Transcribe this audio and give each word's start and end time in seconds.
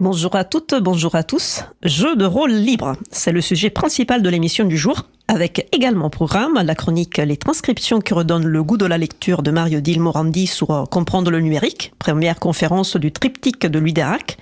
Bonjour 0.00 0.36
à 0.36 0.44
toutes, 0.44 0.76
bonjour 0.80 1.16
à 1.16 1.24
tous. 1.24 1.64
Jeu 1.82 2.14
de 2.14 2.24
rôle 2.24 2.52
libre, 2.52 2.94
c'est 3.10 3.32
le 3.32 3.40
sujet 3.40 3.68
principal 3.68 4.22
de 4.22 4.28
l'émission 4.28 4.64
du 4.64 4.78
jour, 4.78 5.06
avec 5.26 5.66
également 5.72 6.06
au 6.06 6.08
programme 6.08 6.62
la 6.64 6.76
chronique 6.76 7.16
Les 7.16 7.36
transcriptions 7.36 8.00
qui 8.00 8.14
redonnent 8.14 8.46
le 8.46 8.62
goût 8.62 8.76
de 8.76 8.86
la 8.86 8.96
lecture 8.96 9.42
de 9.42 9.50
Mario 9.50 9.80
Dil 9.80 10.00
Morandi 10.00 10.46
sur 10.46 10.86
Comprendre 10.88 11.32
le 11.32 11.40
numérique, 11.40 11.94
première 11.98 12.38
conférence 12.38 12.94
du 12.94 13.10
triptyque 13.10 13.66
de 13.66 13.80
Louis 13.80 13.92
Derac, 13.92 14.38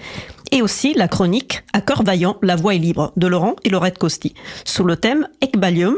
et 0.52 0.60
aussi 0.60 0.92
la 0.92 1.08
chronique 1.08 1.64
À 1.72 1.80
vaillant, 2.02 2.36
la 2.42 2.56
voix 2.56 2.74
est 2.74 2.78
libre 2.78 3.14
de 3.16 3.26
Laurent 3.26 3.56
et 3.64 3.70
Laurette 3.70 3.96
Costi, 3.96 4.34
sous 4.66 4.84
le 4.84 4.98
thème 4.98 5.26
Ecbalium, 5.40 5.96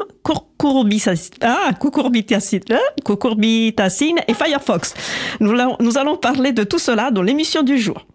ah, 1.42 1.70
cucurbitacine 1.80 4.18
et 4.28 4.34
Firefox. 4.34 4.94
Nous 5.40 5.98
allons 5.98 6.16
parler 6.16 6.52
de 6.52 6.62
tout 6.62 6.78
cela 6.78 7.10
dans 7.10 7.22
l'émission 7.22 7.64
du 7.64 7.76
jour. 7.76 8.06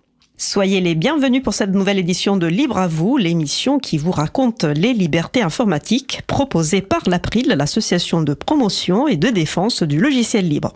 Soyez 0.45 0.81
les 0.81 0.93
bienvenus 0.93 1.41
pour 1.41 1.53
cette 1.53 1.71
nouvelle 1.71 1.97
édition 1.97 2.35
de 2.35 2.47
Libre 2.47 2.77
à 2.77 2.89
vous, 2.89 3.15
l'émission 3.15 3.79
qui 3.79 3.97
vous 3.97 4.11
raconte 4.11 4.66
les 4.66 4.93
libertés 4.93 5.41
informatiques 5.41 6.21
proposée 6.27 6.81
par 6.81 6.99
l'April, 7.07 7.47
l'association 7.47 8.21
de 8.21 8.33
promotion 8.33 9.07
et 9.07 9.16
de 9.16 9.29
défense 9.29 9.83
du 9.83 10.02
logiciel 10.02 10.49
libre. 10.49 10.73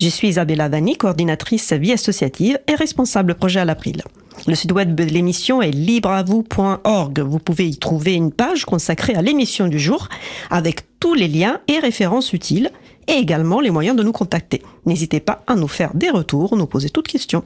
Je 0.00 0.08
suis 0.08 0.26
Isabella 0.26 0.68
Vanni, 0.68 0.96
coordinatrice 0.96 1.72
vie 1.72 1.92
associative 1.92 2.58
et 2.66 2.74
responsable 2.74 3.36
projet 3.36 3.60
à 3.60 3.64
l'April. 3.64 4.02
Le 4.48 4.56
site 4.56 4.72
web 4.72 4.96
de 4.96 5.04
l'émission 5.04 5.62
est 5.62 5.70
libreavou.org. 5.70 7.20
Vous 7.20 7.38
pouvez 7.38 7.68
y 7.68 7.78
trouver 7.78 8.14
une 8.14 8.32
page 8.32 8.64
consacrée 8.64 9.14
à 9.14 9.22
l'émission 9.22 9.68
du 9.68 9.78
jour 9.78 10.08
avec 10.50 10.80
tous 10.98 11.14
les 11.14 11.28
liens 11.28 11.60
et 11.68 11.78
références 11.78 12.32
utiles 12.32 12.72
et 13.06 13.12
également 13.12 13.60
les 13.60 13.70
moyens 13.70 13.96
de 13.96 14.02
nous 14.02 14.12
contacter. 14.12 14.62
N'hésitez 14.84 15.20
pas 15.20 15.44
à 15.46 15.54
nous 15.54 15.68
faire 15.68 15.94
des 15.94 16.10
retours, 16.10 16.56
nous 16.56 16.66
poser 16.66 16.90
toutes 16.90 17.06
questions. 17.06 17.44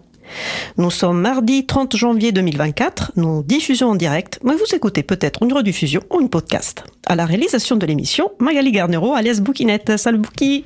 Nous 0.76 0.90
sommes 0.90 1.20
mardi 1.20 1.66
30 1.66 1.96
janvier 1.96 2.32
2024. 2.32 3.12
Nous 3.16 3.42
diffusons 3.42 3.86
en 3.86 3.94
direct, 3.94 4.38
mais 4.44 4.54
vous 4.54 4.74
écoutez 4.74 5.02
peut-être 5.02 5.42
une 5.42 5.52
rediffusion 5.52 6.02
ou 6.10 6.20
une 6.20 6.28
podcast. 6.28 6.84
À 7.06 7.16
la 7.16 7.26
réalisation 7.26 7.76
de 7.76 7.86
l'émission, 7.86 8.30
Magali 8.38 8.72
Garnero, 8.72 9.14
alias 9.14 9.40
Boukinette. 9.40 9.96
Salut 9.96 10.18
Bouki 10.18 10.64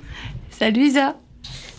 Salut 0.51 0.87
Isa 0.87 1.17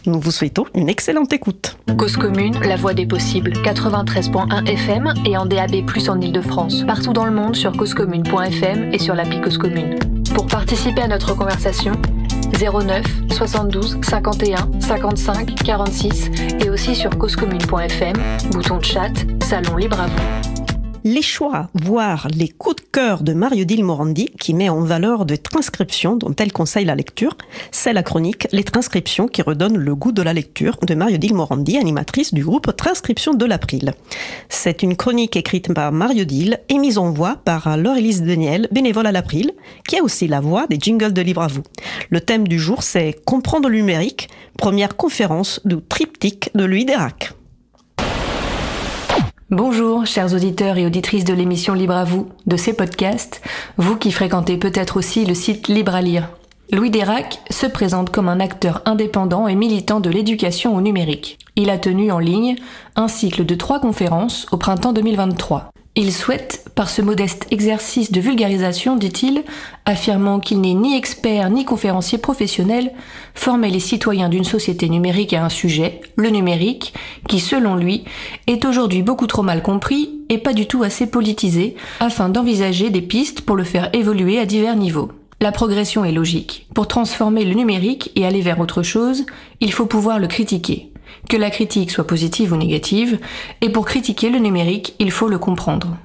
nous 0.08 0.20
vous 0.20 0.32
souhaitons 0.32 0.66
une 0.76 0.88
excellente 0.88 1.34
écoute. 1.34 1.78
Cause 1.98 2.16
commune, 2.16 2.60
la 2.60 2.76
voix 2.76 2.94
des 2.94 3.08
possibles, 3.08 3.54
93.1 3.64 4.68
FM 4.68 5.14
et 5.26 5.36
en 5.36 5.48
DAB+, 5.48 5.72
en 6.08 6.22
Ile-de-France. 6.22 6.84
Partout 6.86 7.12
dans 7.12 7.26
le 7.26 7.32
monde 7.32 7.56
sur 7.56 7.76
causecommune.fm 7.76 8.94
et 8.94 9.00
sur 9.00 9.16
l'appli 9.16 9.42
Cause 9.42 9.58
Commune. 9.58 9.98
Pour 10.36 10.46
participer 10.46 11.02
à 11.02 11.08
notre 11.08 11.36
conversation, 11.36 11.94
09 12.60 13.06
72 13.32 13.98
51 14.02 14.80
55 14.80 15.56
46 15.64 16.32
et 16.64 16.70
aussi 16.70 16.96
sur 16.96 17.10
causecommune.fm, 17.18 18.16
bouton 18.52 18.78
de 18.78 18.86
chat, 18.86 19.12
salon 19.42 19.76
libre 19.78 20.00
à 20.00 20.08
vous 20.08 20.55
les 21.06 21.22
choix, 21.22 21.70
voire 21.76 22.28
les 22.36 22.50
coups 22.50 22.78
de 22.78 22.82
cœur 22.92 23.22
de 23.22 23.34
Mario 23.34 23.64
Dil 23.64 23.84
Morandi, 23.84 24.32
qui 24.40 24.56
met 24.56 24.70
en 24.70 24.82
valeur 24.82 25.26
des 25.26 25.38
transcriptions 25.38 26.16
dont 26.16 26.34
elle 26.36 26.52
conseille 26.52 26.84
la 26.84 26.96
lecture, 26.96 27.38
c'est 27.70 27.94
la 27.94 28.02
chronique 28.02 28.48
Les 28.52 28.64
transcriptions 28.64 29.28
qui 29.28 29.44
redonnent 29.44 29.78
le 29.78 29.96
goût 29.96 30.12
de 30.12 30.24
la 30.24 30.34
lecture 30.34 30.78
de 30.82 30.96
Mario 30.96 31.18
Dil 31.18 31.36
Morandi, 31.36 31.78
animatrice 31.78 32.34
du 32.34 32.44
groupe 32.44 32.76
Transcription 32.76 33.36
de 33.36 33.46
l'April. 33.46 33.94
C'est 34.50 34.82
une 34.82 34.96
chronique 34.96 35.36
écrite 35.36 35.72
par 35.76 35.92
Mario 35.92 36.26
Dil 36.26 36.60
et 36.70 36.80
mise 36.80 36.98
en 36.98 37.12
voix 37.12 37.36
par 37.46 37.78
Laure-Élise 37.78 38.24
Daniel, 38.24 38.68
bénévole 38.72 39.06
à 39.06 39.12
l'April, 39.12 39.52
qui 39.88 40.00
a 40.00 40.04
aussi 40.04 40.28
la 40.28 40.40
voix 40.40 40.66
des 40.66 40.80
jingles 40.80 41.14
de 41.14 41.22
Libre 41.22 41.44
à 41.44 41.48
vous. 41.48 41.64
Le 42.10 42.20
thème 42.20 42.48
du 42.48 42.58
jour, 42.58 42.82
c'est 42.82 43.24
Comprendre 43.26 43.70
le 43.70 43.78
numérique, 43.78 44.28
première 44.58 44.98
conférence 44.98 45.62
du 45.66 45.76
triptyque 45.88 46.50
de 46.56 46.64
Louis 46.64 46.86
Dérac. 46.86 47.36
Bonjour, 49.58 50.06
chers 50.06 50.34
auditeurs 50.34 50.78
et 50.78 50.86
auditrices 50.86 51.24
de 51.24 51.34
l'émission 51.34 51.74
Libre 51.76 51.94
à 51.94 52.04
vous, 52.04 52.28
de 52.46 52.58
ces 52.58 52.74
podcasts, 52.74 53.42
vous 53.78 53.96
qui 53.96 54.12
fréquentez 54.12 54.58
peut-être 54.58 54.98
aussi 54.98 55.24
le 55.24 55.34
site 55.34 55.70
Libre 55.70 55.96
à 55.96 56.02
lire. 56.02 56.28
Louis 56.74 56.90
Dérac 56.90 57.40
se 57.50 57.66
présente 57.66 58.10
comme 58.10 58.28
un 58.28 58.42
acteur 58.42 58.82
indépendant 58.84 59.48
et 59.48 59.56
militant 59.56 60.02
de 60.02 60.10
l'éducation 60.10 60.76
au 60.76 60.82
numérique. 60.82 61.38
Il 61.56 61.70
a 61.70 61.78
tenu 61.78 62.12
en 62.12 62.20
ligne 62.20 62.58
un 62.98 63.08
cycle 63.08 63.46
de 63.46 63.56
trois 63.56 63.80
conférences 63.80 64.46
au 64.52 64.58
printemps 64.58 64.92
2023. 64.92 65.72
Il 65.98 66.12
souhaite, 66.12 66.66
par 66.76 66.90
ce 66.90 67.02
modeste 67.02 67.48
exercice 67.52 68.12
de 68.12 68.20
vulgarisation, 68.20 68.98
dit-il, 68.98 69.46
affirmant 69.86 70.42
qu'il 70.42 70.60
n'est 70.60 70.74
ni 70.74 70.98
expert 70.98 71.50
ni 71.50 71.64
conférencier 71.64 72.18
professionnel, 72.18 72.92
former 73.34 73.70
les 73.70 73.80
citoyens 73.80 74.28
d'une 74.28 74.44
société 74.44 74.90
numérique 74.90 75.32
à 75.32 75.46
un 75.46 75.50
sujet, 75.50 76.02
le 76.18 76.30
numérique, 76.32 76.94
qui, 77.30 77.40
selon 77.40 77.78
lui, 77.78 78.04
est 78.48 78.66
aujourd'hui 78.66 79.04
beaucoup 79.04 79.26
trop 79.26 79.42
mal 79.42 79.64
compris 79.64 80.10
et 80.28 80.38
pas 80.38 80.52
du 80.52 80.68
tout 80.68 80.84
assez 80.84 81.08
politisé, 81.08 81.78
afin 82.02 82.28
d'envisager 82.28 82.90
des 82.90 83.02
pistes 83.02 83.42
pour 83.42 83.56
le 83.56 83.64
faire 83.64 83.90
évoluer 83.94 84.38
à 84.38 84.46
divers 84.46 84.76
niveaux. 84.76 85.14
La 85.40 85.54
progression 85.54 86.04
est 86.04 86.12
logique. 86.12 86.68
Pour 86.74 86.90
transformer 86.90 87.46
le 87.46 87.54
numérique 87.54 88.12
et 88.18 88.26
aller 88.26 88.42
vers 88.42 88.60
autre 88.60 88.84
chose, 88.84 89.26
il 89.62 89.72
faut 89.72 89.86
pouvoir 89.86 90.20
le 90.20 90.28
critiquer 90.28 90.92
que 91.30 91.38
la 91.38 91.50
critique 91.50 91.92
soit 91.92 92.08
positive 92.08 92.54
ou 92.54 92.58
négative, 92.58 93.20
et 93.62 93.70
pour 93.70 93.86
critiquer 93.86 94.30
le 94.30 94.40
numérique, 94.40 94.96
il 95.00 95.12
faut 95.12 95.28
le 95.28 95.40
comprendre. 95.40 95.98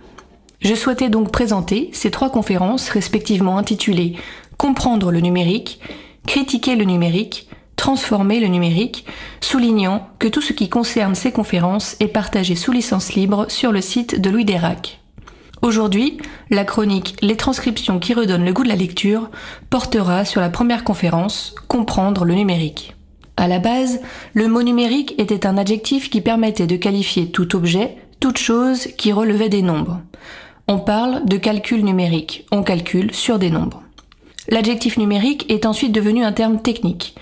Je 0.61 0.75
souhaitais 0.75 1.09
donc 1.09 1.33
présenter 1.33 1.91
ces 1.93 2.11
trois 2.11 2.31
conférences 2.31 2.91
respectivement 2.91 3.59
intitulées 3.59 4.17
Comprendre 4.59 5.11
le 5.11 5.21
numérique, 5.21 5.81
Critiquer 6.27 6.77
le 6.77 6.85
numérique, 6.85 7.49
Transformer 7.77 8.41
le 8.41 8.49
numérique, 8.49 9.07
soulignant 9.41 10.07
que 10.19 10.29
tout 10.29 10.43
ce 10.43 10.53
qui 10.53 10.69
concerne 10.69 11.15
ces 11.15 11.33
conférences 11.33 11.97
est 11.99 12.09
partagé 12.09 12.55
sous 12.55 12.73
licence 12.73 13.15
libre 13.15 13.47
sur 13.49 13.73
le 13.73 13.81
site 13.81 14.21
de 14.21 14.29
Louis 14.29 14.45
Dérac. 14.45 15.01
Aujourd'hui, 15.63 16.19
la 16.51 16.65
chronique 16.65 17.17
Les 17.23 17.37
transcriptions 17.37 17.99
qui 17.99 18.13
redonnent 18.13 18.45
le 18.45 18.53
goût 18.53 18.65
de 18.65 18.69
la 18.69 18.77
lecture 18.77 19.31
portera 19.71 20.27
sur 20.27 20.43
la 20.43 20.51
première 20.51 20.85
conférence 20.85 21.55
Comprendre 21.69 22.27
le 22.27 22.35
numérique. 22.35 22.95
À 23.41 23.49
la 23.49 23.59
base, 23.59 24.01
le 24.35 24.49
mot 24.49 24.63
numérique 24.63 25.15
était 25.17 25.47
un 25.47 25.57
adjectif 25.57 26.11
qui 26.11 26.21
permettait 26.21 26.67
de 26.67 26.77
qualifier 26.77 27.31
tout 27.31 27.57
objet, 27.57 27.97
toute 28.21 28.37
chose 28.37 28.89
qui 28.99 29.13
relevait 29.13 29.49
des 29.49 29.63
nombres. 29.63 30.03
On 30.69 30.79
parle 30.79 31.25
de 31.25 31.39
calcul 31.39 31.83
numérique, 31.83 32.45
on 32.53 32.63
calcule 32.63 33.15
sur 33.15 33.39
des 33.39 33.49
nombres. 33.49 33.83
L'adjectif 34.49 34.99
numérique 34.99 35.51
est 35.51 35.65
ensuite 35.65 35.93
devenu 35.93 36.23
un 36.23 36.33
terme 36.33 36.61
technique. 36.61 37.15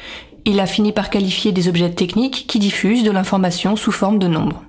Il 0.45 0.59
a 0.59 0.67
fini 0.67 0.91
par 0.91 1.09
qualifier 1.09 1.53
des 1.53 1.69
objets 1.69 1.91
techniques 1.91 2.47
qui 2.49 2.59
diffusent 2.59 3.05
de 3.05 3.13
l'information 3.13 3.77
sous 3.77 3.93
forme 3.93 4.19
de 4.19 4.27
nombres. 4.27 4.65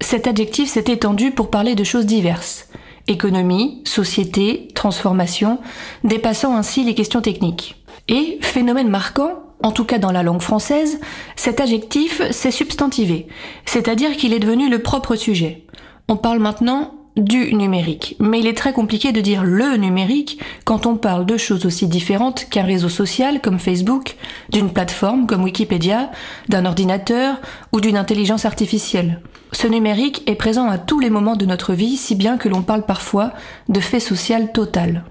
Cet 0.00 0.26
adjectif 0.26 0.68
s'est 0.68 0.90
étendu 0.90 1.30
pour 1.30 1.50
parler 1.50 1.76
de 1.76 1.84
choses 1.84 2.04
diverses. 2.04 2.68
Économie, 3.06 3.80
société, 3.84 4.66
transformation, 4.74 5.60
dépassant 6.02 6.56
ainsi 6.56 6.82
les 6.82 6.96
questions 6.96 7.20
techniques. 7.20 7.76
Et, 8.08 8.38
phénomène 8.40 8.88
marquant, 8.88 9.43
en 9.64 9.72
tout 9.72 9.84
cas 9.84 9.98
dans 9.98 10.12
la 10.12 10.22
langue 10.22 10.42
française, 10.42 11.00
cet 11.36 11.58
adjectif 11.58 12.20
s'est 12.30 12.50
substantivé, 12.50 13.26
c'est-à-dire 13.64 14.14
qu'il 14.16 14.34
est 14.34 14.38
devenu 14.38 14.68
le 14.68 14.80
propre 14.80 15.16
sujet. 15.16 15.64
On 16.06 16.16
parle 16.16 16.38
maintenant 16.38 16.94
du 17.16 17.54
numérique, 17.54 18.16
mais 18.20 18.40
il 18.40 18.46
est 18.46 18.56
très 18.56 18.74
compliqué 18.74 19.10
de 19.12 19.22
dire 19.22 19.42
le 19.42 19.76
numérique 19.76 20.38
quand 20.66 20.84
on 20.84 20.96
parle 20.96 21.24
de 21.24 21.38
choses 21.38 21.64
aussi 21.64 21.86
différentes 21.86 22.46
qu'un 22.50 22.64
réseau 22.64 22.90
social 22.90 23.40
comme 23.40 23.58
Facebook, 23.58 24.16
d'une 24.50 24.70
plateforme 24.70 25.26
comme 25.26 25.44
Wikipédia, 25.44 26.10
d'un 26.50 26.66
ordinateur 26.66 27.40
ou 27.72 27.80
d'une 27.80 27.96
intelligence 27.96 28.44
artificielle. 28.44 29.22
Ce 29.52 29.66
numérique 29.66 30.28
est 30.28 30.34
présent 30.34 30.68
à 30.68 30.76
tous 30.76 31.00
les 31.00 31.10
moments 31.10 31.36
de 31.36 31.46
notre 31.46 31.72
vie, 31.72 31.96
si 31.96 32.16
bien 32.16 32.36
que 32.36 32.50
l'on 32.50 32.62
parle 32.62 32.84
parfois 32.84 33.32
de 33.70 33.80
fait 33.80 34.00
social 34.00 34.52
total. 34.52 35.04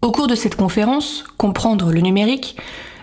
Au 0.00 0.12
cours 0.12 0.28
de 0.28 0.36
cette 0.36 0.54
conférence, 0.54 1.24
Comprendre 1.38 1.90
le 1.90 2.00
numérique, 2.00 2.56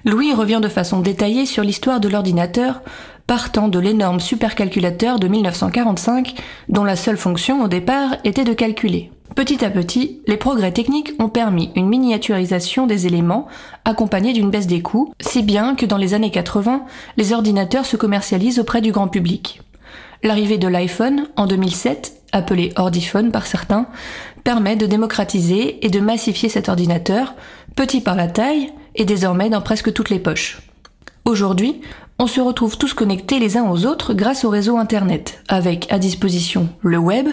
Louis 0.05 0.33
revient 0.33 0.59
de 0.61 0.67
façon 0.67 0.99
détaillée 0.99 1.45
sur 1.45 1.63
l'histoire 1.63 2.01
de 2.01 2.09
l'ordinateur, 2.09 2.81
partant 3.25 3.69
de 3.69 3.79
l'énorme 3.79 4.19
supercalculateur 4.19 5.17
de 5.17 5.29
1945, 5.29 6.35
dont 6.67 6.83
la 6.83 6.97
seule 6.97 7.17
fonction 7.17 7.63
au 7.63 7.69
départ 7.69 8.17
était 8.25 8.43
de 8.43 8.53
calculer. 8.53 9.11
Petit 9.33 9.63
à 9.63 9.69
petit, 9.69 10.19
les 10.27 10.35
progrès 10.35 10.73
techniques 10.73 11.13
ont 11.19 11.29
permis 11.29 11.71
une 11.75 11.87
miniaturisation 11.87 12.85
des 12.85 13.07
éléments, 13.07 13.47
accompagnée 13.85 14.33
d'une 14.33 14.51
baisse 14.51 14.67
des 14.67 14.81
coûts, 14.81 15.13
si 15.21 15.41
bien 15.41 15.73
que 15.73 15.85
dans 15.85 15.97
les 15.97 16.13
années 16.13 16.31
80, 16.31 16.83
les 17.15 17.31
ordinateurs 17.31 17.85
se 17.85 17.95
commercialisent 17.95 18.59
auprès 18.59 18.81
du 18.81 18.91
grand 18.91 19.07
public. 19.07 19.61
L'arrivée 20.21 20.57
de 20.57 20.67
l'iPhone 20.67 21.27
en 21.37 21.47
2007, 21.47 22.13
appelé 22.33 22.73
Ordiphone 22.75 23.31
par 23.31 23.45
certains, 23.45 23.87
permet 24.43 24.75
de 24.75 24.85
démocratiser 24.85 25.83
et 25.85 25.89
de 25.89 26.01
massifier 26.01 26.49
cet 26.49 26.67
ordinateur, 26.67 27.35
petit 27.75 28.01
par 28.01 28.15
la 28.15 28.27
taille, 28.27 28.73
et 28.95 29.05
désormais 29.05 29.49
dans 29.49 29.61
presque 29.61 29.93
toutes 29.93 30.09
les 30.09 30.19
poches. 30.19 30.59
Aujourd'hui, 31.25 31.81
on 32.19 32.27
se 32.27 32.41
retrouve 32.41 32.77
tous 32.77 32.93
connectés 32.93 33.39
les 33.39 33.57
uns 33.57 33.69
aux 33.69 33.85
autres 33.85 34.13
grâce 34.13 34.45
au 34.45 34.49
réseau 34.49 34.77
Internet, 34.77 35.41
avec 35.47 35.91
à 35.91 35.97
disposition 35.97 36.69
le 36.81 36.97
web, 36.97 37.27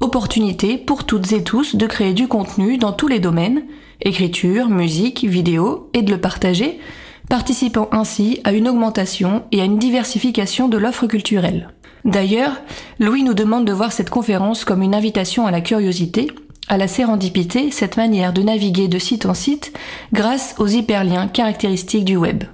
opportunité 0.00 0.76
pour 0.76 1.04
toutes 1.04 1.32
et 1.32 1.42
tous 1.42 1.76
de 1.76 1.86
créer 1.86 2.12
du 2.12 2.28
contenu 2.28 2.78
dans 2.78 2.92
tous 2.92 3.08
les 3.08 3.20
domaines, 3.20 3.62
écriture, 4.00 4.68
musique, 4.68 5.24
vidéo, 5.24 5.90
et 5.94 6.02
de 6.02 6.10
le 6.10 6.20
partager, 6.20 6.78
participant 7.28 7.88
ainsi 7.92 8.40
à 8.44 8.52
une 8.52 8.68
augmentation 8.68 9.44
et 9.52 9.60
à 9.60 9.64
une 9.64 9.78
diversification 9.78 10.68
de 10.68 10.78
l'offre 10.78 11.06
culturelle. 11.06 11.70
D'ailleurs, 12.04 12.52
Louis 13.00 13.22
nous 13.22 13.34
demande 13.34 13.64
de 13.64 13.72
voir 13.72 13.92
cette 13.92 14.10
conférence 14.10 14.64
comme 14.64 14.82
une 14.82 14.94
invitation 14.94 15.46
à 15.46 15.50
la 15.50 15.60
curiosité, 15.60 16.28
à 16.68 16.76
la 16.76 16.88
sérendipité, 16.88 17.70
cette 17.70 17.96
manière 17.96 18.32
de 18.32 18.42
naviguer 18.42 18.88
de 18.88 18.98
site 18.98 19.26
en 19.26 19.34
site 19.34 19.72
grâce 20.12 20.54
aux 20.58 20.66
hyperliens 20.66 21.28
caractéristiques 21.28 22.04
du 22.04 22.16
web. 22.16 22.44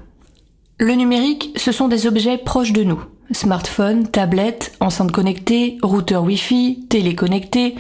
Le 0.79 0.95
numérique, 0.95 1.53
ce 1.57 1.73
sont 1.73 1.89
des 1.89 2.07
objets 2.07 2.39
proches 2.39 2.73
de 2.73 2.85
nous. 2.85 3.03
Smartphones, 3.33 4.09
tablettes, 4.09 4.73
enceintes 4.81 5.13
connectées, 5.13 5.79
routeurs 5.83 6.25
Wi-Fi, 6.25 6.87
téléconnectés, 6.89 7.75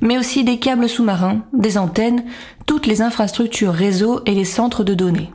mais 0.00 0.18
aussi 0.18 0.44
des 0.44 0.58
câbles 0.58 0.88
sous-marins, 0.88 1.42
des 1.52 1.78
antennes, 1.78 2.24
toutes 2.66 2.86
les 2.86 3.00
infrastructures 3.00 3.72
réseau 3.72 4.20
et 4.26 4.34
les 4.34 4.44
centres 4.44 4.84
de 4.84 4.94
données. 4.94 5.30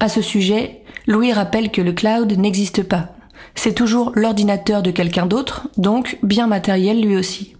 À 0.00 0.08
ce 0.08 0.22
sujet, 0.22 0.82
Louis 1.06 1.32
rappelle 1.32 1.70
que 1.70 1.82
le 1.82 1.92
cloud 1.92 2.32
n'existe 2.36 2.82
pas. 2.82 3.10
C'est 3.54 3.74
toujours 3.74 4.12
l'ordinateur 4.14 4.82
de 4.82 4.90
quelqu'un 4.90 5.26
d'autre, 5.26 5.68
donc 5.76 6.18
bien 6.22 6.46
matériel 6.46 7.00
lui 7.00 7.16
aussi. 7.16 7.54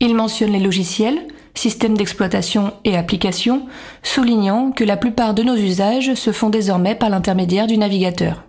Il 0.00 0.14
mentionne 0.14 0.52
les 0.52 0.60
logiciels, 0.60 1.26
systèmes 1.54 1.96
d'exploitation 1.96 2.72
et 2.84 2.96
applications, 2.96 3.66
soulignant 4.02 4.72
que 4.72 4.84
la 4.84 4.96
plupart 4.96 5.34
de 5.34 5.42
nos 5.42 5.56
usages 5.56 6.14
se 6.14 6.32
font 6.32 6.50
désormais 6.50 6.94
par 6.94 7.10
l'intermédiaire 7.10 7.66
du 7.66 7.78
navigateur. 7.78 8.44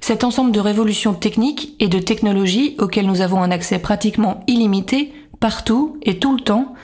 Cet 0.00 0.24
ensemble 0.24 0.52
de 0.52 0.60
révolutions 0.60 1.14
techniques 1.14 1.74
et 1.80 1.88
de 1.88 1.98
technologies 1.98 2.76
auxquelles 2.78 3.06
nous 3.06 3.20
avons 3.20 3.42
un 3.42 3.50
accès 3.50 3.78
pratiquement 3.78 4.42
illimité, 4.46 5.12
partout 5.40 5.98
et 6.02 6.18
tout 6.18 6.36
le 6.36 6.42
temps, 6.42 6.74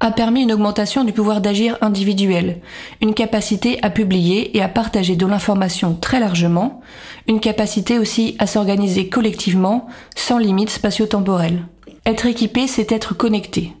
a 0.00 0.10
permis 0.10 0.42
une 0.42 0.52
augmentation 0.52 1.04
du 1.04 1.12
pouvoir 1.12 1.40
d'agir 1.40 1.78
individuel, 1.80 2.60
une 3.00 3.14
capacité 3.14 3.78
à 3.82 3.90
publier 3.90 4.56
et 4.56 4.62
à 4.62 4.68
partager 4.68 5.16
de 5.16 5.26
l'information 5.26 5.94
très 5.94 6.20
largement, 6.20 6.80
une 7.26 7.40
capacité 7.40 7.98
aussi 7.98 8.36
à 8.38 8.46
s'organiser 8.46 9.08
collectivement 9.08 9.86
sans 10.14 10.38
limite 10.38 10.70
spatio-temporelle. 10.70 11.64
Être 12.04 12.26
équipé, 12.26 12.66
c'est 12.66 12.92
être 12.92 13.16
connecté. 13.16 13.72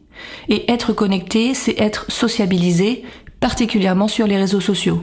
Et 0.48 0.70
être 0.70 0.92
connecté, 0.92 1.54
c'est 1.54 1.78
être 1.80 2.10
sociabilisé, 2.10 3.04
particulièrement 3.40 4.08
sur 4.08 4.26
les 4.26 4.36
réseaux 4.36 4.60
sociaux. 4.60 5.02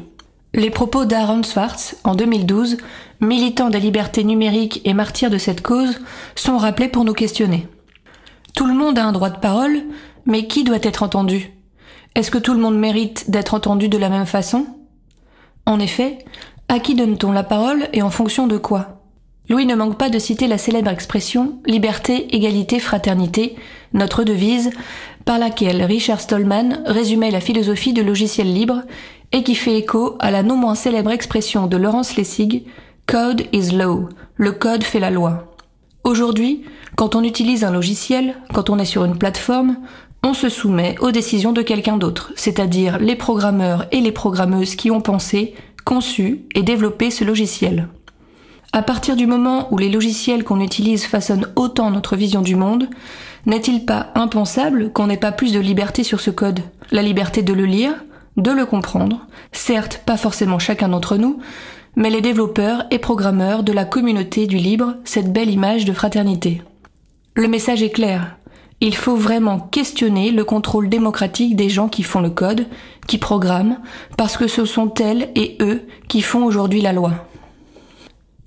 Les 0.53 0.69
propos 0.69 1.05
d'Aaron 1.05 1.43
Swartz, 1.43 1.97
en 2.03 2.13
2012, 2.13 2.77
militant 3.21 3.69
des 3.69 3.79
libertés 3.79 4.23
numériques 4.23 4.81
et 4.85 4.93
martyr 4.93 5.29
de 5.29 5.37
cette 5.37 5.61
cause, 5.61 5.99
sont 6.35 6.57
rappelés 6.57 6.89
pour 6.89 7.05
nous 7.05 7.13
questionner. 7.13 7.67
Tout 8.53 8.67
le 8.67 8.75
monde 8.75 8.99
a 8.99 9.05
un 9.05 9.11
droit 9.11 9.31
de 9.31 9.39
parole, 9.39 9.81
mais 10.25 10.45
qui 10.47 10.63
doit 10.63 10.77
être 10.83 11.01
entendu? 11.01 11.51
Est-ce 12.15 12.29
que 12.29 12.37
tout 12.37 12.53
le 12.53 12.59
monde 12.59 12.77
mérite 12.77 13.31
d'être 13.31 13.55
entendu 13.55 13.89
de 13.89 13.97
la 13.97 14.09
même 14.09 14.27
façon? 14.27 14.67
En 15.65 15.79
effet, 15.79 16.19
à 16.67 16.79
qui 16.79 16.93
donne-t-on 16.93 17.31
la 17.31 17.43
parole 17.43 17.87
et 17.93 18.03
en 18.03 18.11
fonction 18.11 18.45
de 18.45 18.57
quoi? 18.57 19.01
Louis 19.49 19.65
ne 19.65 19.75
manque 19.75 19.97
pas 19.97 20.09
de 20.09 20.19
citer 20.19 20.47
la 20.47 20.57
célèbre 20.57 20.91
expression 20.91 21.59
Liberté, 21.65 22.35
égalité, 22.35 22.79
fraternité, 22.79 23.55
notre 23.93 24.23
devise, 24.23 24.71
par 25.25 25.39
laquelle 25.39 25.83
Richard 25.83 26.19
Stallman 26.19 26.83
résumait 26.85 27.31
la 27.31 27.39
philosophie 27.39 27.93
de 27.93 28.01
logiciel 28.01 28.51
libre 28.51 28.81
et 29.31 29.43
qui 29.43 29.55
fait 29.55 29.77
écho 29.77 30.15
à 30.19 30.31
la 30.31 30.43
non 30.43 30.55
moins 30.55 30.75
célèbre 30.75 31.11
expression 31.11 31.67
de 31.67 31.77
Laurence 31.77 32.15
Lessig 32.15 32.65
Code 33.05 33.43
is 33.51 33.71
law, 33.71 34.07
le 34.35 34.51
code 34.53 34.83
fait 34.83 34.99
la 34.99 35.09
loi. 35.09 35.55
Aujourd'hui, 36.03 36.63
quand 36.95 37.15
on 37.15 37.23
utilise 37.23 37.63
un 37.63 37.71
logiciel, 37.71 38.35
quand 38.53 38.69
on 38.69 38.79
est 38.79 38.85
sur 38.85 39.03
une 39.03 39.17
plateforme, 39.17 39.77
on 40.23 40.33
se 40.33 40.47
soumet 40.47 40.95
aux 41.01 41.11
décisions 41.11 41.51
de 41.51 41.61
quelqu'un 41.61 41.97
d'autre, 41.97 42.31
c'est-à-dire 42.35 42.99
les 42.99 43.15
programmeurs 43.15 43.87
et 43.91 43.99
les 43.99 44.11
programmeuses 44.11 44.75
qui 44.75 44.89
ont 44.89 45.01
pensé, 45.01 45.53
conçu 45.83 46.45
et 46.55 46.63
développé 46.63 47.11
ce 47.11 47.25
logiciel. 47.25 47.89
À 48.71 48.81
partir 48.81 49.15
du 49.15 49.27
moment 49.27 49.67
où 49.71 49.77
les 49.77 49.89
logiciels 49.89 50.43
qu'on 50.43 50.61
utilise 50.61 51.05
façonnent 51.05 51.47
autant 51.55 51.91
notre 51.91 52.15
vision 52.15 52.41
du 52.41 52.55
monde, 52.55 52.87
n'est-il 53.45 53.85
pas 53.85 54.11
impensable 54.15 54.91
qu'on 54.91 55.07
n'ait 55.07 55.17
pas 55.17 55.31
plus 55.31 55.53
de 55.53 55.59
liberté 55.59 56.03
sur 56.03 56.19
ce 56.19 56.31
code? 56.31 56.61
La 56.91 57.01
liberté 57.01 57.41
de 57.41 57.53
le 57.53 57.65
lire, 57.65 57.93
de 58.37 58.51
le 58.51 58.65
comprendre, 58.65 59.27
certes 59.51 60.01
pas 60.05 60.17
forcément 60.17 60.59
chacun 60.59 60.89
d'entre 60.89 61.17
nous, 61.17 61.39
mais 61.95 62.09
les 62.09 62.21
développeurs 62.21 62.85
et 62.91 62.99
programmeurs 62.99 63.63
de 63.63 63.71
la 63.71 63.85
communauté 63.85 64.47
du 64.47 64.57
libre, 64.57 64.95
cette 65.03 65.31
belle 65.31 65.49
image 65.49 65.85
de 65.85 65.93
fraternité. 65.93 66.61
Le 67.35 67.47
message 67.47 67.83
est 67.83 67.91
clair. 67.91 68.37
Il 68.81 68.95
faut 68.95 69.15
vraiment 69.15 69.59
questionner 69.59 70.31
le 70.31 70.43
contrôle 70.43 70.89
démocratique 70.89 71.55
des 71.55 71.69
gens 71.69 71.87
qui 71.87 72.03
font 72.03 72.19
le 72.19 72.29
code, 72.29 72.65
qui 73.07 73.17
programment, 73.17 73.77
parce 74.17 74.37
que 74.37 74.47
ce 74.47 74.65
sont 74.65 74.93
elles 74.95 75.29
et 75.35 75.57
eux 75.61 75.83
qui 76.07 76.21
font 76.21 76.43
aujourd'hui 76.43 76.81
la 76.81 76.93
loi. 76.93 77.11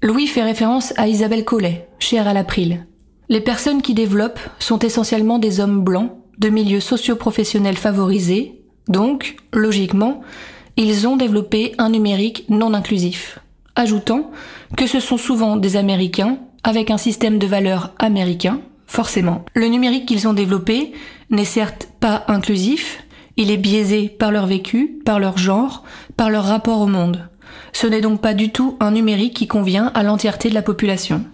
Louis 0.02 0.26
fait 0.26 0.42
référence 0.42 0.92
à 0.96 1.08
Isabelle 1.08 1.44
Collet, 1.44 1.88
chère 1.98 2.28
à 2.28 2.34
l'April. 2.34 2.86
Les 3.28 3.40
personnes 3.40 3.82
qui 3.82 3.94
développent 3.94 4.40
sont 4.58 4.78
essentiellement 4.78 5.38
des 5.38 5.60
hommes 5.60 5.82
blancs, 5.82 6.12
de 6.38 6.48
milieux 6.48 6.80
socio-professionnels 6.80 7.76
favorisés, 7.76 8.62
donc, 8.88 9.36
logiquement, 9.52 10.20
ils 10.76 11.08
ont 11.08 11.16
développé 11.16 11.74
un 11.78 11.90
numérique 11.90 12.44
non 12.48 12.72
inclusif. 12.72 13.40
Ajoutant 13.74 14.30
que 14.76 14.86
ce 14.86 15.00
sont 15.00 15.16
souvent 15.16 15.56
des 15.56 15.76
Américains 15.76 16.38
avec 16.62 16.90
un 16.90 16.98
système 16.98 17.38
de 17.38 17.46
valeurs 17.46 17.92
américain, 17.98 18.60
forcément. 18.86 19.44
Le 19.54 19.66
numérique 19.66 20.06
qu'ils 20.06 20.28
ont 20.28 20.32
développé 20.32 20.92
n'est 21.30 21.44
certes 21.44 21.88
pas 22.00 22.24
inclusif, 22.28 23.02
il 23.36 23.50
est 23.50 23.56
biaisé 23.56 24.08
par 24.08 24.30
leur 24.30 24.46
vécu, 24.46 25.00
par 25.04 25.18
leur 25.18 25.36
genre, 25.36 25.82
par 26.16 26.30
leur 26.30 26.44
rapport 26.44 26.80
au 26.80 26.86
monde. 26.86 27.28
Ce 27.72 27.86
n'est 27.86 28.00
donc 28.00 28.20
pas 28.20 28.34
du 28.34 28.50
tout 28.50 28.76
un 28.80 28.92
numérique 28.92 29.34
qui 29.34 29.46
convient 29.46 29.90
à 29.94 30.02
l'entièreté 30.02 30.48
de 30.48 30.54
la 30.54 30.62
population. 30.62 31.24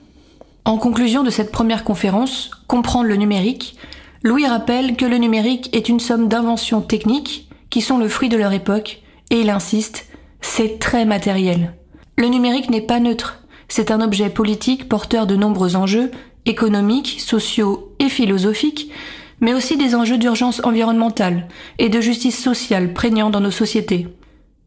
En 0.64 0.78
conclusion 0.78 1.24
de 1.24 1.30
cette 1.30 1.50
première 1.50 1.84
conférence, 1.84 2.50
Comprendre 2.68 3.08
le 3.08 3.16
numérique, 3.16 3.76
Louis 4.22 4.46
rappelle 4.46 4.96
que 4.96 5.04
le 5.04 5.18
numérique 5.18 5.68
est 5.76 5.88
une 5.88 6.00
somme 6.00 6.28
d'inventions 6.28 6.80
techniques 6.80 7.48
qui 7.68 7.80
sont 7.80 7.98
le 7.98 8.08
fruit 8.08 8.28
de 8.28 8.36
leur 8.36 8.52
époque, 8.52 9.02
et 9.30 9.40
il 9.40 9.50
insiste, 9.50 10.06
c'est 10.40 10.78
très 10.78 11.04
matériel. 11.04 11.74
Le 12.16 12.28
numérique 12.28 12.70
n'est 12.70 12.80
pas 12.80 13.00
neutre, 13.00 13.42
c'est 13.68 13.90
un 13.90 14.00
objet 14.00 14.30
politique 14.30 14.88
porteur 14.88 15.26
de 15.26 15.34
nombreux 15.34 15.76
enjeux, 15.76 16.10
économiques, 16.46 17.20
sociaux 17.20 17.94
et 17.98 18.08
philosophiques, 18.08 18.90
mais 19.40 19.54
aussi 19.54 19.76
des 19.76 19.94
enjeux 19.94 20.18
d'urgence 20.18 20.60
environnementale 20.64 21.48
et 21.78 21.88
de 21.88 22.00
justice 22.00 22.40
sociale 22.40 22.92
prégnants 22.92 23.30
dans 23.30 23.40
nos 23.40 23.50
sociétés. 23.50 24.08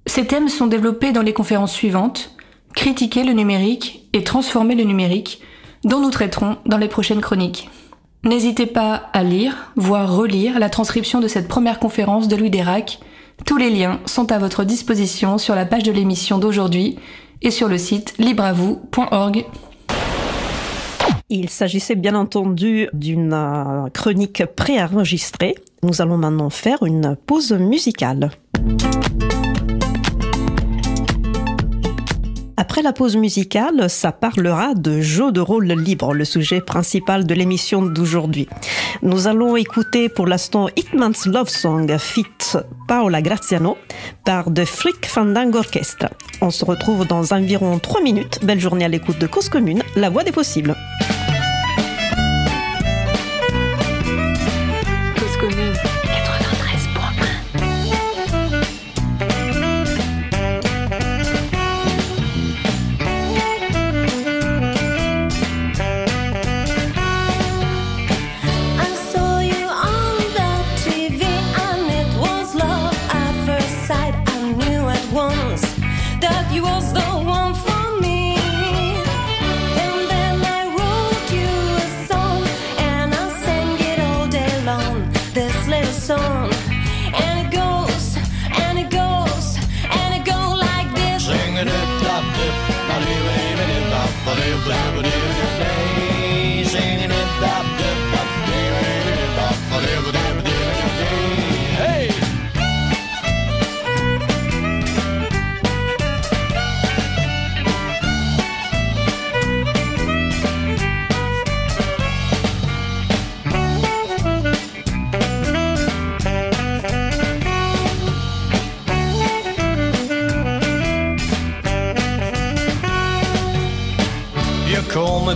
Ces 0.06 0.28
thèmes 0.28 0.50
sont 0.50 0.68
développés 0.68 1.14
dans 1.14 1.22
les 1.22 1.34
conférences 1.34 1.74
suivantes, 1.74 2.32
Critiquer 2.76 3.24
le 3.24 3.32
numérique 3.32 4.10
et 4.12 4.26
transformer 4.26 4.76
le 4.76 4.84
numérique, 4.84 5.42
dont 5.86 6.02
nous 6.02 6.10
traiterons 6.10 6.58
dans 6.66 6.78
les 6.78 6.90
prochaines 6.90 7.22
chroniques. 7.22 7.70
N'hésitez 8.24 8.66
pas 8.66 9.04
à 9.14 9.24
lire, 9.24 9.72
voire 9.76 10.14
relire 10.14 10.60
la 10.60 10.70
transcription 10.70 11.22
de 11.22 11.28
cette 11.28 11.48
première 11.48 11.80
conférence 11.80 12.28
de 12.28 12.36
Louis 12.36 12.50
Dérac. 12.50 13.00
Tous 13.46 13.58
les 13.58 13.70
liens 13.70 14.00
sont 14.06 14.32
à 14.32 14.40
votre 14.40 14.64
disposition 14.64 15.38
sur 15.38 15.54
la 15.56 15.66
page 15.66 15.84
de 15.84 15.92
l'émission 15.92 16.40
d'aujourd'hui 16.40 16.98
et 17.44 17.52
sur 17.52 17.68
le 17.68 17.78
site 17.78 18.16
libreavou.org. 18.18 19.46
Il 21.30 21.50
s'agissait 21.50 21.96
bien 21.96 22.16
entendu 22.16 22.88
d'une 22.94 23.34
euh, 23.34 23.90
chronique 23.94 24.44
préenregistrée. 24.56 25.56
Nous 25.84 26.02
allons 26.02 26.18
maintenant 26.18 26.50
faire 26.50 26.84
une 26.84 27.16
pause 27.28 27.52
musicale. 27.52 28.32
Après 32.58 32.82
la 32.82 32.94
pause 32.94 33.18
musicale, 33.18 33.90
ça 33.90 34.14
parlera 34.14 34.76
de 34.76 35.02
jeux 35.02 35.34
de 35.34 35.42
rôle 35.42 35.68
libre, 35.68 36.14
le 36.14 36.24
sujet 36.24 36.62
principal 36.62 37.26
de 37.26 37.34
l'émission 37.34 37.82
d'aujourd'hui. 37.82 38.48
Nous 39.02 39.28
allons 39.28 39.58
écouter 39.58 40.08
pour 40.08 40.26
l'instant 40.26 40.70
Hitman's 40.78 41.26
Love 41.26 41.50
Song 41.50 41.98
fit 41.98 42.26
Paola 42.88 43.22
Graziano 43.22 43.78
par 44.24 44.46
The 44.54 44.64
Freak 44.64 45.06
Fandango 45.06 45.58
Orchestra. 45.58 46.10
On 46.40 46.50
se 46.50 46.64
retrouve 46.64 47.06
dans 47.06 47.34
environ 47.34 47.78
3 47.78 48.02
minutes. 48.02 48.40
Belle 48.44 48.60
journée 48.60 48.86
à 48.86 48.90
l'écoute 48.90 49.20
de 49.20 49.28
Cause 49.28 49.50
Commune, 49.50 49.84
la 49.98 50.10
voix 50.10 50.24
des 50.24 50.32
possibles. 50.32 50.76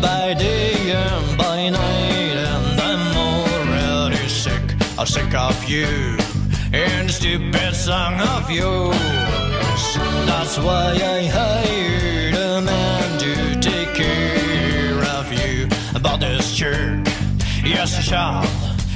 By 0.01 0.33
day 0.33 0.91
and 0.91 1.37
by 1.37 1.69
night, 1.69 2.37
and 2.49 2.79
I'm 2.79 3.17
already 3.17 4.27
sick. 4.27 4.61
I'm 4.97 5.05
sick 5.05 5.33
of 5.33 5.63
you 5.69 6.17
and 6.73 7.09
the 7.09 7.13
stupid 7.13 7.75
song 7.75 8.19
of 8.19 8.49
yours. 8.51 8.95
That's 10.25 10.57
why 10.59 10.93
I 10.93 11.25
hired 11.25 12.35
a 12.35 12.61
man 12.61 13.19
to 13.19 13.59
take 13.59 13.93
care 13.95 15.03
of 15.17 15.31
you. 15.31 15.67
About 15.95 16.19
this 16.19 16.55
jerk, 16.55 17.07
yes, 17.63 17.97
he 17.97 18.03
shall. 18.03 18.43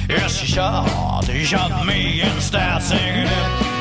Yes, 0.08 0.38
he 0.38 0.46
shall. 0.46 1.22
He 1.22 1.44
shot 1.44 1.86
me 1.86 2.20
and 2.20 2.40
start 2.42 2.82
singing 2.82 3.26
it. 3.26 3.74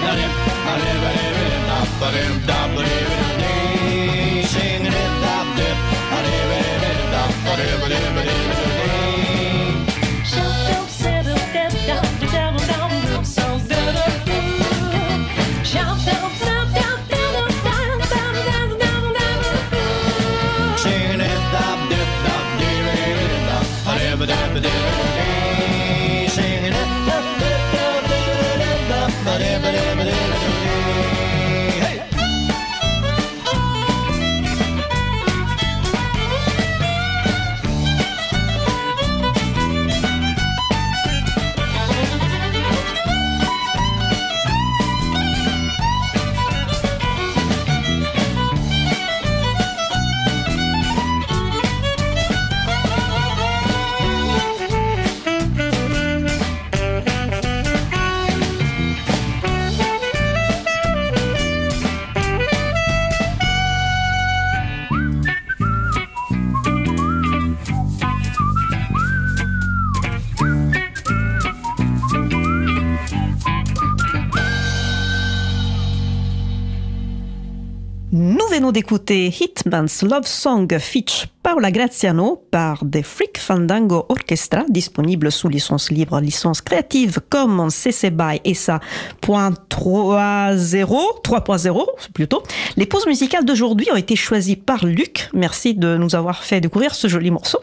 Singing 4.46 4.94
it, 4.94 5.03
I'm 7.56 7.84
an 7.84 7.92
enemy. 7.92 8.43
D'écouter 78.72 79.28
Hitman's 79.28 80.04
Love 80.04 80.26
Song 80.26 80.68
feat. 80.80 81.28
Paola 81.42 81.72
Graziano 81.72 82.42
par 82.52 82.84
The 82.90 83.04
Freak 83.04 83.38
Fandango 83.38 84.06
Orchestra, 84.08 84.64
disponible 84.70 85.32
sous 85.32 85.50
licence 85.50 85.92
libre, 85.92 86.22
licence 86.22 86.62
créative 86.62 87.20
Commons 87.30 87.70
CC 87.70 88.12
BY 88.12 88.56
SA 88.56 88.80
.30, 89.22 89.56
3.0 89.70 91.84
plutôt. 92.14 92.44
Les 92.78 92.86
pauses 92.86 93.08
musicales 93.08 93.44
d'aujourd'hui 93.44 93.88
ont 93.92 93.98
été 93.98 94.16
choisies 94.16 94.56
par 94.56 94.86
Luc. 94.86 95.30
Merci 95.34 95.74
de 95.74 95.98
nous 95.98 96.16
avoir 96.16 96.44
fait 96.44 96.62
découvrir 96.62 96.96
ce 96.96 97.08
joli 97.08 97.32
morceau. 97.32 97.60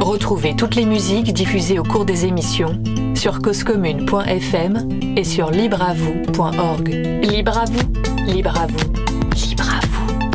Retrouvez 0.00 0.54
toutes 0.56 0.76
les 0.76 0.86
musiques 0.86 1.32
diffusées 1.32 1.78
au 1.78 1.82
cours 1.82 2.04
des 2.04 2.24
émissions 2.24 2.82
sur 3.14 3.40
causecommune.fm 3.40 4.88
et 5.16 5.24
sur 5.24 5.50
libreavoue.org. 5.50 6.88
Libre 7.22 7.58
à 7.58 7.64
vous, 7.64 8.26
libre 8.26 8.58
à 8.58 8.66
vous. 8.66 9.15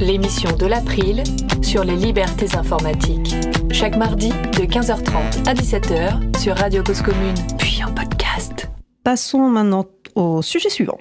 L'émission 0.01 0.49
de 0.57 0.65
l'April 0.65 1.23
sur 1.61 1.83
les 1.83 1.95
libertés 1.95 2.55
informatiques. 2.55 3.35
Chaque 3.71 3.95
mardi 3.95 4.29
de 4.29 4.65
15h30 4.65 5.47
à 5.47 5.53
17h 5.53 6.39
sur 6.39 6.57
Radio 6.57 6.81
Cause 6.81 7.03
Commune, 7.03 7.35
puis 7.59 7.83
en 7.83 7.93
podcast. 7.93 8.67
Passons 9.03 9.47
maintenant 9.47 9.85
au 10.15 10.41
sujet 10.41 10.69
suivant. 10.69 10.97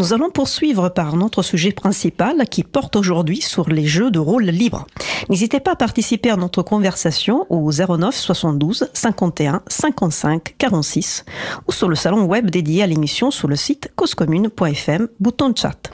Nous 0.00 0.14
allons 0.14 0.30
poursuivre 0.30 0.88
par 0.88 1.14
notre 1.14 1.42
sujet 1.42 1.72
principal 1.72 2.48
qui 2.48 2.64
porte 2.64 2.96
aujourd'hui 2.96 3.42
sur 3.42 3.68
les 3.68 3.84
jeux 3.84 4.10
de 4.10 4.18
rôle 4.18 4.44
libres. 4.44 4.86
N'hésitez 5.28 5.60
pas 5.60 5.72
à 5.72 5.76
participer 5.76 6.30
à 6.30 6.36
notre 6.36 6.62
conversation 6.62 7.44
au 7.50 7.70
09 7.70 8.16
72 8.16 8.88
51 8.94 9.60
55 9.66 10.54
46 10.56 11.26
ou 11.68 11.72
sur 11.72 11.90
le 11.90 11.96
salon 11.96 12.24
web 12.24 12.48
dédié 12.48 12.82
à 12.82 12.86
l'émission 12.86 13.30
sur 13.30 13.46
le 13.46 13.56
site 13.56 13.92
causecommune.fm, 13.94 15.08
bouton 15.20 15.52
chat. 15.54 15.92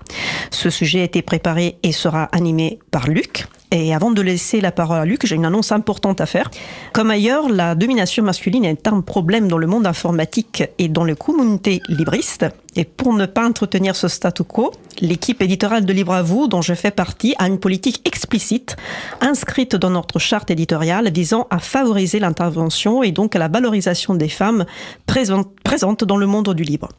Ce 0.53 0.71
sujet 0.71 1.01
a 1.01 1.05
été 1.05 1.21
préparé 1.21 1.81
et 1.83 1.91
sera 1.91 2.27
animé 2.27 2.79
par 2.93 3.09
Luc. 3.09 3.49
Et 3.73 3.93
avant 3.93 4.13
de 4.13 4.23
laisser 4.23 4.61
la 4.61 4.71
parole 4.71 4.99
à 4.99 5.05
Luc, 5.05 5.27
j'ai 5.27 5.35
une 5.35 5.45
annonce 5.45 5.73
importante 5.73 6.21
à 6.21 6.27
faire. 6.27 6.51
Comme 6.93 7.11
ailleurs, 7.11 7.49
la 7.49 7.75
domination 7.75 8.23
masculine 8.23 8.65
est 8.65 8.87
un 8.87 9.01
problème 9.01 9.49
dans 9.49 9.59
le 9.59 9.67
monde 9.67 9.87
informatique 9.87 10.63
et 10.79 10.89
dans 10.89 11.05
les 11.05 11.17
communautés 11.17 11.81
libristes. 11.89 12.47
Et 12.77 12.85
pour 12.85 13.13
ne 13.15 13.27
pas 13.27 13.47
entretenir 13.47 13.97
ce 13.97 14.07
statu 14.07 14.45
quo, 14.45 14.71
l'équipe 15.01 15.43
éditoriale 15.43 15.85
de 15.85 15.93
Libre 15.93 16.13
à 16.13 16.23
vous, 16.23 16.47
dont 16.47 16.63
je 16.63 16.75
fais 16.75 16.91
partie, 16.91 17.35
a 17.39 17.49
une 17.49 17.59
politique 17.59 18.07
explicite 18.07 18.77
inscrite 19.21 19.75
dans 19.75 19.91
notre 19.91 20.19
charte 20.19 20.51
éditoriale 20.51 21.11
visant 21.11 21.49
à 21.51 21.59
favoriser 21.59 22.21
l'intervention 22.21 23.03
et 23.03 23.13
donc 23.13 23.35
à 23.35 23.39
la 23.39 23.49
valorisation 23.49 24.15
des 24.15 24.29
femmes 24.29 24.65
présentes, 25.07 25.49
présentes 25.65 26.05
dans 26.05 26.19
le 26.19 26.27
monde 26.27 26.55
du 26.55 26.63
libre. 26.63 26.91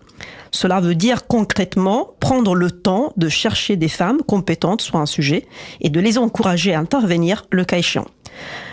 Cela 0.58 0.80
veut 0.80 0.96
dire 0.96 1.28
concrètement 1.28 2.16
prendre 2.20 2.56
le 2.56 2.72
temps 2.72 3.14
de 3.16 3.30
chercher 3.30 3.76
des 3.76 3.90
femmes 3.90 4.24
compétentes 4.24 4.82
sur 4.82 4.96
un 4.96 5.06
sujet 5.06 5.46
et 5.82 5.90
de 5.90 6.00
les 6.00 6.18
encourager 6.18 6.74
à 6.74 6.80
intervenir 6.80 7.46
le 7.52 7.64
cas 7.64 7.78
échéant. 7.78 8.08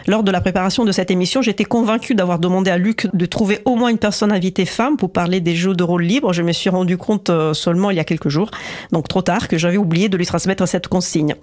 Lors 0.06 0.22
de 0.22 0.30
la 0.30 0.40
préparation 0.40 0.86
de 0.86 0.92
cette 0.92 1.10
émission, 1.10 1.42
j'étais 1.42 1.64
convaincue 1.64 2.14
d'avoir 2.14 2.38
demandé 2.38 2.70
à 2.70 2.78
Luc 2.78 3.06
de 3.12 3.26
trouver 3.26 3.58
au 3.66 3.76
moins 3.76 3.90
une 3.90 3.98
personne 3.98 4.32
invitée 4.32 4.64
femme 4.64 4.96
pour 4.96 5.12
parler 5.12 5.40
des 5.40 5.54
jeux 5.54 5.74
de 5.74 5.84
rôle 5.84 6.04
libres. 6.04 6.32
Je 6.32 6.40
me 6.40 6.52
suis 6.52 6.70
rendu 6.70 6.96
compte 6.96 7.28
euh, 7.28 7.52
seulement 7.52 7.90
il 7.90 7.98
y 7.98 8.00
a 8.00 8.04
quelques 8.04 8.30
jours, 8.30 8.50
donc 8.92 9.06
trop 9.06 9.20
tard, 9.20 9.46
que 9.46 9.58
j'avais 9.58 9.76
oublié 9.76 10.08
de 10.08 10.16
lui 10.16 10.24
transmettre 10.24 10.66
cette 10.66 10.88
consigne. 10.88 11.34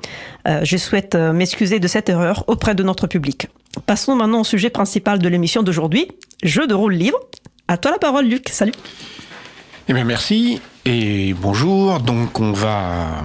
Euh, 0.47 0.61
je 0.63 0.77
souhaite 0.77 1.13
euh, 1.13 1.33
m'excuser 1.33 1.79
de 1.79 1.87
cette 1.87 2.09
erreur 2.09 2.45
auprès 2.47 2.73
de 2.73 2.81
notre 2.81 3.05
public. 3.05 3.47
Passons 3.85 4.15
maintenant 4.15 4.41
au 4.41 4.43
sujet 4.43 4.71
principal 4.71 5.19
de 5.19 5.27
l'émission 5.29 5.61
d'aujourd'hui, 5.61 6.07
jeux 6.41 6.65
de 6.65 6.73
rôle 6.73 6.93
libres. 6.93 7.19
À 7.67 7.77
toi 7.77 7.91
la 7.91 7.99
parole, 7.99 8.25
Luc. 8.25 8.49
Salut. 8.49 8.73
Eh 9.91 9.93
bien, 9.93 10.05
merci 10.05 10.61
et 10.85 11.33
bonjour. 11.33 11.99
Donc, 11.99 12.39
on 12.39 12.51
va 12.51 13.23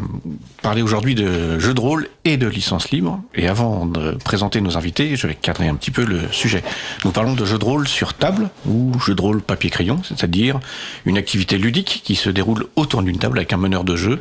parler 0.63 0.83
aujourd'hui 0.83 1.15
de 1.15 1.59
jeux 1.59 1.75
de 1.75 1.81
rôle 1.81 2.09
et 2.25 2.37
de 2.37 2.49
licences 2.49 2.91
libres. 2.91 3.21
Et 3.35 3.49
avant 3.49 3.87
de 3.87 4.13
présenter 4.25 4.61
nos 4.61 4.77
invités, 4.77 5.17
je 5.17 5.27
vais 5.27 5.35
cadrer 5.35 5.69
un 5.69 5.75
petit 5.75 5.91
peu 5.91 6.05
le 6.05 6.21
sujet. 6.33 6.63
Nous 7.05 7.13
parlons 7.13 7.35
de 7.35 7.45
jeux 7.45 7.59
de 7.59 7.65
rôle 7.65 7.87
sur 7.87 8.15
table 8.15 8.51
ou 8.69 8.93
jeux 8.99 9.15
de 9.15 9.23
rôle 9.23 9.41
papier-crayon, 9.41 10.01
c'est-à-dire 10.03 10.59
une 11.05 11.17
activité 11.17 11.57
ludique 11.57 12.03
qui 12.05 12.17
se 12.17 12.31
déroule 12.31 12.67
autour 12.75 13.03
d'une 13.03 13.19
table 13.19 13.39
avec 13.39 13.53
un 13.53 13.59
meneur 13.59 13.85
de 13.85 13.97
jeu, 13.97 14.19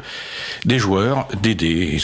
des 0.66 0.78
joueurs, 0.78 1.28
des 1.42 1.56
dés, 1.56 1.98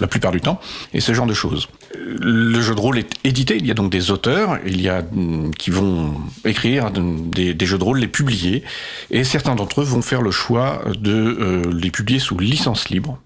la 0.00 0.06
plupart 0.06 0.32
du 0.32 0.40
temps, 0.40 0.60
et 0.92 1.00
ce 1.00 1.14
genre 1.14 1.26
de 1.26 1.34
choses. 1.34 1.68
Le 1.94 2.60
jeu 2.60 2.74
de 2.74 2.80
rôle 2.80 2.98
est 2.98 3.10
édité, 3.24 3.56
il 3.56 3.66
y 3.66 3.70
a 3.70 3.74
donc 3.74 3.90
des 3.90 4.10
auteurs, 4.10 4.58
il 4.66 4.80
y 4.82 4.88
a 4.88 5.00
mm, 5.00 5.52
qui 5.58 5.70
vont 5.70 6.14
écrire 6.44 6.90
des 6.90 7.66
jeux 7.66 7.78
de 7.78 7.84
rôle, 7.84 8.00
les 8.00 8.08
publier, 8.08 8.62
et 9.10 9.24
certains 9.24 9.54
d'entre 9.54 9.80
eux 9.80 9.84
vont 9.84 10.02
faire 10.02 10.20
le 10.20 10.30
choix 10.30 10.67
de 10.96 11.12
euh, 11.12 11.72
les 11.72 11.90
publier 11.90 12.18
sous 12.18 12.38
licence 12.38 12.88
libre, 12.88 13.18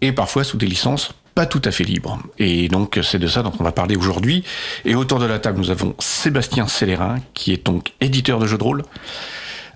et 0.00 0.12
parfois 0.12 0.44
sous 0.44 0.56
des 0.56 0.66
licences 0.66 1.12
pas 1.34 1.44
tout 1.44 1.60
à 1.66 1.70
fait 1.70 1.84
libres. 1.84 2.18
Et 2.38 2.68
donc 2.68 2.98
c'est 3.02 3.18
de 3.18 3.26
ça 3.26 3.42
dont 3.42 3.52
on 3.60 3.62
va 3.62 3.70
parler 3.70 3.94
aujourd'hui. 3.94 4.42
Et 4.86 4.94
autour 4.94 5.18
de 5.18 5.26
la 5.26 5.38
table, 5.38 5.58
nous 5.58 5.70
avons 5.70 5.94
Sébastien 5.98 6.66
Célérin, 6.66 7.18
qui 7.34 7.52
est 7.52 7.66
donc 7.66 7.92
éditeur 8.00 8.38
de 8.38 8.46
jeux 8.46 8.56
de 8.56 8.62
rôle. 8.62 8.82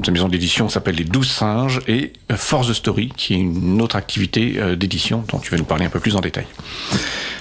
Sa 0.02 0.10
maison 0.10 0.28
d'édition 0.28 0.70
s'appelle 0.70 0.94
Les 0.94 1.04
Douze 1.04 1.30
Singes 1.30 1.80
et 1.86 2.14
Force 2.34 2.68
the 2.68 2.72
Story, 2.72 3.12
qui 3.14 3.34
est 3.34 3.38
une 3.38 3.82
autre 3.82 3.96
activité 3.96 4.54
euh, 4.56 4.74
d'édition 4.74 5.22
dont 5.28 5.38
tu 5.38 5.50
vas 5.50 5.58
nous 5.58 5.64
parler 5.64 5.84
un 5.84 5.90
peu 5.90 6.00
plus 6.00 6.16
en 6.16 6.20
détail. 6.20 6.46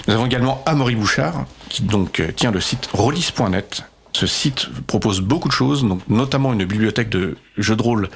Nous 0.06 0.12
avons 0.12 0.26
également 0.26 0.62
Amaury 0.66 0.94
Bouchard, 0.94 1.46
qui 1.70 1.82
donc 1.82 2.20
euh, 2.20 2.32
tient 2.32 2.50
le 2.50 2.60
site 2.60 2.90
rollis.net. 2.92 3.84
Ce 4.12 4.26
site 4.26 4.68
propose 4.86 5.20
beaucoup 5.20 5.48
de 5.48 5.52
choses, 5.52 5.86
notamment 6.08 6.52
une 6.52 6.64
bibliothèque 6.64 7.10
de 7.10 7.36
jeux 7.56 7.76
de 7.76 7.82
rôle 7.82 8.08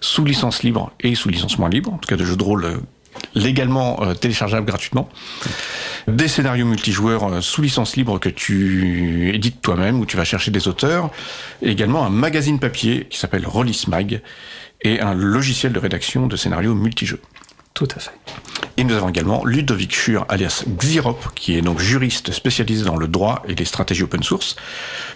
sous 0.00 0.24
licence 0.24 0.62
libre 0.62 0.92
et 1.00 1.14
sous 1.14 1.28
licence 1.28 1.58
moins 1.58 1.68
libre, 1.68 1.92
en 1.92 1.98
tout 1.98 2.08
cas 2.08 2.16
de 2.16 2.24
jeux 2.24 2.36
de 2.36 2.42
rôle 2.42 2.64
euh, 2.64 2.76
légalement 3.34 4.02
euh, 4.02 4.14
téléchargeables 4.14 4.66
gratuitement. 4.66 5.08
Des 6.08 6.28
scénarios 6.28 6.66
multijoueurs 6.66 7.24
euh, 7.24 7.40
sous 7.40 7.62
licence 7.62 7.96
libre 7.96 8.18
que 8.18 8.28
tu 8.28 9.34
édites 9.34 9.60
toi-même, 9.60 10.00
où 10.00 10.06
tu 10.06 10.16
vas 10.16 10.24
chercher 10.24 10.50
des 10.50 10.68
auteurs. 10.68 11.10
Également 11.62 12.04
un 12.04 12.10
magazine 12.10 12.58
papier 12.58 13.06
qui 13.10 13.18
s'appelle 13.18 13.46
Rollis 13.46 13.84
Mag 13.88 14.22
et 14.82 15.00
un 15.00 15.14
logiciel 15.14 15.72
de 15.72 15.78
rédaction 15.78 16.26
de 16.26 16.36
scénarios 16.36 16.74
multijeux. 16.74 17.20
Tout 17.74 17.88
à 17.96 18.00
fait. 18.00 18.12
Et 18.80 18.84
nous 18.84 18.94
avons 18.94 19.10
également 19.10 19.44
Ludovic 19.44 19.94
Schur, 19.94 20.24
alias 20.30 20.64
Xirop, 20.66 21.18
qui 21.34 21.54
est 21.54 21.60
donc 21.60 21.80
juriste 21.80 22.32
spécialisé 22.32 22.82
dans 22.82 22.96
le 22.96 23.08
droit 23.08 23.42
et 23.46 23.54
les 23.54 23.66
stratégies 23.66 24.04
open 24.04 24.22
source, 24.22 24.56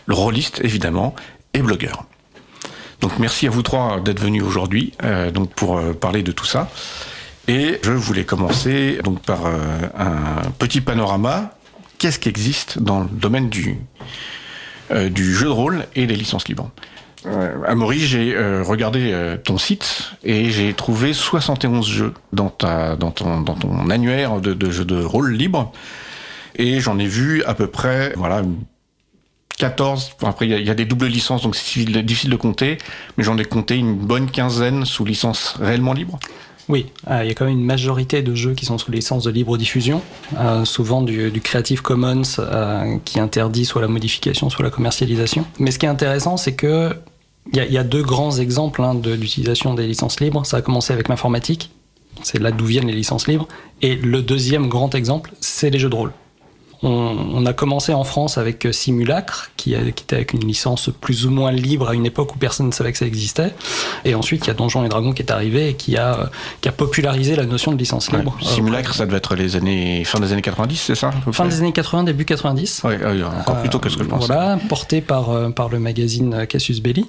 le 0.04 0.14
rôliste 0.14 0.60
évidemment, 0.62 1.14
et 1.54 1.62
blogueur. 1.62 2.04
Donc 3.00 3.18
merci 3.18 3.46
à 3.46 3.50
vous 3.50 3.62
trois 3.62 4.00
d'être 4.00 4.20
venus 4.20 4.42
aujourd'hui 4.42 4.92
euh, 5.02 5.30
pour 5.56 5.78
euh, 5.78 5.94
parler 5.94 6.22
de 6.22 6.30
tout 6.30 6.44
ça. 6.44 6.70
Et 7.48 7.80
je 7.82 7.92
voulais 7.92 8.24
commencer 8.24 8.98
donc 9.02 9.22
par 9.22 9.46
euh, 9.46 9.56
un 9.96 10.50
petit 10.58 10.82
panorama. 10.82 11.56
Qu'est-ce 11.96 12.18
qui 12.18 12.28
existe 12.28 12.80
dans 12.80 13.00
le 13.00 13.08
domaine 13.08 13.48
du 13.48 13.78
jeu 14.90 15.46
de 15.46 15.50
rôle 15.50 15.86
et 15.94 16.06
des 16.06 16.16
licences 16.16 16.48
libres? 16.48 16.70
Euh, 17.26 17.62
Amaury, 17.66 17.98
j'ai 18.00 18.34
euh, 18.34 18.62
regardé 18.62 19.10
euh, 19.12 19.36
ton 19.36 19.56
site 19.58 20.12
et 20.22 20.50
j'ai 20.50 20.74
trouvé 20.74 21.12
71 21.12 21.86
jeux 21.86 22.14
dans, 22.32 22.50
ta, 22.50 22.96
dans, 22.96 23.10
ton, 23.10 23.40
dans 23.40 23.54
ton 23.54 23.88
annuaire 23.90 24.40
de, 24.40 24.70
jeux 24.70 24.84
de 24.84 25.02
rôle 25.02 25.32
libre. 25.32 25.72
Et 26.56 26.80
j'en 26.80 26.98
ai 26.98 27.06
vu 27.06 27.42
à 27.44 27.54
peu 27.54 27.66
près, 27.66 28.12
voilà, 28.16 28.42
14. 29.58 30.12
Bon, 30.20 30.28
Après, 30.28 30.46
il 30.46 30.64
y, 30.66 30.70
a- 30.70 30.74
des 30.74 30.84
doubles 30.84 31.06
licences, 31.06 31.42
donc 31.42 31.56
c'est 31.56 31.84
difficile- 32.02 32.30
de 32.30 32.36
compter. 32.36 32.78
Mais 33.16 33.24
j'en 33.24 33.38
ai 33.38 33.44
compté 33.44 33.76
une 33.76 33.94
bonne 33.94 34.30
quinzaine 34.30 34.84
sous 34.84 35.04
licence 35.04 35.56
réellement 35.60 35.94
libre. 35.94 36.18
Oui, 36.68 36.86
euh, 37.10 37.20
il 37.24 37.28
y 37.28 37.30
a 37.30 37.34
quand 37.34 37.44
même 37.44 37.58
une 37.58 37.64
majorité 37.64 38.22
de 38.22 38.34
jeux 38.34 38.54
qui 38.54 38.64
sont 38.64 38.78
sous 38.78 38.90
licence 38.90 39.24
de 39.24 39.30
libre 39.30 39.58
diffusion, 39.58 40.00
souvent 40.64 41.02
du, 41.02 41.30
Creative 41.42 41.82
Commons 41.82 42.22
qui 43.04 43.20
interdit 43.20 43.64
soit 43.64 43.82
la 43.82 43.88
modification, 43.88 44.48
soit 44.48 44.64
la 44.64 44.70
commercialisation. 44.70 45.44
Mais 45.58 45.70
ce 45.70 45.78
qui 45.78 45.86
est 45.86 45.90
intéressant, 45.90 46.36
c'est 46.38 46.54
que 46.54 46.96
il 47.52 47.72
y, 47.72 47.78
a- 47.78 47.84
deux 47.84 48.02
grands 48.02 48.36
exemples 48.38 48.82
hein, 48.82 48.94
de- 48.94 49.16
d'utilisation 49.16 49.74
des 49.74 49.86
licences 49.86 50.20
libres. 50.20 50.44
Ça 50.46 50.58
a 50.58 50.62
commencé 50.62 50.92
avec 50.92 51.08
l'informatique, 51.08 51.70
c'est 52.22 52.40
là 52.40 52.50
d'où 52.50 52.64
viennent 52.66 52.86
les 52.86 52.94
licences 52.94 53.26
libres. 53.28 53.46
Et 53.82 53.96
le 53.96 54.22
deuxième 54.22 54.68
grand 54.68 54.94
exemple, 54.94 55.32
c'est 55.40 55.70
les 55.70 55.78
jeux 55.78 55.90
de 55.90 55.94
rôle. 55.94 56.12
On, 56.84 57.16
on 57.32 57.46
a 57.46 57.52
commencé 57.52 57.92
en 57.92 58.04
France 58.04 58.38
avec 58.38 58.66
euh, 58.66 58.72
Simulacre, 58.72 59.50
qui, 59.56 59.74
a- 59.74 59.80
qui 59.90 60.04
était 60.04 60.16
avec 60.16 60.32
une 60.34 60.46
licence 60.46 60.90
plus 61.00 61.26
ou 61.26 61.30
moins 61.30 61.50
libre 61.50 61.88
à 61.88 61.94
une 61.94 62.06
époque 62.06 62.34
où 62.34 62.38
personne 62.38 62.66
ne 62.66 62.72
savait 62.72 62.92
que 62.92 62.98
ça 62.98 63.06
existait. 63.06 63.52
Et 64.04 64.14
ensuite, 64.14 64.44
il 64.44 64.48
y 64.48 64.50
a 64.50 64.54
Donjons 64.54 64.84
et 64.84 64.88
Dragons 64.88 65.12
qui 65.12 65.22
est 65.22 65.30
arrivé 65.32 65.70
et 65.70 65.74
qui 65.74 65.96
a, 65.96 66.14
euh, 66.14 66.26
qui 66.60 66.68
a 66.68 66.72
popularisé 66.72 67.34
la 67.36 67.46
notion 67.46 67.72
de 67.72 67.78
licence 67.78 68.08
Ouais. 68.10 68.18
libre. 68.18 68.36
Euh, 68.40 68.44
Simulacre, 68.44 68.94
ça 68.94 69.06
devait 69.06 69.16
être 69.16 69.34
les 69.34 69.56
années, 69.56 70.04
fin 70.04 70.20
des 70.20 70.32
années 70.32 70.42
90, 70.42 70.76
c'est 70.76 70.94
ça 70.94 71.10
Fin 71.32 71.46
des 71.46 71.58
années 71.60 71.72
80, 71.72 72.04
début 72.04 72.24
90. 72.24 72.82
Ouais, 72.84 72.98
ouais, 73.02 73.22
encore 73.22 73.56
plus 73.60 73.70
tôt 73.70 73.78
que 73.78 73.88
ce 73.88 73.96
que 73.96 74.04
je 74.04 74.08
Euh, 74.08 74.10
pensais. 74.10 74.26
Voilà, 74.26 74.58
porté 74.68 75.00
par, 75.00 75.30
euh, 75.30 75.48
par 75.50 75.68
le 75.70 75.78
magazine 75.78 76.34
euh, 76.34 76.44
Cassius 76.46 76.80
Belli. 76.80 77.06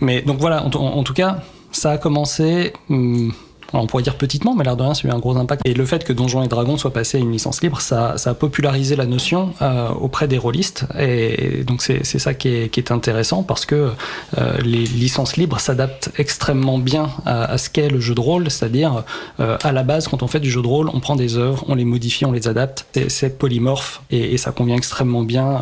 Mais 0.00 0.22
donc 0.22 0.38
voilà, 0.38 0.64
en 0.64 1.02
tout 1.02 1.14
cas, 1.14 1.38
ça 1.72 1.92
a 1.92 1.98
commencé. 1.98 2.72
hum, 2.90 3.32
on 3.72 3.86
pourrait 3.86 4.02
dire 4.02 4.16
petitement, 4.16 4.54
mais 4.54 4.64
l'air 4.64 4.76
de 4.76 4.82
rien, 4.82 4.94
ça 4.94 5.06
a 5.06 5.10
eu 5.10 5.14
un 5.14 5.18
gros 5.18 5.36
impact. 5.36 5.62
Et 5.64 5.74
le 5.74 5.86
fait 5.86 6.04
que 6.04 6.12
Donjons 6.12 6.42
et 6.42 6.48
Dragons 6.48 6.76
soit 6.76 6.92
passé 6.92 7.18
à 7.18 7.20
une 7.20 7.32
licence 7.32 7.62
libre, 7.62 7.80
ça, 7.80 8.14
a 8.24 8.34
popularisé 8.34 8.96
la 8.96 9.06
notion 9.06 9.52
euh, 9.62 9.88
auprès 9.90 10.28
des 10.28 10.38
rôlistes. 10.38 10.86
Et 10.98 11.64
donc 11.64 11.82
c'est 11.82 12.04
ça 12.04 12.34
qui 12.34 12.48
est, 12.48 12.90
intéressant 12.90 13.42
parce 13.42 13.66
que 13.66 13.90
euh, 14.38 14.58
les 14.64 14.84
licences 14.84 15.36
libres 15.36 15.60
s'adaptent 15.60 16.10
extrêmement 16.16 16.78
bien 16.78 17.10
à, 17.26 17.56
ce 17.58 17.68
qu'est 17.70 17.88
le 17.88 18.00
jeu 18.00 18.14
de 18.14 18.20
rôle, 18.20 18.50
c'est-à-dire 18.50 19.04
euh, 19.38 19.56
à 19.62 19.70
la 19.70 19.82
base, 19.82 20.08
quand 20.08 20.22
on 20.22 20.26
fait 20.26 20.40
du 20.40 20.50
jeu 20.50 20.62
de 20.62 20.66
rôle, 20.66 20.88
on 20.92 20.98
prend 20.98 21.14
des 21.14 21.36
œuvres, 21.36 21.64
on 21.68 21.74
les 21.74 21.84
modifie, 21.84 22.24
on 22.24 22.32
les 22.32 22.48
adapte. 22.48 22.86
C'est- 23.08 23.30
polymorphe 23.38 24.02
et, 24.10 24.36
ça 24.38 24.50
convient 24.50 24.76
extrêmement 24.76 25.22
bien 25.22 25.60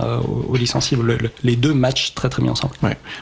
aux, 0.49 0.57
licences 0.57 0.90
libres. 0.90 1.03
Le- 1.03 1.18
le- 1.18 1.31
les 1.44 1.55
deux 1.55 1.75
matchent 1.75 2.14
très 2.14 2.29
très 2.29 2.42
bien 2.42 2.53
ensemble. 2.53 2.75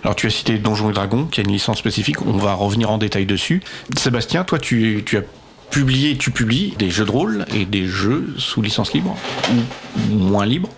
Alors 0.03 0.14
tu 0.14 0.27
as 0.27 0.31
cité 0.31 0.59
Donjons 0.59 0.90
et 0.90 0.92
Dragons, 0.92 1.25
qui 1.25 1.40
a 1.40 1.44
une 1.44 1.53
licence 1.53 1.79
spécifique. 1.79 2.22
On 2.22 2.37
va 2.37 2.55
revenir 2.55 2.90
en 2.90 2.99
détail 2.99 3.27
dessus. 3.27 3.62
Sébastien, 3.96 4.44
toi, 4.44 4.59
tu, 4.59 4.75
tu 5.04 5.18
as 5.18 5.22
publié, 5.70 6.16
tu 6.16 6.30
publies 6.30 6.74
des 6.78 6.90
jeux 6.90 7.04
de 7.04 7.10
rôle 7.10 7.44
et 7.54 7.64
des 7.64 7.86
jeux 7.86 8.34
sous 8.38 8.62
licence 8.62 8.92
libre 8.92 9.16
ou 10.10 10.14
moins 10.14 10.46
libre. 10.46 10.68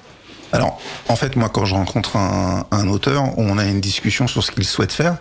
Alors, 0.52 0.80
en 1.08 1.16
fait, 1.16 1.36
moi, 1.36 1.50
quand 1.50 1.66
je 1.66 1.74
rencontre 1.74 2.16
un, 2.16 2.88
auteur, 2.88 3.38
on 3.38 3.58
a 3.58 3.66
une 3.66 3.80
discussion 3.80 4.26
sur 4.26 4.42
ce 4.42 4.50
qu'il 4.50 4.64
souhaite 4.64 4.92
faire. 4.92 5.18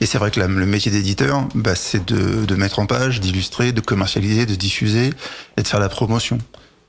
Et 0.00 0.06
c'est 0.06 0.18
vrai 0.18 0.30
que 0.30 0.40
le 0.40 0.66
métier 0.66 0.90
d'éditeur, 0.90 1.46
bah, 1.54 1.74
c'est 1.74 2.04
de, 2.06 2.44
de 2.46 2.54
mettre 2.56 2.78
en 2.78 2.86
page, 2.86 3.20
d'illustrer, 3.20 3.72
de 3.72 3.80
commercialiser, 3.80 4.46
de 4.46 4.54
diffuser 4.54 5.10
et 5.56 5.62
de 5.62 5.66
faire 5.66 5.78
la 5.78 5.90
promotion. 5.90 6.38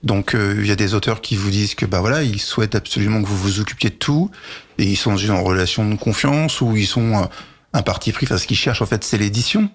Donc, 0.04 0.34
euh, 0.34 0.56
il 0.60 0.66
y 0.66 0.72
a 0.72 0.76
des 0.76 0.94
auteurs 0.96 1.22
qui 1.22 1.36
vous 1.36 1.52
disent 1.52 1.76
que, 1.76 1.86
bah 1.86 2.00
voilà, 2.00 2.24
ils 2.24 2.42
souhaitent 2.42 2.76
absolument 2.76 3.22
que 3.22 3.28
vous 3.28 3.38
vous 3.38 3.60
occupiez 3.60 3.92
de 3.92 3.96
tout, 3.96 4.32
et 4.80 4.86
ils 4.86 4.96
sont 4.96 5.12
dans 5.12 5.18
une 5.18 5.32
relation 5.32 5.88
de 5.88 5.96
confiance 5.96 6.62
ou 6.62 6.76
ils 6.76 6.88
sont 6.88 7.16
euh, 7.16 7.26
un 7.74 7.82
parti 7.82 8.12
pris. 8.12 8.26
Enfin, 8.26 8.38
ce 8.38 8.48
qu'ils 8.48 8.58
cherchent 8.58 8.82
en 8.82 8.86
fait, 8.86 9.04
c'est 9.04 9.18
l'édition. 9.18 9.70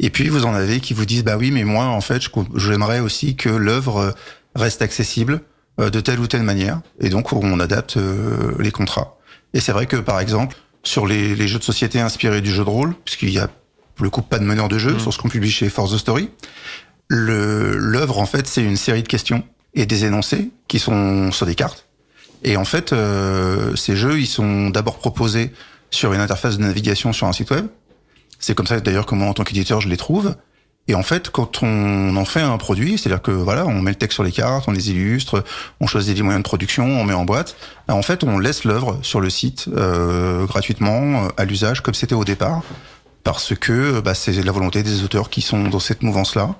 Et 0.00 0.10
puis 0.10 0.28
vous 0.28 0.44
en 0.44 0.54
avez 0.54 0.80
qui 0.80 0.94
vous 0.94 1.06
disent, 1.06 1.24
bah 1.24 1.36
oui, 1.36 1.50
mais 1.50 1.64
moi, 1.64 1.86
en 1.86 2.00
fait, 2.00 2.22
j'aimerais 2.54 3.00
aussi 3.00 3.36
que 3.36 3.48
l'œuvre 3.48 3.96
euh, 3.98 4.10
reste 4.54 4.82
accessible 4.82 5.40
euh, 5.80 5.90
de 5.90 6.00
telle 6.00 6.20
ou 6.20 6.26
telle 6.26 6.42
manière. 6.42 6.80
Et 7.00 7.08
donc, 7.08 7.32
on 7.32 7.60
adapte 7.60 7.96
euh, 7.96 8.52
les 8.58 8.70
contrats. 8.70 9.18
Et 9.54 9.60
c'est 9.60 9.72
vrai 9.72 9.86
que, 9.86 9.96
par 9.96 10.20
exemple, 10.20 10.56
sur 10.82 11.06
les, 11.06 11.34
les 11.34 11.48
jeux 11.48 11.58
de 11.58 11.64
société 11.64 12.00
inspirés 12.00 12.40
du 12.40 12.50
jeu 12.50 12.64
de 12.64 12.70
rôle, 12.70 12.94
puisqu'il 13.04 13.30
y 13.30 13.38
a 13.38 13.48
pour 13.94 14.04
le 14.04 14.10
coup 14.10 14.22
pas 14.22 14.38
de 14.38 14.44
meneur 14.44 14.68
de 14.68 14.78
jeu 14.78 14.98
sur 14.98 15.12
ce 15.12 15.18
qu'on 15.18 15.28
publie 15.28 15.50
chez 15.50 15.68
Force 15.68 15.92
the 15.92 15.98
Story, 15.98 16.30
l'œuvre, 17.08 18.18
en 18.18 18.26
fait, 18.26 18.46
c'est 18.46 18.62
une 18.62 18.76
série 18.76 19.02
de 19.02 19.08
questions 19.08 19.42
et 19.74 19.86
des 19.86 20.04
énoncés 20.04 20.50
qui 20.68 20.78
sont 20.78 21.32
sur 21.32 21.46
des 21.46 21.54
cartes. 21.54 21.86
Et 22.44 22.56
en 22.56 22.64
fait, 22.64 22.92
euh, 22.92 23.74
ces 23.76 23.96
jeux, 23.96 24.20
ils 24.20 24.26
sont 24.26 24.70
d'abord 24.70 24.98
proposés 24.98 25.52
sur 25.90 26.12
une 26.12 26.20
interface 26.20 26.58
de 26.58 26.62
navigation 26.62 27.12
sur 27.12 27.26
un 27.26 27.32
site 27.32 27.50
web. 27.50 27.66
C'est 28.38 28.54
comme 28.54 28.66
ça 28.66 28.78
d'ailleurs 28.80 29.06
que 29.06 29.14
moi, 29.14 29.28
en 29.28 29.34
tant 29.34 29.44
qu'éditeur, 29.44 29.80
je 29.80 29.88
les 29.88 29.96
trouve. 29.96 30.34
Et 30.88 30.94
en 30.94 31.02
fait, 31.02 31.28
quand 31.28 31.62
on 31.62 32.16
en 32.16 32.24
fait 32.24 32.40
un 32.40 32.56
produit, 32.56 32.96
c'est-à-dire 32.96 33.20
que 33.20 33.30
voilà, 33.30 33.66
on 33.66 33.82
met 33.82 33.90
le 33.90 33.96
texte 33.96 34.14
sur 34.14 34.24
les 34.24 34.32
cartes, 34.32 34.64
on 34.68 34.72
les 34.72 34.90
illustre, 34.90 35.44
on 35.80 35.86
choisit 35.86 36.16
les 36.16 36.22
moyens 36.22 36.42
de 36.42 36.48
production, 36.48 36.84
on 36.84 37.04
met 37.04 37.12
en 37.12 37.26
boîte. 37.26 37.56
ben, 37.86 37.94
En 37.94 38.00
fait, 38.00 38.24
on 38.24 38.38
laisse 38.38 38.64
l'œuvre 38.64 38.98
sur 39.02 39.20
le 39.20 39.28
site 39.28 39.66
euh, 39.68 40.46
gratuitement 40.46 41.24
euh, 41.24 41.28
à 41.36 41.44
l'usage 41.44 41.82
comme 41.82 41.92
c'était 41.92 42.14
au 42.14 42.24
départ, 42.24 42.62
parce 43.22 43.54
que 43.54 44.00
bah, 44.00 44.14
c'est 44.14 44.32
la 44.42 44.52
volonté 44.52 44.82
des 44.82 45.02
auteurs 45.04 45.28
qui 45.28 45.42
sont 45.42 45.64
dans 45.64 45.78
cette 45.78 46.02
mouvance-là, 46.02 46.54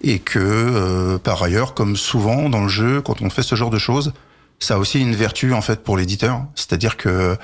et 0.00 0.20
que 0.20 0.38
euh, 0.38 1.18
par 1.18 1.42
ailleurs, 1.42 1.74
comme 1.74 1.96
souvent 1.96 2.48
dans 2.48 2.62
le 2.62 2.68
jeu, 2.68 3.02
quand 3.02 3.20
on 3.20 3.28
fait 3.28 3.42
ce 3.42 3.56
genre 3.56 3.70
de 3.70 3.78
choses, 3.78 4.14
ça 4.58 4.76
a 4.76 4.78
aussi 4.78 5.00
une 5.00 5.14
vertu 5.14 5.52
en 5.52 5.60
fait 5.60 5.84
pour 5.84 5.98
l'éditeur, 5.98 6.46
c'est-à-dire 6.54 6.96
que 6.96 7.36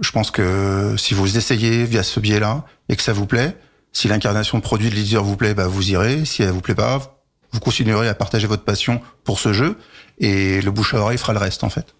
je 0.00 0.10
pense 0.12 0.30
que 0.30 0.94
si 0.96 1.14
vous 1.14 1.36
essayez 1.36 1.84
via 1.84 2.02
ce 2.02 2.20
biais-là 2.20 2.64
et 2.88 2.96
que 2.96 3.02
ça 3.02 3.12
vous 3.12 3.26
plaît, 3.26 3.56
si 3.92 4.08
l'incarnation 4.08 4.58
de 4.58 4.62
produit 4.62 4.90
de 4.90 4.94
l'éditeur 4.94 5.24
vous 5.24 5.36
plaît, 5.36 5.54
bah 5.54 5.66
vous 5.66 5.90
irez. 5.90 6.24
Si 6.24 6.42
elle 6.42 6.50
vous 6.50 6.60
plaît 6.60 6.74
pas, 6.74 7.22
vous 7.52 7.60
continuerez 7.60 8.08
à 8.08 8.14
partager 8.14 8.46
votre 8.46 8.62
passion 8.62 9.00
pour 9.24 9.40
ce 9.40 9.52
jeu 9.52 9.76
et 10.18 10.60
le 10.60 10.70
bouche 10.70 10.94
à 10.94 10.98
oreille 10.98 11.18
fera 11.18 11.32
le 11.32 11.38
reste 11.38 11.64
en 11.64 11.70
fait. 11.70 11.94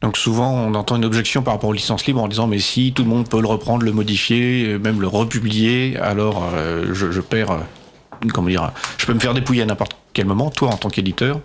Donc 0.00 0.16
souvent, 0.16 0.52
on 0.52 0.74
entend 0.74 0.96
une 0.96 1.04
objection 1.04 1.42
par 1.42 1.54
rapport 1.54 1.70
aux 1.70 1.74
licences 1.74 2.06
libres 2.06 2.22
en 2.22 2.28
disant 2.28 2.46
mais 2.46 2.58
si 2.58 2.92
tout 2.92 3.02
le 3.02 3.08
monde 3.08 3.28
peut 3.28 3.40
le 3.40 3.48
reprendre, 3.48 3.84
le 3.84 3.92
modifier, 3.92 4.66
euh, 4.66 4.78
même 4.78 5.00
le 5.00 5.08
republier, 5.08 5.96
alors 6.00 6.50
euh, 6.54 6.94
je, 6.94 7.20
perds, 7.20 7.50
euh, 7.50 8.28
comment 8.32 8.48
dire, 8.48 8.70
je 8.96 9.06
peux 9.06 9.14
me 9.14 9.18
faire 9.18 9.34
dépouiller 9.34 9.62
à 9.62 9.66
n'importe 9.66 9.96
quel 10.12 10.26
moment. 10.26 10.50
Toi, 10.50 10.68
en 10.68 10.76
tant 10.76 10.88
qu'éditeur, 10.88 11.40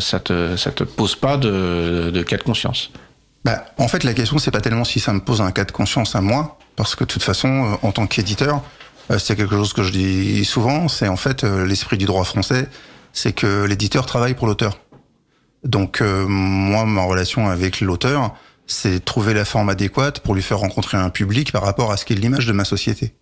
ça 0.00 0.20
te 0.20 0.54
te 0.70 0.84
pose 0.84 1.16
pas 1.16 1.38
de 1.38 2.22
cas 2.26 2.36
de 2.36 2.42
conscience. 2.42 2.90
Bah, 3.44 3.64
en 3.78 3.88
fait, 3.88 4.04
la 4.04 4.14
question 4.14 4.38
c'est 4.38 4.50
pas 4.50 4.60
tellement 4.60 4.84
si 4.84 5.00
ça 5.00 5.12
me 5.12 5.20
pose 5.20 5.40
un 5.40 5.52
cas 5.52 5.64
de 5.64 5.72
conscience 5.72 6.14
à 6.14 6.20
moi, 6.20 6.58
parce 6.76 6.94
que 6.94 7.04
de 7.04 7.08
toute 7.08 7.22
façon, 7.22 7.48
euh, 7.48 7.86
en 7.86 7.92
tant 7.92 8.06
qu'éditeur, 8.06 8.62
euh, 9.10 9.18
c'est 9.18 9.36
quelque 9.36 9.56
chose 9.56 9.72
que 9.72 9.82
je 9.82 9.92
dis 9.92 10.44
souvent. 10.44 10.88
C'est 10.88 11.08
en 11.08 11.16
fait 11.16 11.44
euh, 11.44 11.66
l'esprit 11.66 11.98
du 11.98 12.04
droit 12.04 12.24
français, 12.24 12.68
c'est 13.12 13.32
que 13.32 13.64
l'éditeur 13.64 14.06
travaille 14.06 14.34
pour 14.34 14.46
l'auteur. 14.46 14.78
Donc 15.64 16.00
euh, 16.00 16.26
moi, 16.26 16.84
ma 16.84 17.02
relation 17.02 17.48
avec 17.48 17.80
l'auteur, 17.80 18.34
c'est 18.66 19.04
trouver 19.04 19.34
la 19.34 19.44
forme 19.44 19.70
adéquate 19.70 20.20
pour 20.20 20.34
lui 20.34 20.42
faire 20.42 20.58
rencontrer 20.58 20.98
un 20.98 21.10
public 21.10 21.52
par 21.52 21.62
rapport 21.62 21.90
à 21.90 21.96
ce 21.96 22.04
qu'est 22.04 22.14
l'image 22.14 22.46
de 22.46 22.52
ma 22.52 22.64
société. 22.64 23.14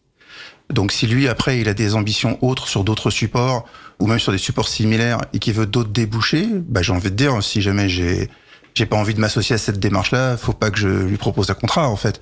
Donc 0.69 0.91
si 0.91 1.07
lui 1.07 1.29
après 1.29 1.61
il 1.61 1.69
a 1.69 1.75
des 1.75 1.95
ambitions 1.95 2.39
autres 2.45 2.67
sur 2.67 2.83
d'autres 2.83 3.11
supports 3.11 3.67
ou 4.01 4.09
même 4.09 4.19
sur 4.19 4.33
des 4.33 4.39
supports 4.39 4.69
similaires 4.69 5.21
et 5.33 5.39
qu'il 5.39 5.55
veut 5.55 5.67
d'autres 5.67 5.91
débouchés, 5.91 6.49
bah 6.53 6.83
j'ai 6.83 6.93
envie 6.93 7.11
de 7.11 7.17
dire 7.17 7.41
si 7.43 7.63
jamais 7.63 7.89
j'ai 7.89 8.29
j'ai 8.77 8.87
pas 8.87 8.97
envie 8.97 9.15
de 9.15 9.21
m'associer 9.21 9.55
à 9.55 9.59
cette 9.59 9.81
démarche-là, 9.81 10.37
faut 10.37 10.53
pas 10.53 10.71
que 10.71 10.79
je 10.79 10.89
lui 10.89 11.17
propose 11.17 11.51
un 11.51 11.55
contrat 11.55 11.89
en 11.89 11.97
fait. 11.97 12.21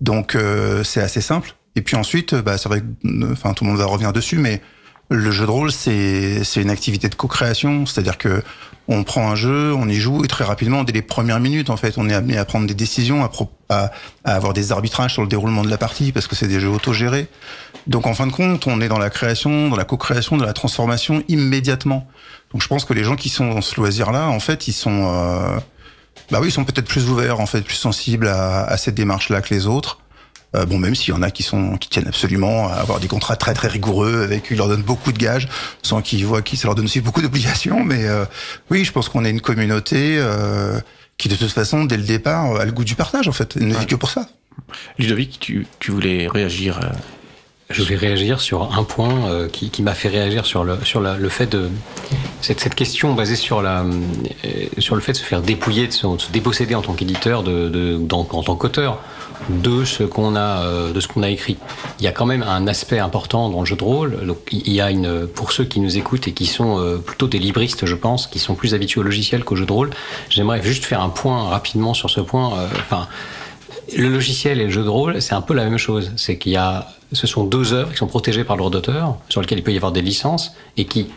Donc 0.00 0.34
euh, 0.34 0.84
c'est 0.84 1.02
assez 1.02 1.20
simple. 1.20 1.54
Et 1.74 1.82
puis 1.82 1.96
ensuite, 1.96 2.34
bah 2.34 2.56
c'est 2.56 2.68
vrai 2.68 2.80
que, 2.80 3.08
euh, 3.08 3.32
enfin 3.32 3.52
tout 3.52 3.64
le 3.64 3.70
monde 3.70 3.78
va 3.78 3.86
revenir 3.86 4.12
dessus, 4.12 4.38
mais 4.38 4.62
le 5.10 5.30
jeu 5.30 5.46
de 5.46 5.50
rôle 5.50 5.72
c'est 5.72 6.40
une 6.56 6.70
activité 6.70 7.08
de 7.08 7.14
co-création, 7.16 7.86
c'est-à-dire 7.86 8.18
que 8.18 8.42
on 8.88 9.02
prend 9.02 9.28
un 9.28 9.34
jeu, 9.34 9.74
on 9.74 9.88
y 9.88 9.96
joue 9.96 10.24
et 10.24 10.28
très 10.28 10.44
rapidement 10.44 10.84
dès 10.84 10.92
les 10.92 11.02
premières 11.02 11.40
minutes 11.40 11.70
en 11.70 11.76
fait, 11.76 11.98
on 11.98 12.08
est 12.08 12.14
amené 12.14 12.38
à 12.38 12.44
prendre 12.44 12.68
des 12.68 12.74
décisions, 12.74 13.24
à, 13.24 13.30
à, 13.68 13.90
à 14.24 14.34
avoir 14.36 14.52
des 14.52 14.70
arbitrages 14.70 15.12
sur 15.14 15.22
le 15.22 15.28
déroulement 15.28 15.64
de 15.64 15.70
la 15.70 15.76
partie 15.76 16.12
parce 16.12 16.28
que 16.28 16.36
c'est 16.36 16.46
des 16.46 16.60
jeux 16.60 16.70
autogérés. 16.70 17.26
Donc 17.88 18.06
en 18.06 18.14
fin 18.14 18.28
de 18.28 18.32
compte, 18.32 18.68
on 18.68 18.80
est 18.80 18.88
dans 18.88 18.98
la 18.98 19.10
création, 19.10 19.68
dans 19.70 19.76
la 19.76 19.84
co-création, 19.84 20.36
dans 20.36 20.46
la 20.46 20.52
transformation 20.52 21.24
immédiatement. 21.26 22.06
Donc 22.52 22.62
je 22.62 22.68
pense 22.68 22.84
que 22.84 22.94
les 22.94 23.02
gens 23.02 23.16
qui 23.16 23.28
sont 23.28 23.52
dans 23.52 23.60
ce 23.60 23.74
loisir-là, 23.80 24.28
en 24.28 24.40
fait, 24.40 24.68
ils 24.68 24.72
sont 24.72 25.08
euh, 25.12 25.58
bah 26.30 26.38
oui, 26.40 26.48
ils 26.48 26.52
sont 26.52 26.64
peut-être 26.64 26.88
plus 26.88 27.08
ouverts, 27.08 27.40
en 27.40 27.46
fait, 27.46 27.62
plus 27.62 27.76
sensibles 27.76 28.28
à, 28.28 28.64
à 28.64 28.76
cette 28.76 28.94
démarche-là 28.94 29.42
que 29.42 29.54
les 29.54 29.66
autres. 29.66 30.00
Euh, 30.54 30.64
bon, 30.64 30.78
même 30.78 30.94
s'il 30.94 31.12
y 31.12 31.16
en 31.16 31.22
a 31.22 31.30
qui 31.30 31.42
sont 31.42 31.76
qui 31.76 31.88
tiennent 31.88 32.06
absolument 32.06 32.68
à 32.68 32.74
avoir 32.74 33.00
des 33.00 33.08
contrats 33.08 33.36
très 33.36 33.52
très 33.52 33.68
rigoureux, 33.68 34.22
avec 34.22 34.44
qui 34.44 34.54
leur 34.54 34.68
donnent 34.68 34.82
beaucoup 34.82 35.12
de 35.12 35.18
gages, 35.18 35.48
sans 35.82 36.02
qu'ils 36.02 36.24
voient 36.24 36.40
qui 36.40 36.56
ça 36.56 36.68
leur 36.68 36.74
donne 36.74 36.84
aussi 36.84 37.00
beaucoup 37.00 37.20
d'obligations. 37.20 37.84
Mais 37.84 38.04
euh, 38.06 38.24
oui, 38.70 38.84
je 38.84 38.92
pense 38.92 39.08
qu'on 39.08 39.24
est 39.24 39.30
une 39.30 39.40
communauté 39.40 40.16
euh, 40.18 40.80
qui 41.18 41.28
de 41.28 41.34
toute 41.34 41.50
façon, 41.50 41.84
dès 41.84 41.96
le 41.96 42.04
départ, 42.04 42.56
a 42.56 42.64
le 42.64 42.72
goût 42.72 42.84
du 42.84 42.94
partage 42.94 43.28
en 43.28 43.32
fait, 43.32 43.56
elle 43.56 43.66
ne 43.66 43.74
vit 43.74 43.86
que 43.86 43.96
pour 43.96 44.10
ça. 44.10 44.28
Ludovic, 44.98 45.38
tu, 45.40 45.66
tu 45.80 45.90
voulais 45.90 46.28
réagir 46.28 46.78
euh, 46.82 46.88
Je 47.68 47.82
vais 47.82 47.96
réagir 47.96 48.40
sur 48.40 48.78
un 48.78 48.84
point 48.84 49.28
euh, 49.28 49.48
qui, 49.48 49.82
m'a 49.82 49.94
fait 49.94 50.08
réagir 50.08 50.46
sur 50.46 50.62
le 50.62 50.78
sur 50.84 51.00
le 51.00 51.28
fait 51.28 51.46
de 51.46 51.68
cette, 52.40 52.60
cette 52.60 52.76
question 52.76 53.14
basée 53.14 53.34
sur 53.34 53.60
la 53.60 53.80
euh, 53.82 54.66
sur 54.78 54.94
le 54.94 55.00
fait 55.00 55.12
de 55.12 55.16
se 55.16 55.24
faire 55.24 55.42
dépouiller, 55.42 55.88
de 55.88 55.92
se, 55.92 56.06
de 56.06 56.20
se 56.20 56.30
déposséder 56.30 56.76
en 56.76 56.82
tant 56.82 56.92
qu'éditeur, 56.92 57.42
de, 57.42 57.68
de 57.68 57.98
en 58.12 58.24
tant 58.24 58.54
qu'auteur 58.54 59.00
de 59.48 59.84
ce 59.84 60.04
qu'on 60.04 60.36
a 60.36 60.62
euh, 60.62 60.92
de 60.92 61.00
ce 61.00 61.08
qu'on 61.08 61.24
a 61.24 61.28
écrit. 61.28 61.56
Il 61.98 62.04
y 62.04 62.06
a 62.06 62.12
quand 62.12 62.24
même 62.24 62.44
un 62.44 62.68
aspect 62.68 63.00
important 63.00 63.48
dans 63.48 63.60
le 63.60 63.66
jeu 63.66 63.74
de 63.74 63.82
rôle. 63.82 64.24
Donc, 64.24 64.38
il 64.52 64.72
y 64.72 64.80
a 64.80 64.92
une 64.92 65.26
pour 65.26 65.50
ceux 65.50 65.64
qui 65.64 65.80
nous 65.80 65.98
écoutent 65.98 66.28
et 66.28 66.32
qui 66.32 66.46
sont 66.46 67.00
plutôt 67.04 67.26
des 67.26 67.40
libristes, 67.40 67.84
je 67.84 67.96
pense, 67.96 68.28
qui 68.28 68.38
sont 68.38 68.54
plus 68.54 68.74
habitués 68.74 69.00
au 69.00 69.04
logiciel 69.04 69.42
qu'au 69.42 69.56
jeu 69.56 69.66
de 69.66 69.72
rôle. 69.72 69.90
J'aimerais 70.30 70.62
juste 70.62 70.84
faire 70.84 71.00
un 71.00 71.08
point 71.08 71.48
rapidement 71.48 71.94
sur 71.94 72.10
ce 72.10 72.20
point. 72.20 72.68
Enfin, 72.78 73.08
le 73.96 74.08
logiciel 74.08 74.60
et 74.60 74.64
le 74.64 74.70
jeu 74.70 74.84
de 74.84 74.88
rôle, 74.88 75.20
c'est 75.20 75.34
un 75.34 75.42
peu 75.42 75.54
la 75.54 75.64
même 75.64 75.78
chose. 75.78 76.12
C'est 76.16 76.38
qu'il 76.38 76.52
y 76.52 76.56
a, 76.56 76.95
ce 77.12 77.26
sont 77.26 77.44
deux 77.44 77.72
œuvres 77.72 77.92
qui 77.92 77.98
sont 77.98 78.06
protégées 78.06 78.44
par 78.44 78.56
droit 78.56 78.70
d'auteur, 78.70 79.16
sur 79.28 79.40
lesquelles 79.40 79.58
il 79.58 79.64
peut 79.64 79.72
y 79.72 79.76
avoir 79.76 79.92
des 79.92 80.02
licences, 80.02 80.52
et 80.76 80.84
qui 80.86 81.08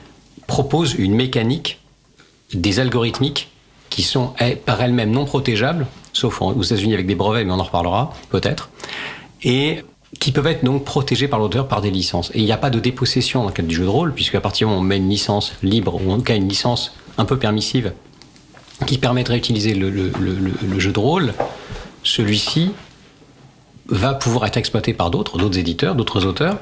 proposent 0.47 0.93
une 0.93 1.15
mécanique, 1.15 1.79
des 2.53 2.79
algorithmiques, 2.79 3.49
qui 3.89 4.03
sont 4.03 4.33
eh, 4.39 4.55
par 4.55 4.81
elles-mêmes 4.81 5.11
non 5.11 5.25
protégeables, 5.25 5.87
sauf 6.13 6.41
aux 6.41 6.61
États-Unis 6.61 6.93
avec 6.93 7.07
des 7.07 7.15
brevets, 7.15 7.45
mais 7.45 7.53
on 7.53 7.59
en 7.59 7.63
reparlera 7.63 8.13
peut-être, 8.29 8.69
et 9.43 9.83
qui 10.19 10.31
peuvent 10.31 10.47
être 10.47 10.63
donc 10.63 10.85
protégés 10.85 11.27
par 11.27 11.39
l'auteur 11.39 11.67
par 11.67 11.81
des 11.81 11.91
licences. 11.91 12.31
Et 12.33 12.39
il 12.39 12.45
n'y 12.45 12.51
a 12.51 12.57
pas 12.57 12.71
de 12.71 12.79
dépossession 12.79 13.41
dans 13.41 13.47
le 13.47 13.53
cadre 13.53 13.67
du 13.67 13.75
jeu 13.75 13.83
de 13.83 13.89
rôle, 13.89 14.13
puisque 14.13 14.35
à 14.35 14.41
partir 14.41 14.67
du 14.67 14.71
moment 14.71 14.81
où 14.81 14.85
on 14.85 14.87
met 14.87 14.97
une 14.97 15.09
licence 15.09 15.53
libre, 15.61 15.99
ou 16.03 16.11
en 16.11 16.17
tout 16.17 16.23
cas 16.23 16.35
une 16.35 16.49
licence 16.49 16.93
un 17.17 17.25
peu 17.25 17.37
permissive, 17.37 17.93
qui 18.85 18.97
permettrait 18.97 19.35
d'utiliser 19.35 19.73
le 19.73 20.79
jeu 20.79 20.91
de 20.91 20.99
rôle, 20.99 21.33
celui-ci 22.03 22.71
va 23.89 24.13
pouvoir 24.13 24.45
être 24.45 24.57
exploité 24.57 24.93
par 24.93 25.09
d'autres, 25.09 25.37
d'autres 25.37 25.57
éditeurs, 25.57 25.95
d'autres 25.95 26.25
auteurs. 26.25 26.57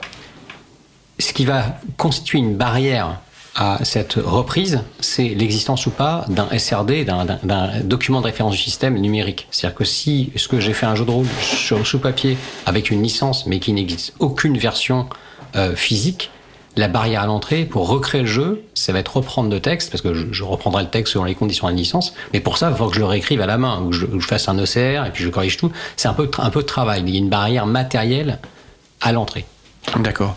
Ce 1.20 1.34
qui 1.34 1.46
va 1.46 1.78
constituer 1.98 2.38
une 2.40 2.56
barrière 2.56 3.20
à 3.56 3.80
cette 3.84 4.14
reprise, 4.14 4.82
c'est 5.00 5.30
l'existence 5.30 5.88
ou 5.88 5.90
pas 5.90 6.26
d'un 6.30 6.48
SRD, 6.58 7.06
d'un- 7.06 7.82
document 7.84 8.22
de 8.22 8.28
référence 8.28 8.54
du 8.54 8.62
système 8.62 8.96
numérique. 9.00 9.48
C'est-à-dire 9.50 9.76
que 9.76 9.84
si 9.84 10.32
j'ai 10.36 10.74
fait 10.74 10.86
un 10.86 10.94
jeu 10.94 11.06
de 11.06 11.12
rôle 11.12 11.26
sur, 11.42 11.86
sous 11.88 11.98
papier 12.00 12.38
avec 12.68 12.92
une 12.92 13.02
licence, 13.02 13.48
mais 13.48 13.60
qui 13.60 13.74
n'existe 13.74 14.14
aucune 14.20 14.58
version 14.60 15.08
euh, 15.56 15.76
physique, 15.76 16.30
la 16.78 16.88
barrière 16.88 17.22
à 17.22 17.26
l'entrée 17.26 17.66
pour 17.66 17.88
recréer 17.88 18.22
le 18.22 18.28
jeu, 18.28 18.64
ça 18.74 18.94
va 18.94 19.00
être 19.00 19.18
reprendre 19.18 19.50
de 19.50 19.58
texte, 19.58 19.92
parce 19.92 20.02
que 20.02 20.14
je, 20.14 20.44
reprendrai 20.44 20.84
le 20.84 20.90
texte 20.90 21.14
selon 21.14 21.26
les 21.26 21.36
conditions 21.36 21.68
de 21.68 21.74
la 21.74 21.78
licence, 21.78 22.14
mais 22.34 22.40
pour 22.40 22.58
ça, 22.58 22.70
il 22.70 22.78
faut 22.78 22.88
que 22.88 22.96
je 22.96 23.00
le 23.00 23.06
réécrive 23.06 23.42
à 23.42 23.46
la 23.46 23.58
main, 23.58 23.82
ou 23.82 23.90
que 23.90 23.96
je, 23.96 24.28
fasse 24.28 24.48
un 24.48 24.58
ECR, 24.58 25.06
et 25.06 25.12
puis 25.12 25.24
je 25.24 25.30
corrige 25.30 25.58
tout. 25.58 25.72
C'est 25.96 26.08
un 26.08 26.14
peu, 26.14 26.28
de 26.28 26.62
travail, 26.62 27.04
il 27.06 27.14
y 27.14 27.16
a 27.16 27.20
une 27.20 27.30
barrière 27.30 27.66
matérielle 27.66 28.40
à 29.02 29.12
l'entrée. 29.12 29.46
D'accord. 29.98 30.36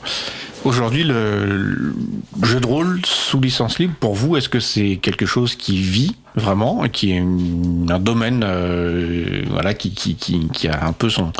Aujourd'hui, 0.64 1.04
le, 1.04 1.94
le 2.40 2.46
jeu 2.46 2.60
de 2.60 2.66
rôle 2.66 3.00
sous 3.04 3.40
licence 3.40 3.78
libre, 3.78 3.94
pour 3.98 4.14
vous, 4.14 4.36
est-ce 4.36 4.48
que 4.48 4.60
c'est 4.60 4.98
quelque 5.00 5.24
chose 5.24 5.54
qui 5.54 5.80
vit 5.80 6.16
vraiment 6.36 6.86
qui 6.88 7.12
est 7.12 7.18
un 7.18 7.98
domaine 7.98 8.42
euh, 8.44 9.42
voilà, 9.50 9.74
qui, 9.74 9.92
qui 9.92 10.68
a 10.68 10.86
un 10.86 10.92
peu 10.92 11.08
son, 11.08 11.32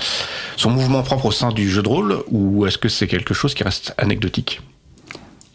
son 0.57 0.71
mouvement 0.71 1.03
propre 1.03 1.27
au 1.27 1.33
sein 1.33 1.53
du 1.53 1.71
jeu 1.71 1.83
de 1.83 1.89
rôle 1.89 2.25
ou 2.31 2.67
est-ce 2.67 2.79
que 2.79 2.89
c'est 2.89 3.07
quelque 3.07 3.35
chose 3.35 3.55
qui 3.55 3.63
reste 3.63 3.95
anecdotique? 3.99 4.61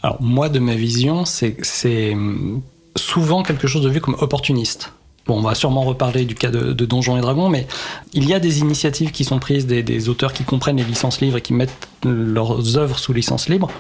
Alors 0.06 0.22
moi, 0.22 0.50
de 0.50 0.60
ma 0.60 0.76
vision, 0.76 1.26
c'est 1.26 2.14
hum, 2.14 2.62
souvent 2.96 3.42
quelque 3.42 3.66
chose 3.66 3.82
de 3.82 3.90
vu 3.90 4.02
comme 4.02 4.16
opportuniste. 4.20 4.94
Bon, 5.26 5.40
on 5.40 5.42
va 5.42 5.56
sûrement 5.56 5.82
reparler 5.82 6.26
du 6.26 6.36
cas 6.36 6.52
de, 6.52 6.74
de 6.74 6.86
Donjons 6.86 7.18
et 7.18 7.22
Dragons, 7.22 7.50
mais 7.50 7.66
il 8.14 8.30
y 8.30 8.36
a 8.36 8.40
des 8.40 8.60
initiatives 8.60 9.10
qui 9.10 9.24
sont 9.24 9.40
prises, 9.40 9.66
des, 9.66 10.08
auteurs 10.10 10.32
qui 10.32 10.44
comprennent 10.44 10.78
les 10.78 10.84
licences 10.84 11.22
libres 11.22 11.38
et 11.38 11.42
qui 11.42 11.54
mettent 11.54 11.88
leurs 12.04 12.78
œuvres 12.78 13.00
sous 13.00 13.14
licence 13.14 13.50
libre, 13.50 13.72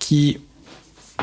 qui, 0.00 0.38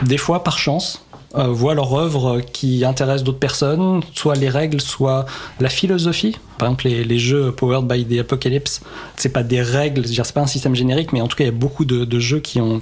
des 0.03 0.15
fois, 0.15 0.41
par 0.41 0.57
chance, 0.57 1.03
euh, 1.35 1.47
voient 1.47 1.75
leur 1.75 1.93
œuvre 1.93 2.39
qui 2.39 2.85
intéresse 2.85 3.23
d'autres 3.25 3.39
personnes, 3.39 4.01
soit 4.13 4.35
les 4.35 4.47
règles, 4.47 4.79
soit 4.79 5.25
la 5.59 5.67
philosophie. 5.67 6.37
Par 6.57 6.69
exemple, 6.69 6.87
les, 6.87 7.19
jeux 7.19 7.51
Powered 7.51 7.85
by 7.85 8.05
the 8.05 8.21
Apocalypse, 8.21 8.79
c'est 9.17 9.33
pas 9.33 9.43
des 9.43 9.61
règles, 9.61 10.07
c'est 10.07 10.31
pas 10.31 10.41
un 10.41 10.47
système 10.47 10.75
générique, 10.75 11.11
mais 11.11 11.19
en 11.19 11.27
tout 11.27 11.35
cas, 11.35 11.43
il 11.43 11.47
y 11.47 11.49
a 11.49 11.53
beaucoup 11.53 11.83
de 11.83 12.19
jeux 12.21 12.39
qui, 12.39 12.61
ont, 12.61 12.81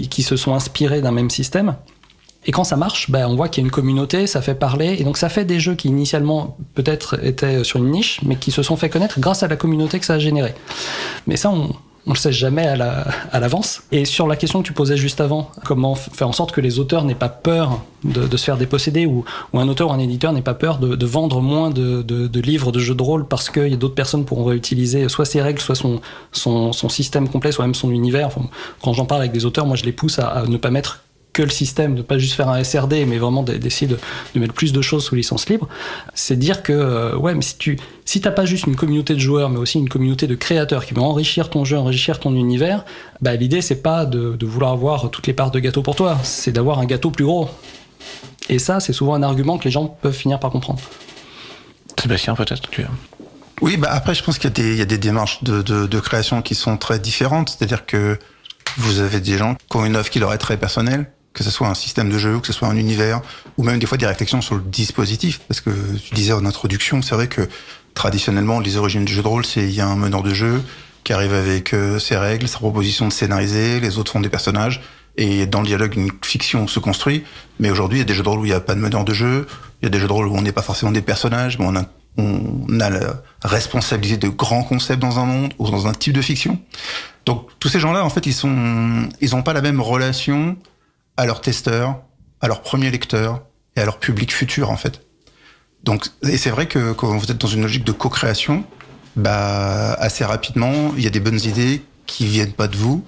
qui, 0.00 0.22
se 0.22 0.36
sont 0.36 0.54
inspirés 0.54 1.00
d'un 1.00 1.12
même 1.12 1.30
système. 1.30 1.76
Et 2.44 2.50
quand 2.50 2.64
ça 2.64 2.76
marche, 2.76 3.10
ben, 3.10 3.26
on 3.28 3.36
voit 3.36 3.48
qu'il 3.48 3.62
y 3.62 3.64
a 3.64 3.66
une 3.66 3.70
communauté, 3.70 4.26
ça 4.26 4.42
fait 4.42 4.54
parler, 4.54 4.96
et 4.98 5.04
donc 5.04 5.16
ça 5.16 5.28
fait 5.28 5.44
des 5.44 5.60
jeux 5.60 5.76
qui 5.76 5.88
initialement 5.88 6.56
peut-être 6.74 7.24
étaient 7.24 7.62
sur 7.62 7.78
une 7.78 7.90
niche, 7.90 8.20
mais 8.24 8.36
qui 8.36 8.50
se 8.50 8.62
sont 8.62 8.76
fait 8.76 8.88
connaître 8.88 9.20
grâce 9.20 9.44
à 9.44 9.48
la 9.48 9.56
communauté 9.56 10.00
que 10.00 10.04
ça 10.04 10.14
a 10.14 10.18
généré. 10.18 10.54
Mais 11.28 11.36
ça, 11.36 11.50
on, 11.50 11.70
on 12.06 12.12
le 12.12 12.18
sait 12.18 12.32
jamais 12.32 12.66
à 12.66 12.76
la- 12.76 13.06
à 13.30 13.40
l'avance. 13.40 13.82
et 13.92 14.04
sur 14.04 14.26
la 14.26 14.36
question 14.36 14.62
que 14.62 14.66
tu 14.66 14.72
posais 14.72 14.96
juste 14.96 15.20
avant, 15.20 15.50
comment 15.64 15.94
faire 15.94 16.28
en 16.28 16.32
sorte 16.32 16.52
que 16.52 16.60
les 16.60 16.78
auteurs 16.78 17.04
n'aient 17.04 17.14
pas 17.14 17.28
peur 17.28 17.80
de, 18.04 18.36
se 18.36 18.44
faire 18.44 18.56
déposséder, 18.56 19.06
ou, 19.06 19.24
un 19.54 19.68
auteur 19.68 19.90
ou 19.90 19.92
un 19.92 19.98
éditeur 19.98 20.32
n'ait 20.32 20.42
pas 20.42 20.54
peur 20.54 20.78
de, 20.78 21.06
vendre 21.06 21.40
moins 21.40 21.70
de, 21.70 22.40
livres 22.40 22.72
de 22.72 22.80
jeux 22.80 22.94
de 22.94 23.02
rôle 23.02 23.26
parce 23.26 23.50
a 23.56 23.68
d'autres 23.76 23.94
personnes 23.94 24.24
pourront 24.24 24.44
réutiliser 24.44 25.08
soit 25.08 25.24
ses 25.24 25.40
règles, 25.40 25.60
soit 25.60 25.76
son, 25.76 26.88
système 26.88 27.28
complet, 27.28 27.52
soit 27.52 27.64
même 27.64 27.74
son 27.74 27.90
univers. 27.90 28.30
Quand 28.82 28.92
j'en 28.92 29.04
parle 29.04 29.20
avec 29.20 29.32
des 29.32 29.44
auteurs, 29.44 29.66
moi 29.66 29.76
je 29.76 29.84
les 29.84 29.92
pousse 29.92 30.18
à 30.18 30.44
ne 30.48 30.56
pas 30.56 30.70
mettre 30.70 31.01
que 31.32 31.42
le 31.42 31.50
système, 31.50 31.94
de 31.94 32.02
pas 32.02 32.18
juste 32.18 32.34
faire 32.34 32.48
un 32.48 32.62
SRD, 32.62 33.06
mais 33.06 33.18
vraiment 33.18 33.42
d'essayer 33.42 33.86
de, 33.86 33.98
de 34.34 34.40
mettre 34.40 34.52
plus 34.54 34.72
de 34.72 34.82
choses 34.82 35.04
sous 35.04 35.14
licence 35.14 35.48
libre, 35.48 35.68
c'est 36.14 36.36
dire 36.36 36.62
que 36.62 36.72
euh, 36.72 37.16
ouais, 37.16 37.34
mais 37.34 37.42
si 37.42 37.56
tu 37.56 37.78
si 38.04 38.20
t'as 38.20 38.30
pas 38.30 38.44
juste 38.44 38.66
une 38.66 38.76
communauté 38.76 39.14
de 39.14 39.18
joueurs, 39.18 39.48
mais 39.48 39.58
aussi 39.58 39.78
une 39.78 39.88
communauté 39.88 40.26
de 40.26 40.34
créateurs 40.34 40.84
qui 40.84 40.94
vont 40.94 41.04
enrichir 41.04 41.48
ton 41.50 41.64
jeu, 41.64 41.78
enrichir 41.78 42.20
ton 42.20 42.34
univers, 42.34 42.84
bah 43.20 43.34
l'idée 43.36 43.62
c'est 43.62 43.82
pas 43.82 44.04
de, 44.04 44.36
de 44.36 44.46
vouloir 44.46 44.72
avoir 44.72 45.10
toutes 45.10 45.26
les 45.26 45.32
parts 45.32 45.50
de 45.50 45.58
gâteau 45.58 45.82
pour 45.82 45.96
toi, 45.96 46.18
c'est 46.22 46.52
d'avoir 46.52 46.78
un 46.78 46.84
gâteau 46.84 47.10
plus 47.10 47.24
gros. 47.24 47.48
Et 48.48 48.58
ça, 48.58 48.80
c'est 48.80 48.92
souvent 48.92 49.14
un 49.14 49.22
argument 49.22 49.56
que 49.56 49.64
les 49.64 49.70
gens 49.70 49.86
peuvent 49.86 50.12
finir 50.12 50.40
par 50.40 50.50
comprendre. 50.50 50.80
Sébastien, 52.00 52.34
peut-être 52.34 52.68
tu 52.70 52.82
as... 52.82 52.88
Oui, 53.60 53.76
bah 53.76 53.88
après, 53.92 54.14
je 54.14 54.24
pense 54.24 54.38
qu'il 54.38 54.50
y 54.50 54.52
a 54.52 54.54
des, 54.54 54.72
il 54.72 54.78
y 54.78 54.82
a 54.82 54.86
des 54.86 54.98
démarches 54.98 55.44
de, 55.44 55.62
de, 55.62 55.86
de 55.86 56.00
création 56.00 56.42
qui 56.42 56.56
sont 56.56 56.76
très 56.76 56.98
différentes. 56.98 57.50
C'est-à-dire 57.50 57.86
que 57.86 58.18
vous 58.76 58.98
avez 58.98 59.20
des 59.20 59.38
gens 59.38 59.54
qui 59.54 59.76
ont 59.76 59.84
une 59.84 59.94
œuvre 59.94 60.10
qui 60.10 60.18
leur 60.18 60.32
est 60.32 60.38
très 60.38 60.56
personnelle, 60.56 61.10
que 61.32 61.42
ce 61.42 61.50
soit 61.50 61.68
un 61.68 61.74
système 61.74 62.10
de 62.10 62.18
jeu, 62.18 62.38
que 62.40 62.46
ce 62.46 62.52
soit 62.52 62.68
un 62.68 62.76
univers, 62.76 63.20
ou 63.56 63.62
même 63.62 63.78
des 63.78 63.86
fois 63.86 63.98
des 63.98 64.06
réflexions 64.06 64.40
sur 64.40 64.54
le 64.54 64.62
dispositif. 64.62 65.40
Parce 65.48 65.60
que 65.60 65.70
tu 65.70 66.14
disais 66.14 66.32
en 66.32 66.44
introduction, 66.44 67.02
c'est 67.02 67.14
vrai 67.14 67.28
que 67.28 67.48
traditionnellement, 67.94 68.60
les 68.60 68.76
origines 68.76 69.04
du 69.04 69.12
jeu 69.12 69.22
de 69.22 69.28
rôle, 69.28 69.44
c'est 69.44 69.62
il 69.62 69.74
y 69.74 69.80
a 69.80 69.86
un 69.86 69.96
meneur 69.96 70.22
de 70.22 70.34
jeu 70.34 70.62
qui 71.04 71.12
arrive 71.12 71.34
avec 71.34 71.74
euh, 71.74 71.98
ses 71.98 72.16
règles, 72.16 72.46
sa 72.48 72.58
proposition 72.58 73.08
de 73.08 73.12
scénariser, 73.12 73.80
les 73.80 73.98
autres 73.98 74.12
font 74.12 74.20
des 74.20 74.28
personnages, 74.28 74.82
et 75.16 75.46
dans 75.46 75.60
le 75.60 75.66
dialogue, 75.66 75.96
une 75.96 76.10
fiction 76.22 76.66
se 76.68 76.78
construit. 76.78 77.24
Mais 77.58 77.70
aujourd'hui, 77.70 77.98
il 77.98 78.00
y 78.00 78.02
a 78.02 78.06
des 78.06 78.14
jeux 78.14 78.22
de 78.22 78.28
rôle 78.28 78.40
où 78.40 78.44
il 78.44 78.50
n'y 78.50 78.54
a 78.54 78.60
pas 78.60 78.74
de 78.74 78.80
meneur 78.80 79.04
de 79.04 79.12
jeu, 79.12 79.46
il 79.80 79.86
y 79.86 79.88
a 79.88 79.90
des 79.90 79.98
jeux 79.98 80.06
de 80.06 80.12
rôle 80.12 80.26
où 80.28 80.36
on 80.36 80.42
n'est 80.42 80.52
pas 80.52 80.62
forcément 80.62 80.92
des 80.92 81.02
personnages, 81.02 81.58
mais 81.58 81.66
on 81.66 81.76
a, 81.76 81.84
on 82.16 82.80
a 82.80 82.88
la 82.90 83.22
responsabilité 83.42 84.26
de 84.26 84.32
grands 84.32 84.62
concepts 84.62 85.00
dans 85.00 85.18
un 85.18 85.26
monde 85.26 85.52
ou 85.58 85.70
dans 85.70 85.86
un 85.86 85.92
type 85.92 86.14
de 86.14 86.22
fiction. 86.22 86.58
Donc 87.26 87.48
tous 87.58 87.68
ces 87.68 87.80
gens-là, 87.80 88.04
en 88.04 88.10
fait, 88.10 88.26
ils 88.26 88.32
sont, 88.32 89.08
ils 89.20 89.34
ont 89.34 89.42
pas 89.42 89.52
la 89.52 89.60
même 89.60 89.80
relation 89.80 90.56
à 91.16 91.26
leurs 91.26 91.40
testeurs, 91.40 92.00
à 92.40 92.48
leurs 92.48 92.62
premiers 92.62 92.90
lecteurs 92.90 93.42
et 93.76 93.80
à 93.80 93.84
leur 93.84 93.98
public 93.98 94.32
futur, 94.32 94.70
en 94.70 94.76
fait. 94.76 95.02
Donc, 95.84 96.06
et 96.22 96.36
c'est 96.36 96.50
vrai 96.50 96.66
que 96.66 96.92
quand 96.92 97.16
vous 97.16 97.30
êtes 97.30 97.38
dans 97.38 97.48
une 97.48 97.62
logique 97.62 97.84
de 97.84 97.92
co-création, 97.92 98.64
bah, 99.16 99.94
assez 99.94 100.24
rapidement, 100.24 100.92
il 100.96 101.02
y 101.02 101.06
a 101.06 101.10
des 101.10 101.20
bonnes 101.20 101.40
idées 101.40 101.82
qui 102.06 102.26
viennent 102.26 102.52
pas 102.52 102.68
de 102.68 102.76
vous. 102.76 103.04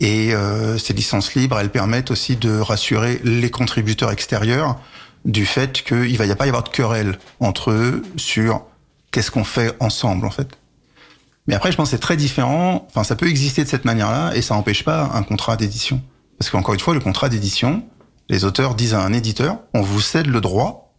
Et 0.00 0.34
euh, 0.34 0.78
ces 0.78 0.94
licences 0.94 1.34
libres, 1.34 1.58
elles 1.58 1.70
permettent 1.70 2.10
aussi 2.10 2.36
de 2.36 2.58
rassurer 2.58 3.20
les 3.22 3.50
contributeurs 3.50 4.10
extérieurs 4.10 4.80
du 5.24 5.46
fait 5.46 5.84
qu'il 5.84 6.18
va 6.18 6.26
y 6.26 6.32
a 6.32 6.36
pas 6.36 6.46
y 6.46 6.48
avoir 6.48 6.64
de 6.64 6.70
querelle 6.70 7.18
entre 7.38 7.70
eux 7.70 8.02
sur 8.16 8.62
qu'est-ce 9.12 9.30
qu'on 9.30 9.44
fait 9.44 9.76
ensemble, 9.78 10.26
en 10.26 10.30
fait. 10.30 10.48
Mais 11.46 11.54
après, 11.54 11.70
je 11.70 11.76
pense 11.76 11.90
que 11.90 11.96
c'est 11.96 12.00
très 12.00 12.16
différent. 12.16 12.86
Enfin, 12.88 13.04
ça 13.04 13.14
peut 13.14 13.28
exister 13.28 13.62
de 13.62 13.68
cette 13.68 13.84
manière-là 13.84 14.32
et 14.34 14.42
ça 14.42 14.54
n'empêche 14.54 14.84
pas 14.84 15.10
un 15.14 15.22
contrat 15.22 15.56
d'édition. 15.56 16.02
Parce 16.42 16.50
qu'encore 16.50 16.74
une 16.74 16.80
fois, 16.80 16.92
le 16.92 16.98
contrat 16.98 17.28
d'édition, 17.28 17.84
les 18.28 18.44
auteurs 18.44 18.74
disent 18.74 18.94
à 18.94 19.00
un 19.00 19.12
éditeur, 19.12 19.58
on 19.74 19.80
vous 19.80 20.00
cède 20.00 20.26
le 20.26 20.40
droit 20.40 20.92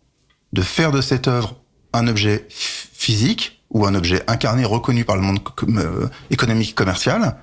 de 0.53 0.61
faire 0.61 0.93
de 0.93 1.01
cette 1.01 1.27
œuvre 1.27 1.57
un 1.91 2.07
objet 2.07 2.47
physique 2.47 3.61
ou 3.69 3.85
un 3.85 3.93
objet 3.93 4.23
incarné 4.27 4.63
reconnu 4.63 5.03
par 5.03 5.17
le 5.17 5.21
monde 5.21 5.39
euh, 5.67 6.07
économique 6.29 6.75
commercial 6.75 7.35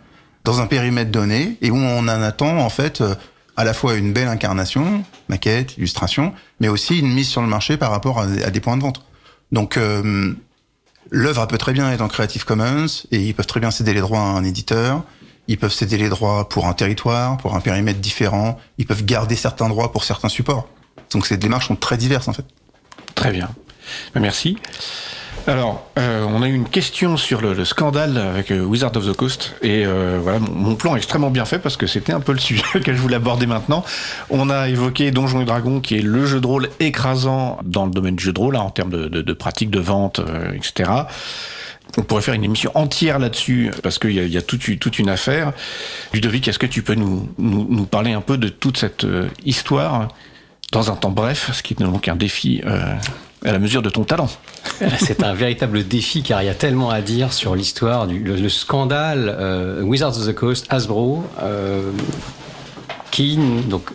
dans 0.44 0.62
un 0.62 0.66
périmètre 0.66 1.10
donné 1.10 1.58
et 1.60 1.70
où 1.70 1.76
on 1.76 1.98
en 1.98 2.08
attend 2.08 2.56
en 2.60 2.70
fait 2.70 3.02
euh, 3.02 3.14
à 3.58 3.64
la 3.64 3.74
fois 3.74 3.92
une 3.96 4.14
belle 4.14 4.28
incarnation, 4.28 5.04
maquette, 5.28 5.76
illustration, 5.76 6.32
mais 6.58 6.68
aussi 6.68 7.00
une 7.00 7.12
mise 7.12 7.28
sur 7.28 7.42
le 7.42 7.48
marché 7.48 7.76
par 7.76 7.90
rapport 7.90 8.18
à, 8.18 8.22
à 8.22 8.50
des 8.50 8.60
points 8.60 8.78
de 8.78 8.82
vente. 8.82 9.04
Donc 9.52 9.76
euh, 9.76 10.32
L'œuvre 11.10 11.46
peut 11.46 11.58
très 11.58 11.72
bien 11.72 11.90
être 11.90 12.02
en 12.02 12.08
Creative 12.08 12.44
Commons 12.44 12.86
et 13.10 13.18
ils 13.18 13.34
peuvent 13.34 13.46
très 13.46 13.58
bien 13.58 13.70
céder 13.70 13.92
les 13.92 14.00
droits 14.00 14.20
à 14.20 14.22
un 14.22 14.44
éditeur. 14.44 15.02
Ils 15.50 15.58
peuvent 15.58 15.72
céder 15.72 15.98
les 15.98 16.08
droits 16.08 16.48
pour 16.48 16.68
un 16.68 16.74
territoire, 16.74 17.36
pour 17.36 17.56
un 17.56 17.60
périmètre 17.60 17.98
différent. 17.98 18.56
Ils 18.78 18.86
peuvent 18.86 19.04
garder 19.04 19.34
certains 19.34 19.68
droits 19.68 19.90
pour 19.90 20.04
certains 20.04 20.28
supports. 20.28 20.68
Donc 21.10 21.26
ces 21.26 21.36
démarches 21.36 21.66
sont 21.66 21.74
très 21.74 21.96
diverses 21.96 22.28
en 22.28 22.32
fait. 22.32 22.44
Très 23.16 23.32
bien. 23.32 23.50
Ben, 24.14 24.20
merci. 24.20 24.58
Alors, 25.48 25.90
euh, 25.98 26.24
on 26.28 26.42
a 26.42 26.48
eu 26.48 26.54
une 26.54 26.68
question 26.68 27.16
sur 27.16 27.40
le, 27.40 27.52
le 27.52 27.64
scandale 27.64 28.16
avec 28.16 28.52
euh, 28.52 28.62
Wizard 28.62 28.96
of 28.96 29.04
the 29.04 29.12
Coast 29.12 29.56
et 29.60 29.84
euh, 29.84 30.20
voilà, 30.22 30.38
mon, 30.38 30.76
plan 30.76 30.94
est 30.94 30.98
extrêmement 30.98 31.30
bien 31.30 31.44
fait 31.44 31.58
parce 31.58 31.76
que 31.76 31.88
c'était 31.88 32.12
un 32.12 32.20
peu 32.20 32.30
le 32.30 32.38
sujet 32.38 32.62
que 32.84 32.92
je 32.92 33.00
voulais 33.00 33.16
aborder 33.16 33.46
maintenant. 33.46 33.84
On 34.28 34.50
a 34.50 34.68
évoqué 34.68 35.10
Donjons 35.10 35.40
et 35.40 35.46
Dragons 35.46 35.80
qui 35.80 35.96
est 35.96 36.02
le 36.02 36.26
jeu 36.26 36.40
de 36.40 36.46
rôle 36.46 36.68
écrasant 36.78 37.58
dans 37.64 37.86
le 37.86 37.90
domaine 37.90 38.14
du 38.14 38.22
jeu 38.22 38.32
de 38.32 38.38
rôle 38.38 38.54
hein, 38.54 38.60
en 38.60 38.70
termes 38.70 38.90
de, 38.90 39.08
de, 39.08 39.20
de 39.20 39.32
pratique, 39.32 39.70
de 39.70 39.80
vente, 39.80 40.20
etc. 40.54 40.90
On 41.98 42.02
pourrait 42.02 42.22
faire 42.22 42.34
une 42.34 42.44
émission 42.44 42.70
entière 42.74 43.18
là-dessus 43.18 43.70
parce 43.82 43.98
qu'il 43.98 44.12
y 44.12 44.20
a, 44.20 44.24
y 44.24 44.36
a 44.36 44.42
toute, 44.42 44.68
une- 44.98 45.08
affaire. 45.08 45.52
Ludovic, 46.12 46.46
est-ce 46.46 46.58
que 46.58 46.66
tu 46.66 46.82
peux 46.82 46.94
nous, 46.94 47.28
parler 47.90 48.12
un 48.12 48.20
peu 48.20 48.36
de 48.38 48.48
toute 48.48 48.76
cette 48.76 49.04
euh, 49.04 49.28
histoire 49.44 50.08
dans 50.72 50.90
un 50.90 50.96
temps 50.96 51.10
bref, 51.10 51.50
ce 51.52 51.62
qui 51.62 51.74
est 51.74 51.82
donc 51.82 52.06
un 52.06 52.14
défi 52.16 52.62
euh, 52.64 52.94
à 53.44 53.52
la 53.52 53.58
mesure 53.58 53.82
de 53.82 53.90
ton 53.90 54.04
talent? 54.04 54.28
C'est 55.00 55.24
un 55.24 55.34
véritable 55.34 55.86
défi 55.86 56.22
car 56.22 56.42
il 56.42 56.46
y 56.46 56.50
a 56.50 56.54
tellement 56.54 56.90
à 56.90 57.00
dire 57.00 57.32
sur 57.32 57.56
l'histoire 57.56 58.06
du 58.06 58.20
le, 58.20 58.36
le 58.36 58.48
scandale 58.48 59.34
euh, 59.36 59.82
Wizards 59.82 60.16
of 60.18 60.26
the 60.26 60.34
Coast 60.34 60.66
Hasbro 60.70 61.24
qui 63.10 63.36
donc 63.68 63.90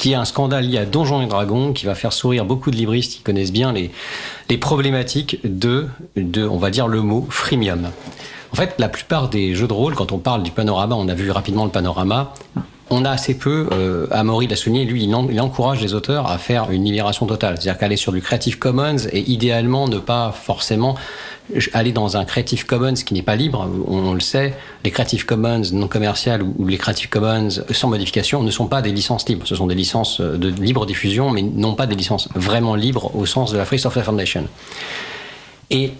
qui 0.00 0.12
est 0.12 0.14
un 0.14 0.24
scandale 0.24 0.64
lié 0.64 0.78
à 0.78 0.86
Donjons 0.86 1.20
et 1.20 1.26
Dragons 1.26 1.74
qui 1.74 1.84
va 1.84 1.94
faire 1.94 2.14
sourire 2.14 2.46
beaucoup 2.46 2.70
de 2.70 2.76
libristes 2.76 3.12
qui 3.12 3.20
connaissent 3.20 3.52
bien 3.52 3.70
les 3.70 3.90
les 4.48 4.56
problématiques 4.56 5.38
de 5.44 5.88
de 6.16 6.48
on 6.48 6.56
va 6.56 6.70
dire 6.70 6.88
le 6.88 7.02
mot 7.02 7.26
freemium. 7.28 7.90
En 8.52 8.56
fait, 8.56 8.74
la 8.78 8.88
plupart 8.88 9.28
des 9.28 9.54
jeux 9.54 9.68
de 9.68 9.72
rôle, 9.74 9.94
quand 9.94 10.10
on 10.10 10.18
parle 10.18 10.42
du 10.42 10.50
panorama, 10.50 10.96
on 10.96 11.06
a 11.08 11.14
vu 11.14 11.30
rapidement 11.30 11.64
le 11.64 11.70
panorama, 11.70 12.32
on 12.90 13.04
a 13.04 13.10
assez 13.10 13.34
peu, 13.34 13.68
Amaury 14.10 14.46
l'a 14.48 14.56
souligné, 14.56 14.84
lui, 14.84 15.04
il, 15.04 15.14
en- 15.14 15.28
il 15.28 15.40
encourage 15.40 15.80
les 15.80 15.94
auteurs 15.94 16.30
à 16.30 16.38
faire 16.38 16.70
une 16.70 16.84
libération 16.84 17.26
totale. 17.26 17.54
C'est-à-dire 17.58 17.78
qu'aller 17.78 17.96
sur 17.96 18.12
du 18.12 18.20
Creative 18.20 18.58
Commons 18.58 18.96
et 19.12 19.20
idéalement 19.30 19.86
ne 19.88 19.98
pas 19.98 20.32
forcément 20.32 20.96
aller 21.72 21.92
dans 21.92 22.16
un 22.16 22.24
Creative 22.24 22.64
Commons 22.66 22.94
qui 22.94 23.14
n'est 23.14 23.22
pas 23.22 23.36
libre. 23.36 23.68
On, 23.88 24.12
le 24.14 24.20
sait, 24.20 24.54
les 24.84 24.90
Creative 24.90 25.24
Commons 25.26 25.62
non 25.72 25.88
commerciales 25.88 26.42
ou, 26.42 26.54
ou 26.58 26.66
les 26.66 26.78
Creative 26.78 27.08
Commons 27.08 27.48
sans 27.70 27.88
modification 27.88 28.42
ne 28.42 28.50
sont 28.50 28.66
pas 28.66 28.82
des 28.82 28.92
licences 28.92 29.28
libres. 29.28 29.46
Ce 29.46 29.54
sont 29.56 29.66
des 29.66 29.74
licences 29.74 30.20
de 30.20 30.48
libre 30.48 30.86
diffusion, 30.86 31.30
mais 31.30 31.42
non 31.42 31.74
pas 31.74 31.86
des 31.86 31.96
licences 31.96 32.28
vraiment 32.34 32.74
libres 32.74 33.14
au 33.16 33.26
sens 33.26 33.52
de 33.52 33.58
la 33.58 33.64
Free 33.64 33.78
Software 33.78 34.04
Foundation. 34.04 34.44
Et 35.70 35.92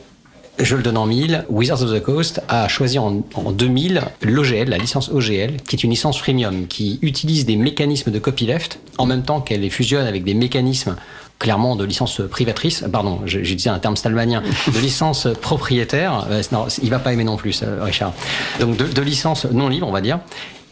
je 0.63 0.77
le 0.77 0.83
donne 0.83 0.97
en 0.97 1.07
mille, 1.07 1.45
Wizards 1.49 1.83
of 1.83 1.93
the 1.93 2.03
Coast 2.03 2.43
a 2.49 2.69
choisi 2.69 2.99
en, 2.99 3.23
en 3.35 3.53
2000 3.53 4.03
l'OGL, 4.23 4.69
la 4.69 4.79
licence 4.79 5.11
OGL, 5.11 5.57
qui 5.67 5.77
est 5.77 5.85
une 5.85 5.91
licence 5.91 6.19
freemium, 6.19 6.67
qui 6.67 6.99
utilise 7.03 7.47
des 7.47 7.57
mécanismes 7.57 8.11
de 8.11 8.19
copyleft, 8.19 8.79
en 8.99 9.07
même 9.07 9.23
temps 9.23 9.41
qu'elle 9.41 9.61
les 9.61 9.71
fusionne 9.71 10.07
avec 10.07 10.25
des 10.25 10.35
mécanismes 10.35 10.97
clairement 11.39 11.75
de 11.75 11.85
licence 11.85 12.21
privatrice, 12.31 12.85
pardon, 12.93 13.21
j'ai 13.25 13.55
dit 13.55 13.69
un 13.69 13.79
terme 13.79 13.97
stalmanien, 13.97 14.43
de 14.75 14.79
licence 14.79 15.27
propriétaire, 15.41 16.27
euh, 16.31 16.43
non, 16.53 16.67
il 16.83 16.91
va 16.91 16.99
pas 16.99 17.13
aimer 17.13 17.25
non 17.25 17.37
plus, 17.37 17.55
ça, 17.55 17.67
Richard. 17.81 18.13
Donc 18.61 18.77
de, 18.77 18.85
de 18.85 19.03
licence 19.03 19.47
non 19.47 19.69
libre, 19.69 19.89
on 19.89 19.93
va 19.93 20.03
dire, 20.03 20.21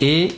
et 0.01 0.29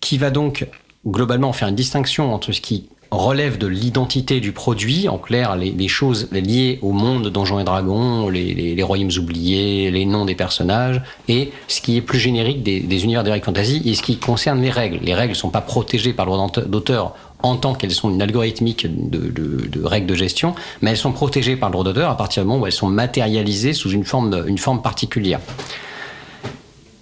qui 0.00 0.18
va 0.18 0.30
donc 0.30 0.66
globalement 1.06 1.52
faire 1.52 1.68
une 1.68 1.76
distinction 1.76 2.34
entre 2.34 2.52
ce 2.52 2.60
qui 2.60 2.88
relève 3.16 3.58
de 3.58 3.66
l'identité 3.66 4.40
du 4.40 4.52
produit, 4.52 5.08
en 5.08 5.18
clair 5.18 5.56
les, 5.56 5.88
choses 5.88 6.28
liées 6.32 6.78
au 6.82 6.92
monde 6.92 7.24
de 7.24 7.30
Donjons 7.30 7.60
et 7.60 7.64
Dragons, 7.64 8.28
les, 8.28 8.82
royaumes 8.82 9.10
oubliés, 9.18 9.90
les 9.90 10.04
noms 10.04 10.24
des 10.24 10.34
personnages, 10.34 11.02
et 11.28 11.52
ce 11.68 11.80
qui 11.80 11.96
est 11.96 12.00
plus 12.00 12.18
générique 12.18 12.62
des, 12.62 12.80
des 12.80 13.04
univers 13.04 13.24
d'Eric 13.24 13.44
Fantasy, 13.44 13.82
et 13.84 13.94
ce 13.94 14.02
qui 14.02 14.18
concerne 14.18 14.60
les 14.60 14.70
règles. 14.70 14.98
Les 15.02 15.14
règles 15.14 15.32
ne 15.32 15.38
sont 15.38 15.50
pas 15.50 15.60
protégées 15.60 16.12
par 16.12 16.26
le 16.26 16.32
droit 16.32 16.50
d'auteur 16.66 17.14
en 17.42 17.56
tant 17.56 17.74
qu'elles 17.74 17.92
sont 17.92 18.10
une 18.10 18.22
algorithmique 18.22 18.86
de, 18.88 19.84
règles 19.84 20.06
de 20.06 20.14
gestion, 20.14 20.54
mais 20.80 20.90
elles 20.90 20.96
sont 20.96 21.12
protégées 21.12 21.56
par 21.56 21.68
le 21.68 21.72
droit 21.74 21.84
d'auteur 21.84 22.10
à 22.10 22.16
partir 22.16 22.42
du 22.42 22.48
moment 22.48 22.62
où 22.62 22.66
elles 22.66 22.72
sont 22.72 22.88
matérialisées 22.88 23.74
sous 23.74 23.90
une 23.90 24.04
forme 24.04 24.82
particulière. 24.82 25.40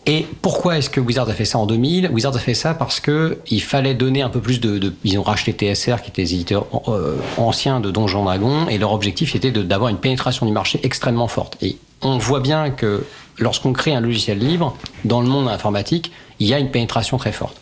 Et 0.07 0.27
pourquoi 0.43 0.79
est-ce 0.79 0.91
que 0.91 1.01
Wizards 1.01 1.29
a 1.29 1.33
fait 1.33 1.45
ça 1.45 1.59
en 1.59 1.67
2000 1.67 2.11
Wizards 2.13 2.35
a 2.35 2.41
fait 2.41 2.55
ça 2.55 2.75
parce 2.75 2.99
que 2.99 3.39
il 3.49 3.63
fallait 3.63 3.95
donner 3.95 4.23
un 4.23 4.31
peu 4.31 4.41
plus 4.41 4.61
de. 4.61 4.93
ils 5.05 5.19
ont 5.19 5.23
racheté 5.23 5.53
TSR, 5.53 6.03
qui 6.03 6.11
était 6.11 6.23
les 6.23 6.35
éditeurs 6.35 6.67
euh, 6.89 7.17
anciens 7.37 7.79
de 7.79 7.91
Donjons 7.91 8.25
Dragons, 8.25 8.67
et 8.69 8.79
leur 8.79 8.93
objectif 8.93 9.37
était 9.37 9.53
d'avoir 9.53 9.91
une 9.91 9.99
pénétration 9.99 10.45
du 10.45 10.53
marché 10.53 10.81
extrêmement 10.83 11.29
forte. 11.29 11.57
Et 11.63 11.77
on 12.03 12.19
voit 12.19 12.41
bien 12.41 12.71
que 12.71 13.05
lorsqu'on 13.39 13.73
crée 13.73 13.95
un 13.95 14.01
logiciel 14.01 14.39
libre, 14.39 14.77
dans 15.05 15.21
le 15.21 15.29
monde 15.29 15.49
informatique, 15.49 16.11
il 16.41 16.49
y 16.49 16.55
a 16.55 16.59
une 16.59 16.71
pénétration 16.71 17.17
très 17.17 17.33
forte. 17.33 17.57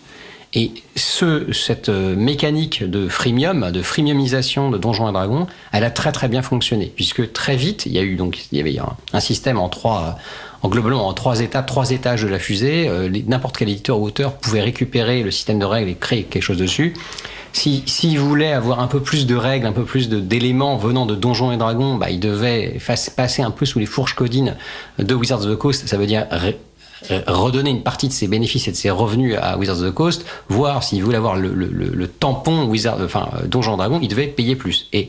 Et 0.52 0.72
ce, 0.96 1.52
cette 1.52 1.90
euh, 1.90 2.16
mécanique 2.16 2.82
de 2.82 3.08
freemium, 3.08 3.70
de 3.70 3.82
freemiumisation 3.82 4.70
de 4.70 4.78
Donjons 4.78 5.08
et 5.08 5.12
Dragons, 5.12 5.46
elle 5.72 5.84
a 5.84 5.90
très 5.90 6.10
très 6.10 6.26
bien 6.26 6.42
fonctionné, 6.42 6.92
puisque 6.94 7.32
très 7.32 7.54
vite, 7.54 7.86
il 7.86 7.92
y 7.92 7.98
a 7.98 8.02
eu 8.02 8.16
donc 8.16 8.36
il 8.50 8.58
y 8.58 8.60
avait 8.60 8.76
un, 8.80 8.96
un 9.12 9.20
système 9.20 9.58
en 9.58 9.68
trois, 9.68 10.18
en 10.62 10.68
globalement 10.68 11.06
en 11.06 11.12
trois 11.12 11.40
étapes, 11.40 11.66
trois 11.66 11.90
étages 11.92 12.24
de 12.24 12.28
la 12.28 12.40
fusée. 12.40 12.88
Euh, 12.88 13.08
N'importe 13.28 13.58
quel 13.58 13.68
éditeur 13.68 14.00
ou 14.00 14.06
auteur 14.06 14.34
pouvait 14.38 14.60
récupérer 14.60 15.22
le 15.22 15.30
système 15.30 15.60
de 15.60 15.64
règles 15.64 15.90
et 15.90 15.94
créer 15.94 16.24
quelque 16.24 16.42
chose 16.42 16.58
dessus. 16.58 16.94
Si, 17.52 17.82
s'il 17.86 18.18
voulait 18.18 18.52
avoir 18.52 18.80
un 18.80 18.86
peu 18.86 19.00
plus 19.00 19.26
de 19.26 19.34
règles, 19.34 19.66
un 19.66 19.72
peu 19.72 19.84
plus 19.84 20.08
d'éléments 20.08 20.76
venant 20.76 21.06
de 21.06 21.16
Donjons 21.16 21.50
et 21.52 21.56
Dragons, 21.56 21.94
bah, 21.96 22.10
il 22.10 22.20
devait 22.20 22.78
passer 23.16 23.42
un 23.42 23.50
peu 23.50 23.66
sous 23.66 23.78
les 23.80 23.86
fourches 23.86 24.14
codines 24.14 24.56
de 24.98 25.14
Wizards 25.14 25.44
of 25.46 25.52
the 25.52 25.56
Coast. 25.56 25.88
Ça 25.88 25.96
veut 25.96 26.06
dire 26.06 26.26
redonner 27.26 27.70
une 27.70 27.82
partie 27.82 28.08
de 28.08 28.12
ses 28.12 28.28
bénéfices 28.28 28.68
et 28.68 28.72
de 28.72 28.76
ses 28.76 28.90
revenus 28.90 29.36
à 29.40 29.56
Wizards 29.58 29.80
of 29.82 29.90
the 29.90 29.94
Coast, 29.94 30.24
voir 30.48 30.82
s'il 30.82 31.02
voulait 31.02 31.16
avoir 31.16 31.36
le, 31.36 31.48
le- 31.52 31.66
le- 31.68 31.90
le 31.94 32.08
tampon 32.08 32.64
Wizard, 32.66 32.98
enfin 33.04 33.28
euh, 33.34 33.46
Donjons 33.46 33.74
et 33.74 33.78
Dragons, 33.78 33.98
il 34.02 34.08
devait 34.08 34.26
payer 34.26 34.56
plus. 34.56 34.88
Et 34.92 35.08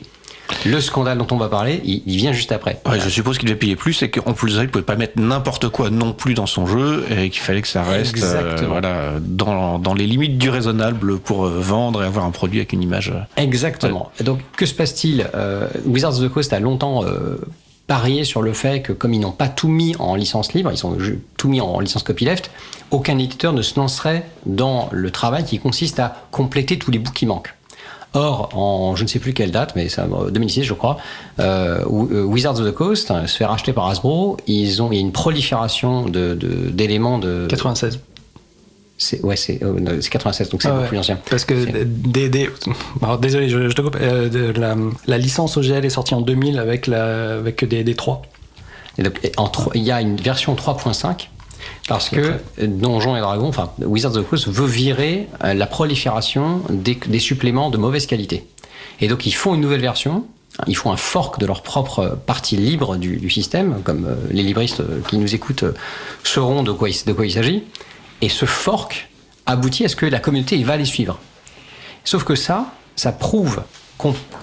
le 0.66 0.80
scandale 0.82 1.16
dont 1.16 1.26
on 1.30 1.38
va 1.38 1.48
parler, 1.48 1.80
il, 1.84 2.02
il 2.06 2.16
vient 2.18 2.32
juste 2.32 2.52
après. 2.52 2.80
Ouais, 2.86 3.00
je 3.00 3.08
suppose 3.08 3.38
qu'il 3.38 3.48
devait 3.48 3.58
payer 3.58 3.74
plus 3.76 4.02
et 4.02 4.10
qu'en 4.10 4.34
plus 4.34 4.54
il 4.60 4.68
pouvait 4.68 4.84
pas 4.84 4.96
mettre 4.96 5.18
n'importe 5.18 5.68
quoi 5.70 5.88
non 5.88 6.12
plus 6.12 6.34
dans 6.34 6.46
son 6.46 6.66
jeu 6.66 7.04
et 7.10 7.30
qu'il 7.30 7.40
fallait 7.40 7.62
que 7.62 7.68
ça 7.68 7.82
reste 7.82 8.22
euh, 8.22 8.56
voilà, 8.68 9.12
dans, 9.20 9.78
dans 9.78 9.94
les 9.94 10.06
limites 10.06 10.36
du 10.38 10.50
raisonnable 10.50 11.18
pour 11.18 11.46
euh, 11.46 11.58
vendre 11.58 12.02
et 12.02 12.06
avoir 12.06 12.24
un 12.26 12.30
produit 12.32 12.58
avec 12.58 12.72
une 12.74 12.82
image. 12.82 13.10
euh, 13.14 13.42
Exactement. 13.42 14.10
Donc, 14.22 14.40
que 14.56 14.66
se 14.66 14.74
passe-t-il? 14.74 15.26
Euh, 15.34 15.68
Wizards 15.86 16.18
of 16.18 16.24
the 16.24 16.28
Coast 16.28 16.52
a 16.52 16.60
longtemps 16.60 17.02
parié 17.86 18.24
sur 18.24 18.42
le 18.42 18.52
fait 18.52 18.80
que, 18.82 18.92
comme 18.92 19.12
ils 19.14 19.20
n'ont 19.20 19.32
pas 19.32 19.48
tout 19.48 19.68
mis 19.68 19.94
en 19.98 20.14
licence 20.14 20.52
libre, 20.54 20.70
ils 20.72 20.86
ont 20.86 20.96
tout 21.36 21.48
mis 21.48 21.60
en 21.60 21.78
licence 21.80 22.02
copyleft, 22.02 22.50
aucun 22.90 23.18
éditeur 23.18 23.52
ne 23.52 23.62
se 23.62 23.78
lancerait 23.78 24.24
dans 24.46 24.88
le 24.92 25.10
travail 25.10 25.44
qui 25.44 25.58
consiste 25.58 25.98
à 25.98 26.24
compléter 26.30 26.78
tous 26.78 26.90
les 26.90 26.98
bouts 26.98 27.12
qui 27.12 27.26
manquent. 27.26 27.54
Or, 28.14 28.50
en 28.52 28.94
je 28.94 29.04
ne 29.04 29.08
sais 29.08 29.18
plus 29.18 29.32
quelle 29.32 29.50
date, 29.52 29.72
mais 29.74 29.88
ça, 29.88 30.02
euh, 30.04 30.30
2006 30.30 30.64
je 30.64 30.74
crois, 30.74 30.98
euh, 31.40 31.80
euh, 31.82 32.24
Wizards 32.24 32.60
of 32.60 32.66
the 32.66 32.72
Coast 32.74 33.10
euh, 33.10 33.26
se 33.26 33.36
fait 33.38 33.46
racheter 33.46 33.72
par 33.72 33.86
Hasbro. 33.88 34.36
Ils 34.46 34.82
ont, 34.82 34.90
il 34.92 34.96
y 34.96 34.98
a 34.98 35.00
une 35.00 35.12
prolifération 35.12 36.02
de- 36.04 36.34
de- 36.34 36.68
d'éléments 36.70 37.18
de, 37.18 37.46
96. 37.48 38.00
C'est 39.02 39.20
ouais, 39.24 39.36
c'est 39.36 39.62
euh, 39.62 39.72
non, 39.80 39.92
c'est 40.00 40.10
96, 40.10 40.48
donc 40.50 40.62
c'est 40.62 40.68
Ah 40.68 40.78
ouais. 40.80 40.86
plus 40.88 40.98
ancien. 40.98 41.18
Parce 41.28 41.44
que 41.44 41.54
des, 41.84 42.28
des- 42.28 42.50
alors, 43.02 43.18
désolé, 43.18 43.48
je, 43.48 43.68
je 43.68 43.74
te 43.74 43.82
coupe. 43.82 43.96
Euh, 44.00 44.28
de- 44.28 44.58
la, 44.58 44.76
la 45.06 45.18
licence 45.18 45.56
OGL 45.56 45.84
est 45.84 45.90
sortie 45.90 46.14
en 46.14 46.20
2000 46.20 46.58
avec, 46.58 46.86
la, 46.86 47.34
avec 47.38 47.64
des, 47.64 47.82
des 47.84 47.94
3. 47.94 48.22
Et 48.98 49.02
donc, 49.02 49.18
et 49.24 49.32
en 49.38 49.48
tro- 49.48 49.72
il 49.74 49.82
y 49.82 49.90
a 49.90 50.00
une 50.00 50.16
version 50.16 50.54
3.5 50.54 51.28
parce 51.88 52.08
que 52.10 52.34
Donjons 52.64 53.16
et 53.16 53.20
Dragons, 53.20 53.48
enfin 53.48 53.70
Wizards 53.80 54.16
of 54.16 54.24
the 54.24 54.28
Coast 54.28 54.48
veut 54.48 54.66
virer 54.66 55.28
euh, 55.44 55.54
la 55.54 55.66
prolifération 55.66 56.60
des, 56.70 56.98
des 57.06 57.18
suppléments 57.18 57.70
de 57.70 57.78
mauvaise 57.78 58.06
qualité. 58.06 58.44
Et 59.00 59.08
donc 59.08 59.26
ils 59.26 59.32
font 59.34 59.54
une 59.54 59.60
nouvelle 59.62 59.80
version, 59.80 60.26
ils 60.66 60.76
font 60.76 60.92
un 60.92 60.96
fork 60.96 61.40
de 61.40 61.46
leur 61.46 61.62
propre 61.62 62.18
partie 62.26 62.56
libre 62.56 62.96
du, 62.96 63.16
du 63.16 63.30
système, 63.30 63.80
comme 63.82 64.04
euh, 64.06 64.14
les 64.30 64.42
libristes 64.42 64.80
euh, 64.80 65.00
qui 65.08 65.16
nous 65.18 65.34
écoutent 65.34 65.62
euh, 65.62 65.72
sauront 66.24 66.62
de 66.62 66.72
quoi 66.72 66.88
il, 66.90 66.96
de 67.06 67.12
quoi 67.12 67.24
il 67.26 67.32
s'agit. 67.32 67.62
Et 68.22 68.28
ce 68.28 68.46
fork 68.46 69.10
aboutit 69.44 69.84
à 69.84 69.88
ce 69.88 69.96
que 69.96 70.06
la 70.06 70.20
communauté 70.20 70.62
va 70.62 70.78
les 70.78 70.86
suivre. 70.86 71.18
Sauf 72.04 72.24
que 72.24 72.34
ça, 72.34 72.66
ça 72.96 73.12
prouve 73.12 73.62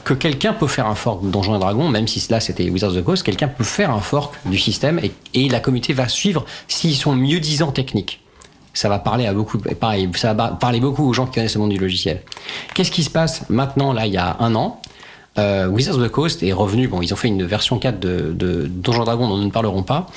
que 0.04 0.14
quelqu'un 0.14 0.54
peut 0.54 0.68
faire 0.68 0.88
un 0.88 0.96
fork 0.96 1.24
de 1.24 1.30
Donjons 1.30 1.56
et 1.56 1.60
Dragons, 1.60 1.90
même 1.90 2.08
si 2.08 2.26
là 2.30 2.40
c'était 2.40 2.70
Wizards 2.70 2.92
of 2.92 2.98
the 2.98 3.04
Coast, 3.04 3.24
quelqu'un 3.24 3.48
peut 3.48 3.64
faire 3.64 3.92
un 3.92 4.00
fork 4.00 4.36
du 4.46 4.58
système 4.58 5.02
et, 5.34 5.50
la 5.50 5.60
communauté 5.60 5.94
va 5.94 6.08
suivre 6.08 6.46
s'ils 6.68 6.96
sont 6.96 7.16
mieux 7.16 7.40
disants 7.40 7.72
techniques. 7.72 8.22
Ça 8.74 8.88
va 8.88 9.00
parler 9.00 9.26
à 9.26 9.34
beaucoup, 9.34 9.58
pareil, 9.58 10.10
ça 10.16 10.34
va 10.34 10.50
parler 10.50 10.80
beaucoup 10.80 11.08
aux 11.08 11.14
gens 11.14 11.26
qui 11.26 11.34
connaissent 11.34 11.56
le 11.56 11.62
monde 11.62 11.72
du 11.72 11.78
logiciel. 11.78 12.22
Qu'est-ce 12.74 12.92
qui 12.92 13.04
se 13.04 13.10
passe 13.10 13.44
maintenant, 13.50 13.92
là, 13.94 14.06
il 14.06 14.14
y 14.14 14.18
a 14.18 14.38
un 14.40 14.56
an? 14.56 14.82
Euh, 15.38 15.68
Wizards 15.68 15.98
of 15.98 16.04
the 16.04 16.12
Coast 16.12 16.44
est 16.44 16.54
revenu, 16.54 16.88
bon, 16.88 17.02
ils 17.02 17.14
ont 17.14 17.18
fait 17.18 17.28
une 17.28 17.44
version 17.44 17.80
4 17.80 18.00
de, 18.00 18.32
de 18.34 18.68
Donjons 18.68 19.04
Dragons 19.04 19.28
dont 19.28 19.38
nous 19.38 19.46
ne 19.46 19.52
parlerons 19.52 19.84
pas, 19.84 20.08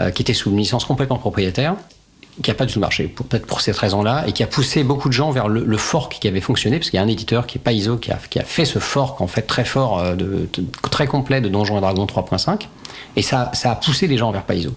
euh, 0.00 0.10
qui 0.10 0.22
était 0.22 0.34
sous 0.34 0.50
une 0.50 0.58
licence 0.58 0.84
complètement 0.84 1.18
propriétaire, 1.18 1.76
qui 2.42 2.50
a 2.50 2.54
pas 2.54 2.64
du 2.64 2.72
tout 2.72 2.80
marché, 2.80 3.08
peut-être 3.08 3.46
pour 3.46 3.60
cette 3.60 3.76
raison-là, 3.76 4.24
et 4.26 4.32
qui 4.32 4.42
a 4.42 4.46
poussé 4.46 4.84
beaucoup 4.84 5.08
de 5.08 5.12
gens 5.12 5.30
vers 5.32 5.48
le, 5.48 5.76
fork 5.76 6.18
qui 6.20 6.28
avait 6.28 6.40
fonctionné, 6.40 6.78
parce 6.78 6.88
qu'il 6.88 6.96
y 6.96 7.00
a 7.00 7.04
un 7.04 7.08
éditeur 7.08 7.46
qui 7.46 7.58
est 7.58 8.00
qui 8.00 8.10
a, 8.10 8.18
qui 8.30 8.38
a 8.38 8.44
fait 8.44 8.64
ce 8.64 8.78
fork 8.78 9.20
en 9.20 9.26
fait 9.26 9.42
très 9.42 9.64
fort, 9.64 9.98
euh, 9.98 10.14
de, 10.14 10.48
très 10.90 11.06
complet 11.06 11.40
de 11.40 11.48
Donjons 11.48 11.76
et 11.76 11.80
Dragons 11.80 12.06
3.5, 12.06 12.68
et 13.16 13.22
ça, 13.22 13.50
ça 13.52 13.72
a 13.72 13.74
poussé 13.74 14.06
les 14.06 14.16
gens 14.16 14.30
vers 14.32 14.44
Paizo. 14.44 14.70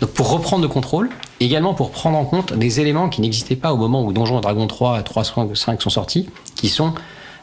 Donc 0.00 0.10
pour 0.10 0.30
reprendre 0.30 0.62
le 0.62 0.68
contrôle, 0.68 1.10
également 1.40 1.74
pour 1.74 1.90
prendre 1.90 2.18
en 2.18 2.24
compte 2.24 2.52
des 2.52 2.80
éléments 2.80 3.08
qui 3.08 3.20
n'existaient 3.20 3.56
pas 3.56 3.72
au 3.72 3.76
moment 3.76 4.04
où 4.04 4.12
Donjons 4.12 4.38
et 4.38 4.40
Dragons 4.40 4.66
3 4.66 5.00
et 5.00 5.02
3.5 5.02 5.80
sont 5.80 5.90
sortis, 5.90 6.28
qui 6.56 6.68
sont 6.68 6.94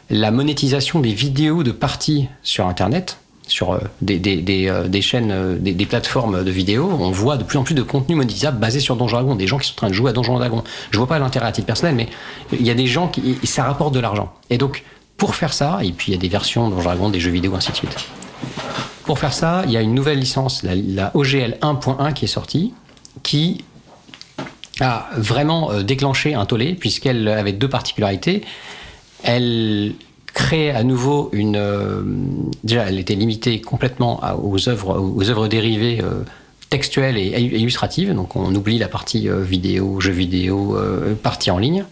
la 0.08 0.30
monétisation 0.30 1.00
des 1.00 1.12
vidéos 1.12 1.62
de 1.62 1.72
parties 1.72 2.28
sur 2.42 2.66
Internet, 2.66 3.18
sur 3.50 3.72
euh, 3.72 3.78
euh, 4.08 4.88
des, 4.88 5.02
chaînes, 5.02 5.30
euh, 5.30 5.56
des, 5.58 5.86
plateformes 5.86 6.44
de 6.44 6.50
vidéos, 6.50 6.88
on 6.88 7.10
voit 7.10 7.36
de 7.36 7.44
plus 7.44 7.58
en 7.58 7.64
plus 7.64 7.74
de 7.74 7.82
contenu 7.82 8.14
monétisable 8.14 8.58
basé 8.58 8.80
sur 8.80 8.96
Donjons 8.96 9.16
Dragons, 9.16 9.34
des 9.34 9.46
gens 9.46 9.58
qui 9.58 9.68
sont 9.68 9.74
en 9.74 9.76
train 9.76 9.88
de 9.88 9.94
jouer 9.94 10.10
à 10.10 10.12
Donjons 10.12 10.38
Dragons. 10.38 10.64
Je 10.90 10.98
vois 10.98 11.06
pas 11.06 11.18
l'intérêt 11.18 11.46
à 11.46 11.52
titre 11.52 11.66
personnel, 11.66 11.94
mais 11.94 12.08
il 12.52 12.66
y 12.66 12.70
a 12.70 12.74
des 12.74 12.86
gens 12.86 13.08
qui 13.08 13.38
ça 13.44 13.64
rapporte 13.64 13.94
de 13.94 14.00
l'argent. 14.00 14.32
Et 14.48 14.58
donc 14.58 14.84
pour 15.16 15.34
faire 15.34 15.52
ça, 15.52 15.80
et 15.82 15.92
puis 15.92 16.12
il 16.12 16.14
y 16.14 16.18
a 16.18 16.20
des 16.20 16.28
versions 16.28 16.68
Donjons 16.70 16.84
Dragons, 16.84 17.10
des 17.10 17.20
jeux 17.20 17.30
vidéo, 17.30 17.54
ainsi 17.54 17.72
de 17.72 17.76
suite. 17.76 17.96
Pour 19.04 19.18
faire 19.18 19.32
ça, 19.32 19.64
il 19.66 19.72
y 19.72 19.76
a 19.76 19.80
une 19.80 19.94
nouvelle 19.94 20.18
licence, 20.18 20.62
la, 20.62 20.74
la 20.74 21.10
OGL 21.14 21.58
1.1 21.60 22.12
qui 22.12 22.24
est 22.24 22.28
sortie, 22.28 22.72
qui 23.22 23.64
a 24.80 25.08
vraiment 25.16 25.82
déclenché 25.82 26.34
un 26.34 26.46
tollé 26.46 26.74
puisqu'elle 26.74 27.28
avait 27.28 27.52
deux 27.52 27.68
particularités. 27.68 28.42
Elle 29.22 29.94
créer 30.40 30.70
à 30.70 30.82
nouveau 30.82 31.28
une. 31.32 31.56
Euh, 31.56 32.02
déjà, 32.64 32.88
elle 32.88 32.98
était 32.98 33.14
limitée 33.14 33.60
complètement 33.60 34.20
aux 34.42 34.68
œuvres, 34.68 34.98
aux 34.98 35.28
œuvres 35.28 35.48
dérivées 35.48 36.00
euh, 36.02 36.22
textuelles 36.70 37.18
et, 37.18 37.40
illustratives. 37.40 38.14
Donc, 38.14 38.36
on 38.36 38.54
oublie 38.54 38.78
la 38.78 38.88
partie 38.88 39.28
euh, 39.28 39.42
vidéo, 39.42 40.00
jeux 40.00 40.12
vidéo, 40.12 40.76
partie 41.22 41.50
en 41.50 41.58
ligne. 41.58 41.84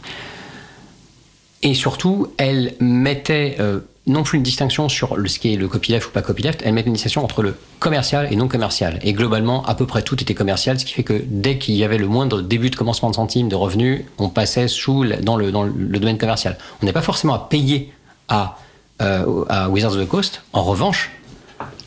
Et 1.62 1.74
surtout, 1.74 2.28
elle 2.38 2.74
mettait 2.80 3.58
non 4.06 4.22
plus 4.22 4.38
une 4.38 4.44
distinction 4.44 4.88
sur 4.88 5.16
le, 5.16 5.28
ce 5.28 5.38
qui 5.38 5.52
est 5.52 5.56
le 5.56 5.68
copyleft 5.68 6.06
ou 6.06 6.11
pas 6.11 6.22
copyleft, 6.22 6.62
elle 6.64 6.72
mettait 6.72 6.87
une 6.87 6.94
distinction 6.94 7.24
entre 7.24 7.42
le 7.42 7.56
commercial 7.78 8.28
et 8.32 8.37
non 8.37 8.48
commercial. 8.48 8.98
Et 9.02 9.12
globalement, 9.12 9.64
à 9.66 9.74
peu 9.74 9.87
près 9.87 10.02
tout 10.02 10.20
était 10.22 10.34
commercial, 10.34 10.78
ce 10.78 10.84
qui 10.84 10.94
fait 10.94 11.02
que 11.02 11.20
dès 11.26 11.58
qu'il 11.58 11.74
y 11.74 11.84
avait 11.84 11.98
le 11.98 12.06
moindre 12.06 12.40
début 12.40 12.70
de 12.70 12.76
commencement 12.76 13.11
de 13.11 13.16
centimes 13.16 13.48
de 13.48 13.56
revenus, 13.56 14.04
on 14.18 14.28
passait 14.28 14.68
sous, 14.68 15.04
dans, 15.20 15.37
le, 15.37 15.50
dans 15.50 15.64
le 15.64 15.98
domaine 15.98 16.16
commercial. 16.16 16.56
On 16.80 16.87
n'est 16.87 16.92
pas 16.92 17.02
forcément 17.02 17.34
à 17.34 17.48
payer 17.50 17.92
à, 18.28 18.58
euh, 19.02 19.44
à 19.48 19.68
Wizards 19.68 19.96
of 19.96 20.04
the 20.04 20.08
Coast. 20.08 20.42
En 20.52 20.62
revanche, 20.62 21.10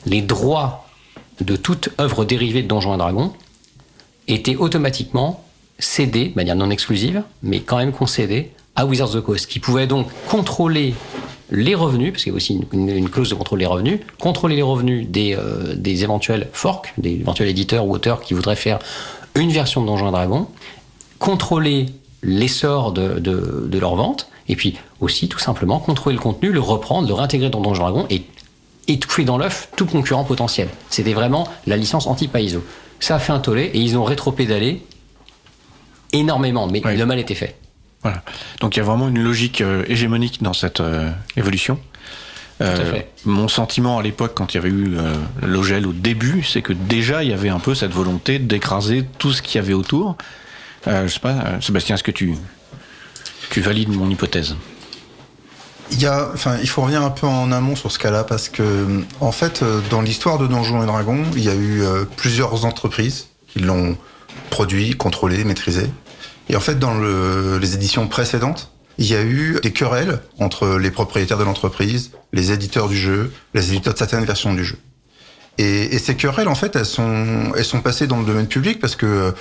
les 0.06 0.22
droits 0.22 0.88
de 1.40 1.56
toute 1.56 1.90
œuvre 2.00 2.26
dérivée 2.26 2.62
de 2.62 2.68
Donjons 2.68 2.94
et 2.94 2.98
Dragons 2.98 3.34
étaient 4.28 4.56
automatiquement 4.56 5.44
cédés, 5.80 6.30
de 6.30 6.36
manière 6.36 6.56
non 6.56 6.70
exclusive, 6.70 7.24
mais 7.42 7.60
quand 7.62 7.78
même 7.78 7.92
concédés 7.92 8.52
à 8.76 8.86
Wizards 8.86 9.16
of 9.16 9.22
the 9.22 9.26
Coast, 9.26 9.48
qui 9.48 9.60
pouvait 9.60 9.88
donc 9.88 10.08
contrôler 10.28 10.94
les 11.50 11.76
revenus, 11.76 12.14
parce 12.14 12.24
qu'il 12.24 12.32
y 12.32 12.36
a 12.36 12.38
aussi 12.38 12.62
une, 12.72 13.10
clause 13.10 13.30
de 13.30 13.36
contrôle 13.36 13.60
des 13.60 13.66
revenus, 13.66 14.00
contrôler 14.20 14.56
les 14.56 14.62
revenus 14.62 15.08
des, 15.10 15.36
euh, 15.36 15.76
des 15.76 16.04
éventuels 16.04 16.48
forks, 16.54 16.94
des 16.98 17.12
éventuels 17.12 17.50
éditeurs 17.50 17.86
ou 17.86 17.94
auteurs 17.94 18.22
qui 18.22 18.34
voudraient 18.34 18.56
faire 18.56 18.80
une 19.36 19.52
version 19.52 19.82
de 19.82 19.88
Donjons 19.88 20.08
et 20.08 20.12
Dragons, 20.12 20.48
contrôler 21.20 21.88
l'essor 22.24 22.94
de, 22.94 23.20
de, 23.20 23.68
de 23.68 23.80
leur 23.80 23.96
vente, 23.96 24.30
et 24.48 24.56
puis 24.56 24.78
aussi, 25.02 25.28
tout 25.28 25.40
simplement, 25.40 25.80
contrôler 25.80 26.16
le 26.16 26.22
contenu, 26.22 26.52
le 26.52 26.60
reprendre, 26.60 27.08
le 27.08 27.14
réintégrer 27.14 27.50
dans 27.50 27.60
Donjon 27.60 27.82
Dragon 27.82 28.06
et 28.10 28.24
étouffer 28.88 29.26
dans 29.26 29.38
l'œuf 29.38 29.70
tout 29.76 29.86
concurrent 29.86 30.24
potentiel. 30.24 30.70
C'était 30.90 31.14
vraiment 31.14 31.48
la 31.68 31.76
licence 31.76 32.08
anti-Paizo. 32.08 32.64
Ça 33.00 33.16
a 33.16 33.20
fait 33.20 33.34
un 33.34 33.40
tollé 33.40 33.64
et 33.74 33.80
ils 33.80 33.98
ont 33.98 34.04
rétro-pédalé 34.04 34.84
énormément, 36.14 36.68
mais 36.68 36.82
le 36.82 37.06
mal 37.06 37.20
était 37.20 37.36
fait. 37.36 37.58
Voilà. 38.04 38.24
Donc 38.60 38.76
il 38.76 38.80
y 38.80 38.82
a 38.82 38.86
vraiment 38.86 39.10
une 39.10 39.22
logique 39.22 39.62
euh, 39.62 39.84
hégémonique 39.88 40.42
dans 40.42 40.54
cette 40.54 40.80
euh, 40.80 41.12
évolution. 41.36 41.80
Euh, 42.62 43.02
mon 43.26 43.48
sentiment 43.48 43.98
à 43.98 44.04
l'époque, 44.04 44.34
quand 44.36 44.54
il 44.54 44.58
y 44.58 44.60
avait 44.60 44.70
eu 44.70 44.96
l'OGL 45.42 45.88
au 45.88 45.94
début, 45.94 46.44
c'est 46.44 46.62
que 46.62 46.74
déjà 46.74 47.24
il 47.24 47.32
y 47.32 47.34
avait 47.34 47.50
un 47.50 47.58
peu 47.58 47.74
cette 47.74 47.92
volonté 47.92 48.38
d'écraser 48.38 49.04
tout 49.18 49.34
ce 49.34 49.42
qu'il 49.42 49.56
y 49.56 49.64
avait 49.64 49.74
autour. 49.74 50.16
je 50.86 51.08
sais 51.08 51.20
pas, 51.20 51.60
Sébastien, 51.60 51.96
est-ce 51.96 52.04
que 52.04 52.12
tu 52.12 52.36
tu 53.50 53.62
valides 53.62 53.90
mon 53.90 54.08
hypothèse? 54.12 54.56
Il, 55.92 56.68
faut 56.68 56.82
revenir 56.82 57.04
un 57.04 57.10
peu 57.10 57.28
en 57.28 57.52
amont 57.52 57.76
sur 57.76 57.92
ce 57.92 58.00
cas-là 58.00 58.24
parce 58.24 58.50
que, 58.50 59.04
en 59.20 59.32
fait, 59.32 59.62
euh, 59.62 59.82
dans 59.90 60.02
l'histoire 60.02 60.38
de 60.38 60.48
Donjons 60.48 60.82
et 60.82 60.86
Dragons, 60.86 61.24
il 61.36 61.44
y 61.44 61.50
a 61.50 61.54
eu 61.54 61.84
euh, 61.84 62.06
plusieurs 62.16 62.66
entreprises 62.66 63.28
qui 63.48 63.60
l'ont 63.60 63.98
produit, 64.50 64.92
contrôlé, 64.94 65.44
maîtrisé. 65.44 65.90
Et 66.50 66.56
en 66.56 66.60
fait, 66.60 66.80
dans 66.80 66.94
le, 66.94 67.58
les 67.60 67.76
éditions 67.76 68.08
précédentes, 68.08 68.72
il 68.98 69.06
y 69.06 69.16
a 69.16 69.22
eu 69.24 69.60
des 69.62 69.72
querelles 69.72 70.20
entre 70.40 70.78
les 70.78 70.92
propriétaires 70.92 71.38
de 71.38 71.44
l'entreprise, 71.44 72.12
les 72.34 72.52
éditeurs 72.52 72.88
du 72.88 72.98
jeu, 72.98 73.32
les 73.54 73.70
éditeurs 73.70 73.94
de 73.94 74.00
certaines 74.00 74.26
versions 74.26 74.54
du 74.54 74.64
jeu. 74.64 74.78
Et, 75.58 75.96
et, 75.96 76.00
ces 76.00 76.16
querelles, 76.16 76.48
en 76.48 76.56
fait, 76.56 76.76
elles 76.76 76.86
sont, 76.86 77.52
elles 77.56 77.66
sont 77.66 77.82
passées 77.82 78.08
dans 78.08 78.20
le 78.20 78.26
domaine 78.26 78.48
public 78.48 78.80
parce 78.80 78.96
que, 78.96 79.34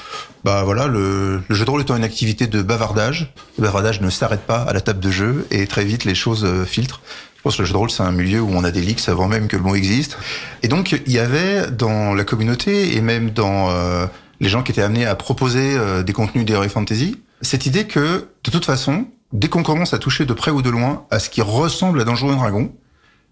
bah 0.45 0.65
voilà, 0.65 0.87
le, 0.87 1.41
le 1.49 1.55
jeu 1.55 1.65
de 1.65 1.71
rôle 1.71 1.83
étant 1.83 1.97
une 1.97 2.05
activité 2.05 2.47
de 2.47 2.63
bavardage, 2.63 3.33
le 3.59 3.63
bavardage 3.63 4.01
ne 4.01 4.11
s'arrête 4.11 4.43
pas 4.43 4.63
à 4.63 4.73
la 4.73 4.81
table 4.81 5.01
de 5.01 5.11
jeu 5.11 5.47
et 5.51 5.67
très 5.67 5.85
vite 5.85 6.05
les 6.05 6.15
choses 6.17 6.45
euh, 6.45 6.65
filtrent. 6.65 7.01
Je 7.37 7.43
pense 7.43 7.57
que 7.57 7.63
le 7.63 7.67
jeu 7.67 7.73
de 7.73 7.79
rôle, 7.79 7.91
c'est 7.91 8.03
un 8.03 8.13
milieu 8.13 8.41
où 8.41 8.51
on 8.53 8.65
a 8.65 8.71
des 8.71 8.83
leaks 8.83 9.09
avant 9.09 9.29
même 9.29 9.49
que 9.49 9.57
le 9.57 9.63
mot 9.63 9.75
existe. 9.75 10.19
Et 10.63 10.69
donc, 10.69 10.93
il 11.07 11.13
y 11.13 11.19
avait 11.19 11.71
dans 11.71 12.13
la 12.13 12.25
communauté 12.25 12.97
et 12.97 13.01
même 13.01 13.31
dans 13.31 13.71
euh, 13.71 14.05
les 14.41 14.51
gens 14.51 14.63
qui 14.63 14.73
étaient 14.73 14.83
amenés 14.83 15.07
à 15.07 15.15
proposer 15.15 15.75
euh, 15.79 16.03
des 16.03 16.13
contenus 16.13 16.45
d'Heroic 16.45 16.69
Fantasy, 16.69 17.17
cette 17.41 17.65
idée 17.65 17.87
que, 17.87 18.29
de 18.45 18.51
toute 18.51 18.67
façon, 18.67 19.07
dès 19.33 19.49
qu'on 19.49 19.63
commence 19.63 19.95
à 19.95 19.99
toucher 19.99 20.27
de 20.27 20.35
près 20.35 20.51
ou 20.51 20.61
de 20.61 20.69
loin 20.69 21.07
à 21.11 21.19
ce 21.19 21.31
qui 21.31 21.41
ressemble 21.41 22.01
à 22.01 22.05
Donjons 22.05 22.31
et 22.33 22.37
Dragons, 22.37 22.75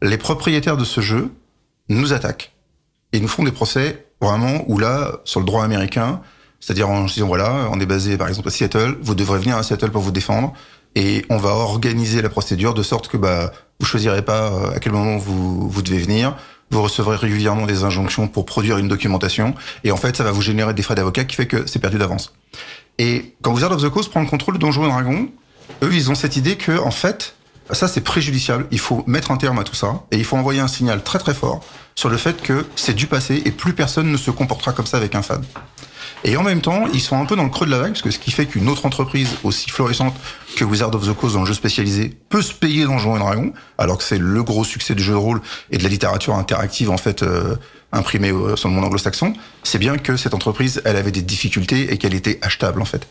les 0.01 0.17
propriétaires 0.17 0.79
de 0.79 0.85
ce 0.85 1.03
jeu 1.03 1.31
nous 1.91 2.14
attaquent 2.14 2.53
et 3.12 3.21
nous 3.21 3.29
font 3.29 3.44
des 3.44 3.53
procès 3.53 4.07
vraiment 4.21 4.64
où 4.66 4.79
là, 4.79 5.21
sur 5.25 5.40
le 5.40 5.47
droit 5.47 5.64
américain, 5.64 6.21
c'est-à-dire 6.61 6.88
en 6.88 7.05
disant 7.05 7.27
voilà, 7.27 7.68
on 7.73 7.81
est 7.81 7.87
basé 7.87 8.16
par 8.16 8.29
exemple 8.29 8.49
à 8.49 8.51
Seattle, 8.51 8.97
vous 9.01 9.14
devrez 9.14 9.38
venir 9.38 9.57
à 9.57 9.62
Seattle 9.62 9.90
pour 9.90 10.03
vous 10.03 10.11
défendre, 10.11 10.53
et 10.94 11.25
on 11.31 11.37
va 11.37 11.51
organiser 11.51 12.23
la 12.23 12.29
procédure 12.29 12.75
de 12.75 12.83
sorte 12.83 13.09
que 13.09 13.16
bah 13.16 13.53
vous 13.79 13.87
choisirez 13.87 14.23
pas 14.23 14.51
euh, 14.53 14.77
à 14.77 14.81
quel 14.81 14.92
moment 14.92 15.16
vous 15.16 15.68
vous 15.68 15.83
devez 15.83 15.99
venir, 15.99 16.37
vous 16.71 16.83
recevrez 16.83 17.16
régulièrement 17.16 17.66
des 17.66 17.85
injonctions 17.85 18.27
pour 18.29 18.44
produire 18.44 18.79
une 18.79 18.88
documentation, 18.88 19.55
et 19.85 19.92
en 19.92 19.97
fait 19.97 20.16
ça 20.16 20.25
va 20.25 20.33
vous 20.33 20.42
générer 20.42 20.75
des 20.75 20.83
frais 20.83 20.94
d'avocat 20.94 21.25
qui 21.25 21.37
fait 21.37 21.47
que 21.47 21.66
c'est 21.66 21.79
perdu 21.79 21.99
d'avance. 21.99 22.35
Et 22.99 23.37
quand 23.42 23.53
Wizard 23.53 23.73
of 23.73 23.83
the 23.83 23.88
Coast 23.88 24.11
prend 24.11 24.21
le 24.21 24.27
contrôle 24.27 24.55
de 24.55 24.59
Donjons 24.59 24.85
et 24.85 24.88
Dragons, 24.88 25.29
eux 25.85 25.90
ils 25.92 26.11
ont 26.11 26.16
cette 26.16 26.37
idée 26.37 26.57
que 26.57 26.77
en 26.81 26.90
fait 26.90 27.37
ça 27.72 27.88
c'est 27.88 28.00
préjudiciable, 28.00 28.66
il 28.70 28.78
faut 28.78 29.04
mettre 29.07 29.31
un 29.31 29.37
terme 29.37 29.59
à 29.59 29.64
tout 29.64 29.74
ça, 29.74 30.02
et 30.11 30.16
il 30.16 30.24
faut 30.24 30.37
envoyer 30.37 30.61
un 30.61 30.68
signal 30.68 31.02
très 31.02 31.18
très 31.18 31.35
fort 31.35 31.64
sur 31.94 32.09
le 32.09 32.16
fait 32.16 32.40
que 32.42 32.66
c'est 32.76 32.94
du 32.94 33.07
passé 33.07 33.42
et 33.44 33.50
plus 33.50 33.72
personne 33.72 34.11
ne 34.11 34.16
se 34.16 34.31
comportera 34.31 34.72
comme 34.72 34.87
ça 34.87 34.96
avec 34.96 35.14
un 35.14 35.22
fan. 35.22 35.42
Et 36.24 36.37
en 36.37 36.42
même 36.42 36.61
temps, 36.61 36.87
ils 36.92 37.00
sont 37.00 37.20
un 37.20 37.24
peu 37.26 37.37
dans 37.37 37.44
le 37.44 37.48
creux 37.48 37.66
de 37.66 37.70
la 37.70 37.78
vague, 37.78 37.92
parce 37.92 38.02
que 38.02 38.11
ce 38.11 38.18
qui 38.18 38.31
fait 38.31 38.46
qu'une 38.46 38.68
autre 38.68 38.87
entreprise 38.87 39.31
aussi 39.44 39.71
florissante 39.71 40.14
que 40.56 40.64
Wizard 40.64 40.94
of 40.94 41.06
the 41.06 41.12
Coast 41.12 41.35
dans 41.35 41.40
le 41.40 41.46
jeu 41.46 41.54
spécialisé 41.54 42.16
peut 42.29 42.42
se 42.42 42.52
payer 42.52 42.85
dans 42.85 42.92
Donjons 42.92 43.16
et 43.16 43.19
Dragons, 43.21 43.52
alors 43.79 43.98
que 43.98 44.04
c'est 44.04 44.19
le 44.19 44.42
gros 44.42 44.64
succès 44.64 44.94
du 44.94 45.02
jeu 45.02 45.12
de 45.12 45.19
rôle 45.19 45.40
et 45.71 45.79
de 45.79 45.83
la 45.83 45.88
littérature 45.88 46.35
interactive 46.35 46.90
en 46.90 46.96
fait 46.96 47.23
euh, 47.23 47.54
imprimée 47.93 48.31
euh, 48.31 48.57
sur 48.57 48.69
le 48.69 48.75
monde 48.75 48.85
anglo-saxon, 48.85 49.33
c'est 49.63 49.79
bien 49.79 49.97
que 49.97 50.17
cette 50.17 50.35
entreprise, 50.35 50.83
elle 50.85 50.97
avait 50.97 51.13
des 51.13 51.23
difficultés 51.23 51.93
et 51.93 51.99
qu'elle 51.99 52.15
était 52.15 52.39
achetable 52.43 52.83
en 52.83 52.85
fait. 52.85 53.09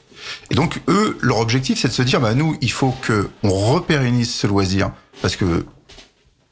Et 0.52 0.56
donc 0.56 0.82
eux, 0.88 1.18
leur 1.22 1.40
objectif, 1.40 1.80
c'est 1.80 1.88
de 1.88 1.94
se 1.94 2.02
dire, 2.02 2.20
bah 2.20 2.34
nous, 2.34 2.58
il 2.62 2.72
faut 2.72 2.94
que 3.02 3.30
on 3.44 3.50
repérennise 3.50 4.34
ce 4.34 4.48
loisir, 4.48 4.92
parce 5.22 5.36
que 5.36 5.66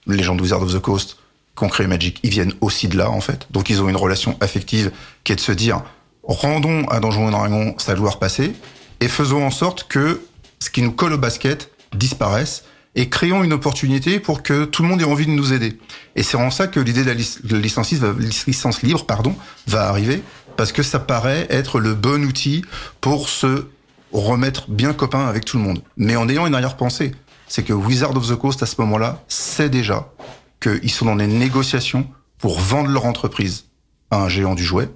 les 0.08 0.24
gens 0.24 0.36
de 0.36 0.42
Wizard 0.42 0.62
of 0.62 0.74
the 0.74 0.80
Coast 0.80 1.18
qu'on 1.56 1.70
crée 1.70 1.88
Magic, 1.88 2.20
ils 2.24 2.30
viennent 2.30 2.54
aussi 2.62 2.88
de 2.88 2.98
là 2.98 3.10
en 3.10 3.22
fait. 3.22 3.48
Donc 3.50 3.70
ils 3.70 3.82
ont 3.82 3.90
une 3.90 3.96
relation 3.96 4.38
affective 4.42 4.92
qui 5.24 5.32
est 5.32 5.36
de 5.36 5.42
se 5.42 5.52
dire 5.52 5.82
rendons 6.24 6.86
à 6.88 7.00
Donjons 7.00 7.30
et 7.30 7.32
Dragons 7.32 7.76
sa 7.78 7.94
gloire 7.94 8.20
passée 8.20 8.54
et 9.00 9.08
faisons 9.08 9.46
en 9.46 9.52
sorte 9.52 9.88
que 9.88 10.22
ce 10.60 10.70
qui 10.70 10.82
nous 10.82 10.92
colle 10.92 11.14
au 11.14 11.18
basket 11.18 11.72
disparaisse 11.94 12.66
et 12.96 13.10
créons 13.10 13.44
une 13.44 13.54
opportunité 13.54 14.20
pour 14.20 14.42
que 14.42 14.66
tout 14.66 14.82
le 14.82 14.90
monde 14.90 15.02
ait 15.02 15.06
envie 15.06 15.26
de 15.26 15.32
nous 15.32 15.54
aider. 15.54 15.78
Et 16.16 16.24
c'est 16.24 16.38
en 16.38 16.50
ça 16.50 16.68
que 16.68 16.80
l'idée 16.80 17.04
de 17.04 17.12
la 17.54 17.60
licence, 17.60 18.82
libre 18.82 19.06
pardon, 19.06 19.36
va 19.68 19.88
arriver 19.88 20.24
parce 20.56 20.72
que 20.72 20.84
ça 20.84 21.00
paraît 21.00 21.46
être 21.50 21.80
le 21.80 21.94
bon 21.94 22.24
outil 22.26 22.64
pour 23.02 23.28
se 23.28 23.66
remettre 24.14 24.70
bien 24.70 24.94
copain 24.94 25.28
avec 25.28 25.44
tout 25.44 25.58
le 25.58 25.64
monde. 25.64 25.84
Mais 25.98 26.16
en 26.16 26.30
ayant 26.30 26.48
une 26.48 26.56
arrière-pensée, 26.56 27.12
c'est 27.48 27.64
que 27.64 27.74
Wizard 27.74 28.16
of 28.16 28.30
the 28.30 28.36
Coast 28.36 28.64
à 28.64 28.66
ce 28.66 28.80
moment-là 28.80 29.24
sait 29.28 29.70
déjà 29.70 30.14
qu'ils 30.62 30.92
sont 30.92 31.06
dans 31.06 31.18
des 31.18 31.28
négociations 31.28 32.08
pour 32.38 32.60
vendre 32.60 32.90
leur 32.90 33.06
entreprise 33.06 33.66
à 34.10 34.22
un 34.24 34.30
géant 34.30 34.56
du 34.56 34.64
jouet. 34.64 34.90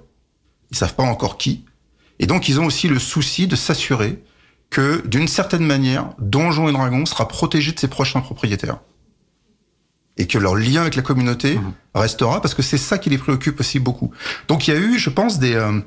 Ils 0.70 0.76
savent 0.76 0.94
pas 0.94 1.02
encore 1.02 1.36
qui. 1.36 1.64
Et 2.18 2.26
donc, 2.26 2.48
ils 2.48 2.60
ont 2.60 2.64
aussi 2.64 2.88
le 2.88 2.98
souci 2.98 3.46
de 3.46 3.56
s'assurer 3.56 4.22
que, 4.70 5.06
d'une 5.06 5.28
certaine 5.28 5.64
manière, 5.66 6.10
Donjons 6.18 6.68
et 6.68 6.72
Dragons 6.72 7.06
sera 7.06 7.28
protégé 7.28 7.72
de 7.72 7.78
ses 7.78 7.88
prochains 7.88 8.20
propriétaires. 8.20 8.78
Et 10.16 10.26
que 10.26 10.38
leur 10.38 10.54
lien 10.54 10.82
avec 10.82 10.96
la 10.96 11.02
communauté 11.02 11.56
mmh. 11.56 11.72
restera, 11.94 12.40
parce 12.40 12.54
que 12.54 12.62
c'est 12.62 12.78
ça 12.78 12.98
qui 12.98 13.10
les 13.10 13.18
préoccupe 13.18 13.60
aussi 13.60 13.78
beaucoup. 13.78 14.12
Donc, 14.48 14.68
il 14.68 14.74
y 14.74 14.76
a 14.76 14.80
eu, 14.80 14.98
je 14.98 15.10
pense, 15.10 15.38
des, 15.38 15.54
euh, 15.54 15.80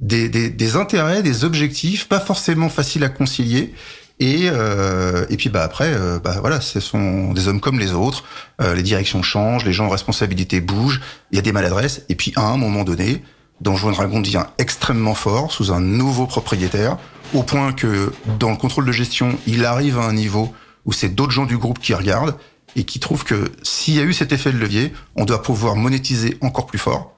des, 0.00 0.28
des, 0.28 0.50
des 0.50 0.76
intérêts, 0.76 1.22
des 1.22 1.44
objectifs, 1.44 2.08
pas 2.08 2.20
forcément 2.20 2.68
faciles 2.68 3.04
à 3.04 3.08
concilier. 3.08 3.74
Et, 4.20 4.50
euh, 4.50 5.24
et 5.30 5.38
puis 5.38 5.48
bah 5.48 5.62
après, 5.62 5.94
euh, 5.94 6.18
bah 6.18 6.36
voilà, 6.40 6.60
ce 6.60 6.78
sont 6.78 7.32
des 7.32 7.48
hommes 7.48 7.60
comme 7.60 7.78
les 7.78 7.92
autres. 7.92 8.24
Euh, 8.60 8.74
les 8.74 8.82
directions 8.82 9.22
changent, 9.22 9.64
les 9.64 9.72
gens 9.72 9.86
en 9.86 9.88
responsabilité 9.88 10.60
bougent. 10.60 11.00
Il 11.32 11.36
y 11.36 11.38
a 11.38 11.42
des 11.42 11.52
maladresses. 11.52 12.02
Et 12.10 12.14
puis 12.14 12.32
à 12.36 12.42
un 12.42 12.58
moment 12.58 12.84
donné, 12.84 13.22
Donjon 13.62 13.92
Dragon 13.92 14.20
devient 14.20 14.44
extrêmement 14.58 15.14
fort 15.14 15.52
sous 15.52 15.72
un 15.72 15.80
nouveau 15.80 16.26
propriétaire, 16.26 16.98
au 17.34 17.42
point 17.42 17.72
que 17.72 18.12
dans 18.38 18.50
le 18.50 18.56
contrôle 18.56 18.86
de 18.86 18.92
gestion, 18.92 19.38
il 19.46 19.64
arrive 19.64 19.98
à 19.98 20.04
un 20.04 20.12
niveau 20.12 20.52
où 20.84 20.92
c'est 20.92 21.14
d'autres 21.14 21.32
gens 21.32 21.46
du 21.46 21.58
groupe 21.58 21.78
qui 21.78 21.94
regardent 21.94 22.36
et 22.76 22.84
qui 22.84 23.00
trouvent 23.00 23.24
que 23.24 23.52
s'il 23.62 23.94
y 23.94 24.00
a 24.00 24.02
eu 24.02 24.12
cet 24.12 24.32
effet 24.32 24.52
de 24.52 24.58
levier, 24.58 24.92
on 25.16 25.24
doit 25.24 25.42
pouvoir 25.42 25.76
monétiser 25.76 26.38
encore 26.40 26.66
plus 26.66 26.78
fort. 26.78 27.16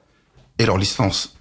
Et 0.58 0.66
leur 0.66 0.78
licence, 0.78 1.36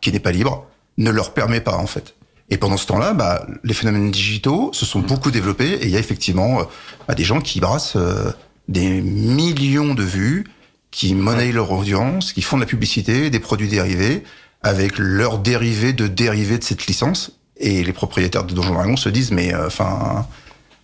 qui 0.00 0.12
n'est 0.12 0.20
pas 0.20 0.32
libre, 0.32 0.66
ne 0.98 1.10
leur 1.10 1.34
permet 1.34 1.60
pas 1.60 1.76
en 1.76 1.86
fait. 1.86 2.14
Et 2.48 2.58
pendant 2.58 2.76
ce 2.76 2.86
temps-là, 2.86 3.12
bah, 3.12 3.44
les 3.64 3.74
phénomènes 3.74 4.10
digitaux 4.10 4.70
se 4.72 4.86
sont 4.86 5.00
beaucoup 5.00 5.30
développés 5.30 5.72
et 5.72 5.84
il 5.86 5.90
y 5.90 5.96
a 5.96 5.98
effectivement 5.98 6.60
euh, 6.60 6.64
bah, 7.08 7.14
des 7.14 7.24
gens 7.24 7.40
qui 7.40 7.60
brassent 7.60 7.96
euh, 7.96 8.30
des 8.68 9.00
millions 9.00 9.94
de 9.94 10.02
vues, 10.02 10.44
qui 10.90 11.14
monnaient 11.14 11.52
leur 11.52 11.72
audience, 11.72 12.32
qui 12.32 12.42
font 12.42 12.56
de 12.56 12.62
la 12.62 12.66
publicité, 12.66 13.30
des 13.30 13.40
produits 13.40 13.68
dérivés, 13.68 14.22
avec 14.62 14.98
leurs 14.98 15.38
dérivés 15.38 15.92
de 15.92 16.06
dérivés 16.06 16.58
de 16.58 16.64
cette 16.64 16.86
licence. 16.86 17.38
Et 17.58 17.82
les 17.82 17.92
propriétaires 17.92 18.44
de 18.44 18.54
Donjon 18.54 18.74
Dragon 18.74 18.96
se 18.96 19.08
disent, 19.08 19.30
mais 19.30 19.54
euh, 19.54 19.66
enfin, 19.66 20.26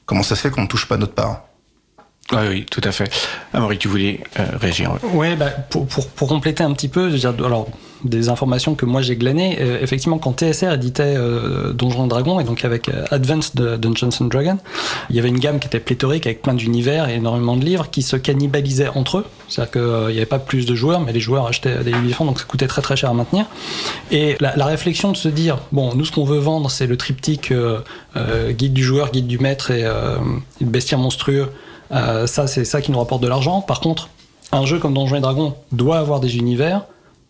comment 0.06 0.22
ça 0.22 0.36
se 0.36 0.40
fait 0.42 0.50
qu'on 0.50 0.62
ne 0.62 0.66
touche 0.66 0.86
pas 0.86 0.96
notre 0.96 1.14
part? 1.14 1.44
Oui, 2.32 2.42
oui, 2.48 2.66
tout 2.70 2.80
à 2.84 2.92
fait. 2.92 3.10
Amaury, 3.52 3.78
tu 3.78 3.88
voulais 3.88 4.20
euh, 4.38 4.44
réagir 4.60 4.96
Ouais, 5.14 5.36
bah, 5.36 5.50
pour, 5.70 5.86
compléter 6.28 6.64
un 6.64 6.72
petit 6.72 6.88
peu, 6.88 7.08
je 7.08 7.12
veux 7.12 7.18
dire, 7.18 7.46
alors 7.46 7.68
des 8.04 8.28
informations 8.28 8.74
que 8.74 8.84
moi 8.84 9.02
j'ai 9.02 9.16
glanées, 9.16 9.58
euh, 9.60 9.78
effectivement 9.80 10.18
quand 10.18 10.32
TSR 10.32 10.72
éditait 10.72 11.14
euh, 11.16 11.72
Donjons 11.72 12.06
et 12.06 12.08
Dragons 12.08 12.40
et 12.40 12.44
donc 12.44 12.64
avec 12.64 12.88
euh, 12.88 13.04
Advanced 13.10 13.54
Dungeons 13.54 14.10
and 14.20 14.24
Dragons, 14.26 14.58
il 15.10 15.16
y 15.16 15.18
avait 15.18 15.28
une 15.28 15.38
gamme 15.38 15.58
qui 15.58 15.66
était 15.66 15.80
pléthorique 15.80 16.26
avec 16.26 16.42
plein 16.42 16.54
d'univers 16.54 17.08
et 17.08 17.14
énormément 17.14 17.56
de 17.56 17.64
livres 17.64 17.90
qui 17.90 18.02
se 18.02 18.16
cannibalisaient 18.16 18.88
entre 18.88 19.18
eux. 19.18 19.26
C'est-à-dire 19.48 19.72
qu'il 19.72 20.14
n'y 20.14 20.18
avait 20.18 20.26
pas 20.26 20.38
plus 20.38 20.66
de 20.66 20.74
joueurs, 20.74 21.00
mais 21.00 21.12
les 21.12 21.20
joueurs 21.20 21.46
achetaient 21.46 21.84
des 21.84 21.90
livres 21.92 22.02
différents, 22.02 22.24
donc 22.24 22.38
ça 22.38 22.44
coûtait 22.44 22.66
très 22.66 22.82
très 22.82 22.96
cher 22.96 23.10
à 23.10 23.14
maintenir. 23.14 23.46
Et 24.10 24.36
la, 24.40 24.66
réflexion 24.66 25.12
de 25.12 25.16
se 25.16 25.28
dire, 25.28 25.58
bon, 25.72 25.94
nous 25.94 26.04
ce 26.04 26.12
qu'on 26.12 26.24
veut 26.24 26.38
vendre, 26.38 26.70
c'est 26.70 26.86
le 26.86 26.96
triptyque 26.96 27.52
guide 28.50 28.72
du 28.72 28.82
joueur, 28.82 29.10
guide 29.10 29.26
du 29.26 29.38
maître 29.38 29.70
et 29.70 29.82
le 29.82 30.66
bestiaire 30.66 30.98
monstrueux. 30.98 31.48
Ça, 31.92 32.46
c'est 32.46 32.64
ça 32.64 32.80
qui 32.80 32.90
nous 32.90 32.98
rapporte 32.98 33.22
de 33.22 33.28
l'argent. 33.28 33.60
Par 33.60 33.80
contre, 33.80 34.08
un 34.50 34.66
jeu 34.66 34.78
comme 34.78 34.94
Donjons 34.94 35.16
et 35.16 35.20
Dragons 35.20 35.54
doit 35.72 35.98
avoir 35.98 36.20
des 36.20 36.36
univers 36.36 36.82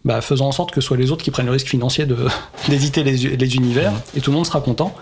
bah, 0.04 0.20
faisons 0.20 0.46
en 0.46 0.52
sorte 0.52 0.72
que 0.72 0.80
ce 0.80 0.86
soit 0.88 0.96
les 0.96 1.12
autres 1.12 1.22
qui 1.22 1.30
prennent 1.30 1.46
le 1.46 1.52
risque 1.52 1.68
financier 1.68 2.06
d'éditer 2.68 3.04
les, 3.04 3.16
les, 3.16 3.56
univers 3.56 3.92
et 4.16 4.20
tout 4.20 4.30
le 4.30 4.36
monde 4.36 4.46
sera 4.46 4.60
content. 4.60 4.94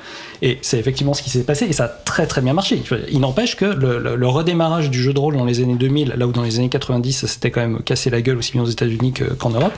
Et 0.43 0.59
c'est 0.63 0.79
effectivement 0.79 1.15
ce 1.15 1.23
qui 1.23 1.31
s'est 1.31 1.43
passé 1.43 1.65
et 1.67 1.73
ça 1.73 1.85
a 1.85 1.89
très 1.89 2.27
très 2.27 2.43
bien 2.43 2.53
marché. 2.53 2.83
Il 3.11 3.21
n'empêche 3.21 3.57
que 3.57 3.65
le, 3.65 3.99
le, 3.99 4.17
le, 4.17 4.29
redémarrage 4.29 4.91
du 4.91 5.03
jeu 5.03 5.15
de 5.15 5.19
rôle 5.19 5.37
dans 5.37 5.45
les 5.45 5.63
années 5.63 5.75
2000, 5.75 6.15
là 6.17 6.27
où 6.27 6.33
dans 6.33 6.43
les 6.43 6.59
années 6.59 6.69
90 6.69 7.13
ça 7.13 7.27
s'était 7.27 7.51
quand 7.51 7.61
même 7.61 7.83
cassé 7.83 8.11
la 8.11 8.21
gueule 8.21 8.39
aussi 8.39 8.53
bien 8.53 8.63
aux 8.63 8.67
États-Unis 8.67 9.15
qu'en 9.39 9.51
Europe, 9.51 9.73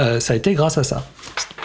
euh, 0.00 0.18
ça 0.18 0.32
a 0.32 0.36
été 0.36 0.54
grâce 0.54 0.78
à 0.78 0.84
ça. 0.84 1.06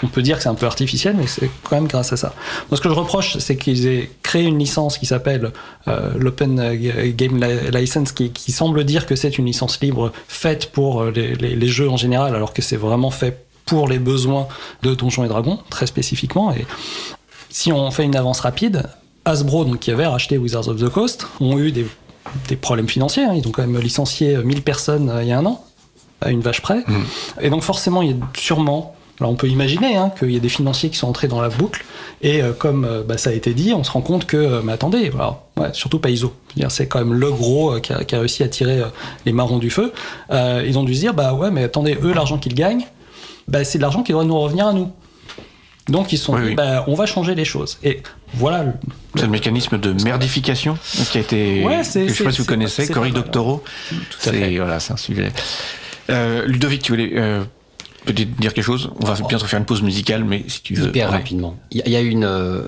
On 0.04 0.08
peut 0.08 0.22
dire 0.22 0.38
que 0.38 0.44
c'est 0.44 0.50
un 0.50 0.56
peu 0.56 0.66
artificiel, 0.66 1.16
mais 1.18 1.28
c'est 1.28 1.50
quand 1.64 1.76
même 1.76 1.88
grâce 1.88 2.12
à 2.14 2.18
ça. 2.18 2.34
Moi, 2.70 2.78
ce 2.78 2.82
que 2.82 2.90
je 2.90 2.94
reproche, 2.94 3.38
c'est 3.38 3.56
qu'ils 3.56 3.88
aient 3.88 4.12
créé 4.24 4.44
une 4.44 4.58
licence 4.58 4.98
qui 4.98 5.06
s'appelle 5.06 5.52
euh, 5.88 6.12
l'Open 6.18 6.76
Game 7.16 7.44
License, 7.72 8.12
qui, 8.12 8.32
qui, 8.32 8.52
semble 8.52 8.84
dire 8.84 9.06
que 9.06 9.16
c'est 9.16 9.38
une 9.38 9.46
licence 9.46 9.80
libre 9.82 10.12
faite 10.28 10.72
pour 10.72 11.06
les, 11.06 11.36
les, 11.36 11.56
les 11.56 11.68
jeux 11.68 11.90
en 11.90 11.98
général, 11.98 12.36
alors 12.36 12.54
que 12.54 12.62
c'est 12.62 12.78
vraiment 12.78 13.12
fait 13.12 13.46
pour 13.66 13.88
les 13.88 14.00
besoins 14.00 14.48
de 14.84 14.94
Donjons 14.94 15.24
et 15.24 15.28
Dragons, 15.28 15.60
très 15.70 15.88
spécifiquement. 15.88 16.52
Et 16.52 16.66
si 17.50 17.72
on 17.72 17.90
fait 17.92 18.04
une 18.04 18.16
avance 18.16 18.40
rapide, 18.40 18.90
Hasbro, 19.26 19.66
donc, 19.66 19.80
qui 19.80 19.92
avait 19.92 20.08
racheté 20.08 20.38
Wizards 20.38 20.68
of 20.68 20.82
the 20.82 20.90
Coast, 20.90 21.28
ont 21.40 21.58
eu 21.60 21.72
des, 21.72 21.86
des 22.48 22.56
problèmes 22.56 22.90
financiers. 22.90 23.24
Hein. 23.24 23.34
Ils 23.36 23.48
ont 23.48 23.52
quand 23.52 23.66
même 23.66 23.80
licencié 23.80 24.38
1000 24.38 24.62
personnes 24.64 25.10
euh, 25.10 25.24
il 25.24 25.30
y 25.30 25.32
a 25.32 25.38
un 25.38 25.46
an, 25.46 25.64
à 26.22 26.32
une 26.32 26.42
vache 26.42 26.62
près. 26.62 26.80
Mmh. 26.80 27.04
Et 27.42 27.50
donc 27.50 27.64
forcément, 27.64 28.02
il 28.02 28.12
y 28.12 28.14
a 28.14 28.18
sûrement 28.36 28.96
alors 29.22 29.32
on 29.32 29.36
peut 29.36 29.48
imaginer 29.48 29.96
hein, 29.98 30.12
qu'il 30.18 30.32
y 30.32 30.36
a 30.36 30.40
des 30.40 30.50
financiers 30.50 30.90
qui 30.90 30.98
sont 30.98 31.08
entrés 31.08 31.28
dans 31.28 31.42
la 31.42 31.50
boucle, 31.50 31.86
et 32.24 32.42
euh, 32.42 32.54
comme 32.54 32.86
euh, 32.86 33.04
bah, 33.04 33.20
ça 33.20 33.30
a 33.30 33.34
été 33.34 33.54
dit, 33.54 33.72
on 33.72 33.84
se 33.84 33.92
rend 33.92 34.02
compte 34.02 34.26
que, 34.26 34.36
euh, 34.36 34.62
mais 34.64 34.74
attendez, 34.74 35.12
alors, 35.14 35.44
ouais, 35.58 35.70
surtout 35.74 36.00
pas 36.00 36.10
ISO, 36.10 36.34
c'est 36.70 36.88
quand 36.88 36.98
même 36.98 37.14
le 37.14 37.32
gros 37.32 37.80
qui 37.80 37.94
a, 37.94 38.04
qui, 38.04 38.16
a, 38.16 38.20
réussi 38.20 38.42
à 38.42 38.48
tirer 38.48 38.82
les 39.28 39.32
marrons 39.32 39.60
du 39.60 39.70
feu, 39.70 39.94
ils 40.32 40.78
ont 40.80 40.84
dû 40.84 40.96
se 40.96 41.02
dire, 41.02 41.14
bah 41.14 41.34
ouais, 41.34 41.52
mais 41.52 41.64
attendez, 41.64 41.98
eux, 42.02 42.14
l'argent 42.14 42.40
qu'ils 42.40 42.56
gagnent, 42.56 42.88
bah, 43.48 43.64
c'est 43.64 43.78
de 43.78 43.84
l'argent 43.84 44.02
qui 44.02 44.12
doit 44.12 44.24
nous 44.24 44.40
revenir 44.40 44.68
à 44.68 44.74
nous. 44.74 44.92
Donc 45.88 46.14
ils 46.14 46.18
sont 46.18 46.34
oui, 46.34 46.42
dit, 46.42 46.48
oui. 46.50 46.56
Bah, 46.56 46.86
on 46.88 46.96
va 46.96 47.06
changer 47.06 47.36
les 47.36 47.46
choses. 47.46 47.78
Et 47.84 48.02
voilà. 48.34 48.66
C'est 49.16 49.24
le 49.24 49.30
mécanisme 49.30 49.78
de 49.78 49.94
merdification 50.04 50.78
qui 51.12 51.18
a 51.18 51.22
été, 51.22 51.64
ouais, 51.64 51.82
que 51.82 52.08
je 52.08 52.14
sais 52.14 52.24
pas 52.24 52.32
si 52.32 52.42
vous 52.42 52.48
connaissez, 52.48 52.88
Cory 52.88 53.12
Doctorow. 53.12 53.64
C'est 54.18 54.58
voilà, 54.58 54.80
c'est 54.80 54.94
un 54.94 54.98
sujet. 54.98 55.32
Ludovic, 56.48 56.82
tu 56.82 56.94
voulais 56.94 57.44
peut-être 58.06 58.36
dire 58.40 58.54
quelque 58.54 58.66
chose 58.66 58.92
On 59.00 59.06
va 59.06 59.16
bientôt 59.28 59.46
faire 59.46 59.60
une 59.60 59.66
pause 59.66 59.82
musicale, 59.82 60.24
mais 60.24 60.44
si 60.48 60.62
tu 60.62 60.74
veux. 60.74 60.88
Hyper 60.88 61.10
ouais. 61.10 61.18
rapidement. 61.18 61.56
Il 61.72 61.88
y, 61.88 61.96
a 61.96 62.02
une. 62.02 62.24
Euh, 62.24 62.68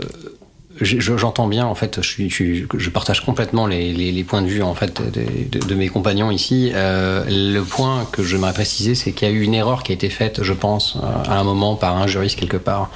J'entends 0.82 1.48
bien, 1.48 1.68
en 1.68 1.76
fait, 1.76 2.02
je, 2.02 2.08
suis, 2.08 2.30
je, 2.32 2.36
suis, 2.36 2.68
je 2.78 2.90
partage 2.90 3.22
complètement 3.24 3.68
les, 3.68 3.94
les, 3.94 4.12
les, 4.12 4.24
points 4.24 4.42
de 4.42 4.48
vue 4.48 4.64
en 4.64 4.74
fait 4.74 5.02
de, 5.02 5.60
de, 5.60 5.66
de 5.66 5.76
mes 5.76 5.88
compagnons 5.88 6.32
ici. 6.32 6.72
Euh, 6.74 7.24
le 7.28 7.62
point 7.62 8.08
que 8.12 8.24
je 8.24 8.36
m'aimerais 8.36 8.54
préciser, 8.54 8.96
c'est 8.96 9.12
qu'il 9.12 9.28
y 9.28 9.32
a 9.32 9.34
eu 9.34 9.42
une 9.42 9.54
erreur 9.54 9.84
qui 9.84 9.92
a 9.92 9.96
été 9.96 10.10
faite, 10.10 10.42
je 10.42 10.54
pense, 10.54 10.98
euh, 10.98 11.32
à 11.32 11.40
un 11.40 11.44
moment 11.44 11.76
par 11.76 11.98
un 11.98 12.08
juriste 12.08 12.40
quelque 12.40 12.58
part, 12.58 12.90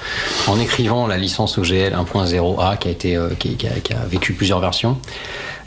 en 0.47 0.59
écrivant 0.59 1.05
la 1.05 1.17
licence 1.17 1.59
OGL 1.59 1.93
1.0A 1.93 2.79
qui 2.79 2.87
a 2.87 2.91
été, 2.91 3.15
euh, 3.15 3.29
qui, 3.37 3.55
qui, 3.57 3.67
a, 3.67 3.71
qui 3.71 3.93
a 3.93 4.03
vécu 4.05 4.33
plusieurs 4.33 4.59
versions. 4.59 4.97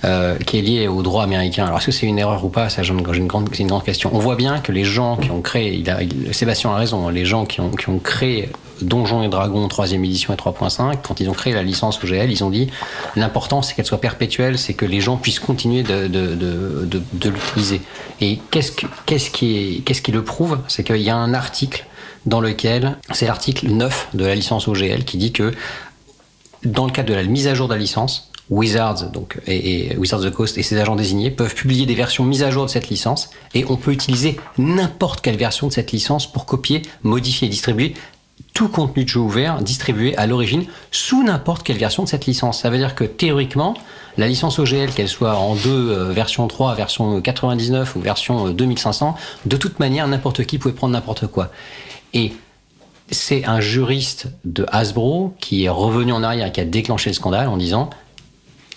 Euh, 0.03 0.39
qui 0.39 0.59
est 0.59 0.63
lié 0.63 0.89
au 0.89 1.03
droit 1.03 1.23
américain. 1.23 1.67
Alors 1.67 1.77
est-ce 1.77 1.87
que 1.87 1.93
c'est 1.93 2.07
une 2.07 2.19
erreur 2.19 2.43
ou 2.43 2.49
pas 2.49 2.71
Ça, 2.71 2.81
une 2.81 3.03
c'est 3.05 3.59
une 3.61 3.69
grande 3.69 3.85
question. 3.85 4.11
On 4.15 4.19
voit 4.19 4.35
bien 4.35 4.59
que 4.61 4.73
les 4.73 4.85
gens 4.85 5.19
qui 5.19 5.31
ont 5.31 5.43
créé, 5.43 5.85
Sébastien 6.33 6.71
a 6.71 6.77
raison, 6.77 7.11
les 7.11 7.27
gens 7.27 7.45
qui 7.45 7.61
ont, 7.61 7.71
créé 8.03 8.49
Donjons 8.81 9.23
et 9.23 9.29
Dragons 9.29 9.67
3ème 9.67 10.03
édition 10.03 10.33
et 10.33 10.37
3.5, 10.37 11.01
quand 11.07 11.21
ils 11.21 11.29
ont 11.29 11.35
créé 11.35 11.53
la 11.53 11.63
licence 11.63 12.03
OGL, 12.03 12.31
ils 12.31 12.43
ont 12.43 12.49
dit 12.49 12.71
l'important 13.15 13.61
c'est 13.61 13.75
qu'elle 13.75 13.85
soit 13.85 14.01
perpétuelle, 14.01 14.57
c'est 14.57 14.73
que 14.73 14.87
les 14.87 15.03
gens 15.03 15.19
puissent 15.19 15.39
continuer 15.39 15.83
de, 15.83 16.09
l'utiliser. 17.29 17.83
Et 18.23 18.39
qu'est-ce 18.51 19.31
qui 19.31 20.13
le 20.13 20.25
prouve? 20.25 20.61
C'est 20.67 20.83
qu'il 20.83 21.03
y 21.03 21.11
a 21.11 21.17
un 21.17 21.35
article 21.35 21.85
dans 22.25 22.41
lequel, 22.41 22.97
c'est 23.13 23.27
l'article 23.27 23.69
9 23.69 24.09
de 24.15 24.25
la 24.25 24.35
licence 24.35 24.67
OGL 24.67 25.05
qui 25.05 25.19
dit 25.19 25.33
que 25.33 25.53
dans 26.65 26.87
le 26.87 26.91
cadre 26.91 27.11
de 27.11 27.15
la 27.15 27.23
mise 27.25 27.49
à 27.49 27.55
jour 27.55 27.69
de 27.69 27.75
la 27.75 27.81
licence, 27.81 28.30
Wizards 28.51 29.11
donc, 29.13 29.39
et, 29.47 29.93
et, 29.93 29.97
Wizards 29.97 30.21
of 30.21 30.27
the 30.27 30.35
Coast 30.35 30.59
et 30.59 30.63
ses 30.63 30.77
agents 30.79 30.97
désignés 30.97 31.31
peuvent 31.31 31.55
publier 31.55 31.87
des 31.87 31.95
versions 31.95 32.25
mises 32.25 32.43
à 32.43 32.51
jour 32.51 32.67
de 32.67 32.71
cette 32.71 32.89
licence 32.89 33.31
et 33.55 33.65
on 33.69 33.77
peut 33.77 33.93
utiliser 33.93 34.39
n'importe 34.59 35.21
quelle 35.21 35.37
version 35.37 35.69
de 35.69 35.73
cette 35.73 35.93
licence 35.93 36.31
pour 36.31 36.47
copier, 36.47 36.83
modifier 37.03 37.47
et 37.47 37.51
distribuer 37.51 37.95
tout 38.55 38.69
contenu 38.69 39.05
de 39.05 39.09
jeu 39.09 39.21
ouvert 39.21 39.63
distribué 39.63 40.17
à 40.17 40.27
l'origine 40.27 40.65
sous 40.91 41.23
n'importe 41.23 41.63
quelle 41.63 41.79
version 41.79 42.03
de 42.03 42.09
cette 42.09 42.27
licence. 42.27 42.61
Ça 42.61 42.71
veut 42.71 42.79
dire 42.79 42.95
que 42.95 43.05
théoriquement, 43.05 43.75
la 44.19 44.27
licence 44.27 44.59
OGL, 44.59 44.93
qu'elle 44.93 45.09
soit 45.09 45.37
en 45.37 45.55
deux, 45.55 45.91
euh, 45.91 46.13
version 46.13 46.47
3, 46.47 46.75
version 46.75 47.21
99 47.21 47.97
ou 47.97 48.01
version 48.01 48.51
2500, 48.51 49.15
de 49.47 49.57
toute 49.57 49.79
manière, 49.79 50.07
n'importe 50.09 50.45
qui 50.45 50.59
pouvait 50.59 50.75
prendre 50.75 50.93
n'importe 50.93 51.27
quoi. 51.27 51.51
Et 52.13 52.33
c'est 53.11 53.45
un 53.45 53.61
juriste 53.61 54.29
de 54.45 54.67
Hasbro 54.71 55.35
qui 55.41 55.65
est 55.65 55.69
revenu 55.69 56.13
en 56.13 56.23
arrière 56.23 56.47
et 56.47 56.53
qui 56.53 56.61
a 56.61 56.65
déclenché 56.65 57.11
le 57.11 57.15
scandale 57.15 57.49
en 57.49 57.57
disant 57.57 57.91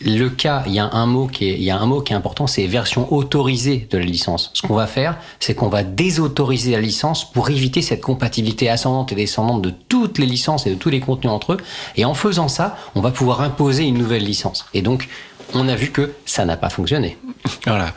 le 0.05 0.29
cas, 0.29 0.63
il 0.67 0.73
y 0.73 0.79
a 0.79 0.89
un 0.91 1.05
mot 1.05 1.27
qui 1.27 1.49
est, 1.49 1.53
il 1.53 1.63
y 1.63 1.71
a 1.71 1.77
un 1.77 1.85
mot 1.85 2.01
qui 2.01 2.13
est 2.13 2.15
important, 2.15 2.47
c'est 2.47 2.65
version 2.67 3.11
autorisée 3.13 3.87
de 3.89 3.97
la 3.97 4.05
licence. 4.05 4.51
Ce 4.53 4.61
qu'on 4.61 4.75
va 4.75 4.87
faire, 4.87 5.17
c'est 5.39 5.55
qu'on 5.55 5.69
va 5.69 5.83
désautoriser 5.83 6.71
la 6.71 6.81
licence 6.81 7.29
pour 7.31 7.49
éviter 7.49 7.81
cette 7.81 8.01
compatibilité 8.01 8.69
ascendante 8.69 9.11
et 9.11 9.15
descendante 9.15 9.61
de 9.61 9.71
toutes 9.89 10.17
les 10.17 10.25
licences 10.25 10.67
et 10.67 10.71
de 10.71 10.75
tous 10.75 10.89
les 10.89 10.99
contenus 10.99 11.31
entre 11.31 11.53
eux. 11.53 11.57
Et 11.95 12.05
en 12.05 12.13
faisant 12.13 12.47
ça, 12.47 12.77
on 12.95 13.01
va 13.01 13.11
pouvoir 13.11 13.41
imposer 13.41 13.83
une 13.83 13.97
nouvelle 13.97 14.23
licence. 14.23 14.65
Et 14.73 14.81
donc, 14.81 15.07
on 15.53 15.67
a 15.67 15.75
vu 15.75 15.89
que 15.89 16.13
ça 16.25 16.45
n'a 16.45 16.57
pas 16.57 16.69
fonctionné. 16.69 17.17
Voilà. 17.65 17.93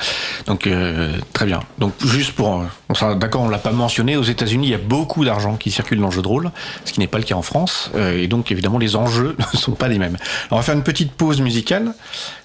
Donc 0.46 0.66
euh, 0.66 1.12
très 1.32 1.46
bien. 1.46 1.60
Donc 1.78 1.92
juste 2.04 2.32
pour, 2.32 2.64
sera 2.96 3.14
d'accord, 3.14 3.42
on 3.42 3.48
l'a 3.48 3.58
pas 3.58 3.72
mentionné. 3.72 4.16
Aux 4.16 4.22
États-Unis, 4.22 4.68
il 4.68 4.70
y 4.70 4.74
a 4.74 4.78
beaucoup 4.78 5.24
d'argent 5.24 5.56
qui 5.56 5.70
circule 5.70 6.00
dans 6.00 6.06
le 6.06 6.12
jeu 6.12 6.22
de 6.22 6.28
rôle, 6.28 6.50
ce 6.84 6.92
qui 6.92 7.00
n'est 7.00 7.06
pas 7.06 7.18
le 7.18 7.24
cas 7.24 7.34
en 7.34 7.42
France. 7.42 7.90
Euh, 7.94 8.20
et 8.20 8.26
donc 8.26 8.50
évidemment, 8.50 8.78
les 8.78 8.96
enjeux 8.96 9.36
ne 9.54 9.58
sont 9.58 9.72
pas 9.72 9.88
les 9.88 9.98
mêmes. 9.98 10.16
On 10.50 10.56
va 10.56 10.62
faire 10.62 10.74
une 10.74 10.82
petite 10.82 11.12
pause 11.12 11.40
musicale 11.40 11.92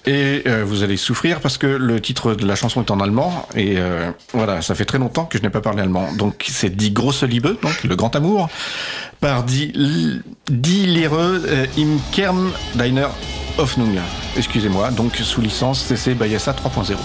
et 0.06 0.42
euh, 0.46 0.64
vous 0.64 0.82
allez 0.82 0.96
souffrir 0.96 1.40
parce 1.40 1.58
que 1.58 1.66
le 1.66 2.00
titre 2.00 2.34
de 2.34 2.46
la 2.46 2.54
chanson 2.54 2.82
est 2.82 2.90
en 2.90 3.00
allemand 3.00 3.46
et 3.54 3.74
euh, 3.76 4.10
voilà, 4.32 4.62
ça 4.62 4.74
fait 4.74 4.84
très 4.84 4.98
longtemps 4.98 5.24
que 5.24 5.38
je 5.38 5.42
n'ai 5.42 5.50
pas 5.50 5.60
parlé 5.60 5.82
allemand. 5.82 6.12
Donc 6.18 6.44
c'est 6.48 6.74
dit 6.74 6.90
Grosse 6.90 7.22
Liebe, 7.22 7.60
donc 7.62 7.84
le 7.84 7.96
grand 7.96 8.14
amour, 8.14 8.48
par 9.22 9.44
Die, 9.44 10.22
Lehre 10.86 11.40
im 11.76 12.00
Kern 12.10 12.52
deiner 12.74 13.08
Hoffnung. 13.56 13.96
Excusez-moi, 14.36 14.90
donc 14.90 15.16
sous 15.16 15.40
licence 15.40 15.86
CC 15.86 16.14
Bayassa 16.14 16.50
3.0. 16.50 16.96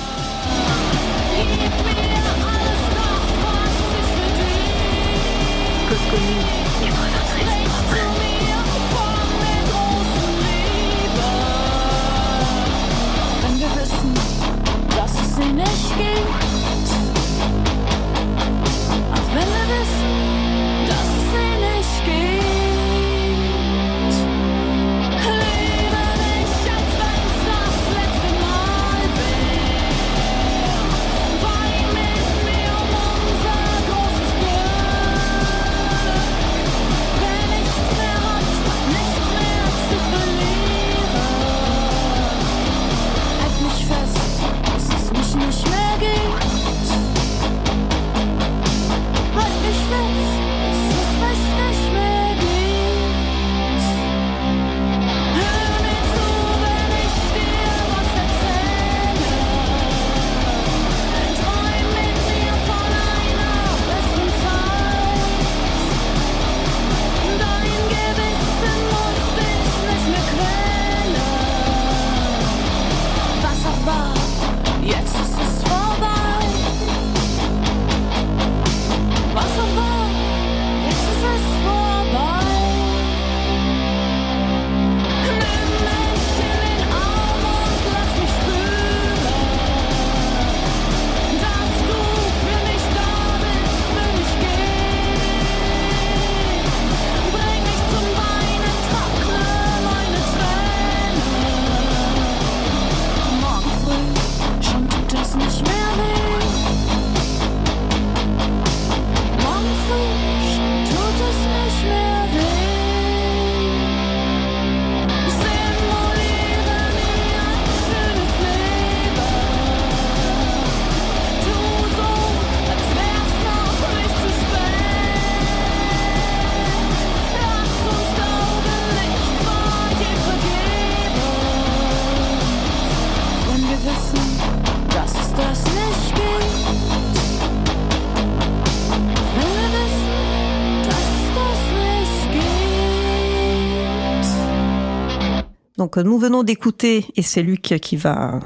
Nous 146.03 146.17
venons 146.19 146.43
d'écouter, 146.43 147.05
et 147.15 147.21
c'est 147.21 147.41
Luc 147.43 147.61
qui 147.61 147.97
va 147.97 148.39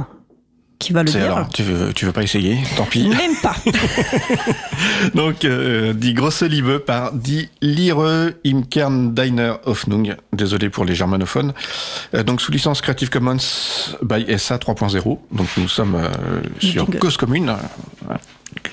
qui 0.82 0.94
va 0.94 1.04
le 1.04 1.12
dire. 1.12 1.24
alors, 1.24 1.50
tu 1.50 1.62
veux, 1.62 1.94
tu 1.94 2.06
veux 2.06 2.12
pas 2.12 2.24
essayer 2.24 2.58
Tant 2.76 2.86
pis. 2.86 3.08
Même 3.08 3.36
pas. 3.42 3.56
Donc, 5.16 5.46
euh, 5.46 5.94
Die 5.94 6.16
grosse 6.16 6.42
Liebe 6.42 6.80
par 6.80 7.14
Die 7.14 7.50
Lire 7.62 8.34
im 8.44 8.64
Kern 8.68 9.14
Deiner 9.14 9.54
Hoffnung. 9.66 10.16
Désolé 10.34 10.70
pour 10.70 10.84
les 10.84 10.96
germanophones. 10.96 11.54
Euh, 12.16 12.24
donc, 12.24 12.42
sous 12.42 12.52
licence 12.52 12.82
Creative 12.82 13.10
Commons 13.10 13.38
by 14.02 14.26
SA 14.40 14.58
3.0. 14.58 15.20
Donc, 15.32 15.48
nous 15.58 15.68
sommes 15.68 15.96
euh, 15.96 16.10
sur. 16.60 16.88
Cause 17.00 17.18
Commune. 17.18 17.56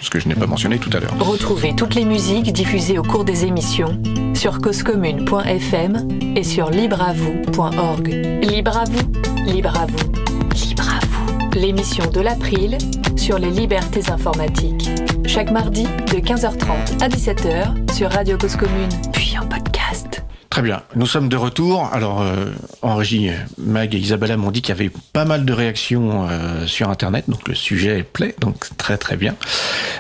Ce 0.01 0.11
que 0.11 0.21
je 0.21 0.29
n'ai 0.29 0.35
pas 0.35 0.47
mentionné 0.47 0.79
tout 0.79 0.91
à 0.93 1.01
l'heure. 1.01 1.15
Retrouvez 1.19 1.75
toutes 1.75 1.95
les 1.95 2.05
musiques 2.05 2.53
diffusées 2.53 2.99
au 2.99 3.03
cours 3.03 3.25
des 3.25 3.45
émissions 3.45 4.01
sur 4.35 4.61
causecommune.fm 4.61 6.09
et 6.37 6.45
sur 6.45 6.71
libreavoue.org. 6.71 8.09
Libre 8.43 8.79
à 8.79 8.85
vous, 8.85 9.13
libre 9.45 9.77
à 9.77 9.87
vous, 9.87 10.13
libre 10.55 10.89
à 10.89 11.05
vous. 11.07 11.59
L'émission 11.59 12.09
de 12.11 12.21
l'April 12.21 12.79
sur 13.17 13.39
les 13.39 13.51
libertés 13.51 14.11
informatiques. 14.11 14.89
Chaque 15.27 15.51
mardi 15.51 15.83
de 15.85 16.19
15h30 16.19 17.03
à 17.03 17.09
17h 17.09 17.93
sur 17.93 18.11
Radio 18.11 18.39
Cause 18.39 18.57
Commune, 18.57 18.89
puis 19.13 19.37
en 19.39 19.47
podcast. 19.47 20.23
Très 20.51 20.63
bien. 20.63 20.83
Nous 20.97 21.07
sommes 21.07 21.29
de 21.29 21.37
retour. 21.37 21.91
Alors, 21.93 22.23
euh, 22.23 22.47
en 22.81 22.97
régie, 22.97 23.31
Mag 23.59 23.95
et 23.95 23.99
Isabella 23.99 24.39
m'ont 24.39 24.51
dit 24.51 24.63
qu'il 24.63 24.75
y 24.75 24.79
avait 24.79 24.91
pas 25.13 25.27
mal 25.27 25.45
de 25.45 25.53
réactions 25.53 26.27
euh, 26.29 26.67
sur 26.67 26.89
Internet. 26.89 27.25
Donc, 27.29 27.47
le 27.49 27.55
sujet 27.55 28.03
plaît. 28.03 28.35
Donc, 28.41 28.67
très, 28.79 28.97
très 28.97 29.17
bien. 29.17 29.37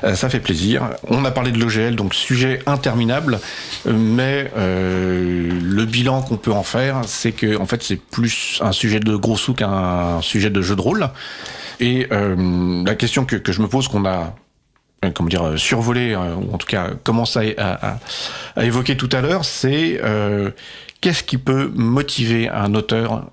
Euh, 0.04 0.14
ça 0.14 0.30
fait 0.30 0.40
plaisir. 0.40 0.88
On 1.06 1.24
a 1.26 1.30
parlé 1.30 1.52
de 1.52 1.58
l'OGL, 1.58 1.96
donc 1.96 2.14
sujet 2.14 2.60
interminable. 2.66 3.40
Euh, 3.86 3.92
Mais 3.92 4.50
euh, 4.56 5.50
le 5.62 5.84
bilan 5.84 6.22
qu'on 6.22 6.38
peut 6.38 6.52
en 6.52 6.62
faire, 6.62 7.02
c'est 7.06 7.32
que, 7.32 7.58
en 7.58 7.66
fait, 7.66 7.82
c'est 7.82 8.00
plus 8.00 8.58
un 8.62 8.72
sujet 8.72 9.00
de 9.00 9.16
gros 9.16 9.36
sous 9.36 9.52
qu'un 9.52 10.20
sujet 10.22 10.48
de 10.48 10.62
jeu 10.62 10.76
de 10.76 10.80
rôle. 10.80 11.10
Et 11.78 12.08
euh, 12.10 12.82
la 12.86 12.94
question 12.94 13.26
que, 13.26 13.36
que 13.36 13.52
je 13.52 13.60
me 13.60 13.68
pose, 13.68 13.86
qu'on 13.86 14.06
a 14.06 14.34
comment 15.14 15.28
dire, 15.28 15.44
euh, 15.44 15.56
survolé, 15.56 16.12
euh, 16.14 16.34
ou 16.34 16.52
en 16.54 16.58
tout 16.58 16.66
cas 16.66 16.90
commencé 17.04 17.54
à, 17.58 17.98
à- 18.56 18.64
évoquer 18.64 18.96
tout 18.96 19.08
à 19.12 19.20
l'heure, 19.20 19.44
c'est 19.44 20.00
euh, 20.02 20.50
qu'est-ce 21.00 21.22
qui 21.22 21.38
peut 21.38 21.70
motiver 21.74 22.48
un 22.48 22.74
auteur 22.74 23.26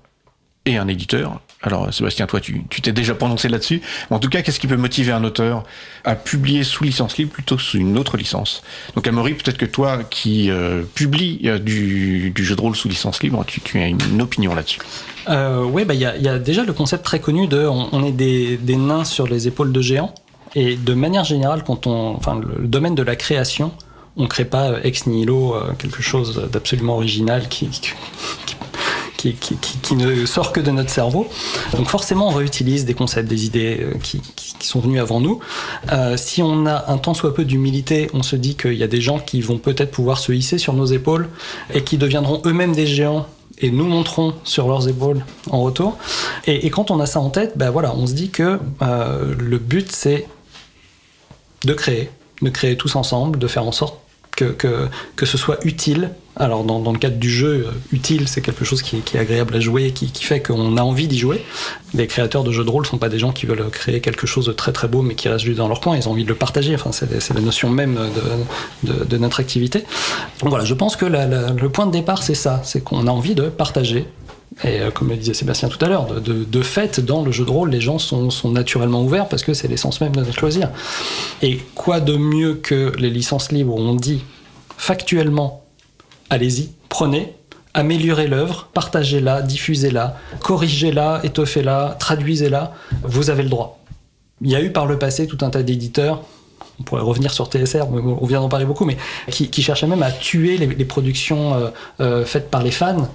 et 0.64 0.76
un 0.76 0.88
éditeur? 0.88 1.40
Alors 1.62 1.92
Sébastien, 1.92 2.26
toi 2.26 2.40
tu 2.40 2.62
t'es 2.82 2.92
déjà 2.92 3.14
prononcé 3.14 3.48
là-dessus. 3.48 3.80
En 4.10 4.18
tout 4.20 4.28
cas, 4.28 4.42
qu'est-ce 4.42 4.60
qui 4.60 4.66
peut 4.68 4.76
motiver 4.76 5.10
un 5.10 5.24
auteur 5.24 5.64
à 6.04 6.14
publier 6.14 6.62
sous 6.62 6.84
licence 6.84 7.16
libre 7.16 7.32
plutôt 7.32 7.56
que 7.56 7.62
sous 7.62 7.78
une 7.78 7.98
autre 7.98 8.16
licence? 8.16 8.62
Donc 8.94 9.08
Amaury, 9.08 9.34
peut-être 9.34 9.56
que 9.56 9.64
toi 9.64 10.04
qui 10.04 10.50
euh, 10.50 10.82
euh, 11.00 11.58
du, 11.58 12.32
jeu 12.36 12.54
de 12.54 12.60
rôle 12.60 12.76
sous 12.76 12.88
licence 12.88 13.22
libre, 13.22 13.44
tu, 13.46 13.80
as 13.80 13.86
une 13.86 14.22
opinion 14.22 14.54
là-dessus. 14.54 14.80
Euh, 15.28 15.64
ouais, 15.64 15.84
bah 15.84 15.94
il 15.94 16.00
y, 16.00 16.06
a- 16.06 16.16
y 16.16 16.28
a 16.28 16.38
déjà 16.38 16.62
le 16.62 16.72
concept 16.72 17.04
très 17.04 17.18
connu 17.18 17.48
de 17.48 17.66
on, 17.66 18.04
est 18.04 18.12
des 18.12 18.76
nains 18.76 19.04
sur 19.04 19.26
les 19.26 19.48
épaules 19.48 19.72
de 19.72 19.80
géants. 19.80 20.14
Et 20.56 20.74
de 20.76 20.94
manière 20.94 21.22
générale, 21.22 21.62
quand 21.64 21.86
on, 21.86 22.16
enfin, 22.16 22.40
le, 22.40 22.66
domaine 22.66 22.94
de 22.94 23.02
la 23.02 23.14
création, 23.14 23.70
on 24.16 24.26
crée 24.26 24.46
pas 24.46 24.70
euh, 24.70 24.80
ex 24.82 25.06
nihilo 25.06 25.54
euh, 25.54 25.72
quelque 25.78 26.00
chose 26.02 26.48
d'absolument 26.50 26.94
original 26.96 27.46
qui, 27.48 27.68
qui, 29.18 29.34
qui, 29.34 29.56
qui- 29.82 29.94
ne 29.94 30.24
sort 30.24 30.52
que 30.52 30.60
de 30.60 30.70
notre 30.70 30.88
cerveau. 30.88 31.28
Donc 31.76 31.88
forcément, 31.88 32.28
on 32.28 32.32
réutilise 32.32 32.86
des 32.86 32.94
concepts, 32.94 33.28
des 33.28 33.44
idées 33.44 33.78
euh, 33.82 33.98
qui, 34.02 34.20
qui- 34.34 34.54
sont 34.66 34.80
venus 34.80 35.00
avant 35.00 35.20
nous. 35.20 35.38
Si 36.16 36.42
on 36.42 36.66
a 36.66 36.90
un 36.90 36.96
tant 36.98 37.14
soit 37.14 37.32
peu 37.34 37.44
d'humilité, 37.44 38.10
on 38.14 38.22
se 38.24 38.34
dit 38.34 38.56
qu'il 38.56 38.72
y 38.74 38.82
a 38.82 38.88
des 38.88 39.00
gens 39.02 39.18
qui 39.20 39.40
vont 39.42 39.58
peut-être 39.58 39.90
pouvoir 39.92 40.18
se 40.18 40.32
hisser 40.32 40.58
sur 40.58 40.72
nos 40.72 40.86
épaules 40.86 41.28
et 41.72 41.84
qui 41.84 41.98
deviendront 41.98 42.40
eux-mêmes 42.46 42.72
des 42.74 42.86
géants 42.86 43.26
et 43.58 43.70
nous 43.70 43.84
montrons 43.84 44.34
sur 44.42 44.66
leurs 44.66 44.88
épaules 44.88 45.24
en 45.50 45.60
retour. 45.60 45.98
Et, 46.46 46.68
quand 46.70 46.90
on 46.90 46.98
a 46.98 47.06
ça 47.06 47.20
en 47.20 47.30
tête, 47.30 47.52
ben 47.56 47.70
voilà, 47.70 47.94
on 47.94 48.06
se 48.08 48.14
dit 48.14 48.30
que 48.30 48.58
le 48.80 49.58
but 49.58 49.92
c'est 49.92 50.26
de 51.64 51.74
créer, 51.74 52.10
de 52.42 52.50
créer 52.50 52.76
tous 52.76 52.96
ensemble, 52.96 53.38
de 53.38 53.46
faire 53.46 53.64
en 53.64 53.72
sorte 53.72 53.98
que, 54.36 54.44
que, 54.44 54.88
que 55.16 55.26
ce 55.26 55.38
soit 55.38 55.58
utile. 55.64 56.10
Alors 56.38 56.64
dans, 56.64 56.80
dans 56.80 56.92
le 56.92 56.98
cadre 56.98 57.16
du 57.16 57.30
jeu, 57.30 57.66
euh, 57.66 57.72
utile 57.92 58.28
c'est 58.28 58.42
quelque 58.42 58.66
chose 58.66 58.82
qui 58.82 58.96
est, 58.96 59.18
agréable 59.18 59.56
à 59.56 59.60
jouer, 59.60 59.92
qui, 59.92 60.12
qui 60.12 60.22
fait 60.22 60.40
qu'on 60.40 60.76
a 60.76 60.82
envie 60.82 61.08
d'y 61.08 61.18
jouer. 61.18 61.42
Les 61.94 62.06
créateurs 62.06 62.44
de 62.44 62.52
jeux 62.52 62.62
de 62.62 62.68
rôle 62.68 62.82
ne 62.82 62.88
sont 62.88 62.98
pas 62.98 63.08
des 63.08 63.18
gens 63.18 63.32
qui 63.32 63.46
veulent 63.46 63.70
créer 63.70 64.02
quelque 64.02 64.26
chose 64.26 64.44
de 64.44 64.52
très 64.52 64.72
très 64.72 64.86
beau 64.86 65.00
mais 65.00 65.14
qui 65.14 65.30
restent 65.30 65.46
juste 65.46 65.56
dans 65.56 65.68
leur 65.68 65.80
coin, 65.80 65.96
ils 65.96 66.06
ont 66.08 66.12
envie 66.12 66.24
de 66.24 66.28
le 66.28 66.34
partager, 66.34 66.74
enfin, 66.74 66.92
c'est 66.92 67.34
la 67.34 67.40
notion 67.40 67.70
même 67.70 67.98
de, 68.84 69.04
de, 69.04 69.16
notre 69.16 69.40
activité. 69.40 69.84
Donc 70.40 70.50
voilà, 70.50 70.66
je 70.66 70.74
pense 70.74 70.96
que 70.96 71.06
le 71.06 71.68
point 71.70 71.86
de 71.86 71.92
départ 71.92 72.22
c'est 72.22 72.34
ça, 72.34 72.60
c'est 72.64 72.84
qu'on 72.84 73.06
a 73.06 73.10
envie 73.10 73.34
de 73.34 73.48
partager 73.48 74.06
et 74.64 74.80
euh, 74.80 74.90
comme 74.90 75.08
le 75.08 75.16
disait 75.16 75.34
Sébastien 75.34 75.68
tout 75.68 75.82
à 75.84 75.88
l'heure, 75.88 76.06
de, 76.20 76.62
fait, 76.62 77.00
dans 77.00 77.22
le 77.22 77.30
jeu 77.30 77.44
de 77.44 77.50
rôle, 77.50 77.70
les 77.70 77.80
gens 77.80 77.98
sont, 77.98 78.30
naturellement 78.44 79.02
ouverts 79.02 79.28
parce 79.28 79.42
que 79.42 79.54
c'est 79.54 79.68
l'essence 79.68 80.00
même 80.00 80.14
de 80.14 80.22
notre 80.22 80.40
loisir. 80.40 80.70
Et 81.42 81.58
quoi 81.74 82.00
de 82.00 82.16
mieux 82.16 82.54
que 82.54 82.92
les 82.98 83.10
licences 83.10 83.52
libres 83.52 83.74
où 83.74 83.80
on 83.80 83.94
dit 83.94 84.22
factuellement, 84.78 85.64
allez-y, 86.30 86.70
prenez, 86.88 87.34
améliorez 87.74 88.28
l'œuvre, 88.28 88.68
partagez-la, 88.72 89.42
diffusez-la, 89.42 90.16
corrigez-la, 90.40 91.20
étoffez-la, 91.24 91.96
traduisez-la, 91.98 92.72
vous 93.02 93.28
avez 93.28 93.42
le 93.42 93.50
droit. 93.50 93.80
Il 94.40 94.50
y 94.50 94.56
a 94.56 94.62
eu 94.62 94.72
par 94.72 94.86
le 94.86 94.98
passé 94.98 95.26
tout 95.26 95.38
un 95.42 95.50
tas 95.50 95.62
d'éditeurs 95.62 96.22
on 96.78 96.82
pourrait 96.82 97.02
revenir 97.02 97.32
sur 97.32 97.46
TSR, 97.46 97.86
on 97.90 98.26
vient 98.26 98.40
d'en 98.40 98.50
parler 98.50 98.66
beaucoup, 98.66 98.84
mais 98.84 98.98
qui, 99.30 99.48
qui 99.48 99.62
cherchaient 99.62 99.86
même 99.86 100.02
à 100.02 100.10
tuer 100.10 100.58
les, 100.58 100.84
productions 100.84 101.54
euh, 101.54 101.68
euh, 102.00 102.24
faites 102.24 102.50
par 102.50 102.62
les 102.62 102.70
fans 102.70 103.08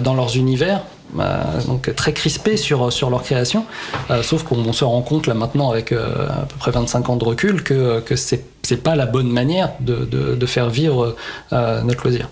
dans 0.00 0.14
leurs 0.14 0.36
univers, 0.36 0.80
euh, 1.18 1.60
donc 1.66 1.94
très 1.94 2.12
crispés 2.12 2.56
sur, 2.56 2.92
sur 2.92 3.10
leur 3.10 3.22
création. 3.22 3.64
Euh, 4.10 4.22
sauf 4.22 4.42
qu'on 4.42 4.72
se 4.72 4.84
rend 4.84 5.02
compte 5.02 5.26
là 5.26 5.34
maintenant, 5.34 5.70
avec 5.70 5.92
euh, 5.92 6.26
à 6.28 6.46
peu 6.46 6.56
près 6.58 6.70
25 6.70 7.08
ans 7.10 7.16
de 7.16 7.24
recul, 7.24 7.62
que, 7.62 8.00
que 8.00 8.16
c'est 8.16 8.82
pas 8.82 8.96
la 8.96 9.06
bonne 9.06 9.30
manière 9.30 9.70
de, 9.80 10.04
de, 10.04 10.34
de 10.34 10.46
faire 10.46 10.68
vivre 10.70 11.14
euh, 11.52 11.82
notre 11.82 12.02
loisir. 12.04 12.28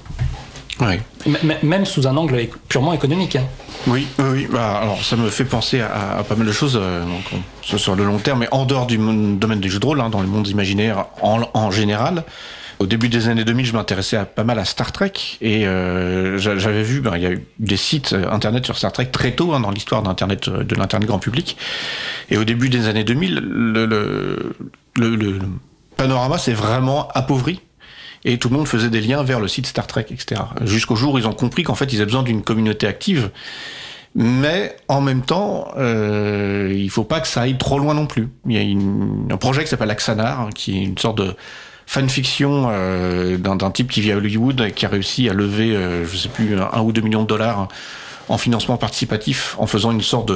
M- 1.27 1.55
même 1.63 1.87
sous 1.87 2.07
un 2.09 2.17
angle 2.17 2.49
purement 2.69 2.93
économique. 2.93 3.37
hein. 3.37 3.45
Oui, 3.87 4.07
oui, 4.19 4.25
oui. 4.33 4.49
Bah, 4.51 4.79
alors 4.83 5.03
ça 5.05 5.15
me 5.15 5.29
fait 5.31 5.45
penser 5.45 5.81
à, 5.81 6.19
à 6.19 6.23
pas 6.25 6.35
mal 6.35 6.47
de 6.47 6.53
choses, 6.53 6.77
euh, 6.81 7.05
donc 7.05 7.41
sur 7.79 7.95
le 7.95 8.05
long 8.05 8.19
terme, 8.19 8.41
mais 8.41 8.49
en 8.51 8.65
dehors 8.65 8.87
du 8.87 8.97
domaine 8.99 9.61
du 9.61 9.71
jeu 9.71 9.79
de 9.79 9.87
rôle, 9.87 10.01
hein, 10.01 10.11
dans 10.11 10.21
les 10.21 10.27
mondes 10.27 10.49
imaginaires 10.49 11.07
en, 11.23 11.43
en 11.55 11.71
général. 11.71 12.25
Au 12.81 12.87
début 12.87 13.09
des 13.09 13.29
années 13.29 13.45
2000, 13.45 13.67
je 13.67 13.73
m'intéressais 13.73 14.19
pas 14.35 14.43
mal 14.45 14.59
à 14.59 14.65
Star 14.65 14.91
Trek 14.93 15.13
et 15.41 15.67
euh, 15.67 16.39
j'a- 16.39 16.59
j'avais 16.59 16.83
vu, 16.83 17.01
ben, 17.01 17.13
il 17.17 17.23
y 17.23 17.27
a 17.27 17.31
eu 17.31 17.45
des 17.61 17.77
sites 17.77 18.13
euh, 18.13 18.29
internet 18.31 18.65
sur 18.67 18.77
Star 18.77 18.93
Trek 18.93 19.07
très 19.07 19.33
tôt 19.33 19.55
hein, 19.55 19.61
dans 19.61 19.71
l'histoire 19.71 20.03
d'internet 20.03 20.49
euh, 20.49 20.65
de 20.65 20.75
l'internet 20.75 21.07
grand 21.09 21.19
public. 21.21 21.57
Et 22.31 22.37
au 22.37 22.45
début 22.45 22.69
des 22.69 22.89
années 22.89 23.05
2000, 23.05 23.35
le, 23.37 23.87
le, 23.87 24.57
le- 24.97 25.17
le 25.17 25.39
panorama 25.97 26.37
s'est 26.39 26.53
vraiment 26.53 27.09
appauvri 27.15 27.61
et 28.25 28.39
tout 28.39 28.49
le 28.49 28.57
monde 28.57 28.67
faisait 28.67 28.91
des 28.91 29.01
liens 29.01 29.23
vers 29.23 29.39
le 29.39 29.47
site 29.49 29.67
Star 29.67 29.87
Trek, 29.87 30.07
etc. 30.11 30.41
Jusqu'au 30.65 30.97
jour 30.97 31.15
où 31.15 31.19
ils 31.19 31.29
ont 31.29 31.33
compris 31.33 31.63
qu'en 31.63 31.75
fait 31.77 31.93
ils 31.93 31.97
avaient 31.97 32.07
besoin 32.07 32.23
d'une 32.25 32.43
communauté 32.43 32.87
active, 32.89 33.31
mais 34.17 34.77
en 34.89 35.01
même 35.01 35.23
temps, 35.23 35.69
euh, 35.77 36.73
il 36.75 36.89
faut 36.91 37.05
pas 37.05 37.21
que 37.21 37.29
ça 37.29 37.43
aille 37.43 37.59
trop 37.59 37.79
loin 37.79 37.95
non 37.95 38.07
plus. 38.07 38.29
Il 38.47 38.53
y 38.53 38.59
a 38.59 38.63
une- 38.63 39.29
un 39.31 39.37
projet 39.37 39.63
qui 39.63 39.69
s'appelle 39.69 39.91
Axanar, 39.91 40.41
hein, 40.41 40.49
qui 40.55 40.79
est 40.79 40.83
une 40.85 40.99
sorte 40.99 41.19
de 41.19 41.35
fanfiction 41.87 42.69
euh, 42.71 43.37
d'un 43.37 43.71
type 43.71 43.91
qui 43.91 44.01
vit 44.01 44.13
à 44.13 44.17
Hollywood 44.17 44.61
et 44.61 44.73
qui 44.73 44.87
a 44.87 44.89
réussi 44.89 45.29
à 45.29 45.33
lever, 45.33 45.77
euh, 45.77 46.07
je 46.07 46.17
sais 46.17 46.29
plus, 46.29 46.57
un, 46.59 46.81
ou 46.81 46.93
deux 46.93 47.03
millions 47.03 47.23
de 47.23 47.29
dollars 47.29 47.61
hein, 47.61 47.69
en 48.29 48.39
financement 48.39 48.77
participatif 48.77 49.55
en 49.59 49.67
faisant 49.67 49.93
une 49.93 50.01
sorte 50.01 50.33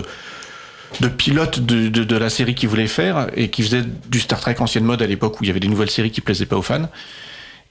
de 1.01 1.09
pilote 1.09 1.61
de, 1.61 2.16
la 2.16 2.30
série 2.30 2.55
qu'il 2.55 2.68
voulait 2.68 2.86
faire 2.86 3.28
et 3.36 3.51
qui 3.51 3.62
faisait 3.62 3.82
du 4.09 4.20
Star 4.20 4.40
Trek 4.40 4.57
ancienne 4.59 4.84
mode 4.84 5.03
à 5.03 5.07
l'époque 5.07 5.40
où 5.40 5.44
il 5.44 5.49
y 5.49 5.51
avait 5.51 5.61
des 5.61 5.68
nouvelles 5.68 5.90
séries 5.90 6.11
qui 6.11 6.20
plaisaient 6.20 6.46
pas 6.46 6.57
aux 6.57 6.62
fans. 6.62 6.88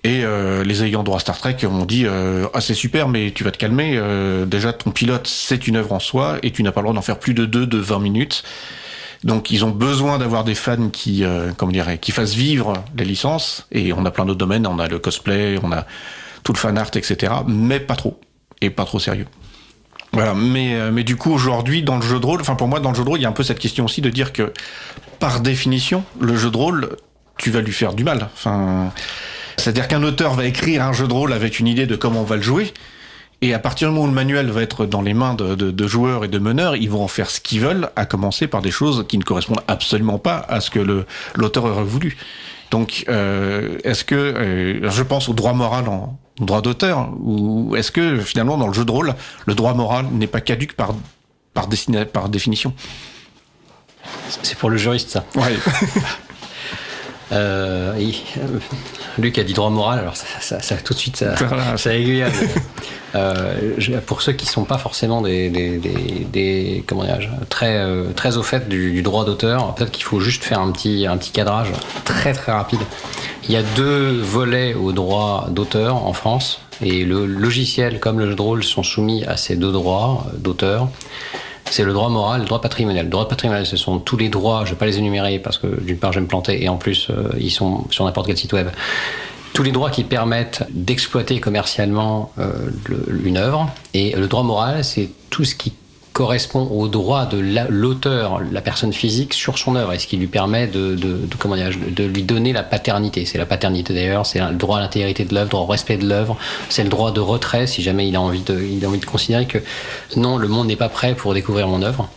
Et 0.03 0.23
euh, 0.23 0.63
les 0.63 0.83
ayants 0.83 1.03
droit 1.03 1.19
Star 1.19 1.37
Trek 1.37 1.57
ont 1.65 1.85
dit 1.85 2.05
euh, 2.05 2.47
ah 2.53 2.61
c'est 2.61 2.75
super 2.75 3.09
mais 3.09 3.31
tu 3.31 3.43
vas 3.43 3.51
te 3.51 3.57
calmer 3.57 3.93
euh, 3.95 4.45
déjà 4.45 4.71
ton 4.71 4.91
pilote 4.91 5.25
c'est 5.27 5.67
une 5.67 5.75
œuvre 5.75 5.91
en 5.91 5.99
soi 5.99 6.37
et 6.43 6.51
tu 6.51 6.61
n'as 6.61 6.71
pas 6.71 6.81
le 6.81 6.85
droit 6.85 6.93
d'en 6.93 7.01
faire 7.01 7.17
plus 7.17 7.33
de 7.33 7.45
deux 7.45 7.65
de 7.65 7.77
20 7.79 7.99
minutes 7.99 8.43
donc 9.23 9.51
ils 9.51 9.65
ont 9.65 9.71
besoin 9.71 10.17
d'avoir 10.17 10.43
des 10.43 10.55
fans 10.55 10.89
qui 10.89 11.23
euh, 11.23 11.51
comment 11.55 11.71
dirais 11.71 11.97
qui 11.97 12.11
fassent 12.11 12.33
vivre 12.33 12.73
les 12.97 13.05
licences. 13.05 13.67
Et 13.71 13.93
on 13.93 14.05
a 14.05 14.11
plein 14.11 14.25
d'autres 14.25 14.39
domaines. 14.39 14.67
On 14.67 14.79
a 14.79 14.87
le 14.87 14.99
cosplay 14.99 15.57
on 15.63 15.71
a 15.71 15.85
tout 16.43 16.53
le 16.53 16.57
fan 16.57 16.77
art 16.77 16.91
etc 16.95 17.33
mais 17.47 17.79
pas 17.79 17.95
trop. 17.95 18.19
Et 18.61 18.69
pas 18.69 18.85
trop 18.85 18.99
sérieux. 18.99 19.27
Voilà, 20.13 20.33
mais, 20.33 20.75
euh, 20.75 20.91
mais 20.91 21.03
du 21.03 21.15
coup, 21.15 21.31
aujourd'hui, 21.31 21.83
dans 21.83 21.97
le 21.97 22.01
jeu 22.01 22.19
de 22.19 22.25
rôle, 22.25 22.41
enfin 22.41 22.55
pour 22.55 22.67
moi, 22.67 22.79
dans 22.79 22.91
le 22.91 22.95
jeu 22.95 23.03
de 23.03 23.09
rôle, 23.09 23.19
il 23.19 23.23
y 23.23 23.25
a 23.25 23.29
un 23.29 23.33
peu 23.33 23.43
cette 23.43 23.59
question 23.59 23.85
aussi 23.85 24.01
de 24.01 24.09
dire 24.09 24.31
que, 24.33 24.53
par 25.19 25.41
définition, 25.41 26.03
le 26.19 26.35
jeu 26.37 26.49
de 26.49 26.57
rôle, 26.57 26.95
tu 27.37 27.51
vas 27.51 27.61
lui 27.61 27.73
faire 27.73 27.93
du 27.93 28.03
mal. 28.03 28.29
Enfin, 28.33 28.91
c'est-à-dire 29.57 29.87
qu'un 29.87 30.03
auteur 30.03 30.33
va 30.33 30.45
écrire 30.45 30.83
un 30.83 30.93
jeu 30.93 31.07
de 31.07 31.13
rôle 31.13 31.33
avec 31.33 31.59
une 31.59 31.67
idée 31.67 31.85
de 31.85 31.95
comment 31.95 32.21
on 32.21 32.25
va 32.25 32.37
le 32.37 32.41
jouer, 32.41 32.73
et 33.41 33.53
à 33.53 33.59
partir 33.59 33.87
du 33.89 33.93
moment 33.93 34.05
où 34.05 34.07
le 34.09 34.13
manuel 34.13 34.49
va 34.49 34.61
être 34.63 34.85
dans 34.85 35.01
les 35.01 35.13
mains 35.13 35.33
de, 35.35 35.55
de- 35.55 35.71
de 35.71 35.87
joueurs 35.87 36.23
et 36.25 36.27
de 36.27 36.39
meneurs, 36.39 36.75
ils 36.75 36.89
vont 36.89 37.03
en 37.03 37.07
faire 37.07 37.29
ce 37.29 37.39
qu'ils 37.39 37.61
veulent, 37.61 37.89
à 37.95 38.05
commencer 38.05 38.47
par 38.47 38.61
des 38.61 38.71
choses 38.71 39.05
qui 39.07 39.17
ne 39.17 39.23
correspondent 39.23 39.61
absolument 39.67 40.17
pas 40.19 40.37
à 40.49 40.59
ce 40.59 40.69
que 40.71 41.05
l'auteur 41.35 41.65
aurait 41.65 41.83
voulu. 41.83 42.17
Donc, 42.71 43.05
euh, 43.09 43.77
est-ce 43.83 44.03
que, 44.03 44.15
euh, 44.15 44.89
je 44.89 45.03
pense 45.03 45.29
au 45.29 45.33
droit 45.33 45.53
moral 45.53 45.87
en, 45.87 46.17
droit 46.39 46.61
d'auteur 46.61 47.09
Ou 47.21 47.75
est-ce 47.75 47.91
que 47.91 48.17
finalement 48.19 48.57
dans 48.57 48.67
le 48.67 48.73
jeu 48.73 48.85
de 48.85 48.91
rôle, 48.91 49.15
le 49.45 49.55
droit 49.55 49.73
moral 49.73 50.05
n'est 50.11 50.27
pas 50.27 50.41
caduque 50.41 50.73
par, 50.73 50.93
par, 51.53 51.67
par 52.13 52.29
définition? 52.29 52.73
C'est 54.43 54.57
pour 54.57 54.69
le 54.69 54.77
juriste 54.77 55.09
ça. 55.11 55.25
Ouais. 55.35 55.55
Euh, 57.31 57.93
Luc 59.17 59.37
a 59.37 59.43
dit 59.43 59.53
droit 59.53 59.69
moral, 59.69 59.99
alors 59.99 60.15
ça, 60.15 60.59
ça, 60.61 60.75
tout 60.77 60.93
de 60.93 60.99
suite 60.99 61.17
ça, 61.17 61.35
ça 61.77 61.95
aiguille. 61.95 62.25
Euh, 63.15 63.79
pour 64.05 64.21
ceux 64.21 64.33
qui 64.33 64.45
sont 64.45 64.65
pas 64.65 64.77
forcément 64.77 65.21
des, 65.21 65.49
des, 65.49 65.79
des, 66.31 66.83
comment 66.85 67.05
très 67.49 67.77
euh, 67.77 68.11
très 68.15 68.37
au 68.37 68.43
fait 68.43 68.67
du, 68.67 69.01
droit 69.01 69.25
d'auteur, 69.25 69.73
peut-être 69.75 69.91
qu'il 69.91 70.03
faut 70.03 70.19
juste 70.19 70.43
faire 70.43 70.59
un 70.59 70.71
petit 70.71 71.07
un 71.07 71.17
petit 71.17 71.31
cadrage 71.31 71.71
très 72.05 72.33
très 72.33 72.51
rapide. 72.51 72.81
Il 73.47 73.53
y 73.53 73.57
a 73.57 73.63
deux 73.75 74.11
volets 74.11 74.73
au 74.73 74.91
droit 74.91 75.47
d'auteur 75.49 75.95
en 76.05 76.13
France 76.13 76.61
et 76.81 77.05
le 77.05 77.25
logiciel 77.25 77.99
comme 77.99 78.19
le 78.19 78.29
jeu 78.29 78.35
de 78.35 78.41
rôle 78.41 78.63
sont 78.63 78.83
soumis 78.83 79.23
à 79.25 79.37
ces 79.37 79.55
deux 79.55 79.71
droits 79.71 80.25
d'auteur 80.37 80.89
c'est 81.69 81.83
le 81.83 81.93
droit 81.93 82.09
moral, 82.09 82.41
le 82.41 82.47
droit 82.47 82.61
patrimonial. 82.61 83.05
Le 83.05 83.11
droit 83.11 83.27
patrimonial, 83.27 83.65
ce 83.65 83.77
sont 83.77 83.99
tous 83.99 84.17
les 84.17 84.29
droits, 84.29 84.59
je 84.65 84.69
ne 84.69 84.75
vais 84.75 84.79
pas 84.79 84.85
les 84.85 84.97
énumérer 84.97 85.39
parce 85.39 85.57
que 85.57 85.67
d'une 85.81 85.97
part 85.97 86.11
je 86.13 86.19
vais 86.19 86.23
me 86.23 86.27
planter 86.27 86.63
et 86.63 86.69
en 86.69 86.77
plus 86.77 87.07
euh, 87.09 87.29
ils 87.39 87.51
sont 87.51 87.85
sur 87.91 88.05
n'importe 88.05 88.27
quel 88.27 88.37
site 88.37 88.53
web. 88.53 88.69
Tous 89.53 89.63
les 89.63 89.71
droits 89.71 89.89
qui 89.89 90.03
permettent 90.03 90.63
d'exploiter 90.69 91.39
commercialement 91.39 92.31
euh, 92.37 92.69
une 93.23 93.37
œuvre. 93.37 93.69
Et 93.93 94.11
le 94.11 94.27
droit 94.27 94.43
moral, 94.43 94.83
c'est 94.83 95.09
tout 95.29 95.45
ce 95.45 95.55
qui 95.55 95.73
correspond 96.17 96.67
au 96.71 96.87
droit 96.87 97.27
de 97.27 97.37
l'auteur, 97.69 98.41
la, 98.51 98.61
personne 98.61 98.91
physique, 98.91 99.35
sur 99.35 99.59
son 99.59 99.75
œuvre, 99.75 99.93
et 99.93 99.99
ce 99.99 100.07
qui 100.07 100.17
lui 100.17 100.25
permet 100.25 100.65
de, 100.65 100.97
lui 102.05 102.23
donner 102.23 102.53
la 102.53 102.63
paternité. 102.63 103.23
C'est 103.25 103.37
la 103.37 103.45
paternité 103.45 103.93
d'ailleurs, 103.93 104.25
c'est 104.25 104.39
le 104.39 104.55
droit 104.55 104.79
à 104.79 104.81
l'intégrité 104.81 105.25
de 105.25 105.35
l'œuvre, 105.35 105.51
droit 105.51 105.61
au 105.61 105.67
respect 105.67 105.97
de 105.97 106.09
l'œuvre, 106.09 106.35
c'est 106.69 106.81
le 106.81 106.89
droit 106.89 107.11
de 107.11 107.19
retrait 107.19 107.67
si 107.67 107.83
jamais 107.83 108.07
il 108.07 108.15
a 108.15 108.21
envie 108.21 108.41
de, 108.41 108.59
il 108.59 108.83
a 108.83 108.87
envie 108.87 108.97
de 108.97 109.05
considérer 109.05 109.45
que 109.45 109.59
non, 110.15 110.37
le 110.37 110.47
monde 110.47 110.65
n'est 110.65 110.75
pas 110.75 110.89
prêt 110.89 111.13
pour 111.13 111.35
découvrir 111.35 111.67
mon 111.67 111.83
œuvre. 111.83 112.09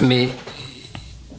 Mais 0.00 0.28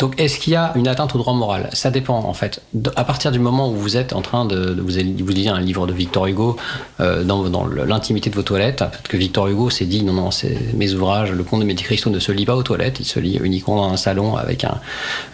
donc, 0.03 0.19
est-ce 0.19 0.37
qu'il 0.37 0.51
y 0.51 0.57
a 0.57 0.73
une 0.75 0.89
atteinte 0.89 1.15
au 1.15 1.17
droit 1.17 1.33
moral? 1.33 1.69
Ça 1.71 1.89
dépend, 1.89 2.25
en 2.25 2.33
fait. 2.33 2.61
À 2.97 3.05
partir 3.05 3.31
du 3.31 3.39
moment 3.39 3.69
où 3.69 3.75
vous 3.75 3.95
êtes 3.95 4.11
en 4.11 4.21
train 4.21 4.43
de, 4.43 4.75
vous, 4.77 5.29
lisez 5.29 5.47
un 5.47 5.61
livre 5.61 5.87
de 5.87 5.93
Victor 5.93 6.27
Hugo 6.27 6.57
euh, 6.99 7.23
dans, 7.23 7.65
l'intimité 7.65 8.29
de 8.29 8.35
vos 8.35 8.41
toilettes, 8.41 8.79
peut-être 8.79 9.07
que 9.07 9.15
Victor 9.15 9.47
Hugo 9.47 9.69
s'est 9.69 9.85
dit 9.85 10.03
non, 10.03 10.11
non, 10.11 10.29
mes 10.75 10.93
ouvrages, 10.93 11.31
le 11.31 11.41
Comte 11.45 11.61
de 11.61 11.65
Monte 11.65 11.83
Cristo 11.83 12.09
ne 12.09 12.19
se 12.19 12.33
lit 12.33 12.45
pas 12.45 12.57
aux 12.57 12.63
toilettes, 12.63 12.99
il 12.99 13.05
se 13.05 13.17
lit 13.17 13.39
uniquement 13.41 13.77
dans 13.77 13.93
un 13.93 13.95
salon 13.95 14.35
avec 14.35 14.65
un, 14.65 14.81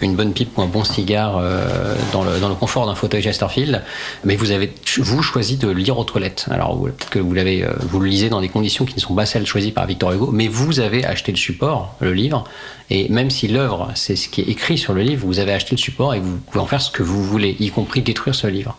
une 0.02 0.16
bonne 0.16 0.34
pipe 0.34 0.56
ou 0.56 0.62
un 0.62 0.68
bon 0.68 0.84
cigare 0.84 1.40
euh, 1.40 1.96
dans, 2.14 2.24
le, 2.24 2.40
dans 2.40 2.50
le 2.50 2.54
confort 2.54 2.86
d'un 2.86 2.94
fauteuil 2.94 3.24
Chesterfield. 3.24 3.82
Mais 4.24 4.36
vous 4.36 4.52
avez, 4.52 4.72
vous, 5.00 5.24
choisi 5.24 5.58
de 5.58 5.70
lire 5.70 5.98
aux 5.98 6.04
toilettes. 6.04 6.46
Alors, 6.52 6.80
peut-être 6.80 7.10
que 7.10 7.18
vous 7.18 7.34
l'avez, 7.34 7.64
euh, 7.64 7.72
vous 7.90 8.00
le 8.00 8.08
lisez 8.08 8.30
dans 8.30 8.40
des 8.40 8.50
conditions 8.50 8.86
qui 8.86 8.94
ne 8.94 9.02
sont 9.02 9.16
pas 9.16 9.26
celles 9.26 9.48
choisies 9.48 9.72
par 9.72 9.88
Victor 9.88 10.12
Hugo, 10.12 10.30
mais 10.32 10.48
vous 10.48 10.80
avez 10.80 11.06
acheté 11.06 11.32
le 11.32 11.40
support, 11.40 11.96
le 12.02 12.14
livre, 12.14 12.44
et 12.90 13.08
même 13.10 13.30
si 13.30 13.48
l'œuvre, 13.48 13.92
c'est 13.96 14.16
ce 14.16 14.30
qui 14.30 14.42
est 14.42 14.50
écrit 14.50 14.78
sur 14.78 14.94
le 14.94 15.02
livre, 15.02 15.26
vous 15.26 15.40
avez 15.40 15.54
acheté 15.54 15.72
le 15.72 15.78
support 15.78 16.14
et 16.14 16.20
vous 16.20 16.38
pouvez 16.38 16.60
en 16.60 16.66
faire 16.66 16.82
ce 16.82 16.92
que 16.92 17.04
vous 17.04 17.24
voulez, 17.24 17.56
y 17.60 17.70
compris 17.70 18.02
détruire 18.02 18.36
ce 18.36 18.48
livre. 18.48 18.78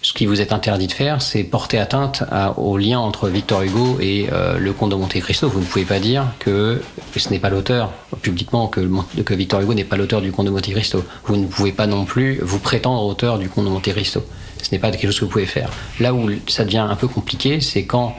Ce 0.00 0.12
qui 0.12 0.26
vous 0.26 0.40
est 0.40 0.52
interdit 0.52 0.86
de 0.86 0.92
faire, 0.92 1.20
c'est 1.20 1.42
porter 1.42 1.76
atteinte 1.76 2.22
au 2.56 2.78
lien 2.78 3.00
entre 3.00 3.28
Victor 3.28 3.62
Hugo 3.62 3.98
et 4.00 4.28
euh, 4.32 4.56
le 4.56 4.72
comte 4.72 4.90
de 4.90 4.94
Monte 4.94 5.18
Cristo. 5.18 5.48
Vous 5.48 5.58
ne 5.58 5.64
pouvez 5.64 5.84
pas 5.84 5.98
dire 5.98 6.24
que 6.38 6.80
ce 7.16 7.30
n'est 7.30 7.40
pas 7.40 7.50
l'auteur, 7.50 7.90
publiquement, 8.22 8.68
que, 8.68 8.80
que 9.24 9.34
Victor 9.34 9.60
Hugo 9.60 9.74
n'est 9.74 9.84
pas 9.84 9.96
l'auteur 9.96 10.20
du 10.20 10.30
comte 10.30 10.46
de 10.46 10.50
Monte 10.50 10.70
Cristo. 10.70 11.04
Vous 11.24 11.36
ne 11.36 11.46
pouvez 11.46 11.72
pas 11.72 11.88
non 11.88 12.04
plus 12.04 12.38
vous 12.42 12.60
prétendre 12.60 13.02
auteur 13.04 13.38
du 13.38 13.48
comte 13.48 13.64
de 13.64 13.70
Monte 13.70 13.90
Cristo. 13.90 14.24
Ce 14.62 14.70
n'est 14.70 14.78
pas 14.78 14.92
quelque 14.92 15.06
chose 15.06 15.18
que 15.18 15.24
vous 15.24 15.30
pouvez 15.32 15.46
faire. 15.46 15.70
Là 15.98 16.14
où 16.14 16.30
ça 16.46 16.64
devient 16.64 16.86
un 16.88 16.96
peu 16.96 17.08
compliqué, 17.08 17.60
c'est 17.60 17.84
quand 17.84 18.14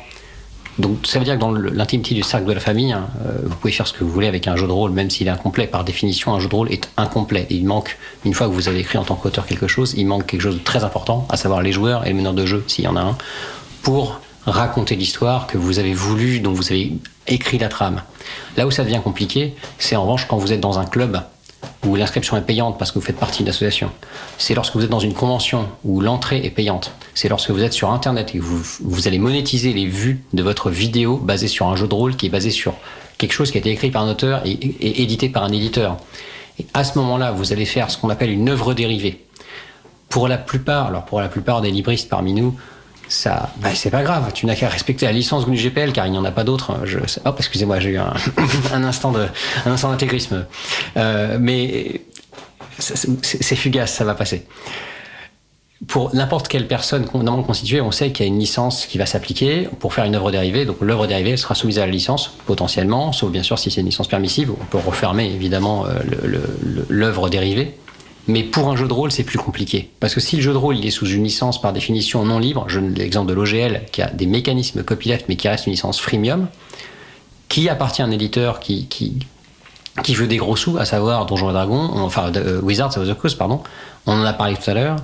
donc 0.79 1.05
ça 1.05 1.19
veut 1.19 1.25
dire 1.25 1.35
que 1.35 1.39
dans 1.39 1.51
l'intimité 1.51 2.15
du 2.15 2.23
cercle 2.23 2.47
de 2.47 2.53
la 2.53 2.59
famille, 2.59 2.93
hein, 2.93 3.09
euh, 3.25 3.39
vous 3.43 3.55
pouvez 3.57 3.73
faire 3.73 3.85
ce 3.85 3.93
que 3.93 4.03
vous 4.03 4.11
voulez 4.11 4.27
avec 4.27 4.47
un 4.47 4.55
jeu 4.55 4.65
de 4.65 4.71
rôle, 4.71 4.91
même 4.91 5.09
s'il 5.09 5.27
est 5.27 5.31
incomplet. 5.31 5.67
Par 5.67 5.83
définition, 5.83 6.33
un 6.33 6.39
jeu 6.39 6.47
de 6.47 6.55
rôle 6.55 6.71
est 6.71 6.89
incomplet. 6.95 7.45
il 7.49 7.65
manque, 7.65 7.97
une 8.23 8.33
fois 8.33 8.47
que 8.47 8.53
vous 8.53 8.69
avez 8.69 8.79
écrit 8.79 8.97
en 8.97 9.03
tant 9.03 9.15
qu'auteur 9.15 9.45
quelque 9.45 9.67
chose, 9.67 9.93
il 9.97 10.07
manque 10.07 10.25
quelque 10.25 10.41
chose 10.41 10.55
de 10.55 10.63
très 10.63 10.85
important, 10.85 11.27
à 11.29 11.35
savoir 11.35 11.61
les 11.61 11.73
joueurs 11.73 12.07
et 12.07 12.09
le 12.09 12.15
meneur 12.15 12.33
de 12.33 12.45
jeu, 12.45 12.63
s'il 12.67 12.85
y 12.85 12.87
en 12.87 12.95
a 12.95 13.01
un, 13.01 13.17
pour 13.81 14.21
raconter 14.45 14.95
l'histoire 14.95 15.47
que 15.47 15.57
vous 15.57 15.79
avez 15.79 15.93
voulu, 15.93 16.39
dont 16.39 16.53
vous 16.53 16.71
avez 16.71 16.93
écrit 17.27 17.57
la 17.57 17.67
trame. 17.67 18.01
Là 18.55 18.65
où 18.65 18.71
ça 18.71 18.83
devient 18.83 19.01
compliqué, 19.03 19.55
c'est 19.77 19.97
en 19.97 20.03
revanche 20.03 20.27
quand 20.27 20.37
vous 20.37 20.53
êtes 20.53 20.61
dans 20.61 20.79
un 20.79 20.85
club 20.85 21.21
où 21.85 21.95
l'inscription 21.95 22.37
est 22.37 22.41
payante 22.41 22.77
parce 22.77 22.91
que 22.91 22.99
vous 22.99 23.05
faites 23.05 23.17
partie 23.17 23.39
d'une 23.39 23.49
association. 23.49 23.91
C'est 24.37 24.53
lorsque 24.53 24.75
vous 24.75 24.83
êtes 24.83 24.89
dans 24.89 24.99
une 24.99 25.13
convention 25.13 25.67
où 25.83 26.01
l'entrée 26.01 26.45
est 26.45 26.49
payante. 26.49 26.91
C'est 27.13 27.29
lorsque 27.29 27.51
vous 27.51 27.63
êtes 27.63 27.73
sur 27.73 27.91
Internet 27.91 28.35
et 28.35 28.39
vous, 28.39 28.61
vous 28.81 29.07
allez 29.07 29.19
monétiser 29.19 29.73
les 29.73 29.85
vues 29.85 30.23
de 30.33 30.43
votre 30.43 30.69
vidéo 30.69 31.17
basée 31.17 31.47
sur 31.47 31.67
un 31.67 31.75
jeu 31.75 31.87
de 31.87 31.93
rôle 31.93 32.15
qui 32.15 32.27
est 32.27 32.29
basé 32.29 32.49
sur 32.49 32.75
quelque 33.17 33.33
chose 33.33 33.51
qui 33.51 33.57
a 33.57 33.59
été 33.59 33.71
écrit 33.71 33.91
par 33.91 34.03
un 34.03 34.11
auteur 34.11 34.45
et, 34.45 34.51
et 34.51 35.01
édité 35.01 35.29
par 35.29 35.43
un 35.43 35.51
éditeur. 35.51 35.97
Et 36.59 36.65
à 36.73 36.83
ce 36.83 36.97
moment-là, 36.99 37.31
vous 37.31 37.53
allez 37.53 37.65
faire 37.65 37.89
ce 37.91 37.97
qu'on 37.97 38.09
appelle 38.09 38.31
une 38.31 38.49
œuvre 38.49 38.73
dérivée. 38.73 39.25
Pour 40.09 40.27
la 40.27 40.37
plupart, 40.37 40.87
alors 40.87 41.05
pour 41.05 41.21
la 41.21 41.29
plupart 41.29 41.61
des 41.61 41.71
libristes 41.71 42.09
parmi 42.09 42.33
nous, 42.33 42.55
ça, 43.09 43.51
bah, 43.57 43.69
c'est 43.73 43.89
pas 43.89 44.03
grave. 44.03 44.31
Tu 44.33 44.45
n'as 44.45 44.55
qu'à 44.55 44.69
respecter 44.69 45.05
la 45.05 45.11
licence 45.11 45.45
GNU 45.45 45.57
GPL 45.57 45.91
car 45.91 46.05
il 46.05 46.11
n'y 46.11 46.17
en 46.17 46.25
a 46.25 46.31
pas 46.31 46.43
d'autres. 46.43 46.81
Je... 46.85 46.99
Hop, 47.25 47.35
excusez-moi, 47.37 47.79
j'ai 47.79 47.89
eu 47.89 47.97
un 48.73 48.83
instant 48.83 49.11
d'intégrisme. 49.11 50.45
Euh, 50.95 51.37
mais 51.39 52.01
c'est 52.77 53.55
fugace, 53.55 53.93
ça 53.93 54.05
va 54.05 54.13
passer. 54.13 54.45
Pour 55.87 56.13
n'importe 56.13 56.49
quelle 56.49 56.67
personne 56.67 57.05
normalement 57.13 57.43
constituée, 57.43 57.81
on 57.81 57.91
sait 57.91 58.11
qu'il 58.11 58.25
y 58.25 58.29
a 58.29 58.31
une 58.31 58.39
licence 58.39 58.85
qui 58.85 58.97
va 58.97 59.05
s'appliquer 59.05 59.69
pour 59.79 59.93
faire 59.93 60.03
une 60.05 60.15
œuvre 60.15 60.29
dérivée. 60.29 60.65
Donc 60.65 60.77
l'œuvre 60.81 61.07
dérivée 61.07 61.35
sera 61.37 61.55
soumise 61.55 61.79
à 61.79 61.85
la 61.85 61.91
licence 61.91 62.33
potentiellement, 62.45 63.11
sauf 63.11 63.31
bien 63.31 63.43
sûr 63.43 63.57
si 63.57 63.71
c'est 63.71 63.81
une 63.81 63.87
licence 63.87 64.07
permissive. 64.07 64.51
On 64.51 64.65
peut 64.65 64.77
refermer 64.77 65.25
évidemment 65.25 65.85
euh, 65.85 65.91
l'œuvre 66.89 67.29
dérivée. 67.29 67.77
Mais 68.29 68.43
pour 68.43 68.69
un 68.69 68.75
jeu 68.75 68.87
de 68.87 68.93
rôle, 68.93 69.11
c'est 69.11 69.23
plus 69.23 69.39
compliqué. 69.39 69.89
Parce 69.99 70.13
que 70.13 70.19
si 70.19 70.35
le 70.35 70.43
jeu 70.43 70.51
de 70.51 70.57
rôle 70.57 70.77
il 70.77 70.85
est 70.85 70.91
sous 70.91 71.07
une 71.07 71.23
licence 71.23 71.59
par 71.59 71.73
définition 71.73 72.23
non 72.23 72.37
libre, 72.37 72.65
je 72.67 72.79
donne 72.79 72.93
l'exemple 72.93 73.27
de 73.27 73.33
l'OGL 73.33 73.85
qui 73.91 74.03
a 74.03 74.11
des 74.11 74.27
mécanismes 74.27 74.83
copyleft 74.83 75.25
mais 75.27 75.35
qui 75.35 75.47
reste 75.47 75.65
une 75.65 75.71
licence 75.71 75.99
freemium, 75.99 76.47
qui 77.47 77.69
appartient 77.69 78.03
à 78.03 78.05
un 78.05 78.11
éditeur 78.11 78.59
qui, 78.59 78.85
qui, 78.85 79.17
qui 80.03 80.13
veut 80.13 80.27
des 80.27 80.37
gros 80.37 80.55
sous, 80.55 80.77
à 80.77 80.85
savoir 80.85 81.25
Donjons 81.25 81.49
et 81.49 81.53
Dragons, 81.53 81.89
enfin 81.95 82.31
euh, 82.35 82.61
Wizards 82.61 82.95
of 82.99 83.09
the 83.09 83.15
Coast, 83.15 83.35
pardon, 83.35 83.63
on 84.05 84.11
en 84.11 84.23
a 84.23 84.33
parlé 84.33 84.55
tout 84.55 84.69
à 84.69 84.75
l'heure, 84.75 84.97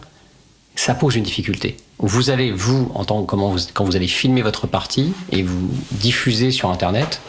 ça 0.76 0.94
pose 0.94 1.16
une 1.16 1.24
difficulté. 1.24 1.78
Vous 1.98 2.30
allez, 2.30 2.52
vous, 2.52 2.92
en 2.94 3.06
tant 3.06 3.24
comment 3.24 3.50
vous, 3.50 3.58
quand 3.74 3.86
vous 3.86 3.96
allez 3.96 4.08
filmer 4.08 4.44
votre 4.44 4.68
partie 4.68 5.14
et 5.32 5.42
vous 5.42 5.72
diffuser 5.94 6.52
sur 6.52 6.70
Internet, 6.70 7.22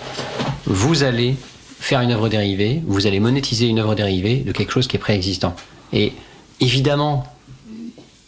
vous 0.67 1.05
allez 1.05 1.37
faire 1.81 2.03
une 2.03 2.13
œuvre 2.13 2.29
dérivée, 2.29 2.83
vous 2.87 3.07
allez 3.07 3.19
monétiser 3.19 3.67
une 3.67 3.79
œuvre 3.79 3.95
dérivée 3.95 4.41
de 4.41 4.53
quelque 4.53 4.73
chose 4.73 4.89
qui 4.89 4.97
est 4.97 5.01
préexistant. 5.01 5.57
Et 5.93 6.13
évidemment, 6.61 7.25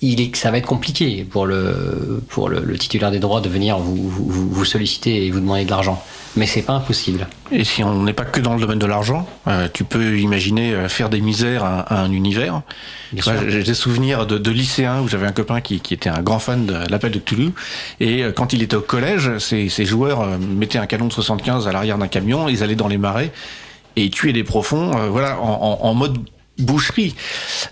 il 0.01 0.21
est, 0.21 0.37
ça 0.37 0.51
va 0.51 0.59
être 0.59 0.67
compliqué 0.67 1.27
pour 1.29 1.47
le, 1.47 2.23
pour 2.29 2.49
le, 2.49 2.79
titulaire 2.79 3.11
des 3.11 3.19
droits 3.19 3.41
de 3.41 3.49
venir 3.49 3.79
vous, 3.79 4.09
vous, 4.09 4.65
solliciter 4.65 5.27
et 5.27 5.31
vous 5.31 5.41
demander 5.41 5.65
de 5.65 5.71
l'argent. 5.71 6.03
Mais 6.37 6.47
c'est 6.47 6.63
pas 6.63 6.75
impossible. 6.75 7.27
Et 7.51 7.65
si 7.65 7.83
on 7.83 8.05
n'est 8.05 8.13
pas 8.13 8.25
que 8.25 8.39
dans 8.41 8.55
le 8.55 8.61
domaine 8.61 8.79
de 8.79 8.87
l'argent, 8.87 9.27
euh, 9.49 9.67
tu 9.73 9.83
peux 9.83 10.19
imaginer 10.21 10.73
euh, 10.73 10.89
faire 10.89 11.09
des 11.09 11.21
misères 11.21 11.65
à, 11.65 12.01
un 12.01 12.13
univers. 12.13 12.63
J'ai 13.13 13.65
des 13.65 13.75
souvenirs 13.75 14.27
de, 14.27 14.39
de 14.39 14.51
lycéens 14.53 15.01
où 15.01 15.09
j'avais 15.09 15.27
un 15.27 15.33
copain 15.33 15.61
qui, 15.61 15.81
qui, 15.81 15.95
était 15.95 16.11
un 16.11 16.23
grand 16.23 16.39
fan 16.39 16.67
de 16.67 16.75
l'appel 16.89 17.11
de 17.11 17.19
Cthulhu. 17.19 17.51
Et 17.99 18.23
euh, 18.23 18.31
quand 18.31 18.53
il 18.53 18.63
était 18.63 18.77
au 18.77 18.83
collège, 18.83 19.39
ses, 19.39 19.69
ses 19.69 19.85
joueurs 19.85 20.39
mettaient 20.39 20.79
un 20.79 20.87
canon 20.87 21.07
de 21.07 21.13
75 21.13 21.67
à 21.67 21.73
l'arrière 21.73 21.99
d'un 21.99 22.09
camion, 22.09 22.49
ils 22.49 22.63
allaient 22.63 22.77
dans 22.77 22.89
les 22.89 22.99
marais 22.99 23.33
et 23.97 24.11
tuaient 24.11 24.33
des 24.33 24.45
profonds, 24.45 25.09
voilà, 25.11 25.41
en, 25.41 25.81
en, 25.83 25.89
en 25.89 25.95
mode 25.95 26.19
boucherie. 26.59 27.15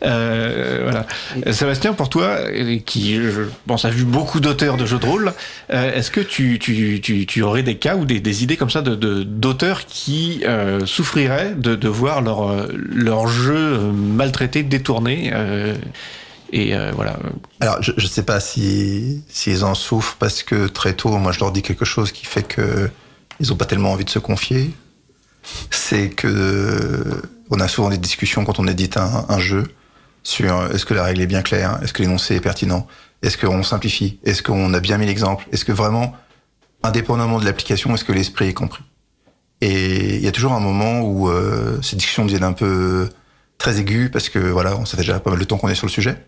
Euh, 0.04 0.80
voilà. 0.84 1.06
Sébastien, 1.52 1.92
pour 1.92 2.08
toi, 2.08 2.38
qui, 2.84 3.16
je 3.16 3.42
pense, 3.66 3.84
a 3.84 3.90
vu 3.90 4.04
beaucoup 4.04 4.40
d'auteurs 4.40 4.76
de 4.76 4.86
jeux 4.86 4.98
de 4.98 5.06
rôle, 5.06 5.32
euh, 5.72 5.92
est-ce 5.92 6.10
que 6.10 6.20
tu, 6.20 6.58
tu, 6.58 7.00
tu, 7.00 7.26
tu, 7.26 7.42
aurais 7.42 7.62
des 7.62 7.76
cas 7.76 7.96
ou 7.96 8.04
des, 8.04 8.20
des 8.20 8.42
idées 8.42 8.56
comme 8.56 8.70
ça 8.70 8.82
de 8.82 8.94
d'auteurs 8.96 9.86
qui 9.86 10.42
euh, 10.44 10.86
souffriraient 10.86 11.54
de, 11.56 11.74
de 11.74 11.88
voir 11.88 12.22
leur, 12.22 12.68
leur 12.72 13.26
jeu 13.28 13.78
maltraité, 13.78 14.62
détourné 14.62 15.32
et 16.52 16.74
voilà. 16.94 17.18
Alors, 17.60 17.82
je 17.82 17.92
ne 17.92 18.06
sais 18.06 18.22
pas 18.22 18.40
si 18.40 19.22
s'ils 19.28 19.64
en 19.64 19.74
souffrent 19.74 20.16
parce 20.18 20.42
que 20.42 20.68
très 20.68 20.94
tôt, 20.94 21.10
moi, 21.18 21.32
je 21.32 21.40
leur 21.40 21.50
dis 21.50 21.62
quelque 21.62 21.84
chose 21.84 22.12
qui 22.12 22.24
fait 22.24 22.44
que 22.44 22.88
ils 23.40 23.52
ont 23.52 23.56
pas 23.56 23.64
tellement 23.64 23.92
envie 23.92 24.04
de 24.04 24.10
se 24.10 24.18
confier. 24.18 24.70
C'est 25.70 26.10
que 26.10 27.22
on 27.50 27.60
a 27.60 27.68
souvent 27.68 27.90
des 27.90 27.98
discussions 27.98 28.44
quand 28.44 28.58
on 28.58 28.66
édite 28.66 28.96
un, 28.96 29.38
jeu 29.38 29.64
sur 30.22 30.56
euh, 30.56 30.68
est-ce 30.70 30.84
que 30.84 30.94
la 30.94 31.04
règle 31.04 31.20
est 31.20 31.26
bien 31.26 31.42
claire, 31.42 31.78
est-ce 31.82 31.92
que 31.92 32.02
l'énoncé 32.02 32.34
est 32.34 32.40
pertinent, 32.40 32.86
est-ce 33.22 33.38
qu'on 33.38 33.62
simplifie, 33.62 34.18
est-ce 34.24 34.42
qu'on 34.42 34.74
a 34.74 34.80
bien 34.80 34.98
mis 34.98 35.06
l'exemple, 35.06 35.46
est-ce 35.52 35.64
que 35.64 35.72
vraiment, 35.72 36.14
indépendamment 36.82 37.38
de 37.38 37.44
l'application, 37.44 37.94
est-ce 37.94 38.04
que 38.04 38.12
l'esprit 38.12 38.48
est 38.48 38.54
compris. 38.54 38.82
Et 39.60 40.16
il 40.16 40.22
y 40.22 40.28
a 40.28 40.32
toujours 40.32 40.52
un 40.52 40.60
moment 40.60 41.00
où 41.00 41.28
euh, 41.28 41.80
ces 41.82 41.96
discussions 41.96 42.24
deviennent 42.24 42.44
un 42.44 42.52
peu 42.52 43.08
très 43.58 43.78
aiguës 43.78 44.10
parce 44.10 44.28
que 44.28 44.38
voilà, 44.38 44.76
on 44.76 44.84
sait 44.84 44.96
déjà 44.96 45.18
pas 45.20 45.30
mal 45.30 45.38
de 45.38 45.44
temps 45.44 45.56
qu'on 45.56 45.68
est 45.68 45.74
sur 45.74 45.86
le 45.86 45.92
sujet. 45.92 46.26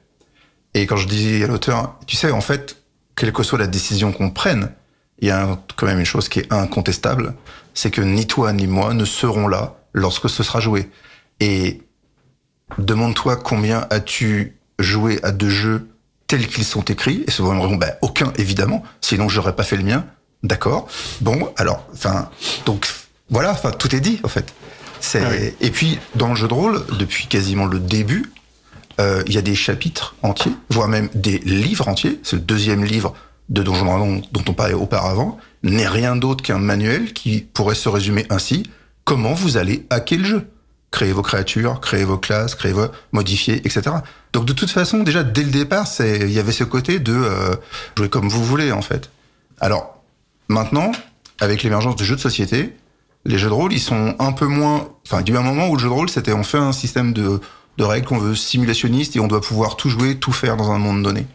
Et 0.75 0.87
quand 0.87 0.97
je 0.97 1.09
dis 1.09 1.43
à 1.43 1.47
l'auteur, 1.47 1.99
tu 2.07 2.16
sais, 2.16 2.31
en 2.31 2.41
fait, 2.41 2.79
quelle 3.16 3.33
que 3.33 3.43
soit 3.43 3.59
la 3.59 3.66
décision 3.66 4.12
qu'on 4.12 4.31
prenne, 4.31 4.71
il 5.21 5.29
y 5.29 5.31
a 5.31 5.59
quand 5.77 5.87
même 5.87 5.99
une 5.99 6.07
chose 6.07 6.29
qui 6.29 6.41
est 6.41 6.53
incontestable, 6.53 7.35
c'est 7.79 7.93
que 7.93 8.01
ni 8.01 8.26
toi 8.26 8.53
ni 8.53 8.66
moi 8.66 8.93
ne 8.93 9.05
serons 9.05 9.47
là 9.47 9.76
lorsque 9.93 10.29
ce 10.29 10.43
sera 10.43 10.59
joué. 10.59 10.91
Et 11.39 11.81
demande-toi 12.76 13.37
combien 13.37 13.87
as-tu 13.91 14.59
joué 14.81 15.20
à 15.22 15.31
deux 15.31 15.49
jeux 15.49 15.89
tels 16.26 16.49
qu'ils 16.49 16.64
sont 16.64 16.83
écrits 16.83 17.22
Et 17.29 17.31
souvent, 17.31 17.55
on 17.55 17.76
bah, 17.76 17.93
aucun, 18.03 18.33
évidemment, 18.37 18.83
sinon 19.01 19.29
j'aurais 19.29 19.55
pas 19.55 19.62
fait 19.62 19.76
le 19.76 19.85
mien. 19.85 20.05
D'accord? 20.43 20.89
Bon, 21.20 21.53
alors, 21.57 21.87
enfin, 21.93 22.31
donc 22.66 22.89
voilà, 23.31 23.53
enfin, 23.53 23.70
tout 23.70 23.95
est 23.95 24.01
dit 24.01 24.18
en 24.24 24.29
fait. 24.29 24.53
C'est 24.99 25.22
Ah 25.24 25.29
oui. 25.31 25.55
et 25.61 25.70
puis 25.70 26.01
dans 26.16 26.31
le 26.31 26.35
jeu 26.35 26.49
de 26.49 26.55
rôle, 26.55 26.85
depuis 26.99 27.29
quasiment 27.29 27.66
le 27.66 27.79
début, 27.79 28.33
euh, 28.99 29.22
il 29.29 29.35
y 29.35 29.39
a 29.39 29.43
des 29.43 29.55
chapitres 29.55 30.16
entiers, 30.24 30.53
voire 30.68 30.89
même 30.89 31.11
des 31.14 31.39
livres 31.39 31.87
entiers. 31.87 32.18
C'est 32.24 32.35
le 32.35 32.43
deuxième 32.43 32.85
livre 32.85 33.14
de 33.51 33.62
Donjon 33.62 33.85
Dragon 33.85 34.20
dont 34.33 34.45
on 34.49 34.53
parlait 34.53 34.74
auparavant. 34.74 35.39
N'est 35.63 35.89
rien 35.89 36.17
d'autre 36.17 36.43
qu'un 36.43 36.59
manuel 36.59 37.13
qui 37.13 37.41
pourrait 37.41 37.75
se 37.75 37.89
résumer 37.89 38.27
ainsi 38.31 38.65
comment 39.05 39.35
vous 39.35 39.57
allez 39.57 39.87
hacker 39.91 40.19
le 40.19 40.25
jeu, 40.25 40.51
créer 40.91 41.13
vos 41.13 41.23
créatures, 41.23 41.81
créer 41.81 42.05
vos 42.05 42.19
classes, 42.19 42.55
créer 42.55 42.73
vos 42.73 42.89
modifier, 43.13 43.57
etc. 43.67 43.83
Donc 44.33 44.45
de 44.45 44.53
toute 44.53 44.71
façon, 44.71 45.03
déjà 45.03 45.25
dès 45.25 45.43
le 45.43 45.51
départ, 45.51 45.87
c'est 45.87 46.19
il 46.21 46.31
y 46.31 46.39
avait 46.39 46.53
ce 46.53 46.65
côté 46.65 46.99
de 46.99 47.15
euh, 47.15 47.57
jouer 47.97 48.09
comme 48.09 48.29
vous 48.29 48.45
voulez 48.45 48.71
en 48.71 48.83
fait. 48.83 49.11
Alors 49.61 50.03
maintenant, 50.49 50.93
avec 51.41 51.63
l'émergence 51.63 51.97
de 51.97 52.05
jeux 52.05 52.17
de 52.17 52.21
société, 52.21 52.77
les 53.25 53.39
jeux 53.39 53.49
de 53.49 53.55
rôle, 53.55 53.73
ils 53.73 53.81
sont 53.81 54.15
un 54.19 54.33
peu 54.33 54.47
moins. 54.47 54.89
Enfin, 55.07 55.23
il 55.27 55.37
un 55.37 55.43
moment 55.43 55.69
où 55.69 55.75
le 55.75 55.81
jeu 55.81 55.89
de 55.89 55.93
rôle, 55.93 56.09
c'était 56.09 56.33
on 56.33 56.45
fait 56.45 56.59
un 56.59 56.73
système 56.73 57.13
de, 57.13 57.41
de 57.77 57.85
règles 57.85 58.07
qu'on 58.07 58.19
veut 58.19 58.35
simulationniste 58.35 59.17
et 59.17 59.21
on 59.21 59.27
doit 59.29 59.41
pouvoir 59.41 59.77
tout 59.77 59.89
jouer, 59.89 60.17
tout 60.17 60.33
faire 60.33 60.57
dans 60.57 60.71
un 60.71 60.79
monde 60.79 61.03
donné. 61.03 61.27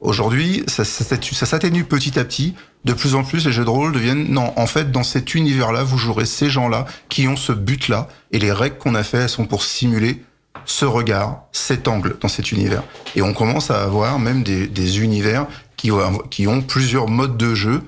Aujourd'hui, 0.00 0.62
ça 0.66 0.84
s'atténue 0.84 1.84
petit 1.84 2.18
à 2.18 2.24
petit. 2.24 2.54
De 2.86 2.92
plus 2.92 3.16
en 3.16 3.24
plus, 3.24 3.44
les 3.44 3.50
jeux 3.50 3.64
de 3.64 3.68
rôle 3.70 3.90
deviennent 3.90 4.28
non. 4.28 4.52
En 4.56 4.68
fait, 4.68 4.92
dans 4.92 5.02
cet 5.02 5.34
univers-là, 5.34 5.82
vous 5.82 5.98
jouerez 5.98 6.24
ces 6.24 6.48
gens-là 6.48 6.86
qui 7.08 7.26
ont 7.26 7.34
ce 7.34 7.50
but-là 7.50 8.06
et 8.30 8.38
les 8.38 8.52
règles 8.52 8.78
qu'on 8.78 8.94
a 8.94 9.02
fait, 9.02 9.18
elles 9.18 9.28
sont 9.28 9.44
pour 9.44 9.64
simuler 9.64 10.22
ce 10.66 10.84
regard, 10.84 11.42
cet 11.50 11.88
angle 11.88 12.16
dans 12.20 12.28
cet 12.28 12.52
univers. 12.52 12.84
Et 13.16 13.22
on 13.22 13.32
commence 13.34 13.72
à 13.72 13.82
avoir 13.82 14.20
même 14.20 14.44
des, 14.44 15.00
univers 15.00 15.48
qui, 15.76 15.90
ont- 15.90 16.62
plusieurs 16.62 17.08
modes 17.08 17.36
de 17.36 17.56
jeu 17.56 17.82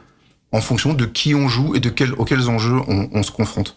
en 0.51 0.61
fonction 0.61 0.95
de 0.95 1.05
qui 1.07 1.33
on 1.33 1.47
joue 1.49 1.77
et 1.77 1.81
de 1.81 1.91
quel, 1.91 2.13
auxquels 2.15 2.49
enjeux 2.49 2.81
on, 2.89 3.09
on 3.13 3.23
se 3.23 3.31
confronte. 3.31 3.77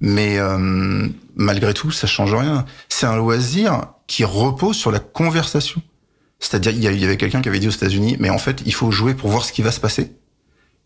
Mais 0.00 0.38
euh, 0.38 1.08
malgré 1.34 1.74
tout, 1.74 1.90
ça 1.90 2.06
change 2.06 2.32
rien. 2.32 2.64
C'est 2.88 3.06
un 3.06 3.16
loisir 3.16 3.86
qui 4.06 4.22
repose 4.24 4.76
sur 4.76 4.92
la 4.92 5.00
conversation. 5.00 5.82
C'est-à-dire, 6.38 6.70
il 6.70 7.00
y 7.00 7.04
avait 7.04 7.16
quelqu'un 7.16 7.42
qui 7.42 7.48
avait 7.48 7.58
dit 7.58 7.66
aux 7.66 7.72
États-Unis, 7.72 8.16
mais 8.20 8.30
en 8.30 8.38
fait, 8.38 8.62
il 8.66 8.72
faut 8.72 8.92
jouer 8.92 9.14
pour 9.14 9.30
voir 9.30 9.44
ce 9.44 9.52
qui 9.52 9.62
va 9.62 9.72
se 9.72 9.80
passer. 9.80 10.12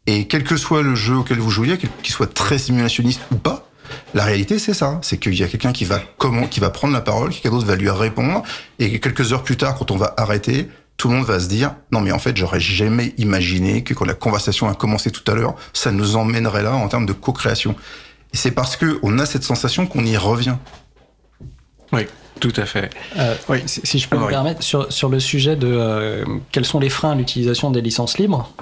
Et 0.07 0.26
quel 0.26 0.44
que 0.44 0.57
soit 0.57 0.82
le 0.82 0.94
jeu 0.94 1.16
auquel 1.16 1.38
vous 1.38 1.50
jouiez, 1.50 1.78
qu'il 1.78 2.12
soit 2.12 2.32
très 2.32 2.59
simulationniste 2.59 3.22
ou 3.32 3.36
pas, 3.36 3.68
la 4.12 4.24
réalité 4.24 4.59
c'est 4.59 4.74
ça, 4.74 4.98
c'est 5.02 5.18
qu'il 5.18 5.34
y 5.34 5.42
a 5.42 5.48
quelqu'un 5.48 5.72
qui 5.72 5.84
va 5.84 6.00
comment, 6.18 6.46
qui 6.46 6.61
va 6.61 6.70
prendre 6.70 6.92
la 6.92 7.00
parole, 7.00 7.30
quelqu'un 7.30 7.50
d'autre 7.50 7.66
va 7.66 7.76
lui 7.76 7.88
répondre, 7.90 8.42
et 8.78 8.98
quelques 9.00 9.32
heures 9.32 9.42
plus 9.44 9.57
tard, 9.57 9.76
quand 9.76 9.90
on 9.90 9.96
va 9.96 10.12
arrêter, 10.16 10.68
tout 10.96 11.09
le 11.09 11.14
monde 11.16 11.24
va 11.26 11.40
se 11.40 11.48
dire 11.48 11.74
non 11.90 12.00
mais 12.00 12.12
en 12.12 12.18
fait 12.18 12.36
j'aurais 12.36 12.61
jamais 12.61 13.14
imaginé 13.18 13.82
que 13.82 13.94
quand 13.94 14.05
la 14.05 14.14
conversation 14.14 14.68
a 14.68 14.74
commencé 14.74 15.11
tout 15.11 15.28
à 15.30 15.34
l'heure, 15.34 15.55
ça 15.72 15.90
nous 15.90 16.16
emmènerait 16.16 16.62
là 16.62 16.72
en 16.74 16.86
termes 16.88 17.07
de 17.07 17.12
co-création. 17.12 17.74
Et 18.32 18.36
c'est 18.36 18.50
parce 18.52 18.76
que 18.76 18.98
on 19.02 19.18
a 19.18 19.26
cette 19.26 19.44
sensation 19.44 19.86
qu'on 19.86 20.05
y 20.05 20.16
revient. 20.16 20.57
Oui, 21.92 22.07
tout 22.40 22.52
à 22.57 22.66
fait. 22.66 22.90
Euh, 23.16 23.34
Oui. 23.48 23.59
si, 23.66 23.80
si 23.84 23.98
je 23.98 24.09
peux 24.09 24.16
Ah, 24.16 24.20
me 24.20 24.26
oui. 24.26 24.32
permettre, 24.32 24.62
sur, 24.62 24.92
sur 24.92 25.09
le 25.09 25.20
sujet 25.20 25.57
de 25.57 25.68
euh, 25.68 26.24
quels 26.52 26.64
sont 26.64 26.80
les 26.80 26.90
freins 26.90 27.12
à 27.12 27.14
l'utilisation 27.14 27.70
des 27.70 27.80
licences 27.80 28.18
libres, 28.18 28.52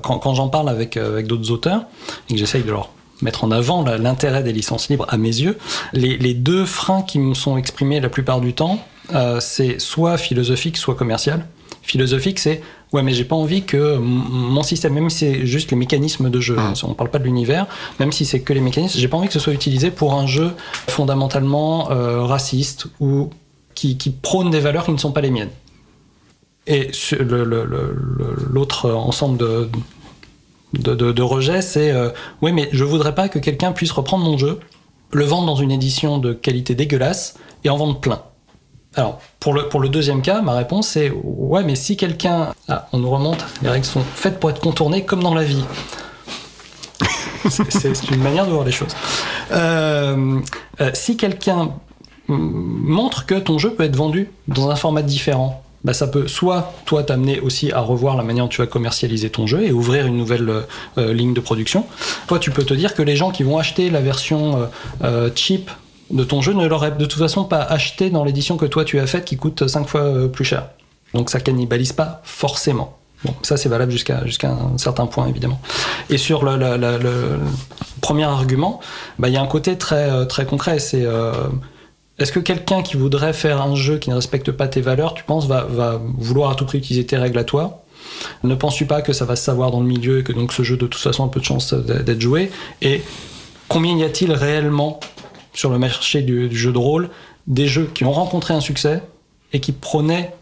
quand, 0.00 0.18
quand 0.18 0.34
j'en 0.34 0.48
parle 0.48 0.68
avec, 0.68 0.96
euh, 0.96 1.12
avec 1.12 1.26
d'autres 1.26 1.50
auteurs 1.50 1.84
et 2.28 2.34
que 2.34 2.38
j'essaye 2.38 2.62
de 2.62 2.70
leur 2.70 2.90
mettre 3.20 3.44
en 3.44 3.50
avant 3.52 3.84
l'intérêt 3.84 4.42
des 4.42 4.52
licences 4.52 4.88
libres 4.88 5.06
à 5.08 5.16
mes 5.16 5.28
yeux, 5.28 5.56
les, 5.92 6.18
les 6.18 6.34
deux 6.34 6.64
freins 6.64 7.02
qui 7.02 7.18
me 7.20 7.34
sont 7.34 7.56
exprimés 7.56 8.00
la 8.00 8.08
plupart 8.08 8.40
du 8.40 8.52
temps, 8.52 8.80
euh, 9.14 9.38
c'est 9.40 9.80
soit 9.80 10.16
philosophique, 10.18 10.76
soit 10.76 10.94
commercial. 10.96 11.46
Philosophique, 11.82 12.38
c'est 12.38 12.62
ouais, 12.92 13.02
mais 13.02 13.12
j'ai 13.12 13.24
pas 13.24 13.36
envie 13.36 13.62
que 13.64 13.96
mon 13.96 14.62
système, 14.62 14.94
même 14.94 15.10
si 15.10 15.18
c'est 15.18 15.46
juste 15.46 15.70
les 15.70 15.76
mécanismes 15.76 16.30
de 16.30 16.40
jeu, 16.40 16.56
Hum. 16.58 16.74
on 16.84 16.94
parle 16.94 17.10
pas 17.10 17.18
de 17.18 17.24
l'univers, 17.24 17.66
même 18.00 18.12
si 18.12 18.24
c'est 18.24 18.40
que 18.40 18.52
les 18.52 18.60
mécanismes, 18.60 18.98
j'ai 18.98 19.08
pas 19.08 19.16
envie 19.16 19.28
que 19.28 19.32
ce 19.34 19.40
soit 19.40 19.52
utilisé 19.52 19.90
pour 19.90 20.14
un 20.14 20.26
jeu 20.26 20.52
fondamentalement 20.88 21.90
euh, 21.90 22.22
raciste 22.22 22.86
ou 23.00 23.30
qui, 23.74 23.96
qui 23.96 24.10
prône 24.10 24.50
des 24.50 24.60
valeurs 24.60 24.84
qui 24.84 24.92
ne 24.92 24.96
sont 24.98 25.12
pas 25.12 25.20
les 25.20 25.30
miennes. 25.30 25.50
Et 26.66 26.90
l'autre 28.50 28.90
ensemble 28.90 29.38
de, 29.38 29.68
de, 30.74 31.22
rejets, 31.22 31.62
c'est 31.62 31.90
euh, 31.90 32.10
oui, 32.40 32.52
mais 32.52 32.68
je 32.72 32.84
voudrais 32.84 33.14
pas 33.14 33.28
que 33.28 33.38
quelqu'un 33.38 33.72
puisse 33.72 33.90
reprendre 33.90 34.24
mon 34.24 34.38
jeu, 34.38 34.60
le 35.12 35.24
vendre 35.24 35.46
dans 35.46 35.56
une 35.56 35.72
édition 35.72 36.18
de 36.18 36.32
qualité 36.32 36.74
dégueulasse 36.74 37.34
et 37.64 37.70
en 37.70 37.76
vendre 37.76 37.98
plein. 38.00 38.22
Alors, 38.94 39.20
pour 39.40 39.54
le, 39.54 39.88
deuxième 39.88 40.20
cas, 40.20 40.42
ma 40.42 40.52
réponse 40.52 40.88
c'est 40.88 41.10
ouais, 41.10 41.64
mais 41.64 41.74
si 41.74 41.96
quelqu'un. 41.96 42.54
Ah, 42.68 42.88
on 42.92 42.98
nous 42.98 43.10
remonte, 43.10 43.44
les 43.62 43.70
règles 43.70 43.86
sont 43.86 44.02
faites 44.14 44.38
pour 44.38 44.50
être 44.50 44.60
contournées 44.60 45.04
comme 45.04 45.22
dans 45.22 45.34
la 45.34 45.44
vie. 45.44 45.64
C'est- 47.48 48.10
une 48.10 48.22
manière 48.22 48.46
de 48.46 48.52
voir 48.52 48.64
les 48.64 48.72
choses. 48.72 48.94
Euh, 49.50 50.40
euh, 50.80 50.90
si 50.94 51.16
quelqu'un 51.16 51.70
montre 52.28 53.26
que 53.26 53.34
ton 53.34 53.58
jeu 53.58 53.74
peut 53.74 53.84
être 53.84 53.96
vendu 53.96 54.30
dans 54.46 54.70
un 54.70 54.76
format 54.76 55.02
différent, 55.02 55.61
bah 55.84 55.92
ça 55.92 56.06
peut 56.06 56.28
soit 56.28 56.72
toi 56.86 57.02
t'amener 57.02 57.40
aussi 57.40 57.72
à 57.72 57.80
revoir 57.80 58.16
la 58.16 58.22
manière 58.22 58.44
dont 58.44 58.48
tu 58.48 58.60
vas 58.60 58.66
commercialiser 58.66 59.30
ton 59.30 59.46
jeu 59.46 59.64
et 59.64 59.72
ouvrir 59.72 60.06
une 60.06 60.16
nouvelle 60.16 60.48
euh, 60.48 60.60
euh, 60.98 61.12
ligne 61.12 61.34
de 61.34 61.40
production. 61.40 61.86
Toi, 62.26 62.38
tu 62.38 62.50
peux 62.50 62.64
te 62.64 62.74
dire 62.74 62.94
que 62.94 63.02
les 63.02 63.16
gens 63.16 63.30
qui 63.30 63.42
vont 63.42 63.58
acheter 63.58 63.90
la 63.90 64.00
version 64.00 64.60
euh, 64.60 64.66
euh, 65.04 65.30
cheap 65.34 65.70
de 66.10 66.24
ton 66.24 66.40
jeu 66.40 66.52
ne 66.52 66.66
l'auraient 66.66 66.92
de 66.92 67.06
toute 67.06 67.18
façon 67.18 67.44
pas 67.44 67.62
acheté 67.62 68.10
dans 68.10 68.24
l'édition 68.24 68.56
que 68.56 68.66
toi 68.66 68.84
tu 68.84 69.00
as 69.00 69.06
faite 69.06 69.24
qui 69.24 69.36
coûte 69.36 69.66
5 69.66 69.88
fois 69.88 70.28
plus 70.30 70.44
cher. 70.44 70.68
Donc 71.14 71.30
ça 71.30 71.40
cannibalise 71.40 71.92
pas 71.92 72.20
forcément. 72.24 72.98
Bon, 73.24 73.34
ça 73.42 73.56
c'est 73.56 73.68
valable 73.68 73.92
jusqu'à 73.92 74.24
jusqu'à 74.26 74.50
un 74.50 74.76
certain 74.76 75.06
point 75.06 75.26
évidemment. 75.26 75.60
Et 76.10 76.18
sur 76.18 76.44
le, 76.44 77.38
premier 78.02 78.24
argument, 78.24 78.80
bah, 79.18 79.28
il 79.28 79.34
y 79.34 79.36
a 79.36 79.42
un 79.42 79.46
côté 79.46 79.78
très 79.78 80.26
très 80.26 80.44
concret. 80.44 80.78
C'est 80.80 81.06
est-ce 82.18 82.32
que 82.32 82.40
quelqu'un 82.40 82.82
qui 82.82 82.96
voudrait 82.96 83.32
faire 83.32 83.62
un 83.62 83.74
jeu 83.74 83.98
qui 83.98 84.10
ne 84.10 84.14
respecte 84.14 84.50
pas 84.52 84.68
tes 84.68 84.80
valeurs, 84.80 85.14
tu 85.14 85.24
penses, 85.24 85.46
va, 85.46 85.66
vouloir 86.18 86.50
à 86.50 86.54
tout 86.54 86.66
prix 86.66 86.78
utiliser 86.78 87.06
tes 87.06 87.16
règles 87.16 87.38
à 87.38 87.44
toi? 87.44 87.84
Ne 88.44 88.54
penses-tu 88.54 88.86
pas 88.86 89.00
que 89.00 89.12
ça 89.12 89.24
va 89.24 89.36
se 89.36 89.44
savoir 89.44 89.70
dans 89.70 89.80
le 89.80 89.86
milieu 89.86 90.20
et 90.20 90.22
que 90.22 90.32
donc 90.32 90.52
ce 90.52 90.62
jeu 90.62 90.76
de 90.76 90.86
toute 90.86 91.00
façon 91.00 91.24
a 91.24 91.28
peu 91.28 91.40
de 91.40 91.44
chance 91.44 91.72
d'être 91.72 92.20
joué? 92.20 92.50
Et 92.82 93.02
combien 93.68 93.96
y 93.96 94.04
a-t-il 94.04 94.32
réellement 94.32 95.00
sur 95.54 95.70
le 95.70 95.78
marché 95.78 96.22
du, 96.22 96.54
jeu 96.54 96.72
de 96.72 96.78
rôle 96.78 97.08
des 97.46 97.66
jeux 97.66 97.90
qui 97.92 98.04
ont 98.04 98.12
rencontré 98.12 98.54
un 98.54 98.60
succès 98.60 99.02
et 99.52 99.60
qui 99.60 99.72
prônaient 99.72 100.34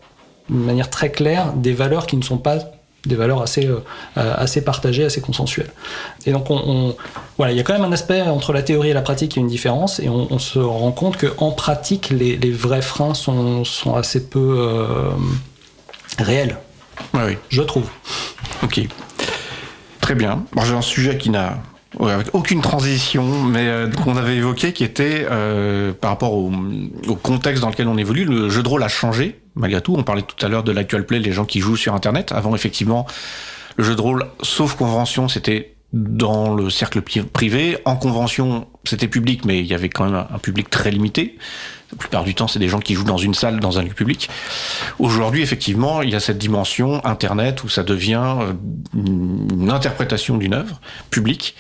d'une 0.49 0.64
manière 0.64 0.91
très 0.91 1.11
claire 1.11 1.53
des 1.55 1.73
valeurs 1.73 2.07
qui 2.07 2.16
ne 2.16 2.23
sont 2.23 2.39
pas 2.39 2.59
des 3.07 3.14
valeurs 3.16 3.42
assez, 3.42 3.66
euh, 3.66 3.78
euh, 4.18 4.34
assez 4.36 4.62
partagées, 4.62 5.05
assez 5.05 5.20
consensuelles. 5.20 5.70
Et 6.26 6.32
donc, 6.32 6.51
on, 6.51 6.57
on- 6.66 6.96
voilà, 7.38 7.53
il 7.53 7.57
y 7.57 7.61
a 7.61 7.62
quand 7.62 7.72
même 7.72 7.84
un 7.84 7.92
aspect 7.92 8.20
entre 8.22 8.53
la 8.53 8.62
théorie 8.62 8.90
et 8.90 8.92
la 8.92 9.03
pratique, 9.03 9.36
il 9.36 9.38
y 9.38 9.40
a 9.40 9.42
une 9.42 9.48
différence, 9.48 10.01
et 10.01 10.09
on, 10.09 10.26
on 10.30 10.38
se 10.38 10.59
rend 10.59 10.92
compte 10.92 11.16
qu'en 11.16 11.53
pratique, 11.53 12.11
les, 12.11 12.36
les 12.36 12.51
vrais 12.51 12.82
freins 12.82 13.14
sont, 13.14 13.64
sont 13.64 13.94
assez 13.94 14.28
peu 14.28 14.57
euh, 14.59 15.11
réels, 16.18 16.59
oui. 17.14 17.36
je 17.48 17.62
trouve. 17.62 17.88
Ok. 18.62 18.80
Très 20.01 20.14
bien. 20.14 20.44
Bon, 20.53 20.62
j'ai 20.62 20.74
un 20.74 20.82
sujet 20.82 21.16
qui 21.16 21.30
n'a 21.30 21.59
ouais, 21.98 22.12
avec 22.12 22.28
aucune 22.34 22.61
transition, 22.61 23.24
mais 23.44 23.66
euh, 23.68 23.88
qu'on 23.90 24.16
avait 24.16 24.36
évoqué, 24.36 24.72
qui 24.72 24.84
était 24.84 25.26
euh, 25.30 25.92
par 25.92 26.11
rapport 26.11 26.34
au, 26.34 26.53
au 27.09 27.14
contexte 27.14 27.62
dans 27.62 27.70
lequel 27.70 27.88
on 27.88 27.96
évolue. 27.96 28.24
Le 28.24 28.51
jeu 28.51 28.62
de 28.62 28.68
rôle 28.68 28.82
a 28.82 28.88
changé, 28.88 29.39
malgré 29.55 29.80
tout. 29.80 29.94
On 29.96 30.03
parlait 30.03 30.22
tout 30.22 30.44
à 30.44 30.48
l'heure 30.48 30.64
de 30.64 30.72
l'actual 30.72 31.07
play, 31.07 31.18
les 31.18 31.32
gens 31.32 31.44
qui 31.44 31.61
jouent 31.61 31.76
sur 31.76 31.94
Internet. 31.94 32.32
Avant, 32.32 32.55
effectivement, 32.55 33.07
le 33.76 33.84
jeu 33.84 33.94
de 33.96 34.01
rôle, 34.01 34.26
sauf 34.42 34.74
convention, 34.74 35.28
c'était 35.28 35.74
dans 35.92 36.55
le 36.55 36.70
cercle 36.70 37.01
pri- 37.01 37.24
privé. 37.24 37.78
En 37.84 37.96
convention, 37.96 38.68
c'était 38.84 39.09
public, 39.09 39.44
mais 39.44 39.59
il 39.61 39.66
y 39.66 39.74
avait 39.74 39.88
quand 39.88 40.05
même 40.05 40.26
un 40.32 40.38
public 40.38 40.70
très 40.70 40.90
limité. 40.90 41.36
La 41.93 41.99
plupart 41.99 42.22
du 42.22 42.34
temps, 42.34 42.47
c'est 42.47 42.61
des 42.61 42.68
gens 42.68 42.78
qui 42.78 42.95
jouent 42.95 43.05
dans 43.05 43.16
une 43.16 43.34
salle, 43.34 43.59
dans 43.59 43.80
un 43.80 43.82
lieu 43.82 43.91
public. 43.91 44.30
Aujourd'hui, 45.01 45.43
effectivement, 45.43 46.03
il 46.03 46.11
y 46.11 46.14
a 46.14 46.20
cette 46.20 46.38
dimension 46.38 47.05
Internet 47.05 47.64
où 47.64 47.68
ça 47.68 47.82
devient 47.82 48.36
euh, 48.41 48.53
une 48.95 49.70
interprétation 49.70 50.36
d'une 50.36 50.55
œuvre 50.55 50.80
publique. 51.11 51.57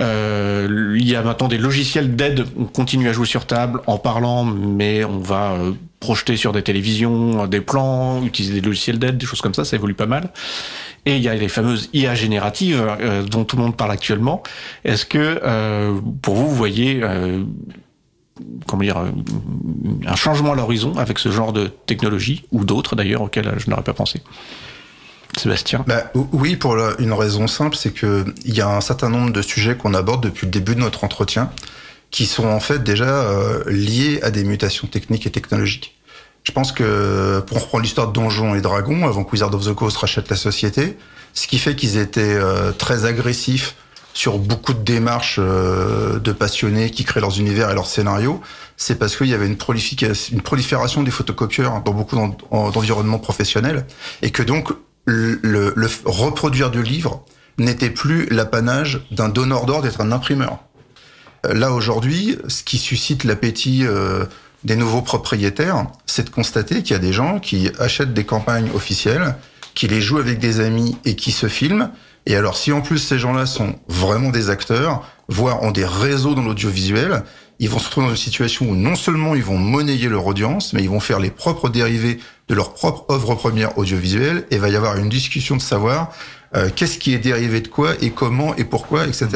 Euh, 0.00 0.96
il 0.98 1.08
y 1.08 1.14
a 1.14 1.22
maintenant 1.22 1.46
des 1.46 1.58
logiciels 1.58 2.16
d'aide. 2.16 2.46
On 2.58 2.64
continue 2.64 3.08
à 3.08 3.12
jouer 3.12 3.26
sur 3.26 3.46
table 3.46 3.80
en 3.86 3.96
parlant, 3.96 4.44
mais 4.44 5.04
on 5.04 5.18
va 5.18 5.52
euh, 5.52 5.72
projeter 6.00 6.36
sur 6.36 6.52
des 6.52 6.62
télévisions 6.62 7.46
des 7.46 7.60
plans, 7.60 8.24
utiliser 8.24 8.54
des 8.54 8.60
logiciels 8.60 8.98
d'aide, 8.98 9.18
des 9.18 9.26
choses 9.26 9.40
comme 9.40 9.54
ça. 9.54 9.64
Ça 9.64 9.76
évolue 9.76 9.94
pas 9.94 10.06
mal. 10.06 10.32
Et 11.06 11.16
il 11.16 11.22
y 11.22 11.28
a 11.28 11.34
les 11.34 11.48
fameuses 11.48 11.90
IA 11.92 12.14
génératives 12.14 12.82
dont 13.30 13.44
tout 13.44 13.56
le 13.56 13.62
monde 13.62 13.76
parle 13.76 13.90
actuellement. 13.90 14.42
Est-ce 14.86 15.04
que, 15.04 15.38
pour 16.22 16.34
vous, 16.34 16.48
vous 16.48 16.54
voyez 16.54 17.02
comment 18.66 18.82
dire, 18.82 18.98
euh, 18.98 19.10
un 20.06 20.16
changement 20.16 20.52
à 20.52 20.54
l'horizon 20.54 20.96
avec 20.96 21.18
ce 21.18 21.30
genre 21.30 21.52
de 21.52 21.68
technologie, 21.86 22.44
ou 22.52 22.64
d'autres 22.64 22.96
d'ailleurs 22.96 23.22
auxquelles 23.22 23.54
je 23.58 23.70
n'aurais 23.70 23.82
pas 23.82 23.94
pensé 23.94 24.22
Sébastien? 25.36 25.84
Bah, 25.86 26.10
Oui, 26.32 26.56
pour 26.56 26.76
une 26.98 27.12
raison 27.12 27.46
simple, 27.46 27.76
c'est 27.76 27.92
qu'il 27.92 28.24
y 28.44 28.60
a 28.60 28.68
un 28.68 28.80
certain 28.80 29.08
nombre 29.08 29.32
de 29.32 29.42
sujets 29.42 29.76
qu'on 29.76 29.94
aborde 29.94 30.22
depuis 30.22 30.46
le 30.46 30.52
début 30.52 30.74
de 30.74 30.80
notre 30.80 31.04
entretien 31.04 31.50
qui 32.10 32.26
sont 32.26 32.46
en 32.46 32.60
fait 32.60 32.84
déjà 32.84 33.06
euh, 33.06 33.64
liés 33.66 34.20
à 34.22 34.30
des 34.30 34.44
mutations 34.44 34.86
techniques 34.86 35.26
et 35.26 35.30
technologiques. 35.30 35.98
Je 36.44 36.52
pense 36.52 36.70
que 36.70 37.40
pour 37.40 37.60
reprendre 37.60 37.82
l'histoire 37.82 38.08
de 38.08 38.12
Donjons 38.12 38.54
et 38.54 38.60
Dragons, 38.60 39.04
avant 39.06 39.24
que 39.24 39.32
Wizard 39.32 39.52
of 39.52 39.66
the 39.66 39.74
Coast 39.74 39.96
rachète 39.96 40.28
la 40.28 40.36
société, 40.36 40.96
ce 41.32 41.48
qui 41.48 41.58
fait 41.58 41.74
qu'ils 41.74 41.96
étaient 41.96 42.20
euh, 42.22 42.70
très 42.70 43.06
agressifs 43.06 43.74
sur 44.14 44.38
beaucoup 44.38 44.72
de 44.72 44.82
démarches 44.82 45.38
euh, 45.42 46.18
de 46.18 46.32
passionnés 46.32 46.90
qui 46.90 47.04
créent 47.04 47.20
leurs 47.20 47.38
univers 47.38 47.70
et 47.70 47.74
leurs 47.74 47.86
scénarios, 47.86 48.40
c'est 48.76 48.98
parce 48.98 49.16
qu'il 49.16 49.26
y 49.26 49.34
avait 49.34 49.46
une, 49.46 49.56
prolifération 49.56 51.02
des 51.02 51.10
photocopieurs 51.10 51.82
dans 51.82 51.92
beaucoup 51.92 52.16
d'environnements 52.16 53.18
professionnels, 53.18 53.86
et 54.22 54.30
que 54.30 54.42
donc 54.42 54.70
le, 55.04 55.38
le 55.42 55.88
reproduire 56.06 56.70
du 56.70 56.82
livre 56.82 57.24
n'était 57.58 57.90
plus 57.90 58.26
l'apanage 58.30 59.06
d'un 59.10 59.28
donneur 59.28 59.66
d'ordre 59.66 59.82
d'être 59.82 60.00
un 60.00 60.12
imprimeur. 60.12 60.58
Là 61.52 61.72
aujourd'hui, 61.72 62.38
ce 62.48 62.62
qui 62.62 62.78
suscite 62.78 63.24
l'appétit 63.24 63.84
euh, 63.84 64.24
des 64.64 64.76
nouveaux 64.76 65.02
propriétaires, 65.02 65.86
c'est 66.06 66.24
de 66.24 66.30
constater 66.30 66.82
qu'il 66.82 66.92
y 66.92 66.96
a 66.96 67.02
des 67.02 67.12
gens 67.12 67.38
qui 67.38 67.70
achètent 67.78 68.14
des 68.14 68.24
campagnes 68.24 68.70
officielles, 68.74 69.36
qui 69.74 69.88
les 69.88 70.00
jouent 70.00 70.18
avec 70.18 70.38
des 70.38 70.60
amis 70.60 70.96
et 71.04 71.16
qui 71.16 71.32
se 71.32 71.48
filment. 71.48 71.90
Et 72.26 72.36
alors 72.36 72.56
si 72.56 72.72
en 72.72 72.80
plus 72.80 72.98
ces 72.98 73.18
gens-là 73.18 73.46
sont 73.46 73.74
vraiment 73.88 74.30
des 74.30 74.50
acteurs, 74.50 75.06
voire 75.28 75.62
ont 75.62 75.70
des 75.70 75.84
réseaux 75.84 76.34
dans 76.34 76.42
l'audiovisuel, 76.42 77.22
ils 77.60 77.68
vont 77.68 77.78
se 77.78 77.86
retrouver 77.86 78.06
dans 78.06 78.12
une 78.12 78.18
situation 78.18 78.68
où 78.68 78.74
non 78.74 78.94
seulement 78.94 79.34
ils 79.34 79.44
vont 79.44 79.58
monnayer 79.58 80.08
leur 80.08 80.26
audience, 80.26 80.72
mais 80.72 80.82
ils 80.82 80.90
vont 80.90 81.00
faire 81.00 81.20
les 81.20 81.30
propres 81.30 81.68
dérivés 81.68 82.18
de 82.48 82.54
leur 82.54 82.74
propre 82.74 83.12
œuvre 83.12 83.34
première 83.34 83.78
audiovisuelle, 83.78 84.46
et 84.50 84.58
va 84.58 84.68
y 84.68 84.76
avoir 84.76 84.96
une 84.98 85.08
discussion 85.08 85.56
de 85.56 85.62
savoir 85.62 86.12
euh, 86.56 86.68
qu'est-ce 86.74 86.98
qui 86.98 87.14
est 87.14 87.18
dérivé 87.18 87.60
de 87.60 87.68
quoi 87.68 87.92
et 88.00 88.10
comment 88.10 88.54
et 88.56 88.64
pourquoi, 88.64 89.06
etc. 89.06 89.28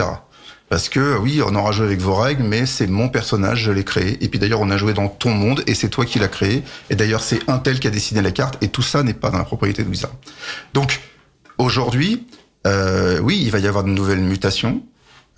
Parce 0.69 0.89
que 0.91 1.17
oui, 1.17 1.41
on 1.45 1.55
aura 1.55 1.73
joué 1.73 1.87
avec 1.87 2.01
vos 2.01 2.15
règles, 2.15 2.43
mais 2.43 2.67
c'est 2.67 2.87
mon 2.87 3.09
personnage, 3.09 3.63
je 3.63 3.73
l'ai 3.73 3.85
créé. 3.85 4.23
Et 4.23 4.29
puis 4.29 4.39
d'ailleurs, 4.39 4.61
on 4.61 4.71
a 4.71 4.77
joué 4.77 4.93
dans 4.93 5.09
ton 5.09 5.31
monde 5.31 5.63
et 5.67 5.75
c'est 5.75 5.89
toi 5.89 6.05
qui 6.05 6.19
l'as 6.19 6.29
créé. 6.29 6.63
Et 6.91 6.95
d'ailleurs, 6.95 7.23
c'est 7.23 7.49
un 7.49 7.59
tel 7.59 7.81
qui 7.81 7.87
a 7.87 7.91
dessiné 7.91 8.21
la 8.21 8.33
carte 8.33 8.63
et 8.63 8.69
tout 8.69 8.83
ça 8.83 9.03
n'est 9.03 9.15
pas 9.15 9.31
dans 9.31 9.39
la 9.39 9.45
propriété 9.45 9.83
de 9.83 9.89
Wizard. 9.89 10.13
Donc 10.75 11.01
aujourd'hui, 11.57 12.27
euh, 12.67 13.21
oui, 13.21 13.41
il 13.43 13.51
va 13.51 13.59
y 13.59 13.67
avoir 13.67 13.85
de 13.85 13.91
nouvelles 13.91 14.21
mutations. 14.21 14.83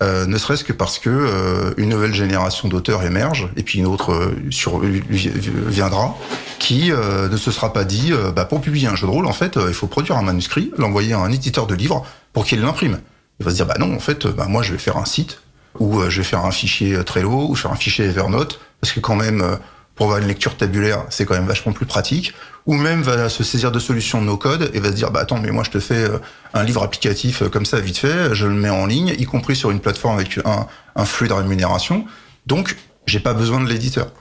Euh, 0.01 0.25
ne 0.25 0.37
serait-ce 0.39 0.63
que 0.63 0.73
parce 0.73 0.97
que 0.97 1.11
euh, 1.11 1.75
une 1.77 1.89
nouvelle 1.89 2.13
génération 2.13 2.67
d'auteurs 2.67 3.03
émerge 3.03 3.49
et 3.55 3.61
puis 3.61 3.77
une 3.77 3.85
autre 3.85 4.13
euh, 4.13 4.35
sur, 4.49 4.79
viendra 4.79 6.17
qui 6.57 6.91
euh, 6.91 7.29
ne 7.29 7.37
se 7.37 7.51
sera 7.51 7.71
pas 7.71 7.83
dit 7.83 8.11
bah, 8.35 8.45
pour 8.45 8.61
publier 8.61 8.87
un 8.87 8.95
jeu 8.95 9.05
de 9.05 9.11
rôle 9.11 9.27
en 9.27 9.33
fait 9.33 9.59
il 9.67 9.75
faut 9.75 9.85
produire 9.85 10.17
un 10.17 10.23
manuscrit 10.23 10.71
l'envoyer 10.79 11.13
à 11.13 11.19
un 11.19 11.31
éditeur 11.31 11.67
de 11.67 11.75
livres 11.75 12.03
pour 12.33 12.45
qu'il 12.45 12.61
l'imprime 12.61 12.97
il 13.41 13.43
va 13.43 13.49
se 13.49 13.55
dire, 13.55 13.65
bah 13.65 13.77
non, 13.79 13.95
en 13.95 13.99
fait, 13.99 14.27
bah 14.27 14.45
moi 14.47 14.61
je 14.61 14.71
vais 14.71 14.77
faire 14.77 14.97
un 14.97 15.05
site, 15.05 15.41
ou 15.79 15.99
euh, 15.99 16.11
je 16.11 16.17
vais 16.17 16.23
faire 16.23 16.45
un 16.45 16.51
fichier 16.51 16.93
euh, 16.93 17.03
Trello, 17.03 17.47
ou 17.49 17.55
faire 17.55 17.71
un 17.71 17.75
fichier 17.75 18.05
Evernote, 18.05 18.59
parce 18.79 18.93
que 18.93 18.99
quand 18.99 19.15
même, 19.15 19.41
euh, 19.41 19.55
pour 20.01 20.07
avoir 20.07 20.19
une 20.19 20.29
lecture 20.29 20.57
tabulaire, 20.57 21.05
c'est 21.11 21.25
quand 21.25 21.35
même 21.35 21.45
vachement 21.45 21.73
plus 21.73 21.85
pratique. 21.85 22.33
Ou 22.65 22.73
même 22.73 23.03
va 23.03 23.29
se 23.29 23.43
saisir 23.43 23.71
de 23.71 23.77
solutions 23.77 24.19
no-code 24.19 24.71
et 24.73 24.79
va 24.79 24.89
se 24.89 24.95
dire, 24.95 25.11
bah 25.11 25.19
attends, 25.19 25.37
mais 25.37 25.51
moi 25.51 25.63
je 25.63 25.69
te 25.69 25.79
fais 25.79 26.07
un 26.55 26.63
livre 26.63 26.81
applicatif 26.81 27.47
comme 27.49 27.67
ça 27.67 27.79
vite 27.79 27.97
fait, 27.97 28.33
je 28.33 28.47
le 28.47 28.55
mets 28.55 28.71
en 28.71 28.87
ligne, 28.87 29.13
y 29.19 29.25
compris 29.25 29.55
sur 29.55 29.69
une 29.69 29.79
plateforme 29.79 30.15
avec 30.15 30.39
un, 30.43 30.65
un 30.95 31.05
flux 31.05 31.27
de 31.27 31.33
rémunération. 31.33 32.07
Donc, 32.47 32.77
j'ai 33.05 33.19
pas 33.19 33.35
besoin 33.35 33.61
de 33.61 33.69
l'éditeur. 33.69 34.11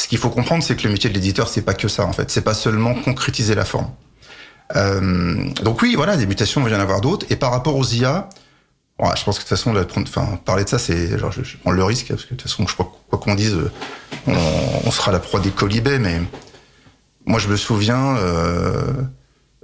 Ce 0.00 0.08
qu'il 0.08 0.16
faut 0.16 0.30
comprendre, 0.30 0.64
c'est 0.64 0.74
que 0.74 0.84
le 0.84 0.92
métier 0.94 1.10
de 1.10 1.14
l'éditeur, 1.14 1.48
c'est 1.48 1.60
pas 1.60 1.74
que 1.74 1.88
ça 1.88 2.06
en 2.06 2.14
fait. 2.14 2.30
C'est 2.30 2.40
pas 2.40 2.54
seulement 2.54 2.94
concrétiser 2.94 3.54
la 3.54 3.66
forme. 3.66 3.90
Euh, 4.74 5.50
donc 5.64 5.82
oui, 5.82 5.96
voilà, 5.96 6.16
des 6.16 6.24
mutations, 6.24 6.62
il 6.62 6.64
va 6.64 6.70
y 6.70 6.74
en 6.74 6.80
avoir 6.80 7.02
d'autres. 7.02 7.26
Et 7.28 7.36
par 7.36 7.50
rapport 7.50 7.76
aux 7.76 7.84
IA, 7.84 8.30
je 9.00 9.24
pense 9.24 9.38
que 9.38 9.44
de 9.44 9.84
toute 9.84 10.08
façon, 10.08 10.36
parler 10.38 10.64
de 10.64 10.68
ça, 10.68 10.78
c'est, 10.78 11.18
genre, 11.18 11.32
je, 11.32 11.56
prends 11.58 11.70
le 11.70 11.84
risque, 11.84 12.08
parce 12.08 12.24
que 12.24 12.34
de 12.34 12.40
toute 12.40 12.50
façon, 12.50 12.66
je 12.66 12.74
crois 12.74 12.92
quoi 13.08 13.18
qu'on 13.18 13.34
dise, 13.34 13.56
on, 14.26 14.34
on, 14.84 14.90
sera 14.90 15.12
la 15.12 15.20
proie 15.20 15.40
des 15.40 15.50
colibés, 15.50 15.98
mais 15.98 16.20
moi, 17.24 17.38
je 17.38 17.48
me 17.48 17.56
souviens 17.56 18.16
euh, 18.16 18.92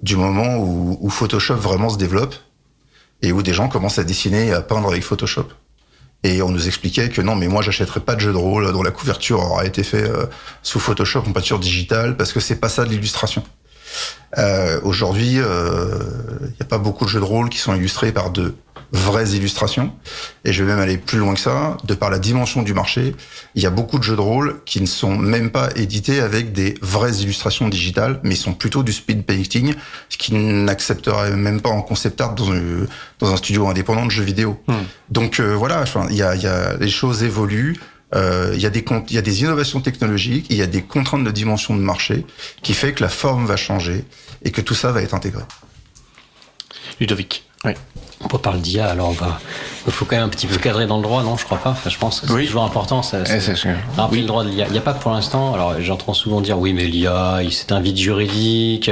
du 0.03 0.17
moment 0.17 0.59
où, 0.59 1.09
Photoshop 1.11 1.55
vraiment 1.57 1.89
se 1.89 1.97
développe 1.97 2.35
et 3.23 3.33
où 3.33 3.43
des 3.43 3.55
gens 3.55 3.69
commencent 3.69 3.99
à 3.99 4.05
dessiner 4.05 4.49
et 4.49 4.53
à 4.53 4.61
peindre 4.61 4.89
avec 4.89 5.03
Photoshop. 5.03 5.49
Et 6.23 6.41
on 6.43 6.51
nous 6.51 6.67
expliquait 6.67 7.09
que 7.09 7.21
non, 7.21 7.37
mais 7.37 7.49
moi, 7.49 7.63
j'achèterais 7.63 8.01
pas 8.01 8.15
de 8.15 8.21
jeu 8.21 8.33
de 8.33 8.37
rôle 8.37 8.71
dont 8.73 8.83
la 8.83 8.91
couverture 8.91 9.41
aura 9.41 9.65
été 9.65 9.83
fait 9.83 10.09
euh, 10.09 10.27
sous 10.63 10.79
Photoshop 10.79 11.25
en 11.27 11.33
peinture 11.33 11.59
digitale, 11.59 12.17
parce 12.17 12.33
que 12.33 12.41
c'est 12.41 12.57
pas 12.57 12.69
ça 12.69 12.85
de 12.85 12.91
l'illustration. 12.91 13.43
Euh, 14.39 14.81
Aujourd'hui, 14.83 15.35
il 15.35 15.43
euh, 15.43 15.99
n'y 16.41 16.63
a 16.63 16.65
pas 16.65 16.79
beaucoup 16.79 17.05
de 17.05 17.11
jeux 17.11 17.21
de 17.21 17.25
rôle 17.25 17.49
qui 17.49 17.59
sont 17.59 17.75
illustrés 17.75 18.13
par 18.13 18.31
de 18.31 18.55
vraies 18.95 19.31
illustrations. 19.31 19.93
Et 20.45 20.53
je 20.53 20.63
vais 20.63 20.73
même 20.73 20.81
aller 20.81 20.97
plus 20.97 21.19
loin 21.19 21.35
que 21.35 21.41
ça. 21.41 21.77
De 21.85 21.95
par 21.95 22.11
la 22.11 22.19
dimension 22.19 22.63
du 22.63 22.75
marché, 22.75 23.15
il 23.55 23.63
y 23.63 23.67
a 23.67 23.71
beaucoup 23.71 23.99
de 23.99 24.05
jeux 24.05 24.15
de 24.15 24.21
rôle 24.21 24.61
qui 24.65 24.81
ne 24.81 24.87
sont 24.87 25.17
même 25.17 25.51
pas 25.51 25.69
édités 25.75 26.21
avec 26.21 26.53
des 26.53 26.75
vraies 26.81 27.17
illustrations 27.17 27.69
digitales, 27.69 28.21
mais 28.23 28.37
sont 28.37 28.53
plutôt 28.55 28.83
du 28.83 28.93
speed 28.93 29.25
painting, 29.25 29.75
ce 30.09 30.17
qui 30.17 30.33
n'accepterait 30.35 31.35
même 31.37 31.61
pas 31.61 31.71
en 31.71 31.83
concept 31.83 32.21
art 32.21 32.35
dans, 32.35 32.53
un, 32.53 32.87
dans 33.19 33.33
un 33.33 33.37
studio 33.37 33.67
indépendant 33.67 34.07
de 34.07 34.11
jeux 34.11 34.23
vidéo. 34.23 34.61
Hmm. 34.69 34.75
Donc 35.11 35.41
euh, 35.41 35.55
voilà, 35.57 35.81
enfin, 35.83 36.07
il 36.11 36.17
y 36.17 36.23
a, 36.23 36.37
y 36.37 36.47
a, 36.47 36.77
les 36.77 36.89
choses 36.89 37.25
évoluent. 37.25 37.77
Euh, 38.15 38.53
il 38.55 38.61
y, 38.61 38.67
a 38.67 38.71
des, 38.71 38.85
y 39.11 39.19
a 39.19 39.23
des 39.23 39.41
innovations 39.41 39.81
technologiques, 39.81 40.47
il 40.51 40.57
y 40.57 40.63
a 40.63 40.67
des 40.67 40.83
contraintes 40.83 41.25
de 41.25 41.31
dimension 41.31 41.75
de 41.75 41.81
marché 41.81 42.25
qui 42.63 42.75
fait 42.75 42.93
que 42.93 43.03
la 43.03 43.09
forme 43.09 43.47
va 43.47 43.57
changer 43.57 44.05
et 44.45 44.51
que 44.53 44.61
tout 44.61 44.75
ça 44.75 44.93
va 44.93 45.03
être 45.03 45.15
intégré. 45.15 45.43
Ludovic. 47.01 47.45
Oui. 47.65 47.73
On 48.33 48.39
parler 48.39 48.61
d'IA, 48.61 48.87
alors 48.87 49.11
on 49.11 49.13
va. 49.13 49.39
Il 49.87 49.93
faut 49.93 50.07
quand 50.07 50.17
même 50.17 50.25
un 50.25 50.29
petit 50.31 50.47
peu 50.47 50.57
cadrer 50.57 50.87
dans 50.87 50.97
le 50.97 51.03
droit, 51.03 51.23
non 51.23 51.37
Je 51.37 51.45
crois 51.45 51.59
pas. 51.59 51.71
Enfin, 51.71 51.91
je 51.91 51.99
pense 51.99 52.21
que 52.21 52.27
c'est 52.27 52.47
toujours 52.47 52.65
important. 52.65 53.03
Ça, 53.03 53.25
c'est, 53.25 53.55
oui. 54.11 54.21
le 54.21 54.27
droit 54.27 54.45
de 54.45 54.49
l'IA. 54.49 54.67
Il 54.67 54.73
n'y 54.73 54.79
a 54.79 54.83
pas 54.83 54.95
pour 54.95 55.13
l'instant. 55.13 55.53
Alors, 55.53 55.81
j'entends 55.81 56.15
souvent 56.15 56.41
dire 56.41 56.59
oui, 56.59 56.73
mais 56.73 56.87
l'IA, 56.87 57.41
c'est 57.51 57.71
un 57.71 57.81
vide 57.81 57.97
juridique. 57.97 58.91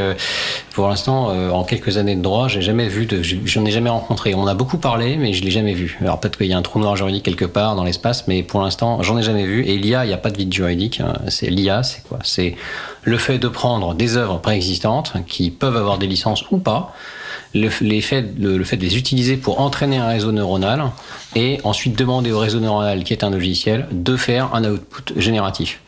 Pour 0.75 0.89
l'instant, 0.89 1.31
euh, 1.31 1.51
en 1.51 1.65
quelques 1.65 1.97
années 1.97 2.15
de 2.15 2.23
droit, 2.23 2.49
j'ai 2.49 2.63
jamais 2.63 2.89
vu 2.89 3.07
de. 3.07 3.23
J'en 3.23 3.65
ai 3.65 3.71
jamais 3.71 3.91
rencontré. 3.91 4.35
On 4.35 4.47
a 4.47 4.55
beaucoup 4.55 4.79
parlé, 4.79 5.17
mais 5.17 5.33
je 5.33 5.43
l'ai 5.43 5.51
jamais 5.51 5.75
vu. 5.75 5.99
Alors 6.03 6.21
peut-être 6.21 6.37
qu'il 6.37 6.47
y 6.47 6.53
a 6.53 6.59
un 6.59 6.63
trou 6.63 6.79
noir 6.79 6.95
juridique 6.97 7.25
quelque 7.25 7.47
part 7.47 7.75
dans 7.75 7.85
l'espace, 7.85 8.29
mais 8.29 8.43
pour 8.43 8.61
l'instant, 8.61 9.03
j'en 9.03 9.17
ai 9.19 9.23
jamais 9.23 9.45
vu. 9.45 9.65
Et 9.67 9.79
l'IA, 9.79 10.05
il 10.05 10.09
n'y 10.09 10.15
a 10.15 10.19
pas 10.19 10.31
de 10.31 10.37
vide 10.37 10.53
juridique. 10.53 11.01
Hein. 11.01 11.15
C'est 11.29 11.49
l'IA, 11.49 11.83
c'est 11.83 12.03
quoi? 12.07 12.19
C'est 12.23 12.57
le 13.03 13.19
fait 13.19 13.39
de 13.39 13.49
prendre 13.49 13.95
des 13.95 14.17
œuvres 14.17 14.39
préexistantes 14.39 15.15
qui 15.27 15.51
peuvent 15.51 15.77
avoir 15.77 15.99
des 15.99 16.07
licences 16.07 16.45
ou 16.51 16.59
pas 16.59 16.93
le, 17.55 17.69
fait, 17.69 18.25
le, 18.39 18.65
fait 18.65 18.77
de 18.77 18.83
les 18.83 18.97
utiliser 18.97 19.37
pour 19.37 19.61
entraîner 19.61 19.99
un 19.99 20.09
réseau 20.09 20.33
neuronal 20.33 20.91
et 21.37 21.59
ensuite 21.65 21.99
demander 21.99 22.33
au 22.33 22.39
réseau 22.39 22.61
neuronal, 22.61 23.05
qui 23.05 23.13
est 23.13 23.25
un 23.25 23.31
logiciel, 23.31 23.87
de 23.93 24.17
faire 24.17 24.55
un 24.55 24.65
output 24.65 25.13
génératif. 25.17 25.82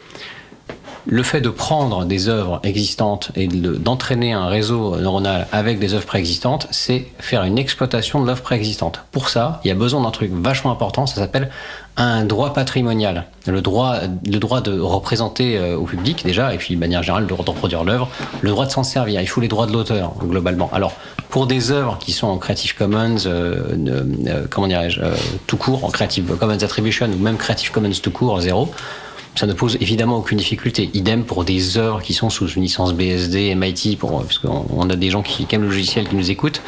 Le 1.06 1.22
fait 1.22 1.42
de 1.42 1.50
prendre 1.50 2.06
des 2.06 2.28
œuvres 2.28 2.60
existantes 2.62 3.30
et 3.36 3.46
d'entraîner 3.46 4.32
un 4.32 4.46
réseau 4.46 4.96
neuronal 4.96 5.46
avec 5.52 5.78
des 5.78 5.92
œuvres 5.92 6.06
préexistantes, 6.06 6.66
c'est 6.70 7.06
faire 7.18 7.44
une 7.44 7.58
exploitation 7.58 8.22
de 8.22 8.26
l'œuvre 8.26 8.42
préexistante. 8.42 9.00
Pour 9.12 9.28
ça, 9.28 9.60
il 9.64 9.68
y 9.68 9.70
a 9.70 9.74
besoin 9.74 10.02
d'un 10.02 10.10
truc 10.10 10.30
vachement 10.32 10.72
important, 10.72 11.06
ça 11.06 11.16
s'appelle 11.16 11.50
un 11.96 12.24
droit 12.24 12.54
patrimonial, 12.54 13.26
le 13.46 13.60
droit, 13.60 13.98
le 14.26 14.38
droit 14.38 14.60
de 14.60 14.80
représenter 14.80 15.58
euh, 15.58 15.76
au 15.76 15.84
public 15.84 16.24
déjà, 16.24 16.52
et 16.52 16.58
puis 16.58 16.74
de 16.74 16.80
manière 16.80 17.02
générale, 17.02 17.26
de 17.26 17.34
reproduire 17.34 17.84
l'œuvre, 17.84 18.08
le 18.40 18.50
droit 18.50 18.66
de 18.66 18.70
s'en 18.72 18.82
servir. 18.82 19.20
Il 19.20 19.28
faut 19.28 19.40
les 19.40 19.48
droits 19.48 19.66
de 19.66 19.72
l'auteur 19.72 20.14
globalement. 20.18 20.70
Alors 20.72 20.94
pour 21.28 21.46
des 21.46 21.70
œuvres 21.70 21.98
qui 21.98 22.12
sont 22.12 22.26
en 22.26 22.38
Creative 22.38 22.74
Commons, 22.74 23.26
euh, 23.26 23.76
euh, 24.26 24.46
comment 24.50 24.66
dirais-je, 24.66 25.02
tout 25.46 25.56
court, 25.56 25.84
en 25.84 25.90
Creative 25.90 26.36
Commons 26.36 26.62
Attribution 26.62 27.06
ou 27.06 27.22
même 27.22 27.36
Creative 27.36 27.70
Commons 27.70 27.90
tout 28.02 28.10
court 28.10 28.40
zéro, 28.40 28.70
ça 29.34 29.46
ne 29.46 29.52
pose 29.52 29.76
évidemment 29.80 30.18
aucune 30.18 30.38
difficulté. 30.38 30.90
Idem 30.94 31.24
pour 31.24 31.44
des 31.44 31.76
œuvres 31.78 32.02
qui 32.02 32.14
sont 32.14 32.30
sous 32.30 32.48
une 32.48 32.62
licence 32.62 32.94
BSD, 32.94 33.54
MIT, 33.54 33.98
parce 34.00 34.38
qu'on 34.38 34.90
a 34.90 34.96
des 34.96 35.10
gens 35.10 35.22
qui, 35.22 35.46
aiment 35.50 35.62
le 35.62 35.68
logiciel 35.68 36.08
qui 36.08 36.16
nous 36.16 36.30
écoutent, 36.30 36.62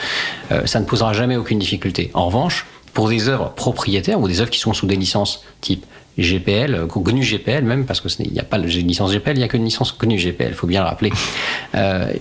ça 0.65 0.81
ne 0.81 0.85
posera 0.85 1.13
jamais 1.13 1.37
aucune 1.37 1.59
difficulté. 1.59 2.11
En 2.15 2.27
revanche, 2.27 2.67
pour 2.93 3.09
des 3.09 3.29
œuvres 3.29 3.51
propriétaires 3.51 4.21
ou 4.21 4.27
des 4.27 4.41
œuvres 4.41 4.51
qui 4.51 4.59
sont 4.59 4.73
sous 4.73 4.87
des 4.87 4.97
licences 4.97 5.45
type 5.61 5.85
GPL, 6.19 6.87
GNU 6.89 7.23
GPL 7.23 7.63
même, 7.63 7.85
parce 7.85 8.01
qu'il 8.01 8.33
n'y 8.33 8.41
a 8.41 8.43
pas 8.43 8.59
de 8.59 8.67
licence 8.67 9.13
GPL, 9.13 9.37
il 9.37 9.39
n'y 9.39 9.45
a 9.45 9.49
qu'une 9.49 9.65
licence 9.65 9.97
GNU 9.99 10.17
GPL, 10.17 10.49
il 10.49 10.55
faut 10.55 10.67
bien 10.67 10.81
le 10.81 10.89
rappeler. 10.89 11.13
Euh, 11.75 12.13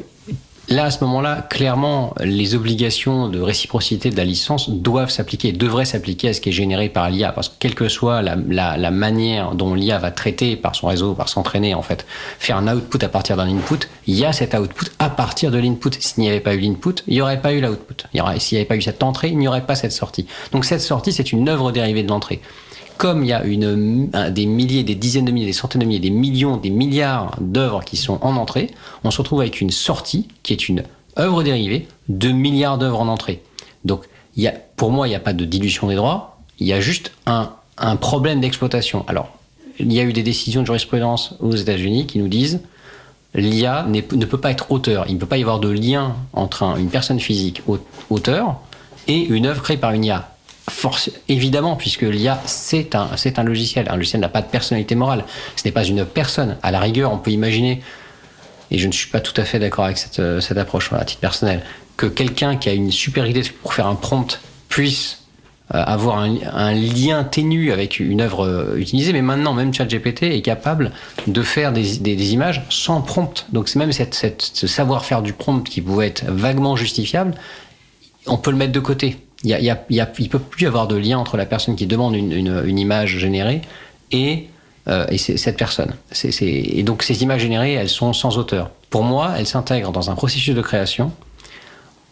Là, 0.67 0.85
à 0.85 0.91
ce 0.91 1.03
moment-là, 1.03 1.45
clairement, 1.47 2.15
les 2.23 2.55
obligations 2.55 3.29
de 3.29 3.39
réciprocité 3.39 4.09
de 4.09 4.17
la 4.17 4.25
licence 4.25 4.69
doivent 4.71 5.11
s'appliquer, 5.11 5.51
devraient 5.51 5.85
s'appliquer 5.85 6.29
à 6.29 6.33
ce 6.33 6.41
qui 6.41 6.49
est 6.49 6.53
généré 6.53 6.89
par 6.89 7.09
l'IA, 7.11 7.31
parce 7.31 7.49
que 7.49 7.53
quelle 7.59 7.75
que 7.75 7.87
soit 7.87 8.23
la, 8.23 8.35
la, 8.49 8.75
la 8.75 8.89
manière 8.89 9.53
dont 9.53 9.75
l'IA 9.75 9.99
va 9.99 10.09
traiter 10.09 10.55
par 10.55 10.75
son 10.75 10.87
réseau, 10.87 11.13
par 11.13 11.29
s'entraîner 11.29 11.75
en 11.75 11.83
fait, 11.83 12.07
faire 12.39 12.57
un 12.57 12.75
output 12.75 13.03
à 13.03 13.09
partir 13.09 13.37
d'un 13.37 13.47
input, 13.47 13.87
il 14.07 14.15
y 14.15 14.25
a 14.25 14.33
cet 14.33 14.55
output 14.55 14.87
à 14.97 15.11
partir 15.11 15.51
de 15.51 15.59
l'input. 15.59 15.91
S'il 15.99 16.23
n'y 16.23 16.29
avait 16.29 16.39
pas 16.39 16.55
eu 16.55 16.59
l'input, 16.59 16.95
il 17.07 17.13
n'y 17.13 17.21
aurait 17.21 17.41
pas 17.41 17.53
eu 17.53 17.61
l'output. 17.61 18.03
S'il 18.39 18.55
n'y 18.55 18.59
avait 18.59 18.67
pas 18.67 18.75
eu 18.75 18.81
cette 18.81 19.03
entrée, 19.03 19.29
il 19.29 19.37
n'y 19.37 19.47
aurait 19.47 19.65
pas 19.65 19.75
cette 19.75 19.91
sortie. 19.91 20.25
Donc 20.51 20.65
cette 20.65 20.81
sortie, 20.81 21.13
c'est 21.13 21.31
une 21.31 21.47
œuvre 21.47 21.71
dérivée 21.71 22.01
de 22.01 22.09
l'entrée 22.09 22.41
comme 22.97 23.23
il 23.23 23.27
y 23.29 23.33
a 23.33 24.29
des 24.29 24.45
milliers, 24.45 24.83
des 24.83 24.95
dizaines 24.95 25.25
de 25.25 25.31
milliers, 25.31 25.45
des 25.47 25.53
centaines 25.53 25.81
de 25.81 25.85
milliers, 25.85 25.99
des 25.99 26.09
millions, 26.09 26.57
des 26.57 26.69
milliards 26.69 27.35
d'œuvres 27.41 27.83
qui 27.83 27.97
sont 27.97 28.19
en 28.21 28.35
entrée, 28.37 28.71
on 29.03 29.11
se 29.11 29.17
retrouve 29.17 29.41
avec 29.41 29.61
une 29.61 29.71
sortie 29.71 30.27
qui 30.43 30.53
est 30.53 30.69
une 30.69 30.83
œuvres 31.17 31.43
dérivées, 31.43 31.87
de 32.09 32.29
milliards 32.31 32.77
d'œuvres 32.77 33.01
en 33.01 33.07
entrée. 33.07 33.41
Donc, 33.83 34.03
pour 34.75 34.91
moi, 34.91 35.07
il 35.07 35.11
n'y 35.11 35.15
a 35.15 35.19
pas 35.21 35.33
de 35.33 35.45
dilution 35.45 35.87
des 35.87 35.95
droits, 35.95 36.39
il 36.59 36.67
y 36.67 36.73
a 36.73 36.79
juste 36.81 37.11
un, 37.25 37.51
problème 37.99 38.39
d'exploitation. 38.41 39.03
Alors, 39.07 39.29
il 39.79 39.91
y 39.91 39.99
a 39.99 40.03
eu 40.03 40.13
des 40.13 40.23
décisions 40.23 40.61
de 40.61 40.65
jurisprudence 40.65 41.35
aux 41.41 41.55
États-Unis 41.55 42.07
qui 42.07 42.19
nous 42.19 42.27
disent 42.29 42.61
l'IA 43.33 43.85
ne 43.87 43.99
peut 44.01 44.37
pas 44.37 44.51
être 44.51 44.71
auteur. 44.71 45.05
Il 45.09 45.15
ne 45.15 45.19
peut 45.19 45.25
pas 45.25 45.37
y 45.37 45.41
avoir 45.41 45.59
de 45.59 45.69
lien 45.69 46.15
entre 46.31 46.63
un- 46.63 46.77
une 46.77 46.87
personne 46.89 47.19
physique 47.19 47.61
au- 47.67 47.79
auteur 48.09 48.61
et 49.07 49.19
une 49.25 49.45
œuvre 49.45 49.61
créée 49.61 49.75
par 49.77 49.91
une 49.91 50.05
IA. 50.05 50.34
Force, 50.69 51.11
évidemment, 51.29 51.75
puisque 51.75 52.01
l'IA, 52.01 52.41
c'est 52.45 52.95
un, 52.95 53.09
c'est 53.17 53.37
un 53.37 53.43
logiciel. 53.43 53.87
Un 53.89 53.97
logiciel 53.97 54.19
n'a 54.21 54.29
pas 54.29 54.41
de 54.41 54.47
personnalité 54.47 54.95
morale. 54.95 55.23
Ce 55.55 55.61
n'est 55.65 55.71
pas 55.71 55.83
une 55.83 56.05
personne. 56.05 56.57
À 56.63 56.71
la 56.71 56.79
rigueur, 56.79 57.13
on 57.13 57.17
peut 57.19 57.31
imaginer, 57.31 57.81
et 58.71 58.79
je 58.79 58.87
ne 58.87 58.91
suis 58.91 59.09
pas 59.09 59.19
tout 59.19 59.39
à 59.39 59.43
fait 59.45 59.59
d'accord 59.59 59.85
avec 59.85 59.97
cette, 59.97 60.19
euh, 60.19 60.39
cette 60.41 60.57
approche 60.57 60.91
à 60.91 61.05
titre 61.05 61.21
personnel, 61.21 61.61
que 61.97 62.07
quelqu'un 62.07 62.55
qui 62.57 62.67
a 62.69 62.73
une 62.73 62.91
super 62.91 63.27
idée 63.27 63.43
pour 63.61 63.73
faire 63.75 63.85
un 63.85 63.93
prompt 63.95 64.39
puisse 64.67 65.19
euh, 65.73 65.83
avoir 65.85 66.17
un, 66.19 66.73
lien 66.73 67.23
ténu 67.23 67.71
avec 67.71 67.99
une 67.99 68.21
œuvre 68.21 68.45
euh, 68.45 68.75
utilisée, 68.77 69.13
mais 69.13 69.21
maintenant 69.21 69.53
même 69.53 69.71
ChatGPT 69.73 70.23
est 70.23 70.41
capable 70.41 70.91
de 71.27 71.41
faire 71.43 71.73
des, 71.73 71.97
des- 71.99 72.15
des 72.15 72.33
images 72.33 72.63
sans 72.69 73.01
prompt. 73.01 73.45
Donc 73.51 73.69
c'est 73.69 73.79
même 73.79 73.91
cette, 73.91 74.13
cette- 74.15 74.41
ce 74.53 74.65
savoir-faire 74.67 75.21
du 75.21 75.33
prompt 75.33 75.61
qui 75.67 75.81
pouvait 75.81 76.07
être 76.07 76.25
vaguement 76.27 76.75
justifiable, 76.75 77.35
on 78.27 78.37
peut 78.37 78.51
le 78.51 78.57
mettre 78.57 78.73
de 78.73 78.79
côté. 78.79 79.17
Il 79.45 79.51
y 79.51 79.53
a, 79.53 79.59
il 79.59 79.65
y 79.65 79.69
a- 79.69 79.85
il 79.91 79.95
y 79.95 80.01
a- 80.01 80.11
il 80.19 80.27
peut 80.27 80.39
plus 80.39 80.63
y 80.63 80.67
avoir 80.67 80.87
de 80.87 80.95
lien 80.97 81.17
entre 81.17 81.37
la 81.37 81.45
personne 81.45 81.75
qui 81.77 81.85
demande 81.85 82.15
une, 82.15 82.31
une- 82.33 82.63
une 82.65 82.79
image 82.79 83.17
générée 83.17 83.61
et, 84.11 84.47
euh, 84.87 85.05
et 85.09 85.17
cette 85.17 85.55
personne. 85.57 85.93
Et 86.41 86.83
donc 86.83 87.03
ces 87.03 87.21
images 87.23 87.41
générées, 87.41 87.73
elles 87.73 87.89
sont 87.89 88.11
sans 88.11 88.37
auteur. 88.37 88.71
Pour 88.89 89.03
moi, 89.03 89.33
elles 89.37 89.45
s'intègrent 89.47 89.91
dans 89.91 90.09
un 90.09 90.15
processus 90.15 90.53
de 90.55 90.61
création. 90.61 91.11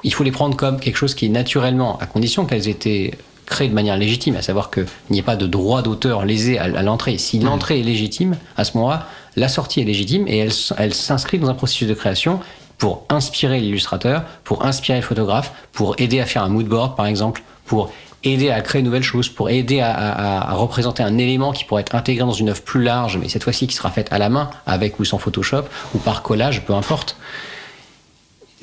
Il 0.04 0.14
faut 0.14 0.24
les 0.24 0.32
prendre 0.32 0.56
comme 0.56 0.80
quelque 0.80 0.98
chose 0.98 1.16
qui 1.16 1.26
est 1.26 1.30
naturellement, 1.30 1.98
à 2.00 2.06
condition 2.06 2.46
qu'elles 2.46 2.68
aient 2.68 2.72
été 2.72 3.14
créées 3.46 3.68
de 3.70 3.74
manière 3.74 3.98
légitime, 3.98 4.36
à 4.36 4.42
savoir 4.42 4.70
qu'il 4.72 4.86
n'y 5.10 5.20
ait 5.20 5.24
pas 5.24 5.36
de 5.36 5.48
droit 5.48 5.82
d'auteur 5.82 6.26
lésé 6.26 6.58
à, 6.60 6.64
à 6.64 6.82
l'entrée. 6.84 7.18
Si 7.18 7.40
l'entrée 7.40 7.80
est 7.80 7.84
légitime, 7.84 8.36
à 8.58 8.64
ce 8.64 8.78
moment-là, 8.78 9.08
la 9.36 9.48
sortie 9.48 9.82
est 9.82 9.86
légitime 9.86 10.28
et 10.28 10.38
elle 10.78 10.94
s'inscrit 10.94 11.40
dans 11.40 11.50
un 11.50 11.54
processus 11.56 11.88
de 11.88 11.94
création 11.94 12.40
pour 12.78 13.04
inspirer 13.10 13.60
l'illustrateur, 13.60 14.24
pour 14.44 14.66
inspirer 14.66 15.00
le 15.00 15.04
photographe, 15.04 15.52
pour 15.72 15.96
aider 16.00 16.20
à 16.20 16.26
faire 16.26 16.44
un 16.44 16.50
mood 16.50 16.66
board 16.66 16.96
par 16.96 17.06
exemple, 17.06 17.42
pour 17.66 17.92
aider 18.26 18.50
à 18.52 18.62
créer 18.62 18.82
de 18.82 18.86
nouvelles 18.88 19.04
choses, 19.04 19.28
pour 19.30 19.50
aider 19.50 19.80
à, 19.82 19.92
à- 19.94 20.54
représenter 20.54 21.04
un 21.04 21.18
élément 21.18 21.52
qui 21.52 21.66
pourrait 21.66 21.82
être 21.82 21.94
intégré 21.96 22.26
dans 22.26 22.32
une 22.32 22.50
œuvre 22.50 22.62
plus 22.62 22.82
large, 22.82 23.18
mais 23.18 23.28
cette 23.28 23.44
fois-ci 23.44 23.68
qui 23.68 23.76
sera 23.76 23.90
faite 23.92 24.08
à 24.12 24.18
la 24.18 24.30
main, 24.30 24.50
avec 24.66 24.98
ou 25.00 25.06
sans 25.06 25.18
Photoshop, 25.18 25.64
ou 25.94 25.98
par 25.98 26.22
collage, 26.24 26.64
peu 26.66 26.74
importe 26.74 27.18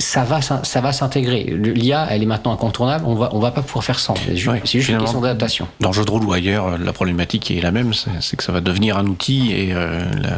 ça 0.01 0.24
va, 0.24 0.40
ça 0.40 0.80
va 0.80 0.92
s'intégrer. 0.92 1.44
L'IA, 1.44 2.07
elle 2.11 2.22
est 2.22 2.26
maintenant 2.26 2.53
incontournable. 2.53 3.05
On 3.07 3.14
va, 3.14 3.28
on 3.32 3.38
va 3.38 3.51
pas 3.51 3.62
pouvoir 3.62 3.84
faire 3.84 3.98
sans. 3.98 4.14
C'est 4.16 4.36
juste 4.36 4.88
une 4.88 4.98
question 4.98 5.20
d'adaptation. 5.20 5.68
Dans 5.80 5.90
le 5.90 5.94
jeu 5.94 6.05
de 6.05 6.11
rôle 6.11 6.24
ou 6.24 6.32
ailleurs, 6.32 6.66
euh, 6.66 6.78
la 6.78 6.92
problématique 6.92 7.51
est 7.51 7.61
la 7.61 7.70
même, 7.70 7.92
c'est 7.94 8.36
que 8.36 8.42
ça 8.42 8.53
va 8.53 8.61
devenir 8.61 8.96
un 8.96 9.07
outil 9.07 9.53
et 9.53 9.72
euh, 9.72 10.05
la 10.22 10.36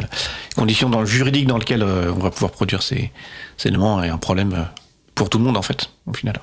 condition 0.55 0.89
dans 0.89 0.99
le 0.99 1.05
juridique 1.05 1.47
dans 1.47 1.57
lequel 1.57 1.81
euh, 1.81 2.11
on 2.15 2.19
va 2.19 2.29
pouvoir 2.29 2.51
produire 2.51 2.83
ces, 2.83 3.11
ces 3.57 3.69
éléments 3.69 4.03
est 4.03 4.09
un 4.09 4.17
problème 4.17 4.53
euh, 4.53 4.63
pour 5.15 5.29
tout 5.29 5.37
le 5.37 5.43
monde 5.45 5.57
en 5.57 5.61
fait, 5.61 5.89
au 6.05 6.13
final. 6.13 6.39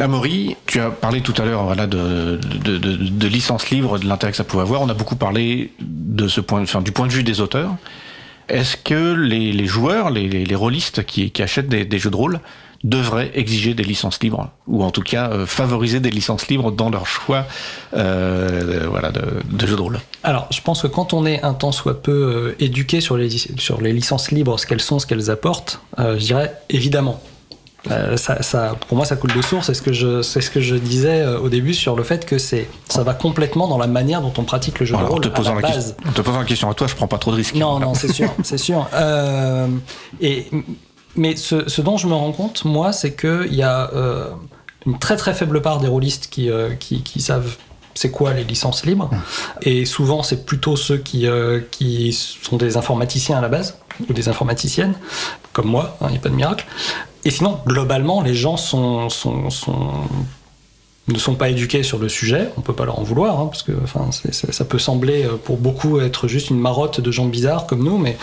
Amaury, 0.00 0.56
tu 0.66 0.80
as 0.80 0.90
parlé 0.90 1.20
tout 1.20 1.34
à 1.40 1.44
l'heure 1.44 1.64
voilà, 1.64 1.86
de, 1.86 2.40
de, 2.64 2.78
de, 2.78 2.96
de 2.96 3.26
licence 3.28 3.70
libre, 3.70 3.98
de 3.98 4.06
l'intérêt 4.06 4.32
que 4.32 4.36
ça 4.36 4.42
pouvait 4.44 4.62
avoir. 4.62 4.82
On 4.82 4.88
a 4.88 4.94
beaucoup 4.94 5.14
parlé 5.14 5.72
de 5.80 6.26
ce 6.26 6.40
point, 6.40 6.62
enfin, 6.62 6.82
du 6.82 6.90
point 6.90 7.06
de 7.06 7.12
vue 7.12 7.22
des 7.22 7.40
auteurs. 7.40 7.76
Est-ce 8.48 8.76
que 8.76 9.14
les, 9.14 9.66
joueurs, 9.66 10.10
les, 10.10 10.28
les, 10.28 10.54
rôlistes 10.54 11.04
qui, 11.04 11.32
achètent 11.42 11.68
des, 11.68 11.98
jeux 11.98 12.10
de 12.10 12.16
rôle 12.16 12.40
devraient 12.82 13.30
exiger 13.34 13.72
des 13.72 13.82
licences 13.82 14.22
libres 14.22 14.50
ou 14.66 14.84
en 14.84 14.90
tout 14.90 15.00
cas 15.00 15.30
euh, 15.30 15.46
favoriser 15.46 16.00
des 16.00 16.10
licences 16.10 16.48
libres 16.48 16.70
dans 16.70 16.90
leur 16.90 17.06
choix 17.06 17.46
euh, 17.96 18.86
de, 19.50 19.66
jeux 19.66 19.76
de 19.76 19.80
rôle? 19.80 20.00
Alors, 20.22 20.46
je 20.50 20.60
pense 20.60 20.82
que 20.82 20.86
quand 20.86 21.14
on 21.14 21.24
est 21.24 21.42
un 21.42 21.54
tant 21.54 21.72
soit 21.72 22.02
peu 22.02 22.12
euh, 22.12 22.62
éduqué 22.62 23.00
sur 23.00 23.16
les, 23.16 23.30
sur 23.30 23.80
les 23.80 23.92
licences 23.92 24.30
libres, 24.30 24.58
ce 24.58 24.66
qu'elles 24.66 24.82
sont, 24.82 24.98
ce 24.98 25.06
qu'elles 25.06 25.30
apportent, 25.30 25.80
je 25.98 26.18
dirais 26.18 26.54
évidemment. 26.68 27.22
Euh, 27.90 28.16
ça, 28.16 28.42
ça, 28.42 28.76
pour 28.88 28.96
moi, 28.96 29.06
ça 29.06 29.16
coule 29.16 29.32
de 29.32 29.42
source. 29.42 29.66
C'est 29.66 29.74
ce 29.74 29.82
que 29.82 29.92
je, 29.92 30.22
c'est 30.22 30.40
ce 30.40 30.50
que 30.50 30.60
je 30.60 30.74
disais 30.76 31.20
euh, 31.20 31.38
au 31.38 31.48
début 31.48 31.74
sur 31.74 31.96
le 31.96 32.02
fait 32.02 32.24
que 32.26 32.38
c'est, 32.38 32.68
ça 32.88 33.02
va 33.02 33.14
complètement 33.14 33.68
dans 33.68 33.78
la 33.78 33.86
manière 33.86 34.22
dont 34.22 34.32
on 34.38 34.44
pratique 34.44 34.80
le 34.80 34.86
jeu 34.86 34.94
Voilà, 34.94 35.06
de 35.08 35.10
en, 35.10 35.14
rôle 35.14 35.24
te 35.24 35.28
à 35.28 35.32
posant 35.32 35.54
la 35.54 35.60
la, 35.60 35.68
base. 35.68 35.94
question, 35.94 36.08
en 36.08 36.12
te 36.12 36.20
posant 36.22 36.38
la 36.38 36.44
question 36.44 36.70
à 36.70 36.74
toi, 36.74 36.86
je 36.86 36.94
prends 36.94 37.08
pas 37.08 37.18
trop 37.18 37.30
de 37.30 37.36
risques. 37.36 37.54
Non, 37.54 37.78
non, 37.78 37.94
c'est 37.94 38.12
sûr, 38.12 38.32
c'est 38.42 38.58
sûr. 38.58 38.88
Euh, 38.94 39.66
et, 40.20 40.46
mais 41.16 41.36
ce, 41.36 41.68
ce 41.68 41.82
dont 41.82 41.96
je 41.96 42.06
me 42.06 42.14
rends 42.14 42.32
compte, 42.32 42.64
moi, 42.64 42.92
c'est 42.92 43.14
qu'il 43.14 43.54
y 43.54 43.62
a 43.62 43.90
euh, 43.94 44.30
une 44.86 44.98
très 44.98 45.16
très 45.16 45.34
faible 45.34 45.60
part 45.62 45.78
des 45.78 45.88
rôlistes 45.88 46.28
qui, 46.30 46.50
qui, 46.80 47.02
qui 47.02 47.20
savent 47.20 47.56
c'est 47.94 48.10
quoi 48.10 48.34
les 48.34 48.44
licences 48.44 48.84
libres. 48.84 49.10
Et 49.62 49.84
souvent, 49.84 50.22
c'est 50.22 50.44
plutôt 50.44 50.76
ceux 50.76 50.98
qui, 50.98 51.26
euh, 51.26 51.60
qui 51.70 52.12
sont 52.12 52.56
des 52.56 52.76
informaticiens 52.76 53.38
à 53.38 53.40
la 53.40 53.48
base, 53.48 53.78
ou 54.08 54.12
des 54.12 54.28
informaticiennes, 54.28 54.94
comme 55.52 55.66
moi, 55.66 55.96
il 56.02 56.08
n'y 56.08 56.16
a 56.16 56.20
pas 56.20 56.28
de 56.28 56.34
miracle. 56.34 56.66
Et 57.24 57.30
sinon, 57.30 57.58
globalement, 57.66 58.22
les 58.22 58.34
gens 58.34 58.54
ne 58.54 59.08
sont 61.18 61.34
pas 61.34 61.48
éduqués 61.48 61.82
sur 61.82 61.98
le 61.98 62.08
sujet, 62.08 62.50
on 62.56 62.60
peut 62.60 62.74
pas 62.74 62.84
leur 62.84 62.98
en 62.98 63.02
vouloir, 63.02 63.40
hein, 63.40 63.46
parce 63.46 63.62
que 63.62 63.72
ça 64.30 64.64
peut 64.64 64.78
sembler 64.78 65.24
euh, 65.24 65.36
pour 65.42 65.56
beaucoup 65.56 66.00
être 66.00 66.28
juste 66.28 66.50
une 66.50 66.58
marotte 66.58 67.00
de 67.00 67.10
gens 67.10 67.26
bizarres 67.26 67.66
comme 67.66 67.82
nous, 67.82 67.98
mais 67.98 68.16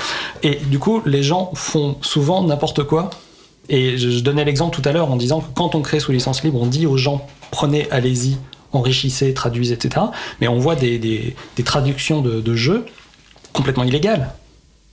et 0.44 0.56
du 0.56 0.80
coup 0.80 1.02
les 1.06 1.24
gens 1.24 1.52
font 1.56 1.98
souvent 2.02 2.44
n'importe 2.44 2.84
quoi. 2.84 3.10
Et 3.70 3.98
je, 3.98 4.20
donnais 4.20 4.44
l'exemple 4.44 4.76
tout 4.80 4.88
à 4.88 4.92
l'heure 4.92 5.12
en 5.12 5.16
disant 5.16 5.40
que 5.40 5.48
quand 5.54 5.76
on 5.76 5.82
crée 5.82 6.00
sous 6.00 6.12
licence 6.12 6.44
libre, 6.44 6.60
on 6.62 6.66
dit 6.66 6.86
aux 6.86 6.98
gens 6.98 7.26
prenez, 7.52 7.90
allez-y, 7.92 8.38
enrichissez, 8.74 9.34
traduisez, 9.34 9.76
etc. 9.76 10.08
Mais 10.42 10.48
on 10.48 10.58
voit 10.58 10.76
des, 10.76 11.36
traductions 11.64 12.22
de 12.22 12.56
jeux 12.56 12.86
complètement 13.54 13.84
illégales. 13.84 14.34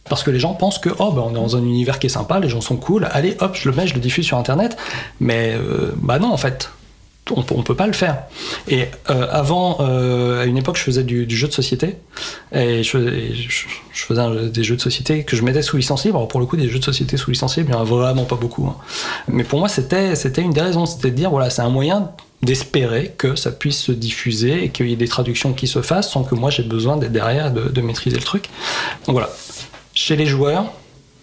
Parce 0.09 0.23
que 0.23 0.31
les 0.31 0.41
gens 0.41 0.55
pensent 0.55 0.79
que 0.79 0.91
oh, 0.99 1.13
bah, 1.13 1.23
on 1.27 1.31
est 1.31 1.35
dans 1.35 1.57
un 1.57 1.63
univers 1.63 1.99
qui 1.99 2.07
est 2.07 2.11
sympa, 2.11 2.41
les 2.41 2.49
gens 2.49 2.61
sont 2.61 2.77
cool, 2.77 3.09
allez 3.13 3.37
hop, 3.41 3.57
je 3.61 3.69
le 3.69 3.75
mets, 3.75 3.87
je 3.87 3.95
le 3.95 4.01
diffuse 4.01 4.25
sur 4.27 4.39
internet. 4.39 4.77
Mais 5.21 5.55
euh, 5.55 5.93
bah 5.97 6.19
non 6.19 6.33
en 6.33 6.37
fait 6.37 6.71
on, 7.31 7.45
on 7.51 7.63
peut 7.63 7.75
pas 7.75 7.87
le 7.87 7.93
faire. 7.93 8.23
Et 8.69 8.87
euh, 9.11 9.27
avant, 9.31 9.79
euh, 9.81 10.43
à 10.43 10.47
une 10.47 10.57
époque, 10.57 10.77
je 10.79 10.83
faisais 10.83 11.05
du, 11.05 11.29
jeu 11.29 11.47
de 11.47 11.53
société 11.53 11.97
et 12.53 12.83
je, 12.83 12.91
faisais- 12.91 14.49
des 14.49 14.65
jeux 14.65 14.77
de 14.77 14.81
société 14.81 15.25
que 15.25 15.37
je 15.37 15.43
mettais 15.43 15.63
sous 15.63 15.77
licence 15.77 16.05
libre. 16.05 16.17
Alors 16.17 16.29
pour 16.29 16.41
le 16.41 16.47
coup, 16.47 16.57
des 16.57 16.69
jeux 16.69 16.79
de 16.79 16.85
société 16.85 17.17
sous 17.17 17.31
licence 17.31 17.57
libre, 17.57 17.71
il 17.71 17.75
y 17.75 17.77
en 17.77 17.83
a 17.83 17.85
vraiment 17.85 18.25
pas 18.25 18.37
beaucoup. 18.37 18.67
hein. 18.67 18.77
Mais 19.29 19.45
pour 19.45 19.59
moi, 19.59 19.69
c'était 19.69 20.15
c'était 20.17 20.43
une 20.43 20.53
des 20.53 20.63
raisons, 20.63 20.87
c'était 20.87 21.11
de 21.11 21.17
dire 21.17 21.31
voilà, 21.31 21.51
c'est 21.51 21.63
un 21.63 21.71
moyen 21.71 22.13
d'espérer 22.43 23.13
que 23.19 23.35
ça 23.35 23.51
puisse 23.51 23.79
se 23.81 23.93
diffuser 23.93 24.65
et 24.65 24.69
qu'il 24.71 24.89
y 24.89 24.93
ait 24.93 24.97
des 24.97 25.09
traductions 25.09 25.53
qui 25.53 25.67
se 25.67 25.83
fassent 25.83 26.11
sans 26.13 26.23
que 26.23 26.35
moi 26.37 26.51
j'ai 26.51 26.63
besoin 26.63 26.97
d'être 26.97 27.13
derrière 27.13 27.53
de, 27.53 27.69
de 27.69 27.81
maîtriser 27.81 28.17
le 28.17 28.23
truc. 28.23 28.45
Donc 29.07 29.15
voilà. 29.15 29.29
Chez 30.01 30.15
les 30.15 30.27
joueurs, 30.27 30.67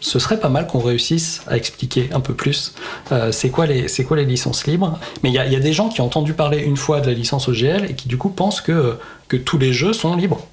ce 0.02 0.20
serait 0.20 0.38
pas 0.38 0.50
mal 0.50 0.68
qu'on 0.68 0.80
réussisse 0.80 1.42
à 1.48 1.56
expliquer 1.56 2.10
un 2.12 2.20
peu 2.20 2.34
plus 2.34 2.74
euh, 3.14 3.32
c'est 3.32 3.50
quoi, 3.50 3.66
les- 3.68 3.88
c'est 3.88 4.04
quoi 4.04 4.18
les 4.18 4.26
licences 4.26 4.68
libres. 4.68 5.00
Mais 5.24 5.30
il 5.30 5.34
y, 5.34 5.40
a- 5.40 5.46
il 5.46 5.54
y 5.54 5.56
a 5.56 5.62
des 5.62 5.72
gens 5.72 5.88
qui 5.88 6.02
ont 6.02 6.06
entendu 6.08 6.34
parler 6.34 6.58
une 6.60 6.76
fois 6.76 7.00
de 7.00 7.08
la 7.08 7.14
licence 7.14 7.48
OGL 7.48 7.86
et 7.90 7.94
qui 7.96 8.10
du 8.10 8.18
coup 8.18 8.28
pensent 8.28 8.60
que, 8.60 8.98
que 9.30 9.38
tous 9.38 9.58
les 9.58 9.72
jeux 9.72 9.94
sont 9.94 10.14
libres. 10.18 10.46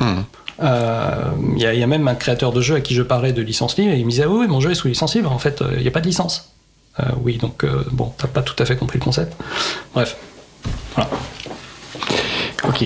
Hmm. 0.00 0.18
Euh, 0.62 1.30
Il 1.56 1.62
y, 1.62 1.66
a- 1.66 1.72
il 1.72 1.80
y 1.80 1.82
a 1.82 1.86
même 1.86 2.06
un 2.08 2.14
créateur 2.14 2.52
de 2.52 2.60
jeu 2.60 2.74
à 2.74 2.82
qui 2.82 2.94
je 2.94 3.02
parlais 3.02 3.32
de 3.32 3.40
licence 3.40 3.78
libre 3.78 3.94
et 3.94 3.98
il 3.98 4.04
me 4.04 4.10
disait 4.10 4.26
oui, 4.26 4.40
oui 4.40 4.46
mon 4.46 4.60
jeu 4.60 4.70
est 4.72 4.74
sous 4.74 4.88
licence 4.88 5.14
libre. 5.14 5.32
En 5.32 5.38
fait, 5.38 5.62
euh, 5.62 5.72
il 5.76 5.80
n'y 5.82 5.88
a 5.88 5.90
pas 5.90 6.00
de 6.02 6.06
licence. 6.06 6.52
Euh, 7.00 7.04
oui, 7.22 7.38
donc 7.38 7.64
bon, 7.90 8.12
t'as 8.18 8.28
pas 8.28 8.42
tout 8.42 8.60
à 8.62 8.66
fait 8.66 8.76
compris 8.76 8.98
le 8.98 9.04
concept. 9.04 9.32
Bref. 9.94 10.14
Voilà. 10.94 11.08
Ok, 12.68 12.84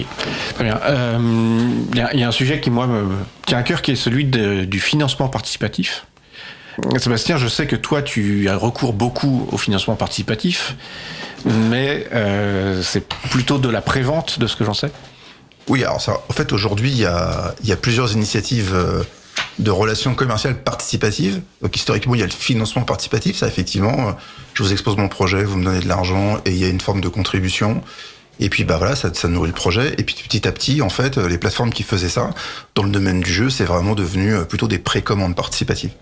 très 0.54 0.64
bien. 0.64 0.80
Euh, 0.84 1.18
Il 1.94 2.08
il 2.14 2.20
y 2.20 2.22
a 2.22 2.28
un 2.28 2.32
sujet 2.32 2.60
qui, 2.60 2.70
moi, 2.70 2.86
me 2.86 3.04
tient 3.46 3.58
à 3.58 3.62
cœur, 3.62 3.82
qui 3.82 3.90
est 3.90 3.96
celui 3.96 4.24
du 4.24 4.80
financement 4.80 5.28
participatif. 5.28 6.06
Sébastien, 6.98 7.36
je 7.36 7.48
sais 7.48 7.66
que 7.66 7.76
toi, 7.76 8.02
tu 8.02 8.48
as 8.48 8.56
recours 8.56 8.92
beaucoup 8.92 9.46
au 9.52 9.58
financement 9.58 9.94
participatif, 9.94 10.74
mais 11.44 12.06
euh, 12.12 12.82
c'est 12.82 13.06
plutôt 13.30 13.58
de 13.58 13.68
la 13.68 13.82
prévente, 13.82 14.38
de 14.38 14.46
ce 14.46 14.56
que 14.56 14.64
j'en 14.64 14.74
sais. 14.74 14.90
Oui, 15.68 15.84
alors 15.84 16.00
ça, 16.00 16.20
en 16.28 16.32
fait, 16.32 16.52
aujourd'hui, 16.52 16.90
il 16.90 16.98
y 16.98 17.04
a, 17.04 17.76
plusieurs 17.80 18.12
initiatives 18.12 18.72
euh, 18.74 19.02
de 19.58 19.70
relations 19.70 20.14
commerciales 20.14 20.56
participatives. 20.56 21.42
Donc, 21.60 21.76
historiquement, 21.76 22.14
il 22.14 22.20
y 22.20 22.24
a 22.24 22.26
le 22.26 22.32
financement 22.32 22.82
participatif. 22.82 23.36
Ça, 23.36 23.48
effectivement, 23.48 24.08
euh, 24.08 24.12
je 24.54 24.62
vous 24.62 24.72
expose 24.72 24.96
mon 24.96 25.08
projet, 25.08 25.44
vous 25.44 25.58
me 25.58 25.64
donnez 25.64 25.80
de 25.80 25.88
l'argent 25.88 26.38
et 26.44 26.50
il 26.50 26.58
y 26.58 26.64
a 26.64 26.68
une 26.68 26.80
forme 26.80 27.00
de 27.00 27.08
contribution. 27.08 27.82
Et 28.42 28.48
puis, 28.48 28.64
bah 28.64 28.76
voilà, 28.76 28.96
ça, 28.96 29.14
ça 29.14 29.28
nourrit 29.28 29.50
le 29.50 29.54
projet. 29.54 29.94
Et 29.98 30.02
puis, 30.02 30.16
petit 30.16 30.48
à 30.48 30.52
petit, 30.52 30.82
en 30.82 30.88
fait, 30.88 31.16
les 31.16 31.38
plateformes 31.38 31.72
qui 31.72 31.84
faisaient 31.84 32.08
ça, 32.08 32.30
dans 32.74 32.82
le 32.82 32.90
domaine 32.90 33.20
du 33.20 33.32
jeu, 33.32 33.50
c'est 33.50 33.64
vraiment 33.64 33.94
devenu 33.94 34.34
euh, 34.34 34.42
plutôt 34.42 34.66
des 34.66 34.80
précommandes 34.80 35.36
participatives. 35.36 35.92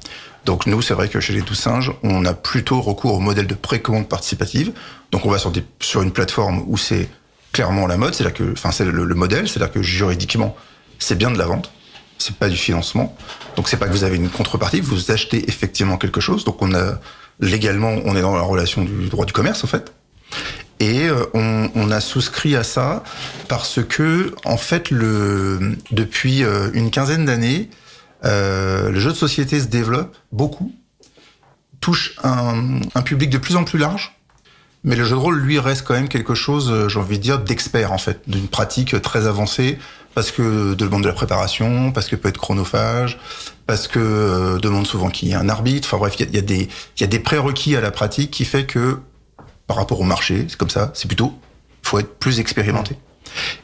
Donc, 0.46 0.64
nous, 0.64 0.80
c'est 0.80 0.94
vrai 0.94 1.10
que 1.10 1.20
chez 1.20 1.34
les 1.34 1.42
12 1.42 1.58
singes, 1.58 1.92
on 2.02 2.24
a 2.24 2.32
plutôt 2.32 2.80
recours 2.80 3.12
au 3.12 3.20
modèle 3.20 3.46
de 3.46 3.54
précommande 3.54 4.08
participative. 4.08 4.72
Donc, 5.12 5.26
on 5.26 5.30
va 5.30 5.36
sur, 5.36 5.50
des, 5.50 5.62
sur 5.80 6.00
une 6.00 6.12
plateforme 6.12 6.64
où 6.66 6.78
c'est 6.78 7.10
clairement 7.52 7.86
la 7.86 7.98
mode, 7.98 8.14
c'est-à-dire 8.14 8.32
que, 8.32 8.52
enfin, 8.52 8.70
c'est 8.70 8.86
le, 8.86 9.04
le 9.04 9.14
modèle, 9.14 9.46
c'est-à-dire 9.46 9.70
que 9.70 9.82
juridiquement, 9.82 10.56
c'est 10.98 11.18
bien 11.18 11.30
de 11.30 11.36
la 11.36 11.44
vente, 11.44 11.70
c'est 12.16 12.36
pas 12.36 12.48
du 12.48 12.56
financement. 12.56 13.14
Donc 13.56 13.68
c'est 13.68 13.76
pas 13.76 13.86
que 13.86 13.92
vous 13.92 14.04
avez 14.04 14.16
une 14.16 14.30
contrepartie, 14.30 14.80
vous 14.80 15.10
achetez 15.10 15.46
effectivement 15.48 15.98
quelque 15.98 16.20
chose. 16.20 16.44
Donc 16.44 16.62
on 16.62 16.74
a 16.74 17.00
légalement, 17.40 17.96
on 18.04 18.16
est 18.16 18.22
dans 18.22 18.36
la 18.36 18.42
relation 18.42 18.82
du 18.82 19.08
droit 19.08 19.26
du 19.26 19.32
commerce 19.32 19.64
en 19.64 19.66
fait. 19.66 19.92
Et 20.80 21.08
euh, 21.08 21.26
on, 21.34 21.90
a 21.90 22.00
souscrit 22.00 22.56
à 22.56 22.64
ça 22.64 23.04
parce 23.48 23.80
que, 23.84 24.34
en 24.46 24.56
fait, 24.56 24.90
le, 24.90 25.76
depuis 25.90 26.42
euh, 26.42 26.70
une 26.72 26.90
quinzaine 26.90 27.26
d'années, 27.26 27.68
euh, 28.24 28.90
le 28.90 28.98
jeu 28.98 29.10
de 29.10 29.16
société 29.16 29.60
se 29.60 29.66
développe 29.66 30.16
beaucoup, 30.32 30.72
touche 31.80 32.16
un, 32.24 32.80
public 33.04 33.28
de 33.28 33.36
plus 33.36 33.56
en 33.56 33.64
plus 33.64 33.78
large, 33.78 34.16
mais 34.82 34.96
le 34.96 35.04
jeu 35.04 35.10
de 35.10 35.20
rôle, 35.20 35.38
lui, 35.38 35.58
reste 35.58 35.86
quand 35.86 35.94
même 35.94 36.08
quelque 36.08 36.34
chose, 36.34 36.88
j'ai 36.88 36.98
envie 36.98 37.18
de 37.18 37.22
dire, 37.22 37.38
d'expert, 37.40 37.92
en 37.92 37.98
fait, 37.98 38.22
d'une 38.26 38.48
pratique 38.48 39.00
très 39.02 39.26
avancée, 39.26 39.78
parce 40.14 40.30
que 40.30 40.72
demande 40.74 41.02
de 41.02 41.08
la 41.08 41.12
préparation, 41.14 41.92
parce 41.92 42.08
que 42.08 42.16
peut 42.16 42.30
être 42.30 42.38
chronophage, 42.40 43.18
parce 43.66 43.86
que 43.86 44.58
demande 44.58 44.86
souvent 44.86 45.10
qu'il 45.10 45.28
y 45.28 45.32
ait 45.32 45.36
un 45.36 45.48
arbitre. 45.50 45.86
Enfin 45.86 45.98
bref, 45.98 46.14
il 46.18 46.34
y 46.34 46.38
a, 46.38 46.40
y 46.40 46.62
a, 46.62 46.66
y 47.00 47.04
a 47.04 47.06
des 47.06 47.20
prérequis 47.20 47.76
à 47.76 47.82
la 47.82 47.90
pratique 47.90 48.30
qui 48.30 48.44
fait 48.44 48.64
que 48.64 48.98
par 49.70 49.76
rapport 49.76 50.00
au 50.00 50.04
marché, 50.04 50.46
c'est 50.48 50.56
comme 50.56 50.68
ça, 50.68 50.90
c'est 50.94 51.06
plutôt, 51.06 51.32
faut 51.84 52.00
être 52.00 52.18
plus 52.18 52.40
expérimenté. 52.40 52.96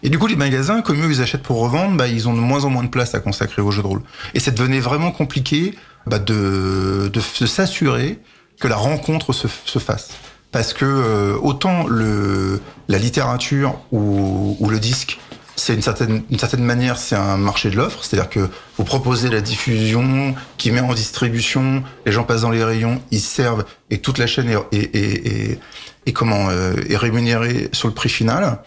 Et 0.05 0.09
du 0.09 0.21
coup, 0.21 0.29
les 0.29 0.37
magasins, 0.37 0.81
comme 0.81 1.05
eux, 1.05 1.11
ils 1.11 1.21
achètent 1.21 1.43
pour 1.43 1.59
revendre, 1.59 1.97
bah, 1.97 2.07
ils 2.07 2.29
ont 2.29 2.33
de 2.33 2.39
moins 2.39 2.65
en 2.65 2.71
moins 2.71 2.85
de 2.85 2.89
place 2.89 3.17
à 3.17 3.19
consacrer 3.19 3.61
aux 3.61 3.73
jeux 3.73 3.83
de 3.83 3.89
rôle. 3.89 4.03
Et 4.33 4.39
ça 4.39 4.53
devenait 4.53 4.79
vraiment 4.79 5.11
compliqué 5.11 5.75
bah, 6.07 6.21
de, 6.21 7.11
de, 7.13 7.21
de 7.41 7.47
s'assurer 7.47 8.21
que 8.61 8.69
la 8.69 8.77
rencontre 8.77 9.33
se, 9.33 9.49
se 9.65 9.81
fasse. 9.81 10.11
Parce 10.53 10.73
que 10.75 10.85
euh, 10.85 11.37
autant 11.43 11.89
le, 11.89 12.61
la 12.87 12.99
littérature 12.99 13.77
ou, 13.91 14.57
ou 14.61 14.71
le 14.71 14.79
disque, 14.79 15.19
c'est 15.57 15.75
une 15.75 15.83
certaine, 15.83 16.23
une 16.31 16.39
certaine 16.39 16.63
manière, 16.63 16.99
c'est 16.99 17.17
un 17.17 17.39
marché 17.39 17.71
de 17.71 17.77
l'offre, 17.77 18.05
c'est-à-dire 18.05 18.29
que 18.29 18.49
vous 18.77 18.85
proposez 18.85 19.31
la 19.31 19.41
diffusion 19.41 20.35
qui 20.59 20.71
met 20.71 20.81
en 20.81 20.93
distribution, 20.93 21.83
les 22.05 22.13
gens 22.13 22.25
passent 22.25 22.43
dans 22.43 22.51
les 22.51 22.63
rayons, 22.63 23.01
ils 23.11 23.21
servent 23.21 23.65
et 23.91 23.99
toute 23.99 24.19
la 24.19 24.27
chaîne 24.27 24.51
est, 24.51 24.95
est, 24.95 25.59
est 26.07 26.13
comment 26.13 26.49
euh, 26.49 26.75
est 26.89 26.97
rémunérée 26.97 27.69
sur 27.73 27.89
le 27.89 27.95
prix 27.95 28.09
final. 28.09 28.59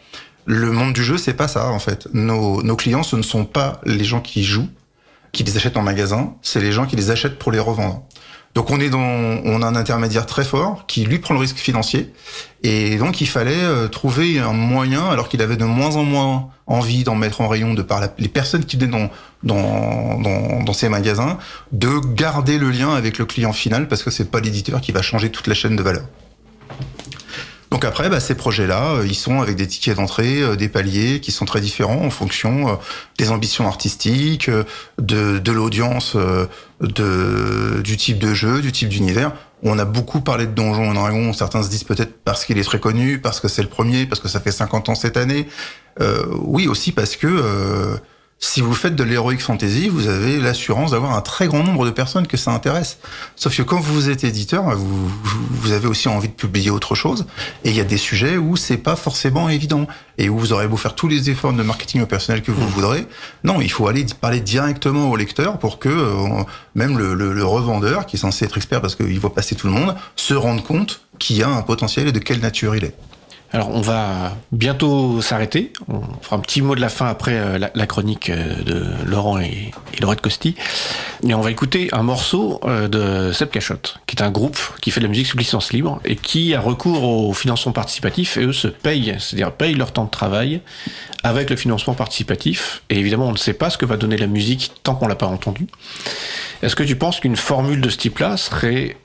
Le 0.46 0.72
monde 0.72 0.94
du 0.94 1.04
jeu, 1.04 1.18
c'est 1.18 1.34
pas 1.34 1.48
ça 1.48 1.70
en 1.70 1.80
fait. 1.80 2.08
Nos, 2.14 2.62
nos 2.64 2.76
clients, 2.76 3.04
ce 3.04 3.16
ne 3.16 3.22
sont 3.22 3.46
pas 3.46 3.82
les 3.86 4.04
gens 4.04 4.22
qui 4.22 4.44
jouent, 4.44 4.70
qui 5.32 5.44
les 5.44 5.58
achètent 5.58 5.78
en 5.78 5.84
magasin, 5.84 6.34
c'est 6.42 6.60
les 6.60 6.72
gens 6.72 6.86
qui 6.86 6.96
les 6.96 7.12
achètent 7.12 7.40
pour 7.40 7.52
les 7.52 7.60
revendre. 7.60 8.04
Donc 8.56 8.72
on 8.72 8.80
est 8.80 8.90
dans, 8.90 9.00
on 9.00 9.62
a 9.62 9.68
un 9.68 9.76
intermédiaire 9.76 10.26
très 10.26 10.44
fort 10.44 10.86
qui 10.88 11.06
lui 11.06 11.20
prend 11.20 11.36
le 11.36 11.40
risque 11.40 11.58
financier 11.58 12.12
et 12.64 12.98
donc 12.98 13.22
il 13.22 13.28
fallait 13.28 13.54
euh, 13.54 13.88
trouver 13.88 14.40
un 14.40 14.54
moyen, 14.54 15.06
alors 15.06 15.30
qu'il 15.30 15.42
avait 15.44 15.56
de 15.56 15.66
moins 15.66 15.98
en 15.98 16.04
moins 16.04 16.50
envie 16.66 17.04
d'en 17.04 17.16
mettre 17.16 17.42
en 17.42 17.48
rayon 17.48 17.76
de 17.76 17.84
par 17.84 18.00
la, 18.00 18.12
les 18.18 18.28
personnes 18.28 18.66
qui 18.66 18.76
venaient 18.76 18.92
dans, 18.92 19.10
dans, 19.44 20.20
dans, 20.20 20.64
dans 20.64 20.74
ces 20.74 20.90
magasins, 20.90 21.38
de 21.72 22.00
garder 22.16 22.58
le 22.58 22.72
lien 22.72 22.94
avec 22.96 23.20
le 23.20 23.26
client 23.26 23.54
final 23.54 23.88
parce 23.88 24.02
que 24.02 24.10
c'est 24.10 24.32
pas 24.32 24.40
l'éditeur 24.40 24.82
qui 24.82 24.92
va 24.92 25.04
changer 25.04 25.30
toute 25.30 25.46
la 25.46 25.54
chaîne 25.54 25.76
de 25.76 25.84
valeur. 25.84 26.06
Donc 27.72 27.86
après, 27.86 28.10
bah, 28.10 28.20
ces 28.20 28.36
projets-là, 28.36 28.96
euh, 28.96 29.08
ils 29.08 29.16
sont 29.16 29.42
avec 29.42 29.56
des 29.56 29.68
tickets 29.68 29.96
d'entrée, 29.96 30.42
euh, 30.42 30.56
des 30.56 30.70
paliers 30.70 31.20
qui 31.20 31.32
sont 31.32 31.46
très 31.46 31.62
différents 31.62 32.04
en 32.04 32.10
fonction 32.10 32.68
euh, 32.68 32.74
des 33.18 33.30
ambitions 33.30 33.68
artistiques, 33.68 34.50
de, 34.98 35.52
l'audience, 35.52 36.18
du 36.82 37.98
type 37.98 38.20
de 38.20 38.34
jeu, 38.34 38.62
du 38.62 38.72
type 38.72 38.90
d'univers. 38.90 39.34
On 39.62 39.78
a 39.78 39.86
beaucoup 39.86 40.22
parlé 40.22 40.48
de 40.48 40.52
Donjons 40.52 40.92
et 40.92 40.96
Dragons. 40.96 41.34
Certains 41.34 41.62
se 41.64 41.70
disent 41.70 41.84
peut-être 41.84 42.24
parce 42.24 42.46
qu'il 42.46 42.58
est 42.58 42.64
très 42.64 42.80
connu, 42.80 43.20
parce 43.20 43.40
que 43.40 43.48
c'est 43.48 43.62
le 43.62 43.70
premier, 43.70 44.06
parce 44.06 44.22
que 44.22 44.28
ça 44.28 44.40
fait 44.40 44.52
50 44.52 44.90
ans 44.90 44.96
cette 44.96 45.18
année. 45.18 45.48
Oui, 46.32 46.68
aussi 46.68 46.94
parce 46.94 47.18
que 47.18 48.00
si 48.42 48.62
vous 48.62 48.74
faites 48.74 48.96
de 48.96 49.04
l'heroic 49.04 49.40
fantasy, 49.40 49.90
vous 49.90 50.08
avez 50.08 50.40
l'assurance 50.40 50.92
d'avoir 50.92 51.14
un 51.14 51.22
très 51.22 51.48
grand 51.48 51.62
nombre 51.62 51.86
de 51.86 51.92
personnes 51.92 52.26
que 52.26 52.38
ça 52.38 52.52
intéresse. 52.52 52.98
Sauf 53.36 53.56
que 53.56 53.64
quand 53.64 53.82
vous 53.82 54.10
êtes 54.10 54.24
éditeur, 54.24 54.78
vous, 54.78 55.10
vous 55.52 55.72
avez 55.74 55.88
aussi 55.88 56.08
envie 56.08 56.30
de 56.30 56.34
publier 56.34 56.72
autre 56.72 56.96
chose. 56.96 57.26
Et 57.66 57.70
il 57.70 57.76
y 57.76 57.82
a 57.82 57.84
des 57.84 57.98
sujets 57.98 58.38
où 58.38 58.56
c'est 58.56 58.78
pas 58.78 58.96
forcément 58.96 59.50
évident. 59.50 59.88
Et 60.18 60.30
où 60.30 60.40
vous 60.40 60.54
aurez 60.54 60.70
beau 60.70 60.78
faire 60.78 60.96
tous 60.96 61.10
les 61.10 61.30
efforts 61.30 61.52
de 61.52 61.64
marketing 61.64 62.02
au 62.02 62.06
personnel 62.06 62.42
que 62.42 62.52
vous 62.52 62.64
mmh. 62.64 62.70
voudrez. 62.70 63.08
Non, 63.44 63.60
il 63.60 63.72
faut 63.72 63.88
aller 63.88 64.06
parler 64.22 64.40
directement 64.40 65.10
au 65.12 65.18
lecteur 65.18 65.60
pour 65.60 65.78
que 65.78 65.90
euh, 65.90 66.44
même 66.76 66.98
le, 66.98 67.16
le, 67.16 67.34
le, 67.34 67.46
revendeur, 67.46 68.06
qui 68.06 68.16
est 68.16 68.20
censé 68.20 68.46
être 68.46 68.56
expert 68.56 68.80
parce 68.80 68.96
qu'il 68.96 69.20
voit 69.20 69.34
passer 69.34 69.56
tout 69.56 69.68
le 69.68 69.74
monde, 69.74 69.96
se 70.16 70.34
rende 70.34 70.64
compte 70.64 71.02
qu'il 71.20 71.36
y 71.36 71.44
a 71.44 71.50
un 71.50 71.62
potentiel 71.62 72.08
et 72.08 72.12
de 72.14 72.20
quelle 72.20 72.40
nature 72.40 72.76
il 72.76 72.86
est. 72.86 72.96
Alors 73.52 73.70
on 73.70 73.82
va 73.82 74.38
bientôt 74.52 75.22
s'arrêter. 75.22 75.74
On 75.88 76.02
fera 76.22 76.36
un 76.36 76.40
petit 76.40 76.62
mot 76.62 76.76
de 76.76 76.82
la 76.82 76.90
fin 76.90 77.08
après 77.08 77.34
euh, 77.34 77.58
la, 77.74 77.88
chronique 77.88 78.30
euh, 78.30 78.62
de 78.64 78.86
Laurent 79.08 79.40
et, 79.40 79.72
et 79.94 80.02
Laurette 80.02 80.22
Costi. 80.22 80.56
Et 81.28 81.34
on 81.34 81.42
va 81.42 81.50
écouter 81.50 81.90
un 81.92 82.04
morceau 82.04 82.60
euh, 82.66 82.88
de 82.88 83.32
Seb 83.32 83.50
Cachotte, 83.50 84.00
qui 84.06 84.16
est 84.16 84.22
un 84.22 84.30
groupe 84.30 84.60
qui 84.82 84.92
fait 84.92 85.00
de 85.00 85.06
la 85.06 85.10
musique 85.10 85.26
sous 85.26 85.38
licence 85.38 85.74
libre 85.74 86.00
et 86.06 86.16
qui 86.16 86.54
a 86.54 86.62
recours 86.62 87.04
au 87.04 87.34
financement 87.34 87.72
participatif 87.72 88.38
et 88.38 88.46
eux 88.46 88.54
se 88.54 88.68
payent, 88.68 89.16
c'est-à-dire 89.20 89.52
payent 89.52 89.74
leur 89.74 89.94
temps 89.94 90.06
de 90.06 90.12
travail 90.12 90.62
avec 91.24 91.50
le 91.50 91.56
financement 91.56 91.96
participatif. 91.96 92.84
Et 92.92 93.00
évidemment, 93.00 93.28
on 93.28 93.34
ne 93.34 93.38
sait 93.38 93.54
pas 93.54 93.72
ce 93.72 93.80
que 93.80 93.86
va 93.86 93.98
donner 93.98 94.18
la 94.18 94.28
musique 94.28 94.74
tant 94.84 94.94
qu'on 94.94 95.08
l'a 95.08 95.16
pas 95.16 95.28
entendu. 95.28 95.66
Est-ce 96.62 96.76
que 96.76 96.84
tu 96.84 96.96
penses 96.96 97.20
qu'une 97.20 97.36
formule 97.36 97.82
de 97.82 97.90
ce 97.90 97.98
type-là 97.98 98.38
serait 98.38 98.96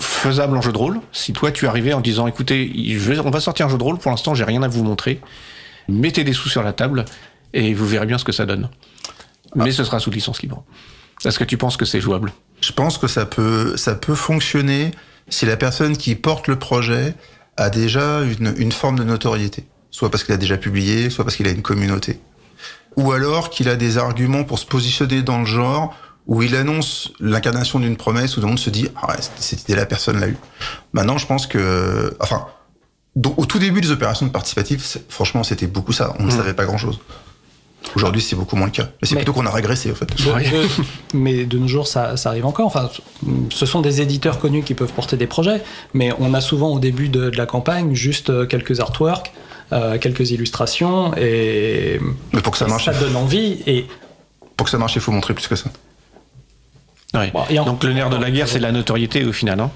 faisable 0.00 0.56
en 0.56 0.62
jeu 0.62 0.72
de 0.72 0.78
rôle. 0.78 1.00
Si 1.12 1.32
toi 1.32 1.52
tu 1.52 1.66
arrivais 1.66 1.92
en 1.92 2.00
disant 2.00 2.26
écoutez, 2.26 2.72
on 3.24 3.30
va 3.30 3.40
sortir 3.40 3.66
un 3.66 3.68
jeu 3.68 3.78
de 3.78 3.82
rôle, 3.82 3.98
pour 3.98 4.10
l'instant 4.10 4.34
j'ai 4.34 4.44
rien 4.44 4.62
à 4.62 4.68
vous 4.68 4.82
montrer, 4.82 5.20
mettez 5.88 6.24
des 6.24 6.32
sous 6.32 6.48
sur 6.48 6.62
la 6.62 6.72
table 6.72 7.04
et 7.52 7.74
vous 7.74 7.86
verrez 7.86 8.06
bien 8.06 8.18
ce 8.18 8.24
que 8.24 8.32
ça 8.32 8.46
donne. 8.46 8.68
Mais 9.54 9.72
ce 9.72 9.84
sera 9.84 9.98
sous 9.98 10.10
licence 10.10 10.42
libre. 10.42 10.64
Est-ce 11.24 11.38
que 11.38 11.44
tu 11.44 11.56
penses 11.56 11.76
que 11.76 11.84
c'est 11.84 12.00
jouable? 12.00 12.32
Je 12.60 12.72
pense 12.72 12.98
que 12.98 13.06
ça 13.06 13.26
peut, 13.26 13.76
ça 13.76 13.94
peut 13.94 14.14
fonctionner 14.14 14.92
si 15.28 15.46
la 15.46 15.56
personne 15.56 15.96
qui 15.96 16.14
porte 16.14 16.48
le 16.48 16.58
projet 16.58 17.14
a 17.56 17.68
déjà 17.68 18.22
une, 18.22 18.54
une 18.56 18.72
forme 18.72 18.98
de 18.98 19.04
notoriété. 19.04 19.64
Soit 19.90 20.10
parce 20.10 20.24
qu'il 20.24 20.34
a 20.34 20.38
déjà 20.38 20.56
publié, 20.56 21.10
soit 21.10 21.24
parce 21.24 21.36
qu'il 21.36 21.48
a 21.48 21.50
une 21.50 21.62
communauté. 21.62 22.20
Ou 22.96 23.12
alors 23.12 23.50
qu'il 23.50 23.68
a 23.68 23.76
des 23.76 23.98
arguments 23.98 24.44
pour 24.44 24.58
se 24.58 24.66
positionner 24.66 25.22
dans 25.22 25.40
le 25.40 25.46
genre 25.46 25.94
où 26.30 26.42
il 26.42 26.54
annonce 26.54 27.12
l'incarnation 27.18 27.80
d'une 27.80 27.96
promesse, 27.96 28.32
où 28.32 28.34
tout 28.36 28.42
le 28.42 28.46
monde 28.46 28.58
se 28.58 28.70
dit 28.70 28.88
ah, 29.02 29.16
cette 29.36 29.62
idée-là, 29.64 29.84
personne 29.84 30.20
l'a 30.20 30.28
eu. 30.28 30.36
Maintenant, 30.92 31.18
je 31.18 31.26
pense 31.26 31.48
que, 31.48 32.16
enfin, 32.20 32.46
donc, 33.16 33.36
au 33.36 33.46
tout 33.46 33.58
début 33.58 33.80
des 33.80 33.90
opérations 33.90 34.26
de 34.26 34.30
participatif, 34.30 34.98
franchement, 35.08 35.42
c'était 35.42 35.66
beaucoup 35.66 35.92
ça. 35.92 36.14
On 36.20 36.22
ne 36.22 36.28
mmh. 36.28 36.30
savait 36.30 36.54
pas 36.54 36.64
grand-chose. 36.64 37.00
Aujourd'hui, 37.96 38.22
c'est 38.22 38.36
beaucoup 38.36 38.54
moins 38.54 38.66
le 38.66 38.72
cas. 38.72 38.90
Mais 39.02 39.08
c'est 39.08 39.16
plutôt 39.16 39.32
qu'on 39.32 39.44
a 39.44 39.50
régressé, 39.50 39.90
en 39.90 39.94
fait. 39.96 40.06
De, 40.06 40.22
de, 40.22 40.68
mais 41.14 41.46
de 41.46 41.58
nos 41.58 41.66
jours, 41.66 41.88
ça, 41.88 42.16
ça, 42.16 42.28
arrive 42.28 42.46
encore. 42.46 42.66
Enfin, 42.66 42.90
ce 43.50 43.66
sont 43.66 43.80
des 43.80 44.00
éditeurs 44.00 44.38
connus 44.38 44.62
qui 44.62 44.74
peuvent 44.74 44.92
porter 44.92 45.16
des 45.16 45.26
projets, 45.26 45.60
mais 45.94 46.12
on 46.20 46.32
a 46.32 46.40
souvent 46.40 46.68
au 46.68 46.78
début 46.78 47.08
de, 47.08 47.30
de 47.30 47.36
la 47.36 47.46
campagne 47.46 47.94
juste 47.94 48.46
quelques 48.46 48.78
artworks, 48.78 49.32
euh, 49.72 49.98
quelques 49.98 50.30
illustrations, 50.30 51.12
et, 51.16 52.00
mais 52.32 52.40
pour 52.40 52.52
que 52.52 52.58
ça, 52.58 52.68
marche, 52.68 52.84
ça 52.84 52.94
donne 52.94 53.16
envie. 53.16 53.58
Et 53.66 53.86
pour 54.56 54.66
que 54.66 54.70
ça 54.70 54.78
marche, 54.78 54.94
il 54.94 55.00
faut 55.00 55.10
montrer 55.10 55.34
plus 55.34 55.48
que 55.48 55.56
ça. 55.56 55.70
Ouais. 57.14 57.30
Bon, 57.32 57.44
en... 57.58 57.64
Donc 57.64 57.84
le 57.84 57.92
nerf 57.92 58.10
de 58.10 58.16
la 58.16 58.30
guerre, 58.30 58.48
c'est 58.48 58.60
la 58.60 58.72
notoriété 58.72 59.24
au 59.24 59.32
final, 59.32 59.60
hein 59.60 59.70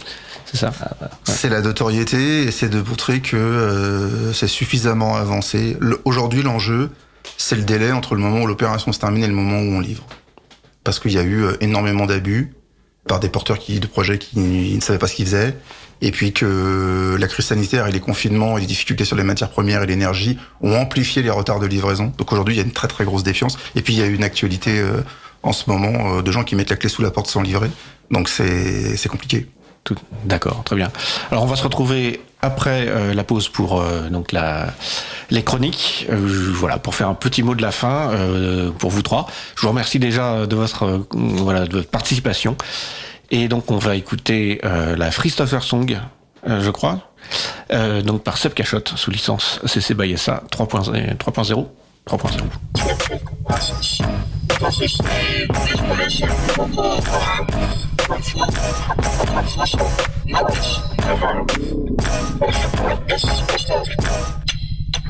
c'est 0.44 0.58
ça. 0.58 0.68
Ouais. 0.68 1.08
C'est 1.24 1.48
la 1.48 1.60
notoriété 1.62 2.42
et 2.42 2.50
c'est 2.50 2.68
de 2.68 2.80
montrer 2.80 3.20
que 3.20 3.36
euh, 3.36 4.32
c'est 4.32 4.46
suffisamment 4.46 5.16
avancé. 5.16 5.76
Le, 5.80 6.00
Aujourd'hui, 6.04 6.42
l'enjeu, 6.42 6.90
c'est 7.38 7.56
le 7.56 7.62
délai 7.62 7.92
entre 7.92 8.14
le 8.14 8.20
moment 8.20 8.42
où 8.42 8.46
l'opération 8.46 8.92
se 8.92 8.98
termine 8.98 9.24
et 9.24 9.28
le 9.28 9.34
moment 9.34 9.58
où 9.58 9.76
on 9.76 9.80
livre. 9.80 10.04
Parce 10.84 11.00
qu'il 11.00 11.12
y 11.12 11.18
a 11.18 11.22
eu 11.22 11.42
euh, 11.42 11.56
énormément 11.60 12.06
d'abus 12.06 12.54
par 13.08 13.20
des 13.20 13.28
porteurs 13.28 13.58
qui, 13.58 13.80
de 13.80 13.86
projets 13.86 14.18
qui 14.18 14.38
ne 14.38 14.80
savaient 14.80 14.98
pas 14.98 15.06
ce 15.06 15.14
qu'ils 15.14 15.26
faisaient. 15.26 15.56
Et 16.00 16.10
puis 16.10 16.32
que 16.32 17.16
la 17.18 17.28
crise 17.28 17.46
sanitaire 17.46 17.86
et 17.86 17.92
les 17.92 18.00
confinements 18.00 18.58
et 18.58 18.60
les 18.60 18.66
difficultés 18.66 19.04
sur 19.04 19.16
les 19.16 19.24
matières 19.24 19.50
premières 19.50 19.82
et 19.82 19.86
l'énergie 19.86 20.38
ont 20.60 20.76
amplifié 20.76 21.22
les 21.22 21.30
retards 21.30 21.60
de 21.60 21.66
livraison. 21.66 22.12
Donc 22.18 22.32
aujourd'hui, 22.32 22.54
il 22.54 22.58
y 22.58 22.60
a 22.60 22.64
une 22.64 22.72
très 22.72 22.88
très 22.88 23.04
grosse 23.04 23.22
défiance. 23.22 23.56
Et 23.74 23.82
puis 23.82 23.94
il 23.94 23.98
y 24.00 24.02
a 24.02 24.06
une 24.06 24.24
actualité 24.24 24.80
euh, 24.80 25.00
en 25.44 25.52
ce 25.52 25.70
moment 25.70 26.16
euh, 26.16 26.22
de 26.22 26.32
gens 26.32 26.42
qui 26.42 26.56
mettent 26.56 26.70
la 26.70 26.76
clé 26.76 26.88
sous 26.88 27.02
la 27.02 27.10
porte 27.10 27.28
sans 27.28 27.42
livrer. 27.42 27.70
Donc 28.10 28.28
c'est 28.28 29.08
compliqué. 29.08 29.46
D'accord, 30.24 30.64
très 30.64 30.76
bien. 30.76 30.90
Alors 31.30 31.44
on 31.44 31.46
va 31.46 31.56
se 31.56 31.62
retrouver 31.62 32.22
après 32.40 32.86
euh, 32.88 33.12
la 33.12 33.22
pause 33.22 33.48
pour 33.48 33.80
euh, 33.80 34.08
donc 34.08 34.32
la 34.32 34.68
les 35.30 35.42
chroniques. 35.42 36.06
Voilà, 36.10 36.78
pour 36.78 36.94
faire 36.94 37.08
un 37.08 37.14
petit 37.14 37.42
mot 37.42 37.54
de 37.54 37.62
la 37.62 37.70
fin 37.70 38.10
pour 38.78 38.90
vous 38.90 39.02
trois. 39.02 39.26
Je 39.56 39.62
vous 39.62 39.68
remercie 39.68 39.98
déjà 39.98 40.46
de 40.46 40.56
votre 40.56 41.06
voilà 41.12 41.66
de 41.66 41.76
votre 41.78 41.90
participation. 41.90 42.56
Et 43.30 43.48
donc 43.48 43.70
on 43.70 43.78
va 43.78 43.96
écouter 43.96 44.60
la 44.62 45.10
Christopher 45.10 45.62
Song, 45.62 45.98
je 46.46 46.70
crois. 46.70 47.00
donc 48.04 48.22
par 48.22 48.36
Seb 48.36 48.52
Cachotte 48.54 48.92
sous 48.96 49.10
licence 49.10 49.60
CC 49.64 49.94
by 49.94 50.16
SA 50.16 50.44
3.0 50.50 51.66
3 52.06 52.18
points, 52.18 54.00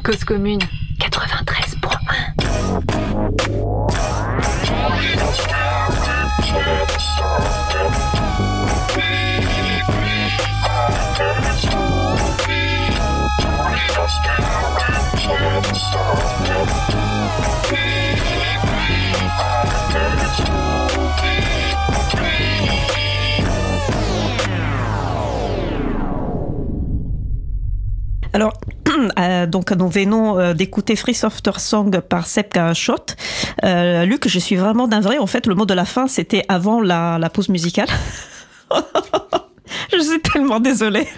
Cause 0.04 0.24
commune 0.24 0.60
93.1 1.00 2.34
Let's 13.96 14.18
go. 14.26 15.03
Alors, 28.34 28.52
euh, 29.18 29.46
donc 29.46 29.70
nous 29.70 29.88
venons 29.88 30.38
euh, 30.38 30.52
d'écouter 30.52 30.96
Free 30.96 31.14
Software 31.14 31.60
Song 31.60 32.00
par 32.00 32.26
Sepka 32.26 32.74
Shot. 32.74 32.96
Euh, 33.64 34.04
Luc, 34.04 34.28
je 34.28 34.38
suis 34.38 34.56
vraiment 34.56 34.88
navré. 34.88 35.18
En 35.18 35.26
fait, 35.26 35.46
le 35.46 35.54
mot 35.54 35.64
de 35.64 35.74
la 35.74 35.86
fin, 35.86 36.06
c'était 36.06 36.44
avant 36.48 36.82
la, 36.82 37.18
la 37.18 37.30
pause 37.30 37.48
musicale. 37.48 37.88
je 39.92 39.98
suis 39.98 40.20
tellement 40.20 40.60
désolée. 40.60 41.06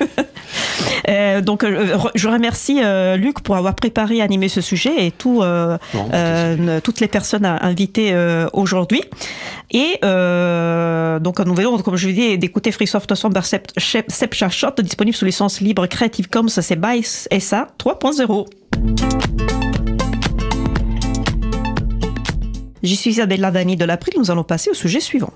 Euh, 1.08 1.40
donc, 1.40 1.62
euh, 1.62 1.96
je 2.14 2.28
remercie 2.28 2.80
euh, 2.82 3.16
Luc 3.16 3.40
pour 3.40 3.56
avoir 3.56 3.74
préparé 3.74 4.16
et 4.16 4.22
animé 4.22 4.48
ce 4.48 4.60
sujet 4.60 5.06
et 5.06 5.10
tout, 5.12 5.42
Non, 5.42 5.78
toutes 6.82 7.00
les 7.00 7.06
personnes 7.08 7.44
invitées 7.44 8.14
aujourd'hui. 8.52 9.02
Et 9.70 9.98
donc, 10.00 11.38
nous 11.40 11.54
venons, 11.54 11.78
comme 11.78 11.96
je 11.96 12.08
vous 12.08 12.14
dis, 12.14 12.38
d'écouter 12.38 12.72
Free 12.72 12.86
Soft 12.86 13.14
Song 13.14 13.32
par 13.32 13.44
Sep- 13.44 13.68
Shep- 13.76 14.10
Sepcha 14.10 14.48
Shot, 14.48 14.72
disponible 14.82 15.16
sous 15.16 15.24
licence 15.24 15.60
libre 15.60 15.86
Creative 15.86 16.28
Commons, 16.28 16.48
c'est 16.48 16.76
by 16.80 17.02
SA 17.04 17.68
3.0. 17.78 18.46
J'y 22.82 22.96
suis 22.96 23.10
Isabella 23.10 23.50
Dani 23.50 23.76
de 23.76 23.84
l'April, 23.84 24.14
nous 24.18 24.30
allons 24.30 24.44
passer 24.44 24.70
au 24.70 24.74
sujet 24.74 25.00
suivant. 25.00 25.32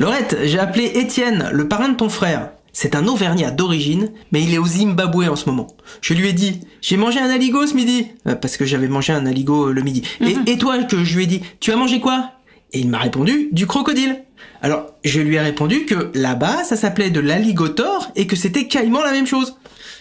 Laurette, 0.00 0.38
j'ai 0.44 0.58
appelé 0.58 0.86
Étienne, 0.94 1.50
le 1.52 1.68
parrain 1.68 1.90
de 1.90 1.94
ton 1.94 2.08
frère. 2.08 2.52
C'est 2.72 2.94
un 2.94 3.06
Auvergnat 3.06 3.50
d'origine, 3.50 4.10
mais 4.32 4.42
il 4.42 4.54
est 4.54 4.58
au 4.58 4.64
Zimbabwe 4.64 5.28
en 5.28 5.36
ce 5.36 5.44
moment. 5.44 5.66
Je 6.00 6.14
lui 6.14 6.26
ai 6.26 6.32
dit, 6.32 6.60
j'ai 6.80 6.96
mangé 6.96 7.20
un 7.20 7.28
aligot 7.28 7.66
ce 7.66 7.74
midi, 7.74 8.06
Euh, 8.26 8.34
parce 8.34 8.56
que 8.56 8.64
j'avais 8.64 8.88
mangé 8.88 9.12
un 9.12 9.26
aligot 9.26 9.66
euh, 9.66 9.72
le 9.74 9.82
midi. 9.82 10.02
Et, 10.22 10.52
et 10.52 10.56
toi, 10.56 10.82
que 10.84 11.04
je 11.04 11.16
lui 11.16 11.24
ai 11.24 11.26
dit, 11.26 11.42
tu 11.60 11.70
as 11.70 11.76
mangé 11.76 12.00
quoi? 12.00 12.30
Et 12.72 12.78
il 12.78 12.88
m'a 12.88 12.96
répondu, 12.96 13.50
du 13.52 13.66
crocodile. 13.66 14.24
Alors, 14.62 14.86
je 15.04 15.20
lui 15.20 15.34
ai 15.36 15.40
répondu 15.40 15.84
que 15.84 16.10
là-bas, 16.14 16.64
ça 16.64 16.76
s'appelait 16.76 17.10
de 17.10 17.20
l'alligator 17.20 18.10
et 18.16 18.26
que 18.26 18.36
c'était 18.36 18.68
quasiment 18.68 19.02
la 19.02 19.12
même 19.12 19.26
chose. 19.26 19.56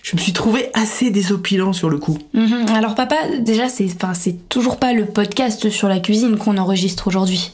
Je 0.10 0.16
me 0.16 0.22
suis 0.22 0.34
trouvé 0.34 0.72
assez 0.74 1.12
désopilant 1.12 1.72
sur 1.72 1.88
le 1.88 2.00
coup. 2.00 2.18
Mhm. 2.34 2.66
Alors 2.74 2.96
papa, 2.96 3.16
déjà 3.42 3.70
c'est 3.70 3.88
c'est 4.16 4.50
toujours 4.50 4.78
pas 4.78 4.92
le 4.92 5.06
podcast 5.06 5.70
sur 5.70 5.88
la 5.88 6.00
cuisine 6.00 6.36
qu'on 6.36 6.58
enregistre 6.58 7.06
aujourd'hui. 7.06 7.52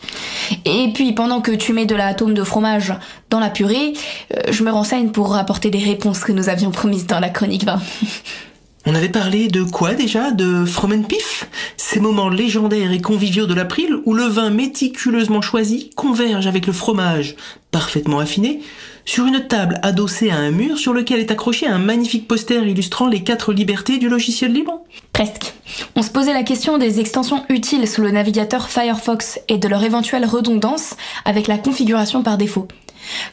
Et 0.63 0.89
puis 0.93 1.11
pendant 1.11 1.41
que 1.41 1.51
tu 1.51 1.73
mets 1.73 1.85
de 1.85 1.95
la 1.95 2.13
tome 2.13 2.33
de 2.33 2.43
fromage 2.45 2.93
dans 3.29 3.41
la 3.41 3.49
purée, 3.49 3.91
euh, 4.33 4.39
je 4.51 4.63
me 4.63 4.71
renseigne 4.71 5.09
pour 5.09 5.35
apporter 5.35 5.69
des 5.69 5.79
réponses 5.79 6.21
que 6.21 6.31
nous 6.31 6.47
avions 6.47 6.71
promises 6.71 7.07
dans 7.07 7.19
la 7.19 7.27
chronique 7.27 7.65
20. 7.65 7.77
On 8.87 8.93
avait 8.93 9.09
parlé 9.09 9.47
de 9.47 9.63
quoi 9.63 9.95
déjà? 9.95 10.29
De 10.29 10.63
Fromenpif 10.63 11.47
Ces 11.75 11.99
moments 11.99 12.29
légendaires 12.29 12.91
et 12.91 13.01
conviviaux 13.01 13.47
de 13.47 13.55
l'April 13.55 13.95
où 14.05 14.13
le 14.13 14.25
vin 14.25 14.51
méticuleusement 14.51 15.41
choisi 15.41 15.89
converge 15.95 16.45
avec 16.45 16.67
le 16.67 16.73
fromage 16.73 17.35
parfaitement 17.71 18.19
affiné 18.19 18.61
sur 19.03 19.25
une 19.25 19.47
table 19.47 19.79
adossée 19.81 20.29
à 20.29 20.37
un 20.37 20.51
mur 20.51 20.77
sur 20.77 20.93
lequel 20.93 21.19
est 21.19 21.31
accroché 21.31 21.65
un 21.65 21.79
magnifique 21.79 22.27
poster 22.27 22.63
illustrant 22.63 23.07
les 23.07 23.23
quatre 23.23 23.53
libertés 23.53 23.97
du 23.97 24.07
logiciel 24.07 24.53
libre 24.53 24.83
Presque. 25.13 25.55
On 25.95 26.03
se 26.03 26.11
posait 26.11 26.33
la 26.33 26.43
question 26.43 26.77
des 26.77 26.99
extensions 26.99 27.43
utiles 27.49 27.87
sous 27.87 28.01
le 28.01 28.11
navigateur 28.11 28.69
Firefox 28.69 29.39
et 29.47 29.57
de 29.57 29.67
leur 29.67 29.83
éventuelle 29.83 30.25
redondance 30.25 30.95
avec 31.25 31.47
la 31.47 31.57
configuration 31.57 32.21
par 32.21 32.37
défaut. 32.37 32.67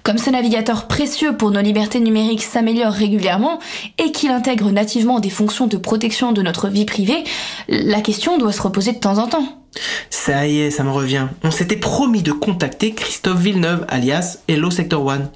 Comme 0.02 0.18
ce 0.18 0.30
navigateur 0.30 0.86
précieux 0.86 1.36
pour 1.36 1.50
nos 1.50 1.60
libertés 1.60 2.00
numériques 2.00 2.42
s'améliore 2.42 2.92
régulièrement 2.92 3.58
et 3.98 4.12
qu'il 4.12 4.30
intègre 4.30 4.70
nativement 4.70 5.20
des 5.20 5.30
fonctions 5.30 5.66
de 5.66 5.76
protection 5.76 6.32
de 6.32 6.42
notre 6.42 6.68
vie 6.68 6.84
privée, 6.84 7.24
la 7.68 8.00
question 8.00 8.38
doit 8.38 8.52
se 8.52 8.62
reposer 8.62 8.92
de 8.92 8.98
temps 8.98 9.18
en 9.18 9.28
temps. 9.28 9.62
Ça 10.10 10.46
y 10.46 10.60
est, 10.60 10.70
ça 10.70 10.84
me 10.84 10.90
revient. 10.90 11.28
On 11.42 11.50
s'était 11.50 11.76
promis 11.76 12.22
de 12.22 12.32
contacter 12.32 12.92
Christophe 12.92 13.40
Villeneuve, 13.40 13.86
alias 13.88 14.38
Hello 14.48 14.70
Sector 14.70 15.04
One. 15.04 15.30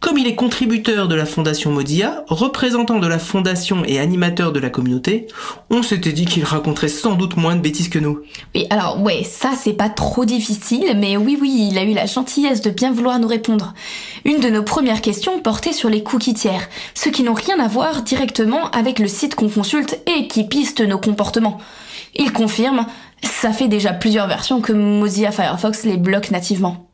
Comme 0.00 0.16
il 0.16 0.26
est 0.26 0.34
contributeur 0.34 1.08
de 1.08 1.14
la 1.14 1.26
fondation 1.26 1.70
Mozilla, 1.72 2.24
représentant 2.28 2.98
de 2.98 3.06
la 3.06 3.18
fondation 3.18 3.84
et 3.84 3.98
animateur 3.98 4.52
de 4.52 4.58
la 4.58 4.70
communauté, 4.70 5.26
on 5.68 5.82
s'était 5.82 6.12
dit 6.12 6.24
qu'il 6.24 6.44
raconterait 6.44 6.88
sans 6.88 7.14
doute 7.14 7.36
moins 7.36 7.54
de 7.54 7.60
bêtises 7.60 7.90
que 7.90 7.98
nous. 7.98 8.20
Oui, 8.54 8.66
alors 8.70 9.02
ouais, 9.02 9.22
ça 9.24 9.50
c'est 9.56 9.74
pas 9.74 9.90
trop 9.90 10.24
difficile, 10.24 10.96
mais 10.96 11.16
oui 11.16 11.38
oui, 11.40 11.68
il 11.70 11.78
a 11.78 11.84
eu 11.84 11.92
la 11.92 12.06
gentillesse 12.06 12.62
de 12.62 12.70
bien 12.70 12.92
vouloir 12.92 13.18
nous 13.18 13.28
répondre. 13.28 13.74
Une 14.24 14.40
de 14.40 14.48
nos 14.48 14.62
premières 14.62 15.02
questions 15.02 15.40
portait 15.40 15.72
sur 15.72 15.90
les 15.90 16.02
cookies 16.02 16.34
tiers, 16.34 16.68
ceux 16.94 17.10
qui 17.10 17.22
n'ont 17.22 17.34
rien 17.34 17.60
à 17.60 17.68
voir 17.68 18.02
directement 18.02 18.70
avec 18.70 18.98
le 18.98 19.08
site 19.08 19.34
qu'on 19.34 19.48
consulte 19.48 20.00
et 20.06 20.28
qui 20.28 20.44
pistent 20.44 20.80
nos 20.80 20.98
comportements. 20.98 21.58
Il 22.14 22.32
confirme, 22.32 22.86
ça 23.22 23.52
fait 23.52 23.68
déjà 23.68 23.92
plusieurs 23.92 24.26
versions 24.26 24.60
que 24.60 24.72
Mozilla 24.72 25.30
Firefox 25.30 25.84
les 25.84 25.96
bloque 25.96 26.30
nativement. 26.30 26.89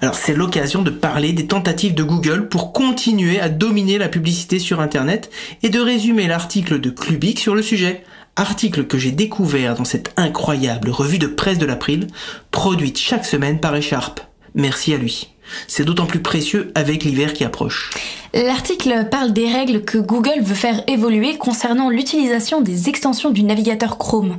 Alors 0.00 0.14
c'est 0.14 0.34
l'occasion 0.34 0.82
de 0.82 0.90
parler 0.90 1.32
des 1.32 1.46
tentatives 1.46 1.94
de 1.94 2.02
Google 2.02 2.48
pour 2.48 2.72
continuer 2.72 3.40
à 3.40 3.48
dominer 3.48 3.98
la 3.98 4.08
publicité 4.08 4.58
sur 4.58 4.80
Internet 4.80 5.30
et 5.62 5.68
de 5.68 5.80
résumer 5.80 6.26
l'article 6.26 6.80
de 6.80 6.90
Clubic 6.90 7.38
sur 7.38 7.54
le 7.54 7.62
sujet. 7.62 8.04
Article 8.36 8.86
que 8.86 8.98
j'ai 8.98 9.10
découvert 9.10 9.74
dans 9.74 9.84
cette 9.84 10.12
incroyable 10.16 10.90
revue 10.90 11.18
de 11.18 11.26
presse 11.26 11.58
de 11.58 11.66
l'April, 11.66 12.06
produite 12.52 12.98
chaque 12.98 13.24
semaine 13.24 13.58
par 13.58 13.74
Echarp. 13.74 14.20
Merci 14.54 14.94
à 14.94 14.96
lui. 14.96 15.30
C'est 15.66 15.84
d'autant 15.84 16.06
plus 16.06 16.20
précieux 16.20 16.70
avec 16.74 17.04
l'hiver 17.04 17.32
qui 17.32 17.44
approche. 17.44 17.90
L'article 18.34 19.08
parle 19.10 19.32
des 19.32 19.50
règles 19.50 19.82
que 19.82 19.98
Google 19.98 20.40
veut 20.42 20.54
faire 20.54 20.82
évoluer 20.86 21.38
concernant 21.38 21.90
l'utilisation 21.90 22.60
des 22.60 22.88
extensions 22.88 23.30
du 23.30 23.42
navigateur 23.42 23.98
Chrome. 23.98 24.38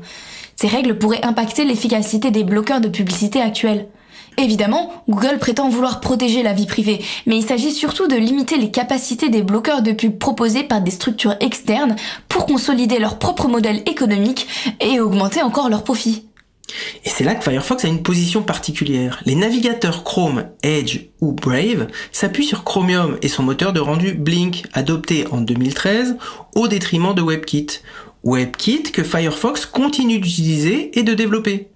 Ces 0.55 0.67
règles 0.67 0.97
pourraient 0.97 1.25
impacter 1.25 1.65
l'efficacité 1.65 2.31
des 2.31 2.43
bloqueurs 2.43 2.81
de 2.81 2.89
publicité 2.89 3.41
actuels. 3.41 3.87
Évidemment, 4.37 5.03
Google 5.09 5.37
prétend 5.39 5.69
vouloir 5.69 5.99
protéger 5.99 6.43
la 6.43 6.53
vie 6.53 6.65
privée, 6.65 7.01
mais 7.25 7.37
il 7.37 7.43
s'agit 7.43 7.71
surtout 7.71 8.07
de 8.07 8.15
limiter 8.15 8.57
les 8.57 8.71
capacités 8.71 9.29
des 9.29 9.41
bloqueurs 9.41 9.81
de 9.81 9.91
pub 9.91 10.17
proposés 10.17 10.63
par 10.63 10.81
des 10.81 10.91
structures 10.91 11.35
externes 11.39 11.95
pour 12.27 12.45
consolider 12.45 12.99
leur 12.99 13.19
propre 13.19 13.47
modèle 13.47 13.81
économique 13.85 14.47
et 14.79 14.99
augmenter 14.99 15.41
encore 15.41 15.69
leurs 15.69 15.83
profits. 15.83 16.25
Et 17.05 17.09
c'est 17.09 17.23
là 17.23 17.35
que 17.35 17.43
Firefox 17.43 17.83
a 17.85 17.87
une 17.87 18.03
position 18.03 18.41
particulière. 18.41 19.21
Les 19.25 19.35
navigateurs 19.35 20.03
Chrome, 20.03 20.45
Edge 20.63 21.07
ou 21.21 21.31
Brave 21.31 21.87
s'appuient 22.11 22.45
sur 22.45 22.63
Chromium 22.63 23.17
et 23.21 23.27
son 23.27 23.43
moteur 23.43 23.73
de 23.73 23.79
rendu 23.79 24.13
Blink, 24.13 24.63
adopté 24.73 25.25
en 25.31 25.41
2013 25.41 26.17
au 26.55 26.67
détriment 26.67 27.13
de 27.13 27.21
WebKit. 27.21 27.81
WebKit 28.23 28.83
que 28.91 29.03
Firefox 29.03 29.65
continue 29.65 30.19
d'utiliser 30.19 30.97
et 30.97 31.03
de 31.03 31.13
développer. 31.13 31.69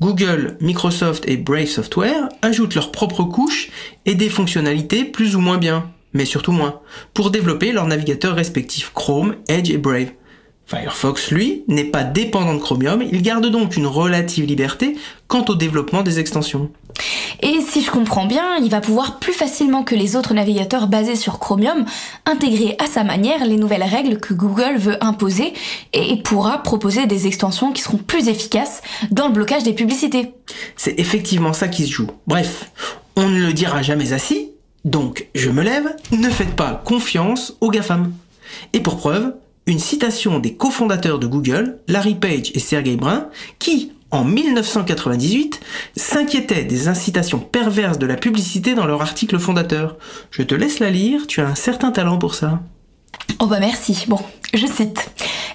Google, 0.00 0.56
Microsoft 0.60 1.28
et 1.28 1.36
Brave 1.36 1.66
Software 1.66 2.28
ajoutent 2.42 2.74
leurs 2.74 2.92
propres 2.92 3.24
couches 3.24 3.70
et 4.06 4.14
des 4.14 4.28
fonctionnalités 4.28 5.04
plus 5.04 5.36
ou 5.36 5.40
moins 5.40 5.58
bien, 5.58 5.90
mais 6.12 6.24
surtout 6.24 6.52
moins, 6.52 6.80
pour 7.14 7.30
développer 7.30 7.72
leurs 7.72 7.86
navigateurs 7.86 8.34
respectifs 8.34 8.92
Chrome, 8.94 9.36
Edge 9.48 9.70
et 9.70 9.78
Brave. 9.78 10.08
Firefox, 10.68 11.30
lui, 11.30 11.64
n'est 11.66 11.84
pas 11.84 12.04
dépendant 12.04 12.52
de 12.52 12.58
Chromium, 12.58 13.00
il 13.00 13.22
garde 13.22 13.46
donc 13.46 13.78
une 13.78 13.86
relative 13.86 14.44
liberté 14.44 14.98
quant 15.26 15.42
au 15.48 15.54
développement 15.54 16.02
des 16.02 16.20
extensions. 16.20 16.70
Et 17.40 17.60
si 17.66 17.80
je 17.80 17.90
comprends 17.90 18.26
bien, 18.26 18.56
il 18.56 18.68
va 18.68 18.82
pouvoir 18.82 19.18
plus 19.18 19.32
facilement 19.32 19.82
que 19.82 19.94
les 19.94 20.14
autres 20.14 20.34
navigateurs 20.34 20.86
basés 20.86 21.16
sur 21.16 21.38
Chromium 21.38 21.86
intégrer 22.26 22.76
à 22.80 22.86
sa 22.86 23.02
manière 23.02 23.46
les 23.46 23.56
nouvelles 23.56 23.82
règles 23.82 24.20
que 24.20 24.34
Google 24.34 24.76
veut 24.76 25.02
imposer 25.02 25.54
et 25.94 26.16
pourra 26.22 26.62
proposer 26.62 27.06
des 27.06 27.26
extensions 27.26 27.72
qui 27.72 27.80
seront 27.80 27.96
plus 27.96 28.28
efficaces 28.28 28.82
dans 29.10 29.28
le 29.28 29.32
blocage 29.32 29.62
des 29.62 29.72
publicités. 29.72 30.34
C'est 30.76 31.00
effectivement 31.00 31.54
ça 31.54 31.68
qui 31.68 31.86
se 31.86 31.92
joue. 31.92 32.08
Bref, 32.26 32.70
on 33.16 33.26
ne 33.26 33.40
le 33.40 33.54
dira 33.54 33.80
jamais 33.80 34.12
assez, 34.12 34.52
donc 34.84 35.28
je 35.34 35.48
me 35.48 35.62
lève, 35.62 35.96
ne 36.12 36.28
faites 36.28 36.56
pas 36.56 36.82
confiance 36.84 37.56
aux 37.62 37.70
GAFAM. 37.70 38.12
Et 38.74 38.80
pour 38.80 38.98
preuve, 38.98 39.32
une 39.68 39.78
citation 39.78 40.38
des 40.38 40.54
cofondateurs 40.54 41.18
de 41.18 41.26
Google, 41.26 41.78
Larry 41.88 42.14
Page 42.14 42.50
et 42.54 42.58
Sergey 42.58 42.96
Brin, 42.96 43.28
qui, 43.58 43.92
en 44.10 44.24
1998, 44.24 45.60
s'inquiétaient 45.94 46.64
des 46.64 46.88
incitations 46.88 47.38
perverses 47.38 47.98
de 47.98 48.06
la 48.06 48.16
publicité 48.16 48.74
dans 48.74 48.86
leur 48.86 49.02
article 49.02 49.38
fondateur. 49.38 49.96
Je 50.30 50.42
te 50.42 50.54
laisse 50.54 50.78
la 50.78 50.90
lire, 50.90 51.26
tu 51.26 51.42
as 51.42 51.46
un 51.46 51.54
certain 51.54 51.90
talent 51.90 52.16
pour 52.16 52.34
ça. 52.34 52.62
Oh 53.40 53.46
bah 53.46 53.60
merci. 53.60 54.04
Bon, 54.08 54.18
je 54.52 54.66
cite. 54.66 55.10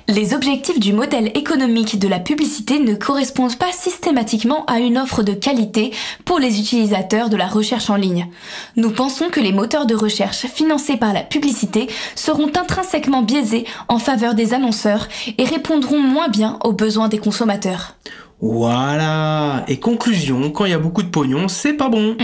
Les 0.07 0.33
objectifs 0.33 0.79
du 0.79 0.93
modèle 0.93 1.31
économique 1.33 1.97
de 1.97 2.07
la 2.07 2.19
publicité 2.19 2.79
ne 2.79 2.93
correspondent 2.93 3.57
pas 3.57 3.71
systématiquement 3.71 4.65
à 4.65 4.79
une 4.79 4.97
offre 4.97 5.23
de 5.23 5.33
qualité 5.33 5.91
pour 6.25 6.39
les 6.39 6.59
utilisateurs 6.59 7.29
de 7.29 7.37
la 7.37 7.47
recherche 7.47 7.89
en 7.89 7.95
ligne. 7.95 8.27
Nous 8.75 8.91
pensons 8.91 9.29
que 9.29 9.39
les 9.39 9.53
moteurs 9.53 9.85
de 9.85 9.95
recherche 9.95 10.45
financés 10.47 10.97
par 10.97 11.13
la 11.13 11.23
publicité 11.23 11.87
seront 12.15 12.51
intrinsèquement 12.53 13.21
biaisés 13.21 13.65
en 13.87 13.97
faveur 13.97 14.33
des 14.33 14.53
annonceurs 14.53 15.07
et 15.37 15.45
répondront 15.45 15.99
moins 15.99 16.27
bien 16.27 16.57
aux 16.63 16.73
besoins 16.73 17.07
des 17.07 17.19
consommateurs. 17.19 17.95
Voilà. 18.41 19.63
Et 19.69 19.79
conclusion, 19.79 20.51
quand 20.51 20.65
il 20.65 20.71
y 20.71 20.75
a 20.75 20.79
beaucoup 20.79 21.03
de 21.03 21.07
pognon, 21.07 21.47
c'est 21.47 21.73
pas 21.73 21.87
bon. 21.87 22.17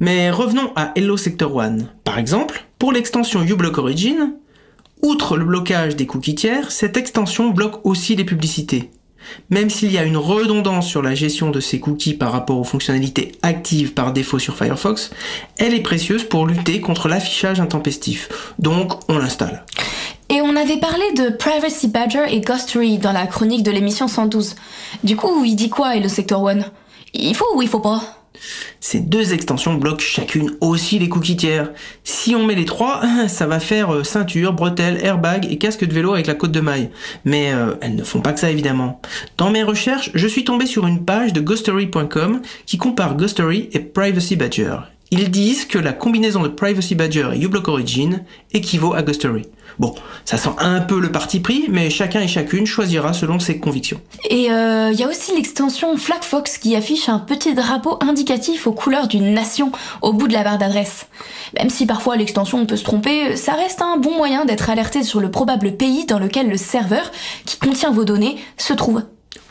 Mais 0.00 0.30
revenons 0.30 0.70
à 0.76 0.92
Hello 0.96 1.16
Sector 1.16 1.56
One. 1.56 1.88
Par 2.04 2.18
exemple, 2.18 2.66
pour 2.78 2.92
l'extension 2.92 3.42
uBlock 3.42 3.78
Origin, 3.78 4.34
outre 5.02 5.36
le 5.36 5.44
blocage 5.44 5.96
des 5.96 6.06
cookies 6.06 6.34
tiers, 6.34 6.70
cette 6.70 6.96
extension 6.96 7.50
bloque 7.50 7.84
aussi 7.84 8.14
les 8.16 8.24
publicités. 8.24 8.90
Même 9.50 9.70
s'il 9.70 9.92
y 9.92 9.98
a 9.98 10.04
une 10.04 10.16
redondance 10.16 10.86
sur 10.88 11.02
la 11.02 11.14
gestion 11.14 11.50
de 11.50 11.60
ces 11.60 11.80
cookies 11.80 12.14
par 12.14 12.32
rapport 12.32 12.58
aux 12.58 12.64
fonctionnalités 12.64 13.32
actives 13.42 13.94
par 13.94 14.12
défaut 14.12 14.38
sur 14.38 14.56
Firefox, 14.56 15.10
elle 15.58 15.74
est 15.74 15.80
précieuse 15.80 16.24
pour 16.24 16.46
lutter 16.46 16.80
contre 16.80 17.08
l'affichage 17.08 17.60
intempestif. 17.60 18.28
Donc, 18.58 18.94
on 19.08 19.18
l'installe. 19.18 19.64
Et 20.28 20.40
on 20.40 20.56
avait 20.56 20.78
parlé 20.78 21.04
de 21.16 21.30
Privacy 21.30 21.88
Badger 21.88 22.24
et 22.30 22.40
Ghostery 22.40 22.98
dans 22.98 23.12
la 23.12 23.26
chronique 23.26 23.62
de 23.62 23.70
l'émission 23.70 24.08
112. 24.08 24.54
Du 25.04 25.16
coup, 25.16 25.44
il 25.44 25.56
dit 25.56 25.68
quoi, 25.68 25.94
le 25.96 26.08
Sector 26.08 26.42
One? 26.42 26.64
Il 27.12 27.34
faut 27.34 27.46
ou 27.54 27.62
il 27.62 27.68
faut 27.68 27.80
pas? 27.80 28.21
Ces 28.80 29.00
deux 29.00 29.32
extensions 29.32 29.74
bloquent 29.74 30.02
chacune 30.02 30.52
aussi 30.60 30.98
les 30.98 31.08
cookies 31.08 31.36
tiers. 31.36 31.70
Si 32.04 32.34
on 32.34 32.46
met 32.46 32.54
les 32.54 32.64
trois, 32.64 33.02
ça 33.28 33.46
va 33.46 33.60
faire 33.60 33.94
euh, 33.94 34.04
ceinture, 34.04 34.52
bretelle, 34.52 34.98
airbag 35.02 35.46
et 35.50 35.58
casque 35.58 35.84
de 35.84 35.92
vélo 35.92 36.12
avec 36.12 36.26
la 36.26 36.34
côte 36.34 36.52
de 36.52 36.60
maille. 36.60 36.90
Mais 37.24 37.52
euh, 37.52 37.74
elles 37.80 37.94
ne 37.94 38.04
font 38.04 38.20
pas 38.20 38.32
que 38.32 38.40
ça 38.40 38.50
évidemment. 38.50 39.00
Dans 39.38 39.50
mes 39.50 39.62
recherches, 39.62 40.10
je 40.14 40.26
suis 40.26 40.44
tombé 40.44 40.66
sur 40.66 40.86
une 40.86 41.04
page 41.04 41.32
de 41.32 41.40
ghostery.com 41.40 42.42
qui 42.66 42.78
compare 42.78 43.16
Ghostery 43.16 43.68
et 43.72 43.80
Privacy 43.80 44.36
Badger. 44.36 44.76
Ils 45.10 45.30
disent 45.30 45.66
que 45.66 45.78
la 45.78 45.92
combinaison 45.92 46.42
de 46.42 46.48
Privacy 46.48 46.94
Badger 46.94 47.30
et 47.34 47.42
uBlock 47.42 47.68
Origin 47.68 48.22
équivaut 48.54 48.94
à 48.94 49.02
Ghostery. 49.02 49.42
Bon, 49.78 49.94
ça 50.24 50.36
sent 50.36 50.50
un 50.58 50.80
peu 50.80 51.00
le 51.00 51.10
parti 51.12 51.40
pris, 51.40 51.66
mais 51.68 51.90
chacun 51.90 52.20
et 52.20 52.28
chacune 52.28 52.66
choisira 52.66 53.12
selon 53.12 53.38
ses 53.38 53.58
convictions. 53.58 54.00
Et 54.28 54.46
il 54.46 54.52
euh, 54.52 54.92
y 54.92 55.02
a 55.02 55.08
aussi 55.08 55.34
l'extension 55.34 55.96
FlagFox 55.96 56.58
qui 56.58 56.76
affiche 56.76 57.08
un 57.08 57.18
petit 57.18 57.54
drapeau 57.54 57.98
indicatif 58.00 58.66
aux 58.66 58.72
couleurs 58.72 59.08
d'une 59.08 59.32
nation 59.32 59.72
au 60.00 60.12
bout 60.12 60.28
de 60.28 60.32
la 60.32 60.44
barre 60.44 60.58
d'adresse. 60.58 61.06
Même 61.58 61.70
si 61.70 61.86
parfois 61.86 62.16
l'extension 62.16 62.64
peut 62.66 62.76
se 62.76 62.84
tromper, 62.84 63.36
ça 63.36 63.52
reste 63.52 63.82
un 63.82 63.96
bon 63.96 64.16
moyen 64.16 64.44
d'être 64.44 64.70
alerté 64.70 65.02
sur 65.02 65.20
le 65.20 65.30
probable 65.30 65.72
pays 65.72 66.06
dans 66.06 66.18
lequel 66.18 66.48
le 66.48 66.56
serveur, 66.56 67.10
qui 67.44 67.58
contient 67.58 67.90
vos 67.90 68.04
données, 68.04 68.36
se 68.56 68.72
trouve. 68.72 69.02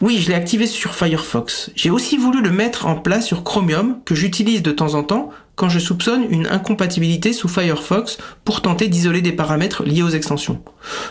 Oui, 0.01 0.19
je 0.19 0.29
l'ai 0.29 0.35
activé 0.35 0.67
sur 0.67 0.95
Firefox. 0.95 1.71
J'ai 1.75 1.89
aussi 1.89 2.17
voulu 2.17 2.41
le 2.41 2.51
mettre 2.51 2.87
en 2.87 2.95
place 2.95 3.25
sur 3.25 3.43
Chromium, 3.43 3.99
que 4.05 4.15
j'utilise 4.15 4.63
de 4.63 4.71
temps 4.71 4.95
en 4.95 5.03
temps 5.03 5.29
quand 5.55 5.69
je 5.69 5.79
soupçonne 5.79 6.25
une 6.29 6.47
incompatibilité 6.47 7.33
sous 7.33 7.47
Firefox 7.47 8.17
pour 8.43 8.61
tenter 8.61 8.87
d'isoler 8.87 9.21
des 9.21 9.31
paramètres 9.31 9.83
liés 9.83 10.01
aux 10.01 10.09
extensions. 10.09 10.61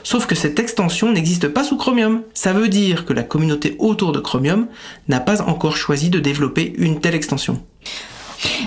Sauf 0.02 0.26
que 0.26 0.34
cette 0.34 0.58
extension 0.58 1.12
n'existe 1.12 1.48
pas 1.48 1.62
sous 1.62 1.76
Chromium. 1.76 2.22
Ça 2.34 2.52
veut 2.52 2.68
dire 2.68 3.06
que 3.06 3.12
la 3.12 3.22
communauté 3.22 3.76
autour 3.78 4.12
de 4.12 4.18
Chromium 4.18 4.66
n'a 5.08 5.20
pas 5.20 5.42
encore 5.42 5.76
choisi 5.76 6.10
de 6.10 6.18
développer 6.18 6.72
une 6.78 7.00
telle 7.00 7.14
extension. 7.14 7.62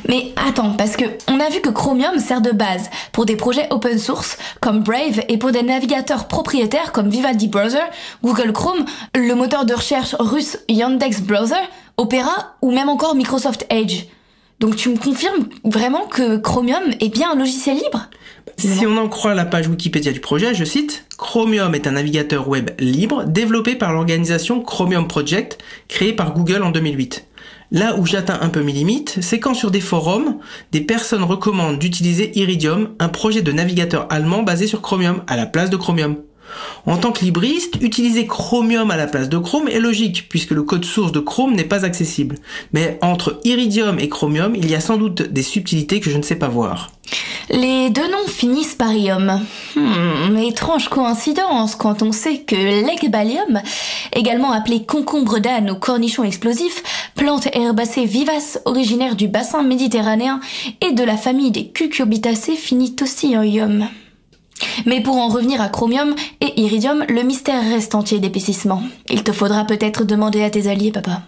Mais 0.07 0.33
attends, 0.35 0.73
parce 0.73 0.95
que 0.95 1.05
on 1.27 1.39
a 1.39 1.49
vu 1.49 1.61
que 1.61 1.69
Chromium 1.69 2.19
sert 2.19 2.41
de 2.41 2.51
base 2.51 2.89
pour 3.11 3.25
des 3.25 3.35
projets 3.35 3.67
open 3.69 3.97
source 3.97 4.37
comme 4.59 4.83
Brave 4.83 5.21
et 5.29 5.37
pour 5.37 5.51
des 5.51 5.63
navigateurs 5.63 6.27
propriétaires 6.27 6.91
comme 6.91 7.09
Vivaldi 7.09 7.47
Browser, 7.47 7.83
Google 8.23 8.51
Chrome, 8.51 8.85
le 9.15 9.33
moteur 9.33 9.65
de 9.65 9.73
recherche 9.73 10.15
russe 10.19 10.59
Yandex 10.69 11.21
Browser, 11.21 11.55
Opera 11.97 12.55
ou 12.61 12.71
même 12.71 12.89
encore 12.89 13.15
Microsoft 13.15 13.65
Edge. 13.69 14.05
Donc 14.59 14.75
tu 14.75 14.89
me 14.89 14.97
confirmes 14.97 15.47
vraiment 15.63 16.05
que 16.05 16.37
Chromium 16.37 16.83
est 16.99 17.09
bien 17.09 17.31
un 17.31 17.35
logiciel 17.35 17.75
libre? 17.77 18.09
Si 18.57 18.85
on 18.85 18.97
en 18.97 19.09
croit 19.09 19.33
la 19.33 19.45
page 19.45 19.67
Wikipédia 19.67 20.11
du 20.11 20.19
projet, 20.19 20.53
je 20.53 20.63
cite, 20.63 21.05
Chromium 21.17 21.73
est 21.75 21.87
un 21.87 21.91
navigateur 21.91 22.47
web 22.47 22.71
libre 22.79 23.23
développé 23.25 23.75
par 23.75 23.93
l'organisation 23.93 24.61
Chromium 24.61 25.07
Project, 25.07 25.57
créée 25.87 26.13
par 26.13 26.33
Google 26.33 26.63
en 26.63 26.71
2008. 26.71 27.25
Là 27.73 27.95
où 27.97 28.05
j'atteins 28.05 28.37
un 28.39 28.49
peu 28.49 28.61
mes 28.61 28.71
limites, 28.71 29.17
c'est 29.21 29.39
quand 29.39 29.55
sur 29.55 29.71
des 29.71 29.81
forums, 29.81 30.37
des 30.71 30.81
personnes 30.81 31.23
recommandent 31.23 31.79
d'utiliser 31.79 32.37
Iridium, 32.37 32.89
un 32.99 33.09
projet 33.09 33.41
de 33.41 33.51
navigateur 33.51 34.05
allemand 34.11 34.43
basé 34.43 34.67
sur 34.67 34.83
Chromium, 34.83 35.23
à 35.25 35.35
la 35.35 35.47
place 35.47 35.71
de 35.71 35.77
Chromium. 35.77 36.17
En 36.85 36.97
tant 36.97 37.11
que 37.11 37.23
libriste, 37.23 37.75
utiliser 37.81 38.27
Chromium 38.27 38.91
à 38.91 38.97
la 38.97 39.07
place 39.07 39.29
de 39.29 39.37
Chrome 39.37 39.69
est 39.69 39.79
logique, 39.79 40.27
puisque 40.29 40.51
le 40.51 40.63
code 40.63 40.85
source 40.85 41.11
de 41.11 41.19
Chrome 41.19 41.55
n'est 41.55 41.63
pas 41.63 41.85
accessible. 41.85 42.35
Mais 42.73 42.99
entre 43.01 43.39
Iridium 43.45 43.99
et 43.99 44.09
Chromium, 44.09 44.53
il 44.55 44.69
y 44.69 44.75
a 44.75 44.81
sans 44.81 44.97
doute 44.97 45.21
des 45.21 45.43
subtilités 45.43 45.99
que 45.99 46.09
je 46.09 46.17
ne 46.17 46.23
sais 46.23 46.35
pas 46.35 46.49
voir. 46.49 46.91
Les 47.49 47.89
deux 47.89 48.09
noms 48.09 48.27
finissent 48.27 48.75
par 48.75 48.93
ium. 48.93 49.41
Hmm, 49.75 50.37
étrange 50.37 50.87
coïncidence 50.87 51.75
quand 51.75 52.01
on 52.01 52.11
sait 52.11 52.39
que 52.39 52.55
l'Egbalium, 52.55 53.61
également 54.13 54.51
appelé 54.51 54.85
concombre 54.85 55.39
d'âne 55.39 55.71
ou 55.71 55.75
cornichon 55.75 56.23
explosif, 56.23 56.83
plante 57.15 57.47
herbacée 57.53 58.05
vivace 58.05 58.59
originaire 58.65 59.15
du 59.15 59.27
bassin 59.27 59.61
méditerranéen 59.61 60.39
et 60.81 60.93
de 60.93 61.03
la 61.03 61.17
famille 61.17 61.51
des 61.51 61.67
cucurbitacées, 61.67 62.55
finit 62.55 62.95
aussi 63.01 63.37
en 63.37 63.43
ium. 63.43 63.87
Mais 64.85 65.01
pour 65.01 65.17
en 65.17 65.27
revenir 65.27 65.61
à 65.61 65.69
Chromium 65.69 66.15
et 66.41 66.61
Iridium, 66.61 67.05
le 67.07 67.23
mystère 67.23 67.61
reste 67.61 67.95
entier 67.95 68.19
d'épaississement. 68.19 68.83
Il 69.09 69.23
te 69.23 69.31
faudra 69.31 69.65
peut-être 69.65 70.03
demander 70.03 70.43
à 70.43 70.49
tes 70.49 70.67
alliés, 70.67 70.91
papa. 70.91 71.23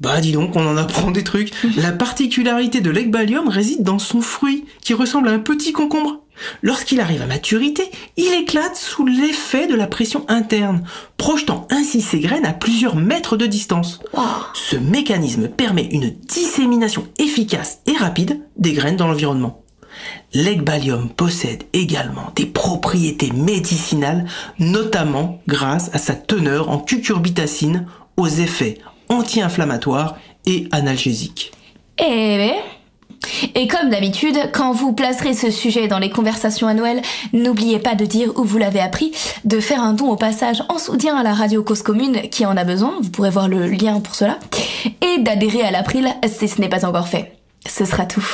Bah 0.00 0.20
dis 0.22 0.32
donc, 0.32 0.56
on 0.56 0.66
en 0.66 0.78
apprend 0.78 1.10
des 1.10 1.24
trucs. 1.24 1.52
La 1.76 1.92
particularité 1.92 2.80
de 2.80 2.90
l'Egbalium 2.90 3.48
réside 3.48 3.82
dans 3.82 3.98
son 3.98 4.22
fruit, 4.22 4.64
qui 4.80 4.94
ressemble 4.94 5.28
à 5.28 5.32
un 5.32 5.38
petit 5.38 5.72
concombre. 5.72 6.20
Lorsqu'il 6.62 7.00
arrive 7.00 7.20
à 7.20 7.26
maturité, 7.26 7.82
il 8.16 8.32
éclate 8.32 8.76
sous 8.76 9.04
l'effet 9.04 9.66
de 9.66 9.74
la 9.74 9.86
pression 9.86 10.24
interne, 10.28 10.84
projetant 11.18 11.68
ainsi 11.70 12.00
ses 12.00 12.18
graines 12.18 12.46
à 12.46 12.54
plusieurs 12.54 12.96
mètres 12.96 13.36
de 13.36 13.44
distance. 13.44 14.00
Ce 14.54 14.76
mécanisme 14.76 15.48
permet 15.48 15.88
une 15.90 16.10
dissémination 16.10 17.06
efficace 17.18 17.80
et 17.86 17.96
rapide 17.96 18.40
des 18.56 18.72
graines 18.72 18.96
dans 18.96 19.06
l'environnement. 19.06 19.62
L'Egbalium 20.32 21.08
possède 21.08 21.64
également 21.72 22.32
des 22.36 22.46
propriétés 22.46 23.32
médicinales, 23.32 24.26
notamment 24.58 25.40
grâce 25.48 25.90
à 25.92 25.98
sa 25.98 26.14
teneur 26.14 26.70
en 26.70 26.78
cucurbitacine 26.78 27.86
aux 28.16 28.28
effets 28.28 28.78
anti-inflammatoires 29.08 30.16
et 30.46 30.68
analgésiques. 30.72 31.52
Eh 31.98 32.52
et 33.54 33.66
comme 33.66 33.90
d'habitude, 33.90 34.36
quand 34.52 34.72
vous 34.72 34.92
placerez 34.92 35.34
ce 35.34 35.50
sujet 35.50 35.88
dans 35.88 35.98
les 35.98 36.10
conversations 36.10 36.66
annuelles, 36.66 37.02
n'oubliez 37.32 37.78
pas 37.78 37.94
de 37.94 38.04
dire 38.04 38.32
où 38.36 38.44
vous 38.44 38.58
l'avez 38.58 38.80
appris, 38.80 39.12
de 39.44 39.60
faire 39.60 39.82
un 39.82 39.92
don 39.92 40.10
au 40.10 40.16
passage 40.16 40.62
en 40.68 40.78
soutien 40.78 41.16
à 41.16 41.22
la 41.22 41.34
radio 41.34 41.62
Cause 41.62 41.82
Commune 41.82 42.22
qui 42.30 42.46
en 42.46 42.56
a 42.56 42.64
besoin, 42.64 42.94
vous 43.02 43.10
pourrez 43.10 43.30
voir 43.30 43.48
le 43.48 43.66
lien 43.66 44.00
pour 44.00 44.14
cela, 44.14 44.38
et 44.84 45.18
d'adhérer 45.20 45.62
à 45.62 45.70
l'April 45.70 46.08
si 46.26 46.48
ce 46.48 46.60
n'est 46.60 46.68
pas 46.68 46.86
encore 46.86 47.08
fait. 47.08 47.36
Ce 47.68 47.84
sera 47.84 48.06
tout. 48.06 48.26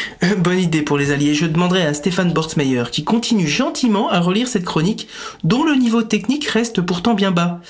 Bonne 0.38 0.58
idée 0.58 0.82
pour 0.82 0.98
les 0.98 1.10
alliés. 1.10 1.34
Je 1.34 1.46
demanderai 1.46 1.86
à 1.86 1.94
Stéphane 1.94 2.32
Bortsmeyer, 2.32 2.84
qui 2.90 3.04
continue 3.04 3.46
gentiment 3.46 4.10
à 4.10 4.20
relire 4.20 4.48
cette 4.48 4.64
chronique, 4.64 5.08
dont 5.44 5.64
le 5.64 5.74
niveau 5.74 6.02
technique 6.02 6.46
reste 6.46 6.80
pourtant 6.80 7.14
bien 7.14 7.30
bas. 7.30 7.60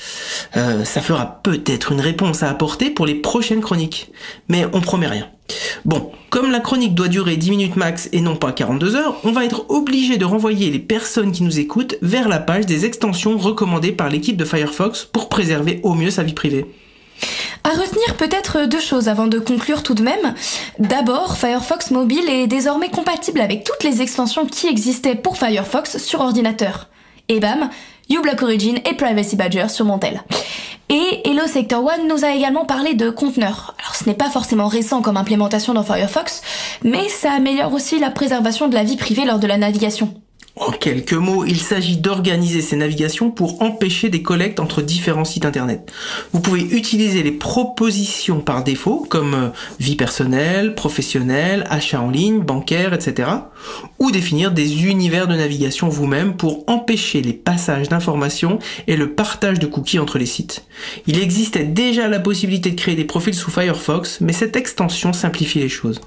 Euh, 0.57 0.85
ça 0.85 1.01
fera 1.01 1.41
peut-être 1.43 1.93
une 1.93 2.01
réponse 2.01 2.43
à 2.43 2.51
apporter 2.51 2.91
pour 2.91 3.07
les 3.07 3.15
prochaines 3.15 3.61
chroniques. 3.61 4.11
Mais 4.49 4.67
on 4.73 4.81
promet 4.81 5.07
rien. 5.07 5.29
Bon, 5.85 6.13
comme 6.31 6.51
la 6.51 6.61
chronique 6.61 6.95
doit 6.95 7.09
durer 7.09 7.37
10 7.37 7.51
minutes 7.51 7.77
max 7.77 8.09
et 8.13 8.21
non 8.21 8.37
pas 8.37 8.53
42 8.53 8.97
heures, 8.97 9.17
on 9.25 9.33
va 9.33 9.45
être 9.45 9.67
obligé 9.71 10.17
de 10.17 10.25
renvoyer 10.25 10.71
les 10.71 10.79
personnes 10.79 11.33
qui 11.33 11.43
nous 11.43 11.59
écoutent 11.59 11.97
vers 12.01 12.29
la 12.29 12.39
page 12.39 12.67
des 12.67 12.87
extensions 12.87 13.37
recommandées 13.37 13.93
par 13.93 14.09
l'équipe 14.09 14.37
de 14.37 14.45
Firefox 14.45 15.05
pour 15.05 15.29
préserver 15.29 15.81
au 15.83 15.95
mieux 15.95 16.11
sa 16.11 16.23
vie 16.23 16.33
privée. 16.33 16.67
À 17.65 17.71
retenir 17.71 18.17
peut-être 18.17 18.67
deux 18.67 18.81
choses 18.81 19.09
avant 19.09 19.27
de 19.27 19.39
conclure 19.39 19.83
tout 19.83 19.95
de 19.95 20.03
même. 20.03 20.35
D'abord, 20.79 21.37
Firefox 21.37 21.91
Mobile 21.91 22.29
est 22.29 22.47
désormais 22.47 22.91
compatible 22.91 23.41
avec 23.41 23.65
toutes 23.65 23.85
les 23.85 24.03
extensions 24.03 24.47
qui 24.47 24.67
existaient 24.67 25.15
pour 25.15 25.37
Firefox 25.39 25.99
sur 25.99 26.21
ordinateur. 26.21 26.89
Et 27.29 27.39
bam, 27.39 27.71
uBlock 28.11 28.43
Origin 28.43 28.79
et 28.85 28.95
Privacy 28.95 29.37
Badger 29.37 29.69
sur 29.69 29.85
mon 29.85 29.99
tel. 29.99 30.23
Et 30.89 31.23
Hello 31.25 31.47
Sector 31.47 31.85
One 31.85 32.09
nous 32.09 32.25
a 32.25 32.35
également 32.35 32.67
parlé 32.67 32.95
de 32.95 33.09
conteneurs. 33.11 33.75
Alors 33.81 33.95
ce 33.95 34.05
n'est 34.07 34.15
pas 34.15 34.29
forcément 34.29 34.67
récent 34.67 35.01
comme 35.01 35.17
implémentation 35.17 35.73
dans 35.73 35.85
Firefox, 35.85 36.43
mais 36.83 37.09
ça 37.09 37.33
améliore 37.33 37.73
aussi 37.73 37.99
la 37.99 38.11
préservation 38.11 38.69
de 38.69 38.75
la 38.75 38.85
vie 38.85 38.97
privée 38.97 39.25
lors 39.25 39.39
de 39.39 39.47
la 39.47 39.57
navigation. 39.57 40.13
En 40.65 40.71
quelques 40.71 41.13
mots, 41.13 41.45
il 41.45 41.59
s'agit 41.59 41.97
d'organiser 41.97 42.61
ces 42.61 42.77
navigations 42.77 43.33
pour 43.33 43.61
empêcher 43.63 44.11
des 44.11 44.23
collectes 44.23 44.61
entre 44.61 44.81
différents 44.81 45.25
sites 45.25 45.45
internet. 45.45 45.91
Vous 46.33 46.39
pouvez 46.39 46.63
utiliser 46.63 47.25
les 47.25 47.33
propositions 47.33 48.39
par 48.39 48.63
défaut, 48.63 49.05
comme 49.09 49.35
euh, 49.35 49.49
vie 49.81 49.97
personnelle, 49.97 50.77
professionnelle, 50.77 51.67
achat 51.69 52.01
en 52.01 52.11
ligne, 52.11 52.39
bancaire, 52.39 52.95
etc. 52.95 53.29
Ou 53.99 54.13
définir 54.13 54.53
des 54.53 54.85
univers 54.85 55.27
de 55.27 55.35
navigation 55.35 55.89
vous-même 55.89 56.37
pour 56.37 56.63
empêcher 56.69 57.23
les 57.23 57.33
passages 57.33 57.89
d'informations 57.89 58.61
et 58.87 58.97
le 58.97 59.15
partage 59.15 59.59
de 59.59 59.67
cookies 59.67 59.99
entre 59.99 60.17
les 60.17 60.27
sites. 60.27 60.65
Il 61.09 61.19
existait 61.19 61.65
déjà 61.65 62.07
la 62.07 62.21
possibilité 62.21 62.71
de 62.71 62.81
créer 62.81 62.95
des 62.95 63.05
profils 63.05 63.35
sous 63.35 63.51
Firefox, 63.51 64.21
mais 64.21 64.33
cette 64.33 64.55
extension 64.55 65.13
simplifie 65.13 65.59
les 65.59 65.69
choses. 65.69 66.01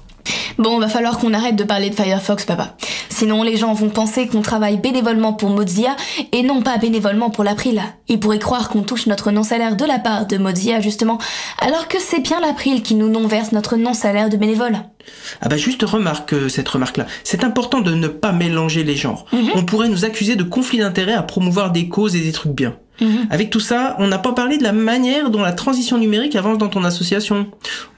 Bon, 0.58 0.78
va 0.78 0.88
falloir 0.88 1.18
qu'on 1.18 1.34
arrête 1.34 1.56
de 1.56 1.64
parler 1.64 1.90
de 1.90 1.94
Firefox, 1.94 2.44
papa. 2.44 2.76
Sinon, 3.08 3.42
les 3.42 3.56
gens 3.56 3.72
vont 3.72 3.88
penser 3.88 4.26
qu'on 4.26 4.42
travaille 4.42 4.76
bénévolement 4.76 5.32
pour 5.32 5.48
Mozilla 5.48 5.96
et 6.32 6.42
non 6.42 6.60
pas 6.62 6.76
bénévolement 6.76 7.30
pour 7.30 7.44
l'April. 7.44 7.82
Ils 8.08 8.20
pourraient 8.20 8.38
croire 8.38 8.68
qu'on 8.68 8.82
touche 8.82 9.06
notre 9.06 9.30
non-salaire 9.30 9.76
de 9.76 9.84
la 9.84 9.98
part 9.98 10.26
de 10.26 10.36
Mozilla, 10.36 10.80
justement, 10.80 11.18
alors 11.58 11.88
que 11.88 11.98
c'est 11.98 12.20
bien 12.20 12.40
l'April 12.40 12.82
qui 12.82 12.94
nous 12.94 13.08
non-verse 13.08 13.52
notre 13.52 13.76
non-salaire 13.76 14.28
de 14.28 14.36
bénévole. 14.36 14.76
Ah 15.40 15.48
bah 15.48 15.56
juste 15.56 15.82
remarque 15.82 16.34
euh, 16.34 16.48
cette 16.48 16.68
remarque-là. 16.68 17.06
C'est 17.24 17.44
important 17.44 17.80
de 17.80 17.94
ne 17.94 18.08
pas 18.08 18.32
mélanger 18.32 18.84
les 18.84 18.96
genres. 18.96 19.24
Mhm. 19.32 19.50
On 19.54 19.64
pourrait 19.64 19.88
nous 19.88 20.04
accuser 20.04 20.36
de 20.36 20.42
conflit 20.42 20.78
d'intérêts 20.78 21.14
à 21.14 21.22
promouvoir 21.22 21.70
des 21.70 21.88
causes 21.88 22.16
et 22.16 22.20
des 22.20 22.32
trucs 22.32 22.52
bien. 22.52 22.76
Mhm. 23.00 23.26
Avec 23.30 23.50
tout 23.50 23.60
ça, 23.60 23.96
on 23.98 24.06
n'a 24.06 24.18
pas 24.18 24.32
parlé 24.32 24.58
de 24.58 24.62
la 24.62 24.72
manière 24.72 25.30
dont 25.30 25.42
la 25.42 25.52
transition 25.52 25.98
numérique 25.98 26.36
avance 26.36 26.58
dans 26.58 26.68
ton 26.68 26.84
association. 26.84 27.46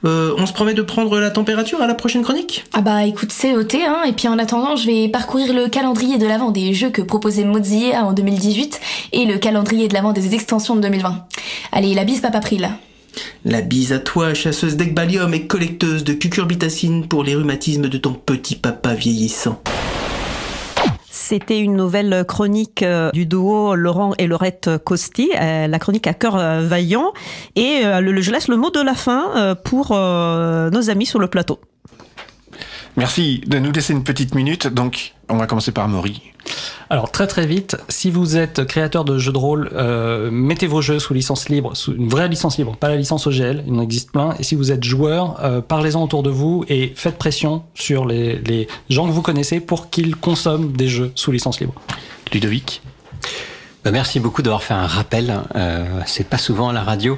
Euh, 0.05 0.33
on 0.37 0.45
se 0.45 0.53
promet 0.53 0.73
de 0.73 0.81
prendre 0.81 1.19
la 1.19 1.29
température 1.29 1.81
à 1.81 1.87
la 1.87 1.95
prochaine 1.95 2.21
chronique? 2.21 2.65
Ah 2.73 2.81
bah 2.81 3.05
écoute, 3.05 3.31
c'est 3.31 3.55
OT, 3.55 3.75
hein, 3.75 4.03
et 4.07 4.13
puis 4.13 4.27
en 4.27 4.37
attendant, 4.37 4.75
je 4.75 4.87
vais 4.87 5.07
parcourir 5.09 5.53
le 5.53 5.67
calendrier 5.69 6.17
de 6.17 6.25
l'avant 6.25 6.51
des 6.51 6.73
jeux 6.73 6.89
que 6.89 7.01
proposait 7.01 7.43
Mozilla 7.43 8.05
en 8.05 8.13
2018 8.13 8.79
et 9.13 9.25
le 9.25 9.37
calendrier 9.37 9.87
de 9.87 9.93
l'avant 9.93 10.13
des 10.13 10.33
extensions 10.33 10.75
de 10.75 10.81
2020. 10.81 11.25
Allez, 11.71 11.93
la 11.93 12.03
bise 12.03 12.21
Papa 12.21 12.39
Pril. 12.39 12.69
La 13.45 13.61
bise 13.61 13.93
à 13.93 13.99
toi, 13.99 14.33
chasseuse 14.33 14.75
d'Ecbalium 14.75 15.33
et 15.33 15.47
collecteuse 15.47 16.03
de 16.03 16.13
cucurbitacine 16.13 17.07
pour 17.07 17.23
les 17.23 17.35
rhumatismes 17.35 17.87
de 17.87 17.97
ton 17.97 18.13
petit 18.13 18.55
papa 18.55 18.93
vieillissant. 18.93 19.61
C'était 21.29 21.59
une 21.59 21.75
nouvelle 21.75 22.25
chronique 22.27 22.81
euh, 22.81 23.11
du 23.11 23.27
duo 23.27 23.75
Laurent 23.75 24.13
et 24.17 24.25
Laurette 24.25 24.79
Costi, 24.83 25.29
euh, 25.39 25.67
la 25.67 25.77
chronique 25.77 26.07
à 26.07 26.15
cœur 26.15 26.35
euh, 26.35 26.61
vaillant. 26.61 27.13
Et 27.55 27.81
je 27.83 28.31
laisse 28.31 28.47
le 28.47 28.57
mot 28.57 28.71
de 28.71 28.81
la 28.81 28.95
fin 28.95 29.55
pour 29.63 29.91
nos 29.91 30.89
amis 30.89 31.05
sur 31.05 31.19
le 31.19 31.27
plateau. 31.27 31.59
Merci 32.99 33.41
de 33.47 33.59
nous 33.59 33.71
laisser 33.71 33.93
une 33.93 34.03
petite 34.03 34.35
minute. 34.35 34.67
Donc, 34.67 35.13
on 35.29 35.37
va 35.37 35.47
commencer 35.47 35.71
par 35.71 35.87
Maury. 35.87 36.21
Alors 36.89 37.11
très 37.11 37.27
très 37.27 37.45
vite, 37.45 37.77
si 37.87 38.11
vous 38.11 38.35
êtes 38.35 38.65
créateur 38.65 39.05
de 39.05 39.17
jeux 39.17 39.31
de 39.31 39.37
rôle, 39.37 39.69
euh, 39.73 40.29
mettez 40.31 40.67
vos 40.67 40.81
jeux 40.81 40.99
sous 40.99 41.13
licence 41.13 41.47
libre, 41.47 41.77
sous 41.77 41.93
une 41.93 42.09
vraie 42.09 42.27
licence 42.27 42.57
libre, 42.57 42.75
pas 42.75 42.89
la 42.89 42.97
licence 42.97 43.25
OGL, 43.25 43.63
il 43.65 43.73
en 43.73 43.81
existe 43.81 44.11
plein. 44.11 44.35
Et 44.37 44.43
si 44.43 44.55
vous 44.55 44.71
êtes 44.71 44.83
joueur, 44.83 45.39
euh, 45.43 45.61
parlez-en 45.61 46.03
autour 46.03 46.23
de 46.23 46.29
vous 46.29 46.65
et 46.67 46.91
faites 46.95 47.17
pression 47.17 47.63
sur 47.73 48.05
les, 48.05 48.39
les 48.39 48.67
gens 48.89 49.07
que 49.07 49.11
vous 49.13 49.21
connaissez 49.21 49.61
pour 49.61 49.89
qu'ils 49.89 50.17
consomment 50.17 50.73
des 50.73 50.89
jeux 50.89 51.13
sous 51.15 51.31
licence 51.31 51.61
libre. 51.61 51.75
Ludovic? 52.33 52.81
Bah, 53.85 53.91
Merci 53.91 54.19
beaucoup 54.19 54.41
d'avoir 54.41 54.63
fait 54.63 54.73
un 54.73 54.87
rappel, 54.87 55.41
euh, 55.55 56.01
c'est 56.05 56.27
pas 56.27 56.37
souvent 56.37 56.69
à 56.69 56.73
la 56.73 56.83
radio. 56.83 57.17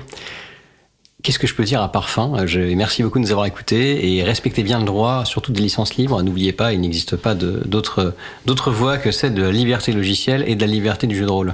Qu'est-ce 1.24 1.38
que 1.38 1.46
je 1.46 1.54
peux 1.54 1.64
dire 1.64 1.82
à 1.82 1.92
part 1.92 2.10
fin? 2.10 2.46
Merci 2.76 3.04
beaucoup 3.04 3.20
de 3.20 3.24
nous 3.24 3.32
avoir 3.32 3.46
écoutés 3.46 4.16
et 4.16 4.24
respectez 4.24 4.64
bien 4.64 4.80
le 4.80 4.86
droit, 4.86 5.24
surtout 5.26 5.52
des 5.52 5.62
licences 5.62 5.96
libres. 5.96 6.22
N'oubliez 6.24 6.52
pas, 6.54 6.74
il 6.74 6.82
n'existe 6.82 7.16
pas 7.16 7.36
d'autres 7.36 8.72
voies 8.72 8.98
que 8.98 9.12
celle 9.12 9.36
de 9.36 9.44
la 9.44 9.52
liberté 9.52 9.92
logicielle 9.92 10.44
et 10.48 10.56
de 10.56 10.62
la 10.62 10.72
liberté 10.72 11.06
du 11.06 11.16
jeu 11.16 11.26
de 11.26 11.32
rôle. 11.32 11.54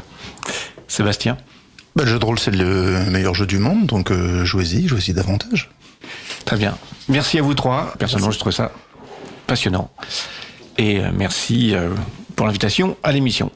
Sébastien? 0.87 1.37
Bah, 1.95 2.03
Le 2.05 2.11
jeu 2.11 2.19
de 2.19 2.25
rôle, 2.25 2.39
c'est 2.39 2.51
le 2.51 3.09
meilleur 3.09 3.33
jeu 3.33 3.45
du 3.45 3.57
monde, 3.57 3.87
donc 3.87 4.11
euh, 4.11 4.45
jouez-y, 4.45 4.87
jouez-y 4.87 5.13
davantage. 5.13 5.69
Très 6.45 6.55
bien. 6.55 6.77
Merci 7.09 7.39
à 7.39 7.41
vous 7.41 7.53
trois. 7.53 7.93
Personnellement, 7.99 8.31
je 8.31 8.39
trouve 8.39 8.53
ça 8.53 8.71
passionnant. 9.47 9.89
Et 10.77 10.99
euh, 10.99 11.09
merci 11.13 11.73
euh, 11.73 11.89
pour 12.35 12.45
l'invitation 12.45 12.95
à 13.03 13.11
l'émission. 13.11 13.51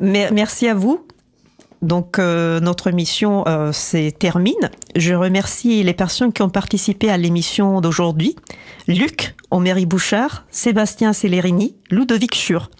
Merci 0.00 0.66
à 0.68 0.74
vous. 0.74 1.06
Donc 1.82 2.18
euh, 2.18 2.60
notre 2.60 2.86
émission 2.86 3.44
euh, 3.48 3.72
se 3.72 4.10
termine. 4.10 4.70
Je 4.94 5.14
remercie 5.14 5.82
les 5.82 5.94
personnes 5.94 6.32
qui 6.32 6.42
ont 6.42 6.48
participé 6.48 7.10
à 7.10 7.16
l'émission 7.16 7.80
d'aujourd'hui. 7.80 8.36
Luc, 8.86 9.34
Oméry 9.50 9.84
Bouchard, 9.84 10.46
Sébastien 10.50 11.12
Celerini, 11.12 11.76
Ludovic 11.90 12.34
Schur. 12.34 12.70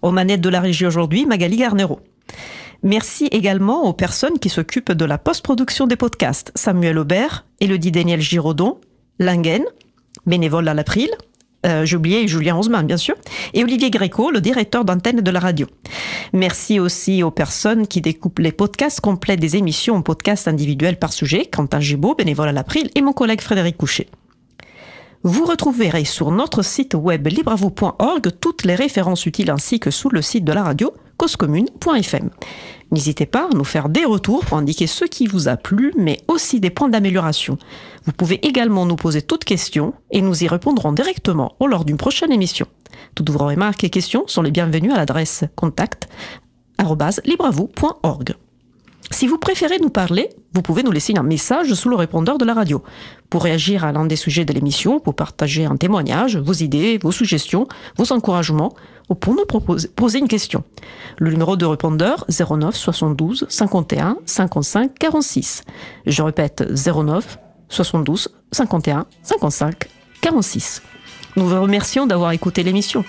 Aux 0.00 0.12
manettes 0.12 0.40
de 0.40 0.48
la 0.48 0.60
régie 0.60 0.86
aujourd'hui, 0.86 1.26
Magali 1.26 1.56
Garnero. 1.56 2.00
Merci 2.84 3.26
également 3.26 3.84
aux 3.84 3.92
personnes 3.92 4.38
qui 4.38 4.48
s'occupent 4.48 4.92
de 4.92 5.04
la 5.04 5.18
post-production 5.18 5.86
des 5.86 5.96
podcasts. 5.96 6.50
Samuel 6.54 6.98
Aubert, 6.98 7.44
Elodie 7.60 7.92
Daniel 7.92 8.20
Giraudon, 8.20 8.80
Langen, 9.20 9.62
bénévole 10.26 10.66
à 10.68 10.74
l'April, 10.74 11.10
euh, 11.66 11.84
Julien 11.84 12.58
Osman, 12.58 12.82
bien 12.82 12.96
sûr, 12.96 13.14
et 13.54 13.62
Olivier 13.62 13.90
Gréco, 13.90 14.30
le 14.30 14.40
directeur 14.40 14.84
d'antenne 14.84 15.20
de 15.20 15.30
la 15.30 15.40
radio. 15.40 15.66
Merci 16.32 16.80
aussi 16.80 17.22
aux 17.22 17.30
personnes 17.30 17.86
qui 17.86 18.00
découpent 18.00 18.40
les 18.40 18.52
podcasts 18.52 19.00
complets 19.00 19.36
des 19.36 19.56
émissions 19.56 19.96
en 19.96 20.02
podcasts 20.02 20.48
individuels 20.48 20.98
par 20.98 21.12
sujet, 21.12 21.46
Quentin 21.46 21.80
Gibaud, 21.80 22.14
bénévole 22.14 22.48
à 22.48 22.52
l'April, 22.52 22.90
et 22.94 23.02
mon 23.02 23.12
collègue 23.12 23.40
Frédéric 23.40 23.76
Couchet. 23.76 24.08
Vous 25.24 25.44
retrouverez 25.44 26.04
sur 26.04 26.32
notre 26.32 26.62
site 26.62 26.94
web 26.94 27.28
libravou.org 27.28 28.30
toutes 28.40 28.64
les 28.64 28.74
références 28.74 29.24
utiles 29.24 29.50
ainsi 29.50 29.78
que 29.78 29.92
sous 29.92 30.08
le 30.08 30.20
site 30.20 30.44
de 30.44 30.52
la 30.52 30.64
radio 30.64 30.92
N'hésitez 32.90 33.24
pas 33.24 33.48
à 33.50 33.54
nous 33.54 33.64
faire 33.64 33.88
des 33.88 34.04
retours 34.04 34.44
pour 34.44 34.58
indiquer 34.58 34.86
ce 34.86 35.04
qui 35.06 35.26
vous 35.26 35.48
a 35.48 35.56
plu, 35.56 35.94
mais 35.96 36.18
aussi 36.28 36.60
des 36.60 36.68
points 36.68 36.90
d'amélioration. 36.90 37.56
Vous 38.04 38.12
pouvez 38.12 38.44
également 38.46 38.84
nous 38.84 38.96
poser 38.96 39.22
toutes 39.22 39.44
questions 39.44 39.94
et 40.10 40.20
nous 40.20 40.44
y 40.44 40.48
répondrons 40.48 40.92
directement 40.92 41.54
lors 41.66 41.86
d'une 41.86 41.96
prochaine 41.96 42.32
émission. 42.32 42.66
Toutes 43.14 43.30
vos 43.30 43.46
remarques 43.46 43.84
et 43.84 43.90
questions 43.90 44.24
sont 44.26 44.42
les 44.42 44.50
bienvenues 44.50 44.92
à 44.92 44.96
l'adresse 44.96 45.44
contact 45.56 46.08
Si 49.10 49.26
vous 49.26 49.38
préférez 49.38 49.78
nous 49.78 49.90
parler, 49.90 50.30
vous 50.52 50.62
pouvez 50.62 50.82
nous 50.82 50.90
laisser 50.90 51.14
un 51.16 51.22
message 51.22 51.72
sous 51.74 51.88
le 51.88 51.96
répondeur 51.96 52.38
de 52.38 52.44
la 52.44 52.54
radio. 52.54 52.82
Pour 53.30 53.44
réagir 53.44 53.84
à 53.84 53.92
l'un 53.92 54.06
des 54.06 54.16
sujets 54.16 54.44
de 54.44 54.52
l'émission, 54.52 55.00
pour 55.00 55.14
partager 55.14 55.64
un 55.64 55.76
témoignage, 55.76 56.36
vos 56.36 56.52
idées, 56.52 56.98
vos 56.98 57.12
suggestions, 57.12 57.66
vos 57.96 58.12
encouragements, 58.12 58.72
ou 58.72 58.91
pour 59.14 59.34
nous 59.34 59.44
poser 59.44 60.18
une 60.18 60.28
question. 60.28 60.64
Le 61.18 61.30
numéro 61.30 61.56
de 61.56 61.64
répondeur 61.64 62.26
09 62.28 62.74
72 62.74 63.46
51 63.48 64.18
55 64.24 64.98
46. 64.98 65.62
Je 66.06 66.22
répète 66.22 66.64
09 66.70 67.38
72 67.68 68.28
51 68.52 69.06
55 69.22 69.88
46. 70.20 70.82
Nous 71.36 71.48
vous 71.48 71.60
remercions 71.60 72.06
d'avoir 72.06 72.32
écouté 72.32 72.62
l'émission. 72.62 73.04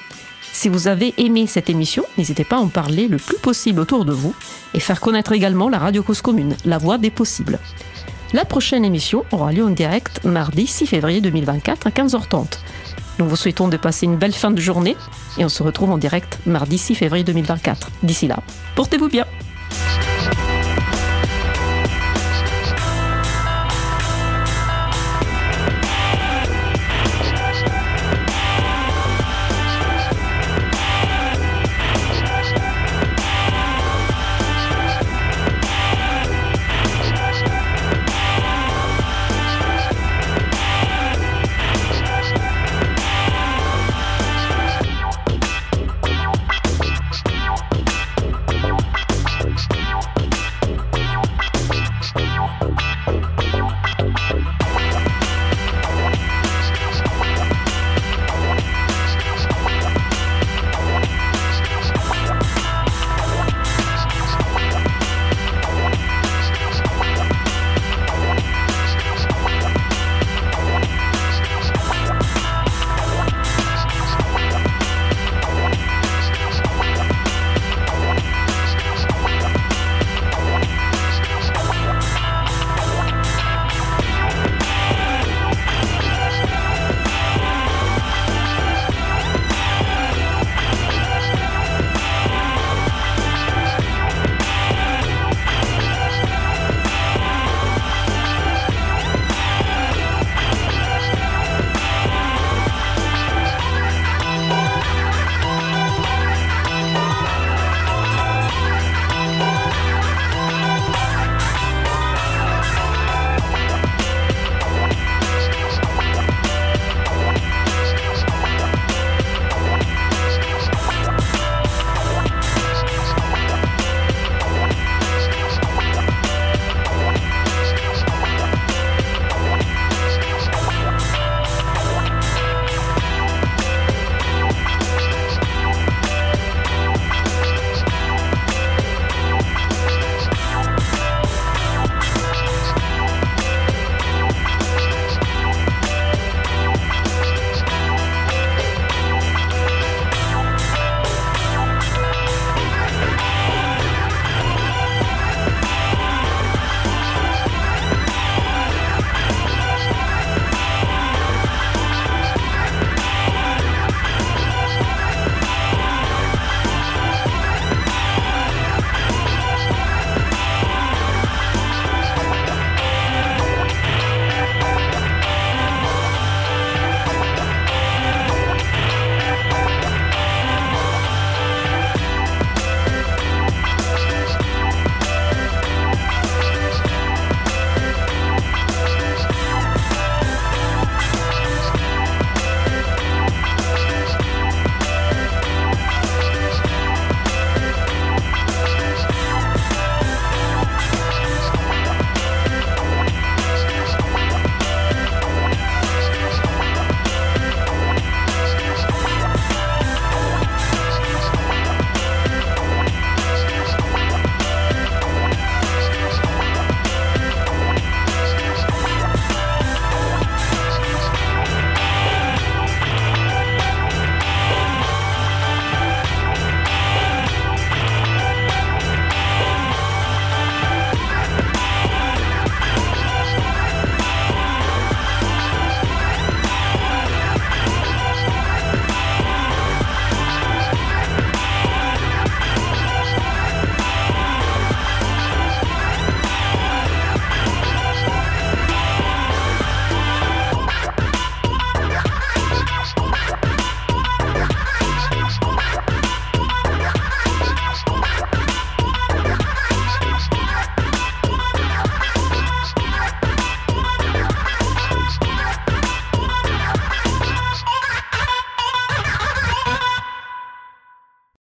Si 0.53 0.69
vous 0.69 0.87
avez 0.87 1.13
aimé 1.17 1.47
cette 1.47 1.69
émission, 1.69 2.03
n'hésitez 2.17 2.43
pas 2.43 2.57
à 2.57 2.59
en 2.59 2.67
parler 2.67 3.07
le 3.07 3.17
plus 3.17 3.37
possible 3.37 3.79
autour 3.79 4.05
de 4.05 4.13
vous 4.13 4.35
et 4.73 4.79
faire 4.79 5.01
connaître 5.01 5.31
également 5.31 5.67
la 5.67 5.79
Radio 5.79 6.03
Cause 6.03 6.21
Commune, 6.21 6.55
la 6.63 6.77
voix 6.77 6.97
des 6.97 7.09
possibles. 7.09 7.59
La 8.33 8.45
prochaine 8.45 8.85
émission 8.85 9.25
aura 9.31 9.51
lieu 9.51 9.63
en 9.63 9.69
direct 9.69 10.23
mardi 10.23 10.65
6 10.65 10.87
février 10.87 11.21
2024 11.21 11.87
à 11.87 11.89
15h30. 11.89 12.57
Nous 13.19 13.27
vous 13.27 13.35
souhaitons 13.35 13.67
de 13.67 13.77
passer 13.77 14.05
une 14.05 14.17
belle 14.17 14.33
fin 14.33 14.51
de 14.51 14.59
journée 14.59 14.97
et 15.37 15.45
on 15.45 15.49
se 15.49 15.63
retrouve 15.63 15.91
en 15.91 15.97
direct 15.97 16.39
mardi 16.45 16.77
6 16.77 16.95
février 16.95 17.23
2024. 17.23 17.89
D'ici 18.01 18.27
là, 18.27 18.39
portez-vous 18.75 19.09
bien. 19.09 19.25